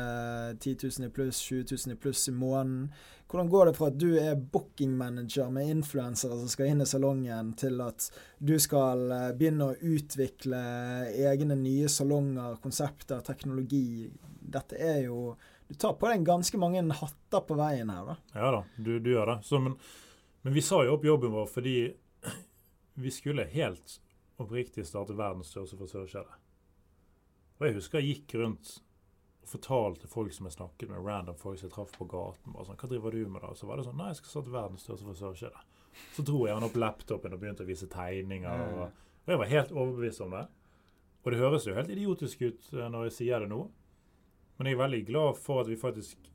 10 0.59 0.89
000 0.99 1.07
i 1.07 1.13
pluss, 1.15 1.39
20 1.47 1.71
000 1.87 1.95
i 1.95 1.99
pluss 2.03 2.27
i 2.27 2.35
måneden. 2.35 2.89
Hvordan 3.33 3.49
går 3.49 3.65
det 3.65 3.71
fra 3.73 3.87
at 3.89 3.95
du 3.97 4.11
er 4.21 4.35
booking 4.37 4.91
manager 4.93 5.47
med 5.49 5.71
influensere 5.73 6.35
som 6.37 6.49
skal 6.51 6.67
inn 6.69 6.83
i 6.83 6.85
salongen, 6.85 7.47
til 7.57 7.79
at 7.81 8.05
du 8.37 8.51
skal 8.61 9.07
eh, 9.09 9.31
begynne 9.33 9.71
å 9.71 9.77
utvikle 9.89 10.59
egne 11.31 11.57
nye 11.57 11.89
salonger, 11.89 12.59
konsepter, 12.61 13.23
teknologi? 13.25 14.05
Dette 14.53 14.77
er 14.77 15.07
jo 15.07 15.33
Du 15.65 15.73
tar 15.81 15.95
på 15.97 16.11
deg 16.11 16.27
ganske 16.27 16.59
mange 16.61 16.83
hatter 16.99 17.41
på 17.47 17.57
veien 17.57 17.89
her, 17.89 18.11
da. 18.11 18.15
Ja 18.37 18.53
da, 18.53 18.61
du, 18.77 18.91
du 19.01 19.09
gjør 19.15 19.31
det. 19.31 19.39
Så, 19.49 19.57
men, 19.65 19.79
men 20.45 20.53
vi 20.53 20.61
sa 20.61 20.83
jo 20.85 20.93
opp 20.99 21.09
jobben 21.09 21.33
vår 21.33 21.49
fordi 21.49 21.77
vi 23.01 23.17
skulle 23.17 23.49
helt 23.49 23.97
oppriktig 24.37 24.85
starte 24.85 25.17
verdens 25.17 25.49
største 25.49 25.81
frisørkjede. 25.81 26.37
Og 27.57 27.65
jeg 27.65 27.79
husker 27.79 27.97
jeg 27.97 28.19
gikk 28.19 28.37
rundt 28.43 28.75
fortalte 29.49 30.07
folk 30.07 30.33
som 30.33 30.45
jeg 30.47 30.55
snakket 30.57 30.89
med, 30.89 31.03
random 31.05 31.35
folk 31.39 31.59
som 31.59 31.67
jeg 31.69 31.75
traff 31.75 31.91
på 31.97 32.05
gaten, 32.11 32.53
bare 32.55 32.65
sånn, 32.67 32.77
hva 32.79 32.89
driver 32.91 33.11
du 33.15 33.23
med 33.29 33.41
da? 33.43 33.53
Så 33.57 33.67
var 33.69 33.77
det 33.77 33.85
sånn, 33.87 33.97
nei, 33.99 34.09
jeg 34.13 34.19
skal 34.21 34.31
starte 34.35 34.53
verdens 34.53 34.83
største 34.87 35.07
frisørkjede. 35.09 35.63
Så 36.15 36.25
dro 36.25 36.45
jeg 36.47 36.55
han 36.57 36.65
opp 36.65 36.75
laptopen 36.79 37.33
og 37.35 37.39
begynte 37.43 37.63
å 37.65 37.69
vise 37.69 37.87
tegninger, 37.91 38.63
og, 38.73 38.83
og 39.25 39.33
jeg 39.33 39.41
var 39.43 39.51
helt 39.51 39.71
overbevist 39.75 40.21
om 40.25 40.31
det. 40.37 40.45
Og 41.23 41.31
det 41.31 41.39
høres 41.39 41.67
jo 41.67 41.75
helt 41.77 41.91
idiotisk 41.93 42.41
ut 42.43 42.69
eh, 42.73 42.87
når 42.91 43.05
jeg 43.09 43.15
sier 43.19 43.39
det 43.45 43.49
nå, 43.51 43.61
men 44.57 44.67
jeg 44.69 44.75
er 44.77 44.81
veldig 44.83 45.03
glad 45.07 45.37
for 45.39 45.61
at 45.63 45.69
vi 45.71 45.75
faktisk 45.79 46.29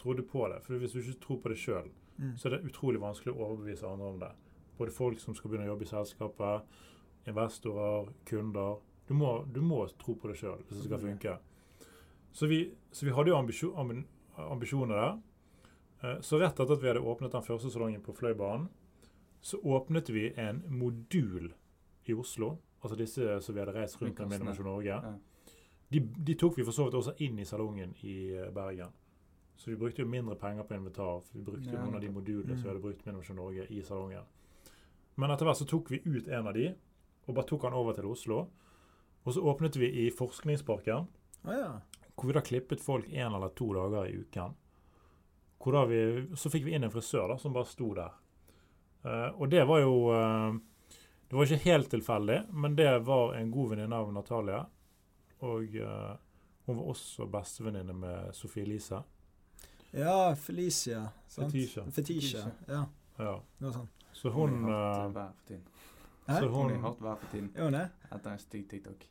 trodde 0.00 0.22
på 0.26 0.48
det. 0.52 0.62
For 0.66 0.76
hvis 0.80 0.92
du 0.96 1.00
ikke 1.00 1.20
tror 1.26 1.42
på 1.44 1.52
det 1.54 1.60
sjøl, 1.60 1.92
Mm. 2.14 2.36
så 2.38 2.46
er 2.46 2.52
det 2.54 2.68
utrolig 2.70 3.00
vanskelig 3.02 3.32
å 3.34 3.40
overbevise 3.42 3.88
andre 3.90 4.06
om 4.06 4.18
det. 4.20 4.28
Både 4.78 4.92
folk 4.94 5.18
som 5.18 5.34
skal 5.34 5.50
begynne 5.50 5.64
å 5.66 5.72
jobbe 5.72 5.82
i 5.82 5.88
selskapet, 5.90 6.76
investorer, 7.26 8.12
kunder. 8.24 8.76
Du 9.08 9.14
må, 9.18 9.32
du 9.50 9.60
må 9.60 9.80
tro 9.98 10.14
på 10.14 10.30
det 10.30 10.36
sjøl 10.38 10.60
hvis 10.68 10.78
det 10.78 10.84
skal 10.86 11.02
funke. 11.02 11.34
Så 12.34 12.48
vi, 12.50 12.58
så 12.90 13.06
vi 13.06 13.12
hadde 13.14 13.30
jo 13.30 13.36
ambisjon, 13.38 14.04
ambisjoner 14.36 14.94
der. 14.98 15.18
Eh, 16.02 16.20
Så 16.20 16.38
rett 16.40 16.58
etter 16.60 16.74
at 16.74 16.82
vi 16.82 16.88
hadde 16.90 17.00
åpnet 17.06 17.32
den 17.32 17.42
første 17.46 17.70
salongen 17.70 18.02
på 18.02 18.12
Fløibanen, 18.16 18.68
så 19.44 19.60
åpnet 19.62 20.08
vi 20.10 20.32
en 20.40 20.62
modul 20.68 21.52
i 22.08 22.12
Oslo. 22.16 22.56
Altså 22.82 22.96
disse 22.98 23.40
som 23.40 23.54
vi 23.54 23.60
hadde 23.62 23.74
reist 23.76 24.00
rundt 24.02 24.18
med 24.18 24.40
Innovasjon 24.40 24.66
Norge. 24.66 24.86
Ja. 24.98 25.14
De, 25.92 26.00
de 26.00 26.34
tok 26.34 26.56
vi 26.58 26.64
for 26.66 26.72
så 26.74 26.84
vidt 26.88 26.94
også 26.98 27.14
inn 27.22 27.38
i 27.38 27.44
salongen 27.46 27.94
i 28.02 28.16
eh, 28.34 28.50
Bergen. 28.52 28.90
Så 29.56 29.70
vi 29.70 29.76
brukte 29.78 30.02
jo 30.02 30.08
mindre 30.10 30.34
penger 30.36 30.64
på 30.66 30.74
inventar. 30.74 31.20
For 31.22 31.38
vi 31.38 31.44
brukte 31.46 31.70
jo 31.70 31.76
Ja, 31.76 31.84
noen 31.84 31.94
av 31.94 32.00
de 32.02 32.08
modulene 32.10 32.56
modulene 32.56 32.56
som 32.56 32.56
Mm. 32.56 32.62
vi 32.64 32.68
hadde 32.68 32.82
brukt 32.82 33.04
med 33.06 33.12
Innovasjon 33.12 33.36
Norge 33.36 33.66
i 33.70 33.82
salongen. 33.82 34.24
Men 35.16 35.30
etter 35.30 35.46
hvert 35.46 35.56
så 35.60 35.66
tok 35.70 35.90
vi 35.90 36.00
ut 36.04 36.26
en 36.28 36.46
av 36.48 36.54
de, 36.54 36.74
og 37.28 37.34
bare 37.34 37.46
tok 37.46 37.62
han 37.62 37.72
over 37.72 37.92
til 37.94 38.04
Oslo. 38.10 38.48
Og 39.24 39.32
så 39.32 39.40
åpnet 39.40 39.76
vi 39.76 39.86
i 40.06 40.10
Forskningsparken, 40.10 41.06
Ah, 41.46 41.52
ja. 41.52 41.80
Hvor 42.14 42.26
vi 42.30 42.32
da 42.36 42.40
klippet 42.40 42.80
folk 42.82 43.08
én 43.08 43.34
eller 43.34 43.48
to 43.48 43.72
dager 43.74 44.06
i 44.06 44.16
uken. 44.16 44.54
Hvor 45.58 45.72
da 45.72 45.84
vi, 45.88 46.00
så 46.36 46.50
fikk 46.52 46.64
vi 46.66 46.74
inn 46.76 46.84
en 46.84 46.92
frisør 46.92 47.28
da, 47.32 47.38
som 47.38 47.52
bare 47.54 47.66
sto 47.68 47.88
der. 47.96 48.12
Uh, 49.04 49.30
og 49.40 49.48
det 49.52 49.64
var 49.68 49.82
jo 49.82 49.96
uh, 50.08 50.54
Det 51.28 51.36
var 51.36 51.44
ikke 51.44 51.64
helt 51.68 51.90
tilfeldig, 51.92 52.38
men 52.52 52.76
det 52.76 52.88
var 53.04 53.34
en 53.36 53.50
god 53.52 53.74
venninne 53.74 53.96
av 53.96 54.12
Natalie. 54.12 54.60
Og 55.44 55.74
uh, 55.80 56.14
hun 56.66 56.78
var 56.78 56.92
også 56.94 57.26
bestevenninne 57.28 57.92
med 57.96 58.30
Sofie 58.36 58.64
Elise. 58.64 59.02
Ja, 59.94 60.34
Felicia. 60.34 61.08
Sant? 61.28 61.52
Fetisha. 61.52 61.84
Fetisha. 61.90 62.38
Fetisha. 62.38 62.50
Ja, 62.68 62.84
Ja. 63.18 63.34
var 63.58 63.72
sånn. 63.72 63.88
Så 64.12 64.30
Hun 64.30 64.50
hun 64.50 64.72
har 64.72 65.10
for 65.12 65.32
tiden. 65.46 65.62
Hæ? 66.26 66.38
så 66.40 66.48
Hun 66.48 66.70
er 66.70 66.74
hun, 66.74 66.82
hardt 66.82 67.00
vær 67.02 67.16
for 67.20 67.26
tiden. 67.32 67.50
Er 67.54 67.70
det? 67.70 67.88
Etter 68.12 68.30
en 68.30 68.38
stygg 68.38 68.68
TikTok. 68.70 69.06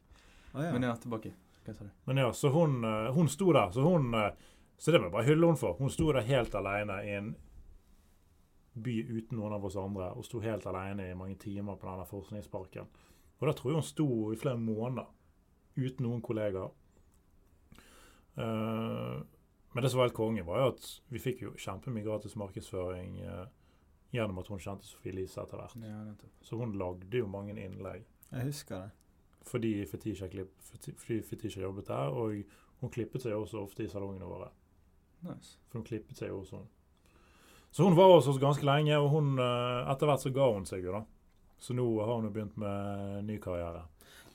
Ah, 0.53 0.63
ja. 0.65 0.71
Men 0.71 0.83
ja, 0.83 0.95
tilbake. 0.95 1.33
Hva 1.63 1.73
sa 1.73 1.85
du? 1.85 1.89
Men 2.05 2.17
ja, 2.17 2.33
så 2.33 2.51
hun, 2.53 2.83
eh, 2.83 3.09
hun 3.15 3.29
sto 3.31 3.53
der. 3.53 3.71
Så 3.71 3.81
hun 3.81 4.13
eh, 4.13 4.31
Så 4.77 4.91
det 4.91 4.99
må 4.99 5.07
jeg 5.07 5.13
bare 5.13 5.27
hylle 5.29 5.47
hun 5.47 5.57
for. 5.57 5.77
Hun 5.79 5.91
sto 5.93 6.11
der 6.11 6.25
helt 6.27 6.55
alene 6.55 6.97
i 7.05 7.11
en 7.15 7.35
by 8.73 8.95
uten 9.05 9.37
noen 9.37 9.53
av 9.53 9.65
oss 9.65 9.77
andre, 9.77 10.09
og 10.17 10.25
sto 10.25 10.41
helt 10.41 10.65
alene 10.67 11.05
i 11.11 11.15
mange 11.15 11.37
timer 11.39 11.77
på 11.77 11.87
denne 11.87 12.07
forskningsparken. 12.09 12.89
Og 13.39 13.47
da 13.47 13.53
tror 13.53 13.71
jeg 13.71 13.77
hun 13.77 13.85
sto 13.85 14.07
i 14.33 14.39
flere 14.41 14.57
måneder 14.57 15.05
uten 15.77 16.03
noen 16.07 16.23
kollegaer. 16.25 16.73
Eh, 18.35 19.21
men 19.73 19.85
det 19.85 19.91
som 19.93 20.01
var 20.01 20.09
helt 20.09 20.17
konge, 20.17 20.43
var 20.45 20.59
jo 20.59 20.71
at 20.73 20.89
vi 21.13 21.21
fikk 21.21 21.45
jo 21.45 21.53
kjempemye 21.57 22.05
gratis 22.05 22.35
markedsføring 22.37 23.21
gjennom 24.13 24.41
at 24.41 24.49
hun 24.51 24.61
kjente 24.61 24.85
Sofie 24.85 25.13
Elise 25.13 25.41
etter 25.41 25.57
hvert. 25.57 25.77
Ja. 25.81 26.03
Så 26.45 26.59
hun 26.59 26.75
lagde 26.77 27.17
jo 27.17 27.29
mange 27.29 27.55
innlegg. 27.57 28.05
Jeg 28.29 28.49
husker 28.49 28.83
det. 28.83 28.91
Fordi 29.47 29.85
Fetisha, 29.85 30.27
klipp, 30.31 30.51
fordi 30.97 31.21
Fetisha 31.21 31.61
jobbet 31.61 31.87
der, 31.87 32.13
og 32.13 32.43
hun 32.81 32.91
klippet 32.93 33.23
seg 33.23 33.35
også 33.37 33.63
ofte 33.63 33.83
i 33.85 33.89
salongene 33.91 34.27
våre. 34.27 34.49
Nice. 35.23 35.57
For 35.69 35.79
hun 35.79 35.87
klippet 35.87 36.17
seg 36.19 36.31
jo 36.33 36.41
også. 36.41 36.61
Så 37.73 37.83
hun 37.87 37.95
var 37.97 38.11
hos 38.13 38.27
oss 38.27 38.39
ganske 38.41 38.65
lenge, 38.67 38.97
og 38.99 39.09
hun, 39.09 39.33
eh, 39.39 39.91
etter 39.91 40.09
hvert 40.09 40.21
så 40.21 40.29
ga 40.33 40.49
hun 40.53 40.65
seg 40.69 40.83
jo, 40.85 40.91
da. 40.93 41.03
Så 41.59 41.73
nå 41.73 41.85
har 42.03 42.15
hun 42.15 42.27
jo 42.27 42.31
begynt 42.35 42.57
med 42.59 43.23
ny 43.25 43.39
karriere. 43.41 43.85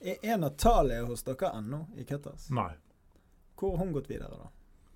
Er 0.00 0.38
Natalie 0.38 1.02
hos 1.04 1.22
dere 1.26 1.52
ennå, 1.58 1.84
i 1.96 2.04
Cutters? 2.04 2.50
Nei. 2.50 2.72
hvor 3.58 3.76
har 3.76 3.84
hun 3.84 3.92
gått 3.92 4.08
videre, 4.10 4.30
da? 4.38 4.50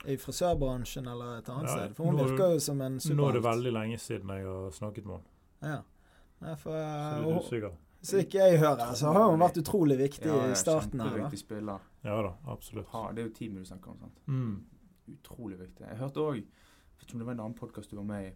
I 0.06 0.16
frisørbransjen 0.18 1.06
eller 1.06 1.38
et 1.38 1.48
annet 1.50 1.68
Ja, 1.70 1.76
sted? 1.76 1.94
For 1.96 2.04
hun 2.10 2.16
virker 2.18 2.54
jo 2.54 2.60
som 2.60 2.80
en 2.82 2.98
Nå 2.98 3.28
er 3.28 3.32
det 3.32 3.42
veldig 3.42 3.72
lenge 3.72 3.98
siden 3.98 4.30
jeg 4.34 4.46
har 4.46 4.70
snakket 4.74 5.06
med 5.06 5.16
henne. 5.16 5.28
Ja. 5.62 5.82
Nei, 6.42 6.54
for, 6.58 6.70
Så 6.70 6.78
eh, 6.78 7.18
er 7.18 7.22
du 7.22 7.38
usikker? 7.38 7.76
Så 8.03 8.18
ikke 8.22 8.38
jeg 8.48 8.59
hører, 8.59 8.94
så 8.98 9.12
har 9.14 9.30
hun 9.30 9.40
vært 9.40 9.59
utrolig 9.62 9.96
viktig 9.98 10.26
Ja, 10.26 10.50
i 10.50 10.55
starten 10.59 11.00
her. 11.00 11.11
Kjempeviktig 11.14 11.38
spiller. 11.38 11.78
Ja 12.05 12.16
da, 12.26 12.32
absolutt. 12.50 12.88
Ha, 12.92 13.05
det 13.12 13.22
er 13.22 13.28
jo 13.28 13.34
teamet 13.36 13.62
du 13.62 13.64
snakker 13.70 13.90
om. 13.94 13.98
sant? 14.00 14.18
Mm. 14.26 14.64
Utrolig 15.14 15.59
viktig. 15.61 15.86
Jeg 15.86 15.98
hørte 16.00 16.20
òg, 16.24 16.42
vet 16.42 17.07
ikke 17.07 17.14
om 17.14 17.22
det 17.22 17.26
var 17.26 17.34
en 17.38 17.40
annen 17.46 17.59
podkast 17.59 17.90
du 17.90 17.96
var 18.00 18.05
med 18.11 18.26
i, 18.28 18.34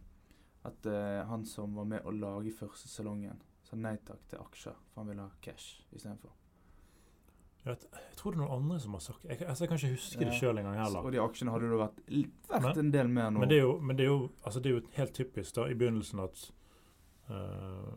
at 0.66 0.86
uh, 0.90 1.26
han 1.30 1.44
som 1.46 1.74
var 1.78 1.84
med 1.84 2.06
å 2.06 2.10
lage 2.14 2.52
første 2.54 2.88
salongen, 2.88 3.38
sa 3.66 3.76
nei 3.76 3.96
takk 4.06 4.22
til 4.30 4.38
aksjer, 4.38 4.74
for 4.92 5.02
han 5.02 5.08
ville 5.10 5.22
ha 5.26 5.30
cash 5.42 5.80
istedenfor. 5.92 6.30
Jeg, 7.66 7.72
vet, 7.74 7.86
jeg 7.98 8.16
tror 8.20 8.30
det 8.30 8.38
er 8.38 8.42
noen 8.44 8.60
andre 8.62 8.76
som 8.78 8.92
har 8.94 9.00
sagt 9.02 9.24
Jeg, 9.26 9.40
altså, 9.42 9.64
jeg 9.64 9.68
kan 9.72 9.78
ikke 9.80 9.88
huske 9.96 10.18
det 10.20 10.26
Ja. 10.28 10.34
sjøl 10.38 10.58
engang 10.60 10.74
Så- 10.76 10.82
heller. 10.84 11.00
Og 11.06 11.12
de 11.12 11.18
aksjene 11.18 11.50
hadde 11.50 11.66
jo 11.66 11.78
vært, 11.80 11.96
vært 12.46 12.62
Men- 12.62 12.78
en 12.78 12.90
del 12.92 13.08
mer 13.08 13.30
nå. 13.30 13.40
Men 13.40 13.48
det 13.48 13.56
er 13.58 13.62
jo, 13.62 13.72
men 13.80 13.96
det 13.96 14.04
er 14.04 14.08
jo, 14.12 14.30
altså 14.44 14.60
det 14.62 14.70
er 14.70 14.74
jo 14.80 14.86
helt 14.94 15.12
typisk 15.14 15.54
da, 15.56 15.64
i 15.66 15.74
begynnelsen 15.74 16.20
at 16.22 16.50
eh, 17.30 17.96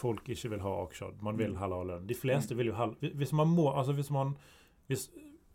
folk 0.00 0.28
ikke 0.32 0.50
vil 0.54 0.64
ha 0.64 0.72
aksjer. 0.84 1.14
Man 1.22 1.38
vil 1.38 1.56
heller 1.60 1.82
ha 1.82 1.88
lønn. 1.92 2.08
De 2.08 2.16
fleste 2.16 2.56
vil 2.56 2.72
jo 2.72 2.76
heller 2.78 3.14
Hvis 3.20 3.32
man 3.36 3.52
må 3.52 3.68
Altså 3.70 3.92
hvis 3.96 4.10
man 4.14 4.34
hvis, 4.88 5.10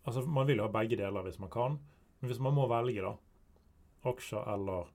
Altså 0.06 0.22
man 0.26 0.46
vil 0.46 0.62
jo 0.62 0.68
ha 0.68 0.72
begge 0.72 0.96
deler 0.96 1.26
hvis 1.26 1.38
man 1.42 1.50
kan, 1.50 1.78
men 2.20 2.30
hvis 2.30 2.40
man 2.40 2.54
må 2.54 2.68
velge, 2.70 3.02
da, 3.02 3.16
aksjer 4.06 4.46
eller 4.54 4.92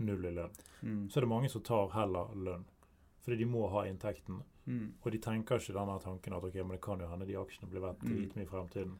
null 0.00 0.24
i 0.24 0.32
lønn, 0.32 0.54
mm. 0.80 1.02
så 1.10 1.20
er 1.20 1.26
det 1.26 1.28
mange 1.28 1.50
som 1.52 1.62
tar 1.62 1.92
heller 1.92 2.32
lønn. 2.34 2.64
Fordi 3.20 3.36
de 3.36 3.46
må 3.46 3.66
ha 3.68 3.84
inntekten. 3.86 4.40
Mm. 4.64 4.94
Og 5.02 5.12
de 5.12 5.20
tenker 5.20 5.60
ikke 5.60 5.76
denne 5.76 5.98
tanken 6.00 6.34
at 6.36 6.44
ok, 6.48 6.56
men 6.62 6.76
det 6.76 6.80
kan 6.84 7.04
jo 7.04 7.08
hende 7.10 7.28
de 7.28 7.36
aksjene 7.36 7.70
blir 7.70 7.84
verdt 7.84 8.02
Mm. 8.02 8.16
mye 8.16 8.42
i 8.42 8.48
fremtiden. 8.48 8.98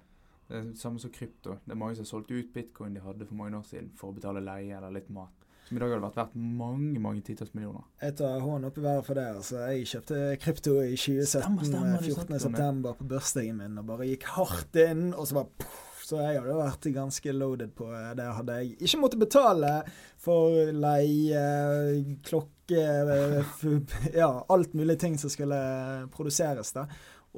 Det 0.48 0.56
er 0.56 0.62
det 0.62 0.78
samme 0.78 0.98
som 0.98 1.10
krypto. 1.10 1.56
Det 1.64 1.72
er 1.72 1.78
mange 1.78 1.96
som 1.96 2.02
har 2.02 2.10
solgt 2.10 2.30
ut 2.30 2.52
bitcoin 2.52 2.94
de 2.94 3.00
hadde 3.00 3.26
for 3.26 3.34
mange 3.34 3.56
år 3.56 3.62
siden 3.62 3.90
for 3.96 4.10
å 4.10 4.14
betale 4.14 4.44
leie 4.44 4.76
eller 4.76 4.90
litt 4.90 5.08
mat. 5.10 5.39
Som 5.68 5.76
i 5.76 5.80
dag 5.80 5.92
hadde 5.92 6.02
vært 6.02 6.16
verdt 6.18 6.34
mange 6.36 7.00
mange 7.02 7.22
titalls 7.22 7.52
millioner. 7.54 7.84
Jeg 8.02 8.16
tar 8.18 8.40
hånden 8.42 8.66
opp 8.70 8.78
i 8.80 8.82
været 8.82 9.06
for 9.06 9.14
det. 9.20 9.26
altså. 9.36 9.60
Jeg 9.70 9.86
kjøpte 9.92 10.22
krypto 10.42 10.72
i 10.82 10.96
2017, 10.96 11.28
Stemmer, 11.30 11.68
stemmer, 11.68 12.00
14. 12.02 12.14
snakket 12.14 12.26
om 12.26 12.32
det. 12.34 12.40
september 12.46 12.98
på 12.98 13.06
bursdagen 13.12 13.60
min, 13.62 13.78
og 13.78 13.86
bare 13.92 14.08
gikk 14.10 14.26
hardt 14.34 14.80
inn, 14.82 15.04
og 15.14 15.28
så 15.30 15.40
bare 15.40 15.52
poff, 15.62 15.86
Så 16.10 16.18
jeg 16.18 16.40
hadde 16.40 16.56
vært 16.58 16.86
ganske 16.90 17.32
loaded 17.36 17.70
på 17.78 17.86
det. 18.18 18.24
Hadde 18.34 18.54
jeg 18.58 18.72
ikke 18.82 18.98
måttet 18.98 19.20
betale 19.22 19.68
for 20.18 20.72
leie, 20.74 21.44
klokke 22.26 22.82
Ja, 24.14 24.44
alt 24.48 24.74
mulig 24.74 24.98
ting 24.98 25.18
som 25.18 25.30
skulle 25.30 25.60
produseres, 26.10 26.72
da. 26.74 26.86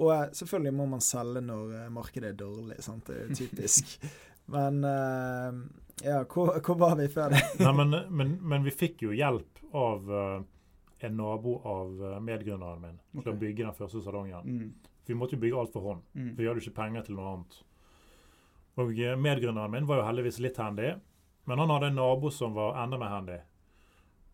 Og 0.00 0.08
eh, 0.14 0.28
selvfølgelig 0.32 0.72
må 0.76 0.86
man 0.88 1.02
selge 1.04 1.42
når 1.44 1.74
eh, 1.82 1.88
markedet 1.92 2.30
er 2.32 2.38
dårlig, 2.40 2.78
sant. 2.84 3.06
Det 3.10 3.16
er 3.18 3.26
jo 3.28 3.36
typisk. 3.42 3.92
Men 4.54 4.80
eh, 4.88 5.58
ja, 6.04 6.22
hvor, 6.28 6.52
hvor 6.60 6.78
var 6.80 6.96
vi 6.98 7.08
før 7.12 7.34
det? 7.34 7.42
Nei, 7.64 7.72
men, 7.78 7.96
men, 8.10 8.32
men 8.52 8.64
vi 8.66 8.74
fikk 8.74 9.04
jo 9.06 9.12
hjelp 9.16 9.60
av 9.72 10.10
uh, 10.10 10.40
en 11.02 11.16
nabo 11.18 11.58
av 11.66 12.02
uh, 12.02 12.16
medgrunneren 12.22 12.82
min 12.82 12.98
til 13.22 13.32
å 13.32 13.38
bygge 13.38 13.66
den 13.66 13.76
første 13.78 14.02
salongen. 14.04 14.42
Mm. 14.46 14.90
Vi 15.08 15.16
måtte 15.18 15.36
jo 15.38 15.42
bygge 15.42 15.60
alt 15.62 15.72
for 15.74 15.88
hånd, 15.90 16.02
Mm. 16.14 16.34
for 16.34 16.42
vi 16.42 16.48
hadde 16.50 16.62
ikke 16.62 16.76
penger 16.82 17.06
til 17.06 17.16
noe 17.18 17.32
annet. 17.36 17.56
Og 18.82 18.92
uh, 18.98 19.14
medgrunneren 19.20 19.72
min 19.72 19.88
var 19.88 20.02
jo 20.02 20.08
heldigvis 20.10 20.42
litt 20.44 20.60
handy, 20.62 20.92
men 21.50 21.58
han 21.58 21.72
hadde 21.74 21.90
en 21.90 21.98
nabo 21.98 22.30
som 22.30 22.54
var 22.54 22.76
enda 22.84 22.98
mer 23.00 23.10
handy. 23.16 23.38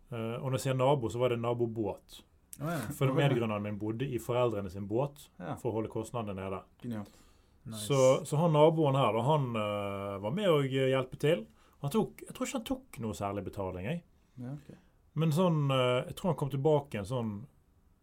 Eh, 0.09 0.35
og 0.39 0.49
når 0.49 0.57
jeg 0.57 0.63
sier 0.67 0.77
nabo, 0.77 1.09
så 1.09 1.19
var 1.21 1.33
det 1.33 1.39
nabobåt. 1.41 2.19
Oh, 2.59 2.69
ja. 2.69 2.79
For 2.97 3.13
medgrunneren 3.15 3.63
min 3.63 3.77
bodde 3.79 4.07
i 4.09 4.17
foreldrene 4.19 4.69
sin 4.73 4.87
båt 4.89 5.21
Ja, 5.39 5.53
for 5.61 5.69
å 5.69 5.77
holde 5.77 5.91
kostnadene 5.93 6.35
nede. 6.35 6.59
Nice. 6.83 7.85
Så, 7.85 7.99
så 8.27 8.39
han 8.41 8.51
naboen 8.55 8.97
her, 8.97 9.13
da, 9.15 9.21
han 9.27 9.45
eh, 9.55 10.15
var 10.25 10.33
med 10.35 10.49
å 10.51 10.57
hjelpe 10.65 11.19
til. 11.21 11.45
Han 11.81 11.91
tok, 11.93 12.23
jeg 12.27 12.35
tror 12.35 12.47
ikke 12.47 12.57
han 12.59 12.67
tok 12.73 12.99
noe 13.05 13.13
særlig 13.15 13.43
betaling, 13.45 13.85
jeg. 13.87 14.03
Ja, 14.43 14.51
okay. 14.57 14.75
Men 15.19 15.31
sånn, 15.35 15.65
eh, 15.71 16.03
jeg 16.09 16.15
tror 16.19 16.31
han 16.33 16.37
kom 16.39 16.51
tilbake 16.53 16.99
en 16.99 17.07
sånn 17.07 17.31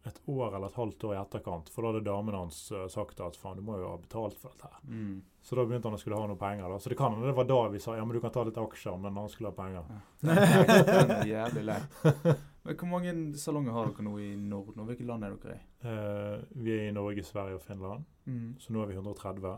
et 0.07 0.21
år 0.31 0.53
eller 0.55 0.69
et 0.71 0.77
halvt 0.79 1.03
år 1.03 1.13
i 1.17 1.19
etterkant. 1.19 1.69
For 1.73 1.83
da 1.83 1.89
hadde 1.91 2.05
damen 2.07 2.35
hans 2.37 2.59
eh, 2.71 2.85
sagt 2.89 3.19
at 3.19 3.35
faen, 3.35 3.57
du 3.59 3.63
må 3.67 3.75
jo 3.81 3.89
ha 3.91 3.97
betalt 3.99 4.37
for 4.39 4.53
dette 4.53 4.69
her. 4.71 4.79
Mm. 4.87 5.17
Så 5.43 5.55
da 5.57 5.65
begynte 5.67 5.89
han 5.89 5.97
å 5.97 5.99
skulle 5.99 6.19
ha 6.19 6.27
noe 6.29 6.39
penger. 6.39 6.69
da. 6.71 6.77
Så 6.79 6.89
det 6.91 6.97
kan 6.99 7.11
hende 7.13 7.27
det 7.27 7.35
var 7.35 7.47
da 7.49 7.57
vi 7.73 7.81
sa 7.83 7.95
ja, 7.97 8.05
men 8.07 8.15
du 8.15 8.21
kan 8.23 8.31
ta 8.35 8.43
litt 8.47 8.57
aksjer, 8.61 8.95
men 9.03 9.19
han 9.19 9.27
skulle 9.31 9.51
ha 9.51 9.57
penger. 9.57 9.83
Er 10.27 11.27
jævlig 11.27 11.65
lett. 11.71 11.97
Men 12.67 12.75
hvor 12.75 12.89
mange 12.91 13.11
salonger 13.39 13.71
har 13.71 13.85
dere 13.93 14.03
nå 14.03 14.13
i 14.19 14.31
Norden, 14.35 14.81
og 14.83 14.89
hvilke 14.89 15.05
land 15.07 15.23
er 15.23 15.35
dere 15.39 15.53
i? 15.55 15.59
Eh, 15.87 16.41
vi 16.65 16.73
er 16.75 16.89
i 16.89 16.95
Norge, 16.95 17.23
Sverige 17.23 17.55
og 17.61 17.63
Finland, 17.63 18.03
Mm. 18.27 18.57
så 18.59 18.73
nå 18.75 18.81
er 18.83 18.89
vi 18.89 18.97
130. 18.97 19.53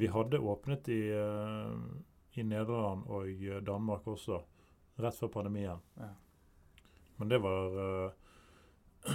Vi 0.00 0.08
hadde 0.10 0.40
åpnet 0.42 0.88
i, 0.90 0.96
eh, 1.14 1.76
i 2.38 2.42
Nederland 2.46 3.04
og 3.06 3.28
eh, 3.30 3.60
Danmark 3.66 4.06
også, 4.10 4.40
rett 5.02 5.18
før 5.18 5.28
pandemien. 5.34 5.80
Ja. 6.00 6.08
Men 7.18 7.28
det 7.30 7.40
var 7.42 7.78
eh, 7.86 8.10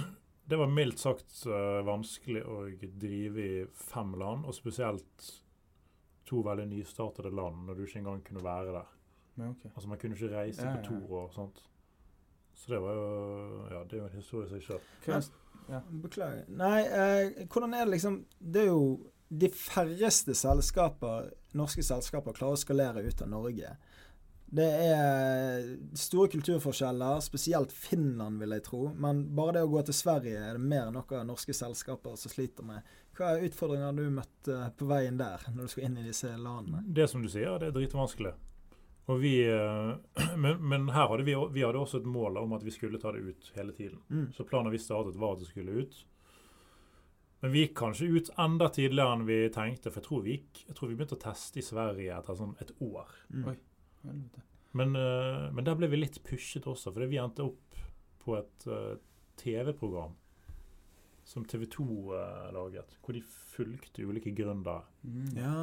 Det 0.50 0.58
var 0.58 0.66
mildt 0.66 0.98
sagt 0.98 1.44
eh, 1.46 1.80
vanskelig 1.86 2.40
å 2.42 2.56
drive 2.98 3.42
i 3.44 3.58
fem 3.78 4.14
land, 4.18 4.46
og 4.50 4.54
spesielt 4.56 5.28
to 6.26 6.40
veldig 6.46 6.64
nystartede 6.72 7.30
land, 7.34 7.66
når 7.68 7.76
du 7.78 7.84
ikke 7.84 8.00
engang 8.00 8.22
kunne 8.26 8.42
være 8.42 8.72
der. 8.74 8.88
Men 9.38 9.52
ok. 9.54 9.68
Altså 9.74 9.88
Man 9.92 9.98
kunne 10.02 10.16
ikke 10.18 10.32
reise 10.34 10.64
Ja, 10.66 10.72
på 10.76 10.82
to 10.88 10.96
ja. 10.98 11.20
år. 11.20 11.28
sant? 11.36 11.60
Så 12.54 12.72
det 12.74 12.80
var 12.82 12.98
jo 12.98 13.06
Ja, 13.70 13.84
det 13.84 13.92
er 13.92 14.02
jo 14.02 14.08
en 14.08 14.18
historie 14.18 14.46
i 14.46 14.50
seg 14.56 14.66
sjøl. 14.66 14.82
Er- 15.06 15.30
Ja. 15.70 15.80
Beklager. 16.02 16.44
Nei, 16.48 16.80
eh, 16.82 17.46
hvordan 17.46 17.74
er 17.74 17.84
det 17.84 17.92
liksom 17.94 18.24
Det 18.42 18.62
er 18.62 18.66
jo 18.72 19.10
de 19.30 19.48
færreste 19.54 20.34
selskaper, 20.34 21.30
norske 21.58 21.84
selskaper 21.86 22.36
klarer 22.36 22.58
å 22.58 22.60
skalere 22.60 23.02
ut 23.06 23.22
av 23.22 23.30
Norge. 23.32 23.74
Det 24.50 24.66
er 24.66 25.66
store 25.94 26.30
kulturforskjeller, 26.32 27.20
spesielt 27.22 27.70
Finland, 27.72 28.40
vil 28.42 28.56
jeg 28.56 28.64
tro. 28.66 28.80
Men 28.98 29.22
bare 29.38 29.58
det 29.58 29.62
å 29.66 29.70
gå 29.70 29.82
til 29.86 29.94
Sverige 29.94 30.40
er 30.42 30.58
det 30.58 30.64
mer 30.72 30.88
enn 30.88 30.98
noen 30.98 31.30
norske 31.30 31.54
selskaper 31.54 32.16
som 32.18 32.32
sliter 32.32 32.66
med. 32.66 32.96
Hva 33.14 33.36
er 33.36 33.46
utfordringer 33.46 33.94
du 33.94 34.08
møtte 34.10 34.58
på 34.78 34.88
veien 34.90 35.20
der, 35.20 35.44
når 35.54 35.68
du 35.68 35.74
skal 35.74 35.86
inn 35.86 36.00
i 36.00 36.06
disse 36.08 36.32
landene? 36.34 36.82
Det 36.86 37.06
som 37.12 37.22
du 37.22 37.30
sier, 37.30 37.60
det 37.62 37.70
er 37.70 37.76
dritvanskelig. 37.78 38.34
Vi, 39.20 39.34
eh, 39.46 39.94
men, 40.42 40.68
men 40.68 40.88
her 40.94 41.06
hadde 41.12 41.26
vi, 41.28 41.36
vi 41.54 41.62
hadde 41.62 41.78
også 41.78 42.02
et 42.02 42.10
mål 42.10 42.42
om 42.42 42.58
at 42.58 42.66
vi 42.66 42.74
skulle 42.74 42.98
ta 42.98 43.14
det 43.14 43.22
ut 43.22 43.52
hele 43.54 43.74
tiden. 43.76 44.02
Mm. 44.10 44.32
Så 44.34 44.46
planen 44.50 44.74
vi 44.74 44.82
startet, 44.82 45.18
var 45.20 45.36
at 45.36 45.44
det 45.44 45.50
skulle 45.50 45.84
ut. 45.84 46.06
Men 47.40 47.52
vi 47.54 47.64
gikk 47.64 47.76
kanskje 47.80 48.10
ut 48.12 48.30
enda 48.40 48.68
tidligere 48.72 49.16
enn 49.16 49.26
vi 49.28 49.40
tenkte. 49.54 49.88
For 49.88 50.02
jeg 50.02 50.08
tror 50.08 50.24
vi, 50.26 50.36
gikk, 50.36 50.62
jeg 50.68 50.76
tror 50.76 50.90
vi 50.90 50.96
begynte 50.98 51.16
å 51.16 51.22
teste 51.24 51.60
i 51.60 51.64
Sverige 51.64 52.16
etter 52.18 52.36
sånn 52.36 52.56
et 52.60 52.72
år. 52.84 53.14
Mm. 53.32 53.46
Oi. 53.48 53.56
Men, 54.76 54.96
eh, 54.96 55.46
men 55.54 55.66
der 55.66 55.78
ble 55.78 55.88
vi 55.90 56.02
litt 56.02 56.20
pushet 56.26 56.68
også, 56.70 56.92
fordi 56.94 57.10
vi 57.10 57.20
endte 57.22 57.46
opp 57.48 57.80
på 58.22 58.36
et 58.38 58.66
eh, 58.70 58.98
TV-program 59.40 60.12
som 61.30 61.44
TV 61.48 61.66
2 61.70 61.86
eh, 62.16 62.46
laget, 62.54 62.94
hvor 63.00 63.16
de 63.16 63.22
fulgte 63.24 64.06
ulike 64.06 64.32
gründere. 64.36 64.84
Mm. 65.02 65.32
Ja. 65.38 65.56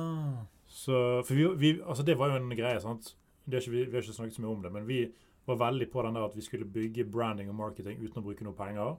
Så, 0.68 1.24
for 1.28 1.38
vi, 1.38 1.48
vi, 1.62 1.72
altså 1.82 2.04
det 2.08 2.18
var 2.20 2.34
jo 2.34 2.42
en 2.42 2.52
greie, 2.58 2.82
sant? 2.84 3.14
Det 3.46 3.60
er 3.60 3.64
ikke, 3.64 3.76
vi, 3.76 3.86
vi 3.86 3.96
har 3.96 4.04
ikke 4.04 4.18
snakket 4.18 4.40
så 4.40 4.44
mye 4.44 4.56
om 4.56 4.66
det, 4.66 4.74
men 4.76 4.88
vi 4.90 5.02
var 5.48 5.62
veldig 5.62 5.88
på 5.92 6.04
den 6.04 6.18
der 6.18 6.28
at 6.28 6.36
vi 6.36 6.44
skulle 6.44 6.68
bygge 6.68 7.08
branding 7.08 7.52
og 7.52 7.56
marketing 7.56 8.02
uten 8.02 8.20
å 8.20 8.26
bruke 8.26 8.44
noe 8.44 8.58
penger. 8.58 8.98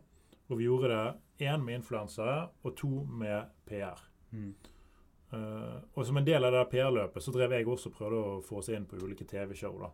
Og 0.48 0.58
vi 0.58 0.66
gjorde 0.68 0.90
det 0.92 1.46
én 1.48 1.62
med 1.64 1.80
influensere 1.80 2.48
og 2.64 2.76
to 2.76 3.04
med 3.04 3.50
PR. 3.68 4.00
Mm. 4.32 4.52
Eh, 5.32 5.78
og 5.94 6.06
som 6.06 6.16
en 6.16 6.24
del 6.24 6.44
av 6.44 6.54
det 6.54 6.64
PR-løpet 6.72 7.24
så 7.24 7.34
drev 7.34 7.52
jeg 7.52 7.68
også 7.68 7.90
og 7.90 7.96
prøvde 7.98 8.20
å 8.20 8.38
få 8.44 8.62
oss 8.62 8.70
inn 8.72 8.86
på 8.88 9.00
ulike 9.02 9.26
TV-show. 9.28 9.76
da. 9.80 9.90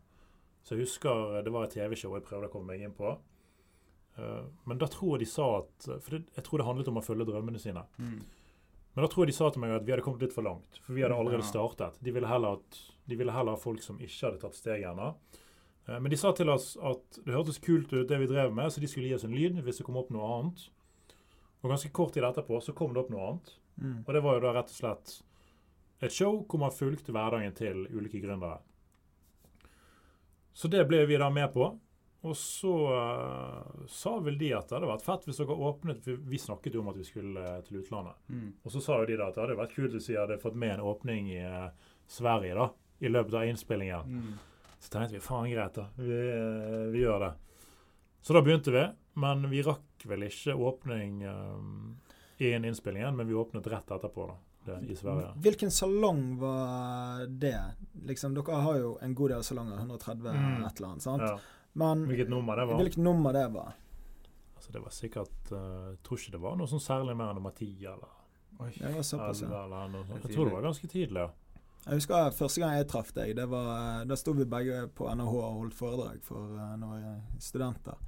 Så 0.63 0.77
jeg 0.77 0.87
husker 0.87 1.43
det 1.43 1.53
var 1.53 1.67
et 1.67 1.75
TV-show 1.75 2.15
jeg 2.15 2.27
prøvde 2.27 2.49
å 2.49 2.53
komme 2.53 2.73
meg 2.73 2.87
inn 2.87 2.95
på. 2.95 3.17
Eh, 4.17 4.47
men 4.65 4.79
da 4.79 4.87
tror 4.91 5.17
jeg 5.17 5.27
de 5.27 5.31
sa 5.33 5.51
at 5.59 5.89
For 5.91 6.17
det, 6.17 6.25
jeg 6.37 6.47
tror 6.47 6.63
det 6.63 6.69
handlet 6.69 6.91
om 6.93 7.03
å 7.03 7.05
følge 7.05 7.29
drømmene 7.29 7.63
sine. 7.63 7.83
Mm. 7.99 8.19
Men 8.95 9.03
da 9.03 9.11
tror 9.11 9.25
jeg 9.25 9.33
de 9.33 9.39
sa 9.41 9.49
til 9.51 9.65
meg 9.65 9.75
at 9.75 9.87
vi 9.87 9.91
hadde 9.91 10.05
kommet 10.07 10.23
litt 10.23 10.35
for 10.37 10.47
langt. 10.47 10.79
For 10.85 10.95
vi 10.95 11.03
hadde 11.03 11.17
allerede 11.19 11.47
startet. 11.47 11.97
De 11.99 12.13
ville 12.15 12.31
heller, 12.31 12.61
at, 12.61 12.79
de 13.11 13.17
ville 13.19 13.35
heller 13.35 13.57
ha 13.57 13.61
folk 13.61 13.83
som 13.83 13.99
ikke 13.99 14.29
hadde 14.29 14.43
tatt 14.45 14.55
steget 14.55 14.93
ennå. 14.93 15.09
Eh, 15.87 16.01
Men 16.01 16.11
de 16.11 16.17
sa 16.21 16.33
til 16.33 16.51
oss 16.53 16.75
at 16.77 17.21
det 17.25 17.35
hørtes 17.35 17.61
kult 17.63 17.93
ut, 17.93 18.09
det 18.09 18.21
vi 18.23 18.31
drev 18.31 18.55
med, 18.55 18.73
så 18.73 18.81
de 18.81 18.91
skulle 18.91 19.11
gi 19.11 19.19
oss 19.19 19.27
en 19.29 19.37
lyd 19.37 19.61
hvis 19.65 19.81
det 19.81 19.87
kom 19.87 20.01
opp 20.01 20.13
noe 20.15 20.31
annet. 20.39 20.67
Og 21.63 21.71
ganske 21.73 21.93
kort 21.97 22.13
tid 22.15 22.27
etterpå 22.27 22.61
så 22.61 22.75
kom 22.77 22.93
det 22.95 23.05
opp 23.05 23.13
noe 23.13 23.29
annet. 23.29 23.55
Mm. 23.81 23.97
Og 24.05 24.13
det 24.15 24.23
var 24.25 24.37
jo 24.37 24.45
da 24.45 24.53
rett 24.59 24.71
og 24.71 24.79
slett 24.79 25.17
et 26.05 26.13
show 26.13 26.43
hvor 26.43 26.61
man 26.61 26.75
fulgte 26.75 27.15
hverdagen 27.15 27.55
til 27.57 27.87
ulike 27.95 28.21
gründere. 28.23 28.61
Så 30.55 30.69
det 30.71 30.85
ble 30.87 31.03
vi 31.09 31.19
da 31.19 31.31
med 31.33 31.51
på. 31.55 31.73
Og 32.25 32.37
så 32.41 32.73
uh, 32.89 33.87
sa 33.91 34.15
vel 34.25 34.39
de 34.41 34.55
at 34.57 34.71
det 34.71 34.79
hadde 34.79 34.89
vært 34.89 35.05
fett 35.05 35.27
hvis 35.29 35.43
dere 35.43 35.57
åpnet 35.69 35.99
for 36.07 36.23
Vi 36.31 36.39
snakket 36.41 36.77
jo 36.77 36.81
om 36.81 36.89
at 36.89 36.97
vi 36.97 37.05
skulle 37.05 37.43
eh, 37.51 37.59
til 37.67 37.83
utlandet. 37.83 38.17
Mm. 38.33 38.47
Og 38.63 38.73
så 38.73 38.81
sa 38.81 38.97
jo 39.03 39.09
de 39.11 39.19
da 39.21 39.27
at 39.29 39.37
det 39.37 39.43
hadde 39.43 39.59
vært 39.59 39.75
kult 39.77 39.93
hvis 39.93 40.09
vi 40.09 40.17
hadde 40.17 40.41
fått 40.41 40.57
med 40.57 40.79
en 40.79 40.87
åpning 40.89 41.29
i 41.35 41.43
uh, 41.45 41.69
Sverige 42.09 42.57
da, 42.57 42.71
i 43.05 43.13
løpet 43.13 43.37
av 43.37 43.51
innspillingen. 43.51 44.09
Mm. 44.09 44.54
Så 44.85 44.93
tenkte 44.93 45.17
vi 45.17 45.21
faen 45.25 45.49
greit, 45.49 45.75
da. 45.79 45.87
Vi, 45.97 46.13
eh, 46.13 46.87
vi 46.93 47.01
gjør 47.05 47.23
det. 47.25 47.33
Så 48.25 48.35
da 48.37 48.43
begynte 48.45 48.73
vi, 48.73 48.83
men 49.21 49.47
vi 49.51 49.63
rakk 49.65 50.05
vel 50.09 50.27
ikke 50.27 50.55
åpning 50.57 51.23
um, 51.29 51.95
i 52.41 52.51
en 52.53 52.65
innspilling 52.69 53.01
igjen, 53.03 53.17
men 53.17 53.29
vi 53.29 53.37
åpnet 53.37 53.67
rett 53.73 53.91
etterpå. 53.97 54.27
da. 54.33 54.37
det 54.65 54.79
i 54.89 54.95
Sverige. 54.97 55.33
Hvilken 55.45 55.71
salong 55.71 56.39
var 56.41 57.27
det? 57.29 57.59
Liksom, 58.09 58.33
dere 58.35 58.61
har 58.65 58.79
jo 58.81 58.95
en 59.05 59.15
god 59.15 59.31
del 59.35 59.43
salonger, 59.45 59.77
130 59.77 60.33
Mm. 60.33 60.65
et 60.65 60.77
eller 60.81 60.89
annet. 60.89 61.03
sant? 61.03 61.23
Ja. 61.23 61.39
Men 61.75 62.07
Hvilket 62.09 62.29
nummer 62.33 62.57
det 62.57 62.65
var? 62.71 62.79
hvilket 62.81 62.97
nummer 63.05 63.33
det 63.33 63.49
var? 63.53 63.75
Altså, 64.57 64.73
det 64.73 64.81
var 64.81 64.91
sikkert 64.91 65.53
uh, 65.53 65.91
Jeg 65.93 65.99
tror 66.03 66.19
ikke 66.19 66.33
det 66.33 66.41
var 66.41 66.57
noe 66.57 66.67
sånn 66.71 66.81
særlig 66.81 67.17
mer 67.17 67.29
enn 67.35 67.35
nummer 67.43 67.53
ti 67.53 67.69
eller 67.85 68.09
Oi. 68.61 68.71
Det 68.79 68.95
var 68.95 69.03
såpass, 69.03 69.43
ja. 69.43 69.49
elleve 69.49 69.65
eller 69.65 69.89
noe 69.93 70.05
sånt. 70.07 70.23
Det 70.23 70.31
Jeg 70.31 70.37
tror 70.39 70.45
det 70.49 70.55
var 70.55 70.63
ganske 70.63 70.89
tidlig. 70.89 71.21
ja. 71.21 71.31
Jeg 71.85 72.01
husker 72.01 72.37
første 72.37 72.63
gang 72.63 72.79
jeg 72.79 72.89
traff 72.89 73.11
deg, 73.17 73.35
det 73.37 73.45
var, 73.53 74.05
da 74.09 74.17
sto 74.17 74.33
vi 74.37 74.47
begge 74.49 74.87
på 74.97 75.09
NHH 75.13 75.35
og 75.37 75.59
holdt 75.59 75.77
foredrag 75.77 76.23
for 76.25 76.55
eh, 76.57 76.77
noen 76.81 77.19
studenter. 77.43 77.99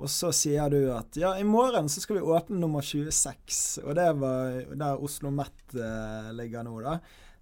Og 0.00 0.08
så 0.08 0.30
sier 0.32 0.70
du 0.72 0.78
at 0.94 1.18
ja, 1.18 1.34
i 1.36 1.44
morgen 1.44 1.90
så 1.92 2.00
skal 2.00 2.20
vi 2.20 2.28
åpne 2.36 2.60
nummer 2.62 2.84
26, 2.86 3.82
og 3.82 3.98
det 3.98 4.06
var 4.22 4.62
der 4.70 5.02
Oslo 5.02 5.32
Met 5.34 5.74
eh, 5.74 6.30
ligger 6.38 6.64
nå, 6.64 6.78
da. 6.86 7.00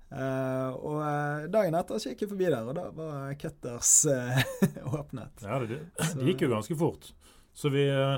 Uh, 0.09 0.73
og 0.89 1.01
eh, 1.05 1.47
dagen 1.53 1.75
etter 1.77 2.01
så 2.01 2.15
gikk 2.15 2.23
jeg 2.25 2.31
forbi 2.31 2.47
der, 2.49 2.65
og 2.65 2.77
da 2.79 2.87
var 2.97 3.35
Cutters 3.37 3.93
uh, 4.09 4.39
åpnet. 4.97 5.45
Ja, 5.45 5.59
det, 5.61 5.83
det, 5.99 6.25
gikk 6.31 6.47
jo 6.47 6.53
ganske 6.55 6.77
fort. 6.81 7.11
Så 7.53 7.69
vi, 7.75 7.85
eh, 7.93 8.17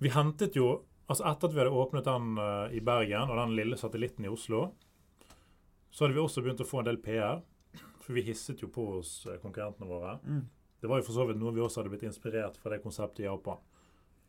vi 0.00 0.14
hentet 0.14 0.56
jo 0.58 0.78
Altså 1.08 1.24
Etter 1.24 1.48
at 1.48 1.54
vi 1.54 1.60
hadde 1.62 1.72
åpnet 1.72 2.04
den 2.04 2.34
uh, 2.36 2.66
i 2.68 2.82
Bergen 2.84 3.30
og 3.32 3.38
den 3.38 3.54
lille 3.56 3.78
satellitten 3.80 4.26
i 4.26 4.28
Oslo, 4.28 4.66
så 5.98 6.04
hadde 6.04 6.14
vi 6.14 6.20
også 6.22 6.44
begynt 6.44 6.60
å 6.62 6.68
få 6.68 6.78
en 6.78 6.86
del 6.86 7.00
PR. 7.02 7.40
For 8.04 8.14
vi 8.14 8.22
hisset 8.28 8.60
jo 8.62 8.68
på 8.70 8.84
hos 8.92 9.24
eh, 9.26 9.40
konkurrentene 9.42 9.88
våre. 9.90 10.12
Mm. 10.22 10.44
Det 10.78 10.86
var 10.86 11.00
jo 11.00 11.06
for 11.08 11.16
så 11.16 11.24
vidt 11.26 11.40
noe 11.40 11.50
vi 11.56 11.64
også 11.64 11.80
hadde 11.80 11.90
blitt 11.90 12.04
inspirert 12.06 12.54
fra 12.62 12.70
det 12.70 12.78
konseptet 12.84 13.24
i 13.24 13.26
Japan. 13.26 13.58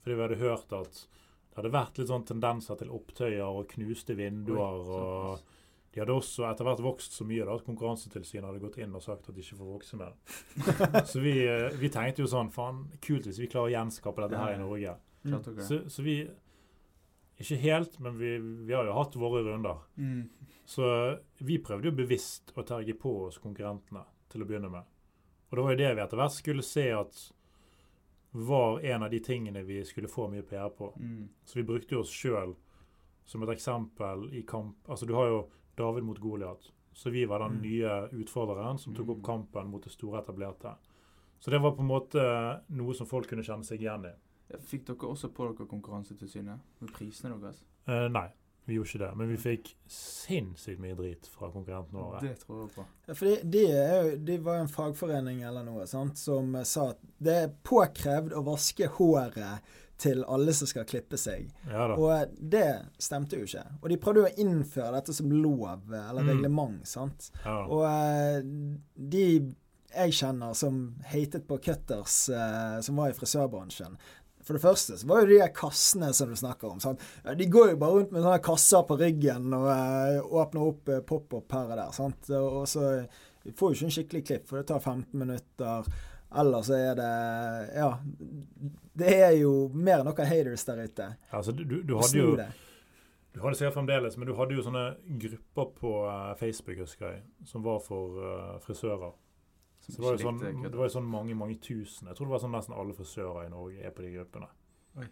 Fordi 0.01 0.15
vi 0.15 0.24
hadde 0.26 0.39
hørt 0.39 0.74
at 0.74 0.97
det 1.03 1.59
hadde 1.59 1.72
vært 1.76 2.01
litt 2.01 2.09
sånn 2.09 2.26
tendenser 2.26 2.80
til 2.80 2.89
opptøyer 2.97 3.45
og 3.45 3.70
knuste 3.76 4.17
vinduer. 4.17 4.89
og. 4.97 5.55
De 5.93 6.01
hadde 6.01 6.17
også 6.17 6.47
etter 6.49 6.65
hvert 6.65 6.82
vokst 6.82 7.15
så 7.17 7.26
mye 7.30 7.45
da, 7.45 7.53
at 7.57 7.70
Konkurransetilsynet 7.70 8.49
hadde 8.49 8.65
gått 8.65 8.82
inn 8.82 8.97
og 8.97 9.05
sagt 9.05 9.30
at 9.30 9.38
de 9.38 9.45
ikke 9.45 9.61
får 9.61 9.72
vokse 9.76 10.01
mer. 10.01 10.17
Så 11.11 11.22
vi, 11.22 11.34
eh, 11.45 11.70
vi 11.82 11.89
tenkte 11.93 12.22
jo 12.22 12.30
sånn 12.30 12.51
Faen, 12.53 12.84
kult 13.01 13.26
hvis 13.26 13.39
vi 13.41 13.49
klarer 13.49 13.72
å 13.72 13.74
gjenskape 13.74 14.26
dette 14.26 14.41
her 14.41 14.53
i 14.53 14.61
Norge. 14.61 14.93
Mm. 15.26 15.39
Så, 15.65 15.80
så 15.89 16.05
vi 16.05 16.20
Ikke 17.39 17.55
helt, 17.61 17.99
men 18.03 18.17
vi, 18.19 18.37
vi 18.67 18.73
har 18.75 18.85
jo 18.85 18.93
hatt 18.97 19.15
våre 19.15 19.43
runder. 19.45 19.77
Mm. 19.97 20.29
Så 20.65 20.83
vi 21.39 21.57
prøvde 21.63 21.87
jo 21.89 21.95
bevisst 21.95 22.51
å 22.59 22.63
terge 22.67 22.93
på 22.99 23.13
oss 23.27 23.37
konkurrentene 23.39 24.03
til 24.29 24.43
å 24.43 24.45
begynne 24.49 24.69
med. 24.69 24.83
Og 25.49 25.55
det 25.57 25.63
var 25.63 25.71
jo 25.71 25.77
det 25.79 25.93
vi 25.95 26.01
etter 26.03 26.19
hvert 26.19 26.35
skulle 26.35 26.65
se 26.67 26.83
at 26.93 27.21
var 28.31 28.79
en 28.85 29.03
av 29.03 29.09
de 29.09 29.19
tingene 29.19 29.63
vi 29.65 29.79
skulle 29.85 30.07
få 30.11 30.27
mye 30.29 30.43
PR 30.45 30.69
på. 30.69 30.91
Mm. 30.99 31.29
Så 31.45 31.55
vi 31.59 31.63
brukte 31.65 31.95
jo 31.95 32.03
oss 32.03 32.11
sjøl 32.13 32.53
som 33.25 33.43
et 33.45 33.49
eksempel 33.55 34.27
i 34.37 34.43
kamp. 34.45 34.75
Altså 34.89 35.07
Du 35.09 35.15
har 35.17 35.27
jo 35.31 35.39
David 35.77 36.03
mot 36.03 36.19
Goliat. 36.21 36.69
Så 36.93 37.09
vi 37.09 37.25
var 37.25 37.39
den 37.39 37.57
Mm. 37.57 37.61
nye 37.61 38.09
utfordreren 38.21 38.77
som 38.79 38.93
tok 38.93 39.09
opp 39.09 39.17
Mm. 39.17 39.23
kampen 39.25 39.67
mot 39.71 39.83
det 39.83 39.91
store 39.91 40.19
etablerte. 40.21 40.75
Så 41.39 41.49
det 41.51 41.61
var 41.61 41.71
på 41.71 41.79
en 41.81 41.87
måte 41.87 42.61
noe 42.69 42.93
som 42.93 43.07
folk 43.07 43.27
kunne 43.27 43.43
kjenne 43.43 43.63
seg 43.63 43.79
igjen 43.81 44.05
i. 44.05 44.13
Fikk 44.57 44.85
dere 44.87 45.09
også 45.13 45.29
på 45.33 45.45
dere 45.51 45.67
Konkurransetilsynet 45.69 46.59
med 46.81 46.93
prisene 46.95 47.35
deres? 47.41 47.63
Eh, 47.87 48.07
nei, 48.09 48.27
vi 48.65 48.75
gjorde 48.77 48.89
ikke 48.89 49.03
det. 49.05 49.11
Men 49.17 49.29
vi 49.29 49.37
fikk 49.37 49.75
sinnssykt 49.89 50.79
mye 50.81 50.95
drit 50.97 51.27
fra 51.29 51.49
konkurrentene 51.53 51.99
våre. 52.01 52.21
Det 52.21 52.35
tror 52.43 52.63
jeg 52.65 52.71
på. 52.75 52.85
Ja, 53.07 53.13
for 53.17 53.25
de, 53.55 53.63
jo, 53.67 54.15
de 54.29 54.37
var 54.45 54.57
jo 54.59 54.65
en 54.67 54.73
fagforening 54.73 55.43
eller 55.47 55.63
noe 55.67 55.85
sant, 55.89 56.17
som 56.17 56.55
eh, 56.55 56.63
sa 56.69 56.89
at 56.95 56.99
det 57.17 57.37
er 57.43 57.53
påkrevd 57.65 58.33
å 58.37 58.43
vaske 58.49 58.89
håret 58.97 59.61
til 59.99 60.21
alle 60.31 60.53
som 60.55 60.67
skal 60.69 60.85
klippe 60.87 61.17
seg. 61.19 61.49
Ja 61.67 61.87
da. 61.91 61.95
Og 61.99 62.11
eh, 62.15 62.27
det 62.39 62.67
stemte 63.03 63.35
jo 63.41 63.43
ikke. 63.49 63.65
Og 63.81 63.89
de 63.91 63.97
prøvde 63.99 64.21
jo 64.23 64.29
å 64.29 64.37
innføre 64.45 64.93
dette 64.95 65.13
som 65.17 65.31
lov, 65.33 65.89
eh, 65.91 66.09
eller 66.09 66.23
Mm. 66.23 66.29
reglement. 66.29 66.87
sant? 66.87 67.31
Ja. 67.45 67.65
Og 67.67 68.43
de 68.95 69.25
jeg 69.89 70.13
kjenner 70.13 70.53
som 70.53 70.75
hatet 71.09 71.47
på 71.49 71.57
cutters, 71.65 72.29
eh, 72.29 72.79
som 72.85 72.95
var 73.01 73.09
i 73.09 73.15
frisørbransjen 73.17 73.95
For 74.45 74.55
det 74.55 74.63
første 74.63 74.97
så 74.97 75.07
var 75.09 75.23
jo 75.23 75.31
de 75.33 75.47
kassene 75.55 76.11
som 76.15 76.29
du 76.31 76.35
snakker 76.39 76.71
om. 76.71 76.79
sant? 76.79 77.01
De 77.37 77.47
går 77.51 77.73
jo 77.73 77.79
bare 77.81 77.97
rundt 77.97 78.13
med 78.15 78.23
sånne 78.23 78.43
kasser 78.43 78.85
på 78.87 78.97
ryggen 78.99 79.51
og 79.57 79.67
eh, 79.73 80.21
åpner 80.23 80.69
opp 80.69 80.93
eh, 80.93 81.03
pop-opp 81.05 81.57
her 81.57 81.67
og 81.67 81.75
der. 81.75 81.91
sant? 81.95 82.31
Og, 82.37 82.63
så 82.69 82.85
Vi 83.43 83.53
får 83.55 83.73
jo 83.73 83.77
ikke 83.77 83.89
en 83.89 83.97
skikkelig 83.97 84.23
klipp, 84.29 84.47
for 84.49 84.59
det 84.59 84.69
tar 84.71 84.79
15 84.79 85.19
minutter. 85.19 85.91
Eller 86.39 86.65
så 86.65 86.73
er 86.77 86.95
det 86.99 87.11
Ja. 87.75 87.91
Det 88.99 89.13
er 89.15 89.35
jo 89.39 89.69
mer 89.73 90.01
enn 90.01 90.09
noen 90.09 90.27
haters 90.27 90.65
der 90.67 90.81
ute. 90.83 91.13
Altså, 91.31 91.51
du, 91.55 91.63
du, 91.63 91.81
du 91.83 91.95
hadde 91.99 92.19
jo. 92.19 92.33
Du 93.29 93.39
hadde 93.43 93.53
det 93.53 93.59
sikkert 93.59 93.77
fremdeles, 93.77 94.17
men 94.17 94.27
du 94.27 94.33
hadde 94.35 94.55
jo 94.57 94.63
sånne 94.65 94.85
grupper 95.21 95.73
på 95.77 95.91
eh, 96.09 96.31
Facebook 96.39 96.81
husker 96.81 97.11
jeg, 97.11 97.21
som 97.45 97.63
var 97.63 97.77
for 97.85 98.17
uh, 98.17 98.55
frisører. 98.63 99.13
Som 99.89 99.95
Så 99.95 100.01
det 100.01 100.05
var 100.05 100.17
jo 100.17 100.23
sånn, 100.23 100.39
likte 100.43 100.71
det 100.71 100.79
var 100.79 100.89
jo 100.89 100.95
sånn 100.95 101.09
mange 101.09 101.35
mange 101.37 101.57
tusen. 101.65 102.07
Jeg 102.07 102.17
tror 102.17 102.29
det 102.29 102.33
var 102.35 102.43
sånn 102.43 102.55
nesten 102.55 102.75
alle 102.77 102.95
frisører 102.97 103.47
i 103.47 103.53
Norge 103.53 103.85
er 103.85 103.93
på 103.95 104.05
de 104.05 104.13
gruppene. 104.13 104.49
Oi. 105.01 105.07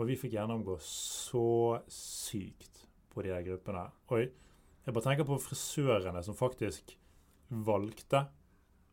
Og 0.00 0.06
vi 0.08 0.16
fikk 0.16 0.32
gjennomgå 0.38 0.78
så 0.84 1.80
sykt 1.92 2.86
på 3.12 3.24
de 3.26 3.34
der 3.34 3.44
gruppene. 3.44 3.84
Og 4.08 4.22
jeg 4.24 4.94
bare 4.96 5.04
tenker 5.04 5.28
på 5.28 5.36
frisørene 5.44 6.22
som 6.24 6.38
faktisk 6.38 6.94
valgte 7.50 8.24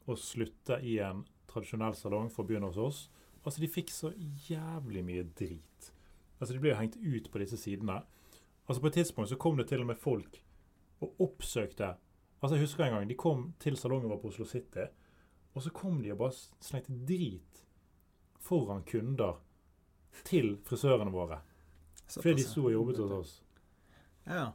å 0.08 0.16
slutte 0.20 0.82
i 0.84 0.98
en 1.04 1.24
tradisjonell 1.48 1.96
salong 1.96 2.28
for 2.34 2.44
å 2.44 2.50
begynne 2.50 2.72
hos 2.72 2.82
oss. 2.82 3.00
Altså, 3.44 3.62
de 3.64 3.70
fikk 3.72 3.94
så 3.94 4.12
jævlig 4.50 5.04
mye 5.08 5.24
drit. 5.38 5.92
Altså, 6.40 6.54
De 6.54 6.60
ble 6.60 6.74
jo 6.74 6.80
hengt 6.82 6.98
ut 7.00 7.32
på 7.32 7.40
disse 7.40 7.60
sidene. 7.60 8.02
Altså, 8.68 8.82
På 8.82 8.92
et 8.92 9.00
tidspunkt 9.00 9.32
så 9.32 9.40
kom 9.40 9.58
det 9.58 9.70
til 9.70 9.82
og 9.82 9.88
med 9.88 10.02
folk 10.02 10.42
og 11.00 11.14
oppsøkte 11.22 11.94
Altså, 12.42 12.56
Jeg 12.56 12.64
husker 12.68 12.84
en 12.86 12.94
gang 12.98 13.08
de 13.10 13.16
kom 13.18 13.54
til 13.60 13.78
salongen 13.78 14.10
vår 14.12 14.20
på 14.22 14.28
Oslo 14.32 14.46
City, 14.46 14.86
og 15.56 15.64
så 15.66 15.72
kom 15.74 16.02
de 16.04 16.12
og 16.14 16.20
bare 16.22 16.36
slengte 16.62 16.94
drit 17.08 17.64
foran 18.46 18.84
kunder 18.88 19.40
til 20.24 20.58
frisørene 20.66 21.12
våre. 21.12 21.40
Fordi 22.08 22.34
de 22.40 22.46
sto 22.48 22.68
og 22.70 22.72
jobbet 22.76 22.98
hos 23.02 23.12
oss. 23.12 23.34
Ja. 24.28 24.52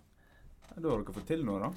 Da 0.73 0.89
har 0.89 1.03
dere 1.03 1.13
fått 1.13 1.27
til 1.29 1.43
noe, 1.45 1.59
da. 1.61 1.69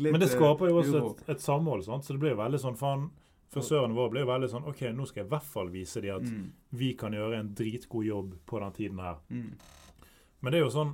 Men 0.12 0.20
det 0.20 0.28
skaper 0.30 0.68
jo 0.70 0.76
eh, 0.76 0.84
også 0.84 1.00
et, 1.00 1.24
et 1.34 1.42
samhold, 1.42 1.82
sant? 1.86 2.04
så 2.06 2.14
det 2.14 2.20
blir 2.22 2.34
jo 2.36 2.42
veldig 2.42 2.60
sånn 2.62 2.78
faen, 2.78 3.08
Frisørene 3.50 3.96
våre 3.96 4.12
blir 4.12 4.22
jo 4.22 4.28
veldig 4.30 4.46
sånn 4.52 4.66
OK, 4.70 4.84
nå 4.94 5.08
skal 5.10 5.24
jeg 5.24 5.26
i 5.26 5.30
hvert 5.32 5.46
fall 5.50 5.72
vise 5.74 5.98
dem 6.04 6.20
at 6.20 6.22
Mm. 6.28 6.44
vi 6.78 6.92
kan 6.94 7.10
gjøre 7.16 7.40
en 7.40 7.48
dritgod 7.58 8.04
jobb 8.06 8.36
på 8.46 8.60
den 8.62 8.72
tiden 8.76 9.00
her. 9.02 9.16
Mm. 9.28 9.48
Men 10.40 10.52
det 10.54 10.60
er 10.60 10.62
jo 10.62 10.70
sånn 10.70 10.92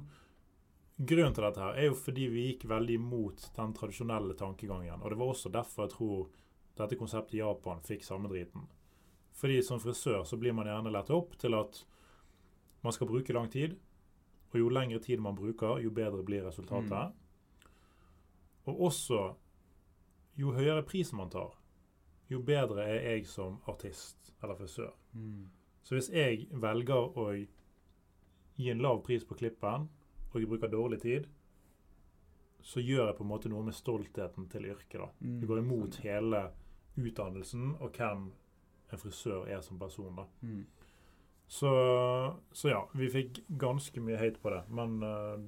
Grunnen 0.97 1.35
til 1.37 1.45
dette 1.45 1.61
her 1.61 1.77
er 1.77 1.91
jo 1.91 1.97
fordi 1.99 2.27
vi 2.33 2.47
gikk 2.47 2.65
veldig 2.71 2.95
imot 2.97 3.51
den 3.57 3.75
tradisjonelle 3.77 4.37
tankegangen. 4.39 5.03
Og 5.03 5.13
det 5.13 5.19
var 5.21 5.33
også 5.33 5.53
derfor 5.53 5.85
jeg 5.85 5.93
tror 5.93 6.23
dette 6.77 6.97
konseptet 6.97 7.37
i 7.37 7.43
Japan 7.43 7.83
fikk 7.85 8.05
samme 8.05 8.31
driten. 8.33 8.65
Fordi 9.37 9.61
som 9.63 9.81
frisør 9.81 10.25
så 10.25 10.39
blir 10.41 10.57
man 10.57 10.69
gjerne 10.71 10.93
lett 10.95 11.13
opp 11.13 11.37
til 11.41 11.57
at 11.57 11.83
man 12.85 12.95
skal 12.97 13.11
bruke 13.11 13.37
lang 13.37 13.51
tid. 13.53 13.77
Og 14.53 14.61
jo 14.61 14.71
lengre 14.73 15.03
tid 15.05 15.21
man 15.21 15.37
bruker, 15.37 15.83
jo 15.85 15.91
bedre 15.93 16.25
blir 16.25 16.47
resultatet. 16.47 17.13
Og 18.65 18.81
også 18.89 19.21
jo 20.37 20.53
høyere 20.57 20.85
pris 20.85 21.13
man 21.17 21.31
tar, 21.33 21.53
jo 22.29 22.41
bedre 22.45 22.85
er 22.85 23.05
jeg 23.11 23.29
som 23.29 23.61
artist 23.69 24.33
eller 24.43 24.57
frisør. 24.57 24.93
Mm. 25.13 25.47
Så 25.83 25.95
hvis 25.95 26.09
jeg 26.11 26.49
velger 26.53 27.19
å 27.19 27.29
gi 27.37 28.71
en 28.73 28.83
lav 28.83 29.03
pris 29.07 29.25
på 29.25 29.37
klippen, 29.39 29.89
og 30.37 30.45
jeg 30.45 30.51
bruker 30.53 30.73
dårlig 30.73 31.01
tid, 31.03 31.27
så 32.67 32.83
gjør 32.83 33.07
jeg 33.09 33.17
på 33.19 33.25
en 33.25 33.31
måte 33.31 33.51
noe 33.51 33.65
med 33.67 33.77
stoltheten 33.77 34.49
til 34.53 34.67
yrket. 34.73 34.99
da. 35.01 35.11
Mm. 35.21 35.37
Det 35.41 35.49
går 35.51 35.63
imot 35.63 36.01
hele 36.03 36.43
utdannelsen 36.97 37.77
og 37.79 37.97
hvem 37.97 38.27
en 38.93 39.01
frisør 39.03 39.47
er 39.49 39.63
som 39.63 39.79
person. 39.79 40.17
da. 40.17 40.27
Mm. 40.43 40.65
Så, 41.47 41.71
så 42.53 42.73
ja, 42.73 42.81
vi 42.99 43.11
fikk 43.11 43.45
ganske 43.49 44.03
mye 44.03 44.19
hate 44.19 44.43
på 44.43 44.51
det. 44.51 44.65
Men 44.75 44.99
uh, 45.03 45.39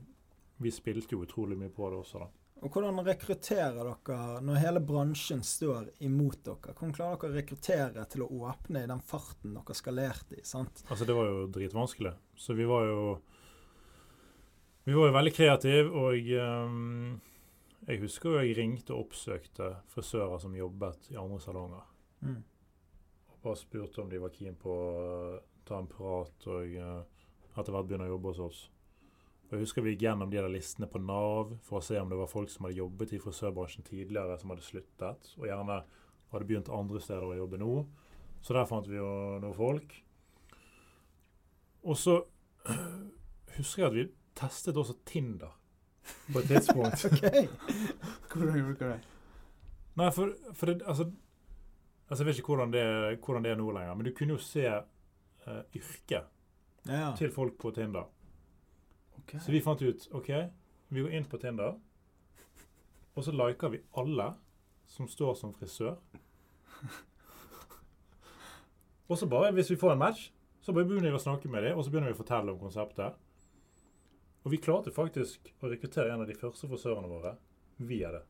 vi 0.62 0.70
spilte 0.74 1.16
jo 1.16 1.24
utrolig 1.26 1.58
mye 1.58 1.74
på 1.74 1.90
det 1.90 2.02
også, 2.04 2.22
da. 2.22 2.30
Og 2.58 2.74
hvordan 2.74 3.04
rekrutterer 3.06 3.76
dere 3.86 4.40
når 4.42 4.56
hele 4.58 4.80
bransjen 4.82 5.44
står 5.46 5.92
imot 6.02 6.40
dere? 6.42 6.72
Hvordan 6.72 6.94
klarer 6.94 7.20
dere 7.20 7.30
å 7.30 7.36
rekruttere 7.36 8.06
til 8.10 8.24
å 8.24 8.30
åpne 8.48 8.82
i 8.82 8.88
den 8.90 9.02
farten 9.06 9.54
dere 9.54 9.76
skalerte 9.78 10.40
i? 10.40 10.42
sant? 10.46 10.82
Altså, 10.88 11.06
det 11.06 11.14
var 11.14 11.30
jo 11.30 11.44
dritvanskelig. 11.54 12.16
Så 12.34 12.56
vi 12.58 12.66
var 12.66 12.88
jo 12.88 13.02
Vi 14.88 14.94
var 14.94 15.10
jo 15.10 15.12
veldig 15.12 15.30
kreative, 15.36 15.88
og 16.00 16.28
um, 16.40 17.16
jeg 17.84 18.00
husker 18.00 18.30
jo 18.30 18.38
jeg 18.40 18.54
ringte 18.56 18.94
og 18.94 19.02
oppsøkte 19.02 19.66
frisører 19.92 20.40
som 20.40 20.54
jobbet 20.56 21.10
i 21.12 21.18
andre 21.20 21.36
salonger. 21.44 21.82
Mm. 22.24 22.38
Og 23.28 23.42
bare 23.44 23.60
spurte 23.60 24.00
om 24.00 24.08
de 24.08 24.22
var 24.22 24.32
keen 24.32 24.56
på 24.56 24.72
å 24.72 25.34
ta 25.68 25.82
en 25.82 25.90
prat 25.92 26.48
og 26.48 26.72
uh, 26.80 27.02
etter 27.52 27.76
hvert 27.76 27.90
begynne 27.90 28.06
å 28.06 28.14
jobbe 28.14 28.32
hos 28.32 28.40
oss. 28.46 28.62
Og 29.50 29.58
jeg 29.58 29.66
husker 29.66 29.84
vi 29.84 29.92
gikk 29.92 30.06
gjennom 30.06 30.32
de 30.32 30.40
der 30.40 30.48
listene 30.56 30.88
på 30.88 31.02
Nav 31.04 31.52
for 31.68 31.82
å 31.82 31.84
se 31.84 32.00
om 32.00 32.08
det 32.08 32.22
var 32.22 32.32
folk 32.32 32.48
som 32.48 32.64
hadde 32.64 32.80
jobbet 32.80 33.12
i 33.12 33.20
frisørbransjen 33.20 33.84
tidligere, 33.84 34.38
som 34.40 34.54
hadde 34.54 34.64
sluttet, 34.70 35.32
og 35.36 35.50
gjerne 35.50 35.82
hadde 36.32 36.48
begynt 36.48 36.72
andre 36.72 37.02
steder 37.04 37.28
å 37.28 37.42
jobbe 37.42 37.60
nå. 37.60 37.74
Så 38.40 38.56
der 38.56 38.72
fant 38.72 38.88
vi 38.88 38.96
jo 38.96 39.10
noen 39.36 39.52
folk. 39.52 39.92
Og 41.84 42.00
så 42.06 42.22
husker 43.58 43.84
jeg 43.84 43.92
at 43.92 43.98
vi 44.00 44.12
testet 44.38 44.76
også 44.78 44.94
Tinder. 45.08 45.54
på 46.32 46.38
et 46.38 46.48
tidspunkt. 46.48 47.04
Ok. 47.08 48.38
Hvordan 48.38 48.54
gjorde 48.60 48.78
dere 48.78 48.92
det? 48.92 49.00
Nei, 49.98 50.06
for, 50.14 50.30
for 50.54 50.66
det, 50.70 50.82
altså, 50.86 51.08
altså 52.08 52.22
Jeg 52.24 52.26
vet 52.28 52.38
ikke 52.38 52.54
hvordan 52.54 52.72
det, 52.72 52.84
hvordan 53.24 53.44
det 53.44 53.50
er 53.52 53.56
nå 53.58 53.70
lenger, 53.74 53.94
men 53.98 54.06
du 54.06 54.12
kunne 54.16 54.36
jo 54.36 54.38
se 54.42 54.64
uh, 54.68 55.62
yrket 55.74 56.24
Ja. 56.88 57.10
til 57.18 57.32
folk 57.34 57.58
på 57.58 57.70
Tinder. 57.74 58.06
Okay. 59.18 59.40
Så 59.40 59.52
vi 59.52 59.60
fant 59.60 59.82
ut 59.82 60.06
OK, 60.16 60.28
vi 60.88 61.02
går 61.04 61.10
inn 61.18 61.24
på 61.28 61.36
Tinder, 61.42 61.74
og 63.14 63.24
så 63.26 63.32
liker 63.34 63.68
vi 63.74 63.80
alle 63.98 64.30
som 64.88 65.08
står 65.08 65.34
som 65.36 65.52
frisør. 65.54 65.98
Og 69.08 69.18
så 69.18 69.26
bare, 69.26 69.52
hvis 69.52 69.70
vi 69.70 69.76
får 69.76 69.92
en 69.92 69.98
match, 69.98 70.30
så 70.60 70.72
begynner 70.72 71.10
vi 71.10 71.16
å 71.16 71.20
snakke 71.22 71.48
med 71.48 71.64
dem, 71.64 71.78
og 71.78 71.84
så 71.84 71.90
begynner 71.90 72.12
vi 72.12 72.16
å 72.16 72.22
fortelle 72.22 72.52
om 72.52 72.58
konseptet. 72.60 73.16
Og 74.48 74.54
vi 74.54 74.62
klarte 74.64 74.88
faktisk 74.88 75.50
å 75.60 75.68
rekruttere 75.68 76.08
en 76.14 76.22
av 76.24 76.28
de 76.28 76.32
første 76.32 76.64
frisørene 76.70 77.08
våre 77.10 77.34
via 77.84 78.14
det. 78.14 78.22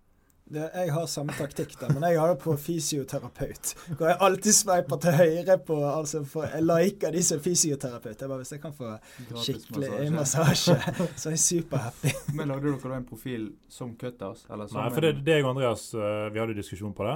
Det, 0.49 0.65
jeg 0.65 0.91
har 0.97 1.05
samme 1.07 1.35
taktikk, 1.37 1.77
da, 1.79 1.91
men 1.93 2.03
jeg 2.09 2.19
har 2.19 2.33
det 2.33 2.39
på 2.43 2.55
fysioterapeut. 2.59 3.71
Går 4.01 4.09
jeg 4.09 4.19
alltid 4.27 4.57
sveiper 4.57 4.99
til 5.05 5.15
høyre 5.15 5.57
på 5.69 5.77
altså 5.85 6.23
for 6.27 6.49
Jeg 6.49 6.65
liker 6.65 7.15
de 7.15 7.23
som 7.29 7.39
er 7.39 7.45
fysioterapeut. 7.45 8.17
Jeg 8.17 8.33
bare, 8.33 8.41
hvis 8.41 8.51
jeg 8.57 8.63
kan 8.65 8.75
få 8.75 8.89
Gratis 9.29 9.45
skikkelig 9.45 10.09
massasje. 10.17 10.75
massasje, 10.81 11.07
så 11.21 11.31
er 11.31 11.37
jeg 11.37 11.45
superhappy. 11.45 12.15
Men 12.41 12.51
lagde 12.51 12.73
dere 12.73 12.95
da 12.95 12.97
en 12.97 13.07
profil 13.13 13.47
som 13.71 13.93
cutters? 14.01 14.43
Eller 14.49 14.73
som 14.73 14.81
Nei, 14.81 14.89
for 14.97 15.07
det, 15.07 15.13
det 15.29 15.37
jeg 15.39 15.47
og 15.47 15.53
Andreas 15.53 15.87
eh, 15.95 16.25
vi 16.33 16.43
hadde 16.43 16.59
diskusjon 16.59 16.97
på 16.99 17.07
det. 17.07 17.15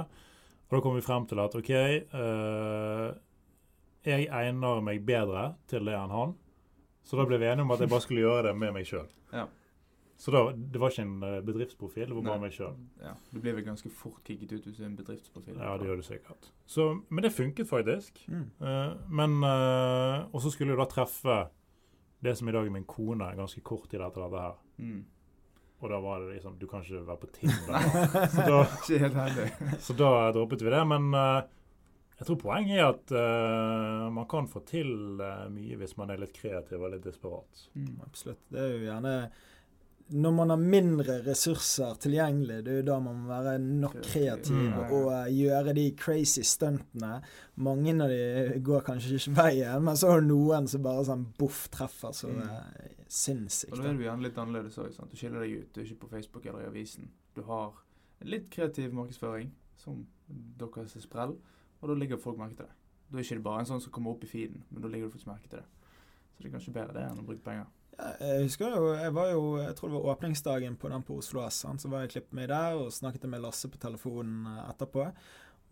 Og 0.69 0.77
da 0.77 0.83
kom 0.85 0.95
vi 0.95 1.03
frem 1.09 1.27
til 1.27 1.43
at 1.43 1.59
OK 1.59 1.73
uh, 1.73 3.09
Jeg 4.07 4.31
egner 4.31 4.85
meg 4.85 5.03
bedre 5.09 5.49
til 5.67 5.91
det 5.91 5.97
enn 5.99 6.15
han. 6.21 6.37
Så 7.03 7.19
da 7.19 7.25
ble 7.27 7.39
vi 7.41 7.49
enige 7.49 7.65
om 7.65 7.73
at 7.75 7.83
jeg 7.83 7.91
bare 7.91 8.03
skulle 8.05 8.23
gjøre 8.23 8.47
det 8.47 8.55
med 8.57 8.73
meg 8.75 8.87
sjøl. 8.87 9.09
Ja. 9.33 9.47
Så 10.23 10.31
da, 10.31 10.43
det 10.55 10.79
var 10.79 10.93
ikke 10.93 11.03
en 11.03 11.23
eh, 11.25 11.39
bedriftsprofil, 11.43 12.05
det 12.07 12.15
var 12.15 12.23
bare 12.23 12.39
Nei. 12.39 12.47
meg 12.47 12.53
sjøl. 12.55 12.75
Ja, 13.01 13.15
Du 13.33 13.41
blir 13.43 13.57
vel 13.57 13.65
ganske 13.65 13.89
fort 13.91 14.21
kicket 14.23 14.53
ut 14.53 14.67
hvis 14.67 14.77
du 14.77 14.83
er 14.85 14.91
en 14.91 14.95
bedriftsprofil? 14.95 15.57
Ja, 15.57 15.73
det 15.81 15.89
gjør 15.89 15.99
du 15.99 16.05
sikkert. 16.07 16.51
Så, 16.69 16.85
men 17.09 17.25
det 17.25 17.33
funket 17.35 17.67
faktisk. 17.67 18.21
Mm. 18.31 18.45
Uh, 18.61 18.93
men 19.09 19.41
uh, 19.43 20.29
Og 20.31 20.45
så 20.45 20.53
skulle 20.53 20.71
jeg 20.71 20.79
da 20.79 20.87
treffe 20.87 21.41
det 22.23 22.37
som 22.39 22.47
i 22.47 22.53
dag 22.55 22.69
er 22.69 22.71
min 22.71 22.87
kone, 22.87 23.33
ganske 23.35 23.59
kort 23.67 23.89
tid 23.91 23.99
etter 23.99 24.23
dette 24.23 24.45
her. 24.45 24.55
Mm. 24.77 25.01
Og 25.83 25.89
da 25.91 25.99
var 25.99 26.21
det 26.23 26.37
liksom 26.37 26.55
Du 26.59 26.67
kan 26.71 26.85
ikke 26.85 27.03
være 27.07 27.19
på 27.19 27.27
Tinder. 27.35 27.89
så 28.35 28.45
da. 28.47 29.77
Så 29.85 29.93
da 29.99 30.31
droppet 30.31 30.63
vi 30.63 30.71
det. 30.71 30.83
Men 30.87 31.09
eh, 31.19 31.41
jeg 32.19 32.27
tror 32.27 32.37
poenget 32.43 32.77
er 32.79 32.85
at 32.91 33.11
uh, 33.17 34.11
man 34.13 34.27
kan 34.29 34.47
få 34.47 34.61
til 34.69 34.93
uh, 35.21 35.47
mye 35.51 35.75
hvis 35.81 35.97
man 35.97 36.09
er 36.13 36.21
litt 36.21 36.33
kreativ 36.37 36.81
og 36.81 36.93
litt 36.93 37.03
desperat. 37.07 37.65
Mm. 37.73 37.97
Absolutt. 38.05 38.39
Det 38.53 38.59
er 38.61 38.71
jo 38.77 38.85
gjerne 38.91 39.15
når 40.13 40.33
man 40.35 40.49
har 40.51 40.59
mindre 40.59 41.13
ressurser 41.25 41.95
tilgjengelig, 42.03 42.57
det 42.65 42.71
er 42.73 42.79
jo 42.81 42.85
da 42.89 42.97
man 43.01 43.21
må 43.23 43.29
være 43.31 43.53
nok 43.63 43.95
kreativ 44.03 44.57
Mm. 44.59 44.73
og 44.91 45.05
uh, 45.07 45.29
gjøre 45.31 45.73
de 45.73 45.85
crazy 45.97 46.43
stuntene. 46.45 47.21
Mange 47.55 47.93
av 48.03 48.11
de 48.11 48.59
går 48.67 48.83
kanskje 48.85 49.15
ikke 49.15 49.35
veien, 49.39 49.79
men 49.87 49.95
så 49.97 50.11
har 50.11 50.21
du 50.21 50.27
noen 50.27 50.67
som 50.69 50.83
bare 50.83 51.05
sånn 51.07 51.23
boff 51.39 51.69
treffer 51.73 52.11
så 52.13 52.27
Mm. 52.29 52.43
sinnssykt. 53.07 53.71
Og 53.71 53.77
da 53.79 53.83
da. 53.87 53.89
er 53.89 53.97
du 53.97 54.03
gjerne 54.03 54.27
litt 54.27 54.37
annerledes 54.37 54.77
òg. 54.77 55.09
Du 55.09 55.15
skiller 55.17 55.39
deg 55.47 55.55
ut. 55.63 55.71
Du 55.73 55.81
er 55.81 55.85
ikke 55.87 56.01
på 56.03 56.11
Facebook 56.11 56.45
eller 56.45 56.61
i 56.67 56.69
avisen. 56.69 57.09
Du 57.33 57.41
har 57.47 57.71
litt 58.27 58.49
kreativ 58.51 58.93
markedsføring, 58.93 59.51
som 59.77 60.05
deres 60.59 60.97
sprell, 61.03 61.37
og 61.83 61.91
da 61.91 61.99
ligger 61.99 62.21
folk 62.21 62.39
merke 62.39 62.55
til 62.55 62.69
det. 62.69 62.75
Da 63.11 63.19
er 63.19 63.25
ikke 63.27 63.37
det 63.37 63.45
bare 63.45 63.61
en 63.61 63.67
sånn 63.69 63.81
som 63.83 63.91
kommer 63.93 64.15
opp 64.15 64.23
i 64.23 64.29
feeden, 64.31 64.63
men 64.71 64.83
da 64.83 64.89
ligger 64.89 65.09
du 65.09 65.13
faktisk 65.13 65.29
merke 65.29 65.49
til 65.51 65.59
det. 65.59 65.89
Så 66.33 66.41
det 66.41 66.49
er 66.49 66.53
kanskje 66.55 66.75
bedre 66.79 66.95
det 66.95 67.03
enn 67.05 67.19
å 67.21 67.25
bruke 67.27 67.43
penger. 67.45 67.67
Ja, 67.93 68.09
Jeg 68.23 68.47
husker 68.47 68.73
jo, 68.73 68.87
jeg 68.97 69.13
var 69.13 69.29
jo, 69.29 69.43
jeg 69.61 69.75
tror 69.77 69.91
det 69.91 69.97
var 69.99 70.15
åpningsdagen 70.15 70.77
på 70.81 70.89
den 70.89 71.05
på 71.05 71.19
Oslo 71.19 71.43
S. 71.45 71.61
Så 71.61 71.91
var 71.91 72.05
jeg 72.05 72.15
klippet 72.15 72.37
meg 72.39 72.49
der 72.49 72.79
og 72.79 72.93
snakket 72.95 73.27
med 73.29 73.43
Lasse 73.43 73.69
på 73.69 73.81
telefonen 73.81 74.47
eh, 74.49 74.63
etterpå. 74.71 75.05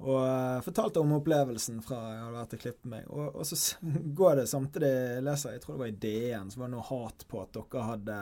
Og 0.02 0.20
eh, 0.20 0.60
fortalte 0.66 1.02
om 1.02 1.16
opplevelsen 1.18 1.82
fra 1.86 2.02
jeg 2.12 2.22
hadde 2.22 2.38
vært 2.38 2.56
og 2.58 2.64
klippet 2.66 2.92
meg. 2.94 3.10
Og, 3.10 3.42
og 3.42 3.48
så 3.48 3.58
går 4.22 4.42
det 4.42 4.48
samtidig, 4.52 4.94
leser 5.26 5.58
jeg 5.58 5.66
tror 5.66 5.78
det 5.78 5.84
var 5.86 5.94
i 5.96 6.00
DN, 6.06 6.54
så 6.54 6.62
var 6.62 6.70
det 6.70 6.76
noe 6.76 6.90
hat 6.92 7.26
på 7.32 7.42
at 7.42 7.58
dere 7.58 7.90
hadde 7.90 8.22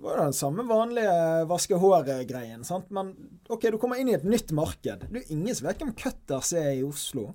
det 0.00 0.06
var 0.08 0.16
jo 0.16 0.24
den 0.30 0.36
samme 0.40 0.64
vanlige 0.68 1.12
vaske 1.50 1.76
håret-greien. 1.82 2.64
sant? 2.64 2.88
Men 2.90 3.12
OK, 3.52 3.68
du 3.70 3.76
kommer 3.78 4.00
inn 4.00 4.08
i 4.08 4.16
et 4.16 4.24
nytt 4.24 4.50
marked. 4.56 5.04
Det 5.06 5.12
er 5.12 5.22
jo 5.28 5.36
ingen 5.36 5.54
som 5.58 5.68
vet 5.68 5.78
hvem 5.84 5.92
Cutters 6.00 6.52
er 6.56 6.72
i 6.78 6.82
Oslo. 6.86 7.34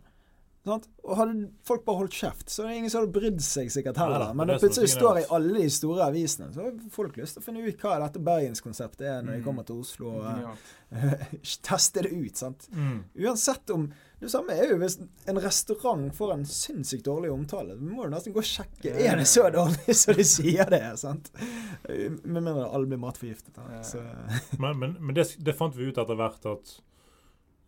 Sant? 0.66 0.88
Og 1.06 1.12
hadde 1.20 1.44
folk 1.62 1.84
bare 1.86 2.00
holdt 2.00 2.16
kjeft, 2.18 2.48
så 2.50 2.64
er 2.64 2.72
det 2.72 2.78
ingen 2.80 2.90
som 2.90 3.04
hadde 3.04 3.14
brydd 3.14 3.44
seg 3.46 3.68
sikkert 3.70 4.00
heller. 4.02 4.18
Neida, 4.24 4.34
Men 4.34 4.50
det 4.50 4.56
plutselig 4.64 4.90
står 4.96 5.20
i 5.22 5.26
alle 5.38 5.60
de 5.62 5.68
store 5.70 6.08
avisene, 6.10 6.48
så 6.56 6.64
har 6.66 6.80
folk 6.96 7.20
lyst 7.22 7.38
til 7.38 7.44
å 7.44 7.46
finne 7.46 7.62
ut 7.68 7.84
hva 7.86 8.00
dette 8.02 8.24
bergenskonseptet 8.26 9.06
er 9.06 9.22
når 9.22 9.36
de 9.36 9.44
Mm. 9.44 9.46
kommer 9.46 9.68
til 9.68 9.84
Oslo. 9.84 10.16
og 10.18 10.26
uh, 10.26 11.14
Teste 11.70 12.02
det 12.08 12.12
ut, 12.18 12.34
sant. 12.42 12.66
Mm. 12.74 13.04
Uansett 13.28 13.70
om 13.78 13.92
Det 14.26 14.32
samme 14.34 14.56
er 14.58 14.72
jo 14.72 14.78
hvis 14.82 14.96
en 15.30 15.38
restaurant 15.38 16.08
får 16.18 16.32
en 16.34 16.46
sinnssykt 16.50 17.06
dårlig 17.06 17.30
omtale. 17.30 17.76
Du 17.78 17.84
må 17.86 18.08
jo 18.08 18.14
nesten 18.14 18.34
gå 18.34 18.42
og 18.42 18.48
sjekke 18.50 18.88
Ja, 18.88 18.96
ja, 18.98 19.12
Er 19.12 19.20
det 19.22 19.28
så 19.30 19.44
dårlig 19.54 19.94
som 20.00 20.18
de 20.18 20.26
sier 20.26 20.72
det 20.74 20.82
sant? 20.98 21.30
Med 21.86 22.40
mindre 22.40 22.66
alle 22.66 22.90
blir 22.90 23.02
matforgiftet. 23.04 23.54
da. 23.54 23.68
Ja. 23.76 23.84
Så, 23.86 24.02
Men, 24.64 24.80
men, 24.82 24.98
men 25.00 25.18
det, 25.18 25.28
det 25.38 25.54
fant 25.54 25.78
vi 25.78 25.92
ut 25.92 26.02
etter 26.02 26.18
hvert 26.18 26.50
at 26.50 26.74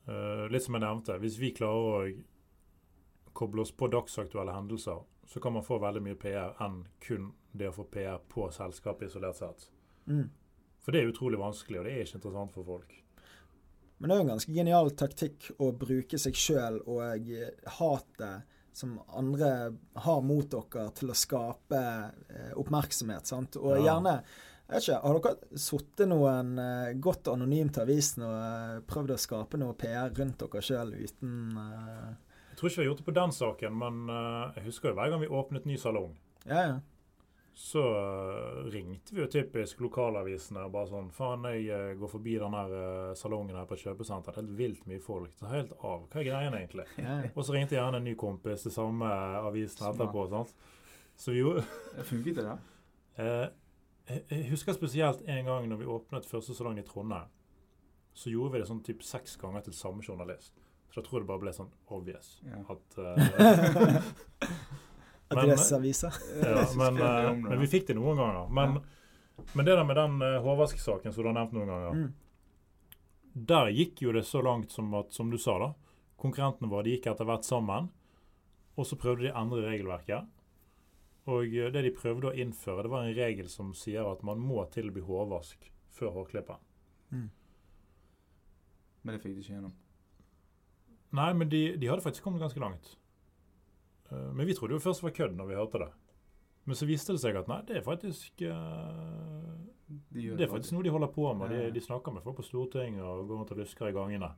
uh, 0.09 0.47
Litt 0.49 0.65
som 0.65 0.79
jeg 0.79 0.85
nevnte, 0.87 1.19
hvis 1.21 1.37
vi 1.37 1.53
klarer 1.53 2.09
å 2.09 3.31
koble 3.37 3.61
oss 3.61 3.75
på 3.77 3.91
dagsaktuelle 3.93 4.55
hendelser, 4.55 5.03
så 5.29 5.39
kan 5.43 5.53
man 5.53 5.65
få 5.67 5.77
veldig 5.83 6.01
mye 6.01 6.17
PR 6.17 6.57
enn 6.65 6.87
kun 7.05 7.35
det 7.53 7.69
å 7.69 7.75
få 7.75 7.85
PR 7.93 8.17
på 8.33 8.49
selskapet 8.55 9.11
isolert 9.11 9.37
sett. 9.37 9.69
mm. 10.09 10.25
For 10.81 10.95
det 10.95 11.03
er 11.03 11.09
utrolig 11.11 11.37
vanskelig, 11.37 11.81
og 11.81 11.85
det 11.85 11.93
er 11.93 12.05
ikke 12.05 12.17
interessant 12.21 12.53
for 12.55 12.63
folk. 12.63 12.93
Men 13.97 14.09
det 14.09 14.15
er 14.15 14.19
jo 14.19 14.25
en 14.27 14.33
ganske 14.35 14.53
genial 14.53 14.91
taktikk 14.93 15.47
å 15.57 15.71
bruke 15.73 16.19
seg 16.21 16.35
sjøl 16.37 16.81
og 16.85 17.31
hatet 17.79 18.43
som 18.77 18.99
andre 19.17 19.71
har 20.05 20.19
mot 20.21 20.45
dere, 20.51 20.91
til 20.93 21.09
å 21.09 21.15
skape 21.17 21.79
eh, 22.29 22.51
oppmerksomhet. 22.61 23.25
sant? 23.25 23.57
Og 23.57 23.73
Ja. 23.79 23.87
gjerne 23.87 24.19
jeg 24.67 24.75
vet 24.75 24.83
ikke, 24.83 25.01
Har 25.01 25.19
dere 25.23 25.59
sittet 25.63 26.09
noen 26.11 26.59
eh, 26.59 26.93
gått 26.99 27.27
anonymt 27.31 27.73
til 27.73 27.85
avisen 27.87 28.25
og 28.27 28.35
eh, 28.35 28.81
prøvd 28.85 29.13
å 29.15 29.17
skape 29.17 29.57
noe 29.57 29.73
PR 29.79 30.11
rundt 30.13 30.37
dere 30.43 30.61
sjøl 30.61 30.91
uten 30.93 31.57
eh, 31.57 32.11
Jeg 32.51 32.59
tror 32.59 32.69
ikke 32.69 32.81
vi 32.81 32.83
har 32.83 32.89
gjort 32.91 33.01
det 33.01 33.07
på 33.07 33.15
den 33.17 33.33
saken, 33.37 33.79
men 33.79 33.97
jeg 34.57 34.63
husker 34.65 34.89
jo 34.89 34.95
hver 34.97 35.11
gang 35.13 35.21
vi 35.21 35.27
åpnet 35.39 35.65
ny 35.69 35.77
salong, 35.77 36.13
Ja, 36.45 36.61
ja. 36.67 36.77
Så 37.57 37.81
eh, 37.95 38.63
ringte 38.69 39.15
vi 39.15 39.21
jo 39.23 39.27
typisk 39.33 39.79
lokalavisene 39.81 40.61
og 40.67 40.75
bare 40.75 40.89
sånn 40.91 41.07
Faen, 41.09 41.47
jeg 41.49 41.63
eh, 41.73 41.95
går 41.97 42.11
forbi 42.11 42.35
den 42.37 42.53
her 42.53 42.75
eh, 42.77 43.13
salongen 43.17 43.57
her 43.57 43.65
på 43.65 43.79
kjøpesenteret. 43.81 44.35
Er 44.37 44.43
helt 44.43 44.51
vilt 44.59 44.83
mye 44.85 45.01
folk. 45.01 45.31
Det 45.39 45.47
er 45.47 45.55
helt 45.55 45.73
av. 45.79 46.03
Hva 46.05 46.21
er 46.21 46.27
greien 46.27 46.57
egentlig? 46.59 46.85
Og 47.33 47.41
så 47.41 47.55
ringte 47.55 47.73
gjerne 47.73 47.97
en 47.97 48.05
ny 48.05 48.13
kompis 48.13 48.67
til 48.67 48.75
samme 48.75 49.09
avisen 49.41 49.87
etterpå. 49.89 50.27
sant? 50.35 50.53
Så 51.17 51.33
vi 51.33 51.41
gjorde 51.41 51.65
Funket 52.11 52.37
det, 52.37 52.45
da? 52.45 52.59
Jeg 54.05 54.45
husker 54.51 54.77
spesielt 54.77 55.25
en 55.25 55.49
gang 55.49 55.65
når 55.71 55.81
vi 55.81 55.89
åpnet 55.97 56.29
første 56.29 56.53
salong 56.53 56.77
i 56.77 56.85
Trondheim. 56.85 57.33
Så 58.13 58.29
gjorde 58.29 58.53
vi 58.53 58.61
det 58.61 58.69
sånn 58.69 58.85
typ 58.85 59.01
seks 59.01 59.33
ganger 59.41 59.65
til 59.65 59.73
samme 59.73 60.05
journalist. 60.05 60.53
Så 60.93 61.01
da 61.01 61.09
tror 61.09 61.23
jeg 61.23 61.25
det 61.25 61.33
bare 61.33 61.41
ble 61.41 61.57
sånn 61.57 61.73
obvious 61.89 62.35
at 62.69 63.01
eh, 63.01 64.13
Men- 65.35 65.49
ja, 66.41 66.63
men, 66.77 66.97
eh, 67.01 67.33
men 67.49 67.59
vi 67.59 67.67
fikk 67.67 67.87
det 67.87 67.95
noen 67.97 68.17
ganger. 68.17 68.47
Men, 68.49 68.77
men 69.53 69.65
det 69.67 69.75
der 69.75 69.83
med 69.85 69.95
den 69.99 70.21
uh, 70.21 70.37
hårvasksaken 70.45 71.13
som 71.13 71.23
du 71.23 71.29
har 71.29 71.35
nevnt 71.39 71.53
noen 71.57 71.67
ganger, 71.73 71.93
Mm. 71.97 72.13
der 73.47 73.67
gikk 73.75 74.01
jo 74.01 74.11
det 74.15 74.23
så 74.25 74.41
langt 74.41 74.71
som 74.71 74.93
at, 74.97 75.11
som 75.13 75.29
du 75.29 75.37
sa, 75.37 75.57
da 75.59 75.73
konkurrentene 76.17 76.69
våre 76.71 76.89
gikk 76.89 77.05
etter 77.11 77.27
hvert 77.29 77.45
sammen, 77.45 77.89
og 78.77 78.85
så 78.89 78.95
prøvde 78.97 79.27
de 79.27 79.29
å 79.31 79.37
endre 79.43 79.67
regelverket. 79.67 80.25
Og 81.29 81.43
eh, 81.53 81.67
det 81.69 81.83
de 81.85 81.91
prøvde 81.93 82.31
å 82.31 82.33
innføre, 82.33 82.83
det 82.87 82.89
var 82.93 83.03
en 83.05 83.13
regel 83.17 83.49
som 83.53 83.73
sier 83.77 84.07
at 84.09 84.23
man 84.25 84.39
må 84.41 84.63
tilby 84.73 85.01
hårvask 85.05 85.67
før 85.97 86.13
hårklippet 86.21 86.57
Mm. 87.11 87.29
Men 89.03 89.13
det 89.15 89.21
fikk 89.23 89.35
de 89.37 89.41
ikke 89.43 89.53
gjennom. 89.53 89.75
Nei, 91.15 91.29
men 91.33 91.47
de, 91.49 91.61
de 91.79 91.87
hadde 91.87 92.03
faktisk 92.03 92.25
kommet 92.25 92.41
ganske 92.43 92.59
langt. 92.59 92.89
Eh, 94.11 94.29
men 94.33 94.47
vi 94.47 94.55
trodde 94.57 94.77
jo 94.77 94.83
først 94.83 95.03
det 95.03 95.09
var 95.09 95.15
kødd 95.19 95.37
når 95.37 95.49
vi 95.49 95.59
hørte 95.59 95.81
det. 95.83 95.89
Men 96.67 96.75
så 96.75 96.87
viste 96.89 97.15
det 97.15 97.23
seg 97.23 97.37
at 97.39 97.47
nei, 97.47 97.61
det 97.67 97.77
er 97.79 97.83
faktisk 97.85 98.41
uh, 98.43 99.53
De 99.87 100.33
Det 100.35 100.43
er 100.43 100.51
faktisk 100.51 100.75
noe 100.75 100.83
de 100.83 100.91
holder 100.91 101.11
på 101.15 101.29
med. 101.39 101.53
De, 101.53 101.69
de 101.71 101.83
snakker 101.83 102.11
med 102.11 102.25
folk 102.25 102.41
på 102.41 102.43
Stortinget 102.43 103.03
og 103.05 103.23
går 103.29 103.39
rundt 103.39 103.53
og 103.55 103.61
lusker 103.61 103.87
i 103.87 103.95
gangene. 103.95 104.33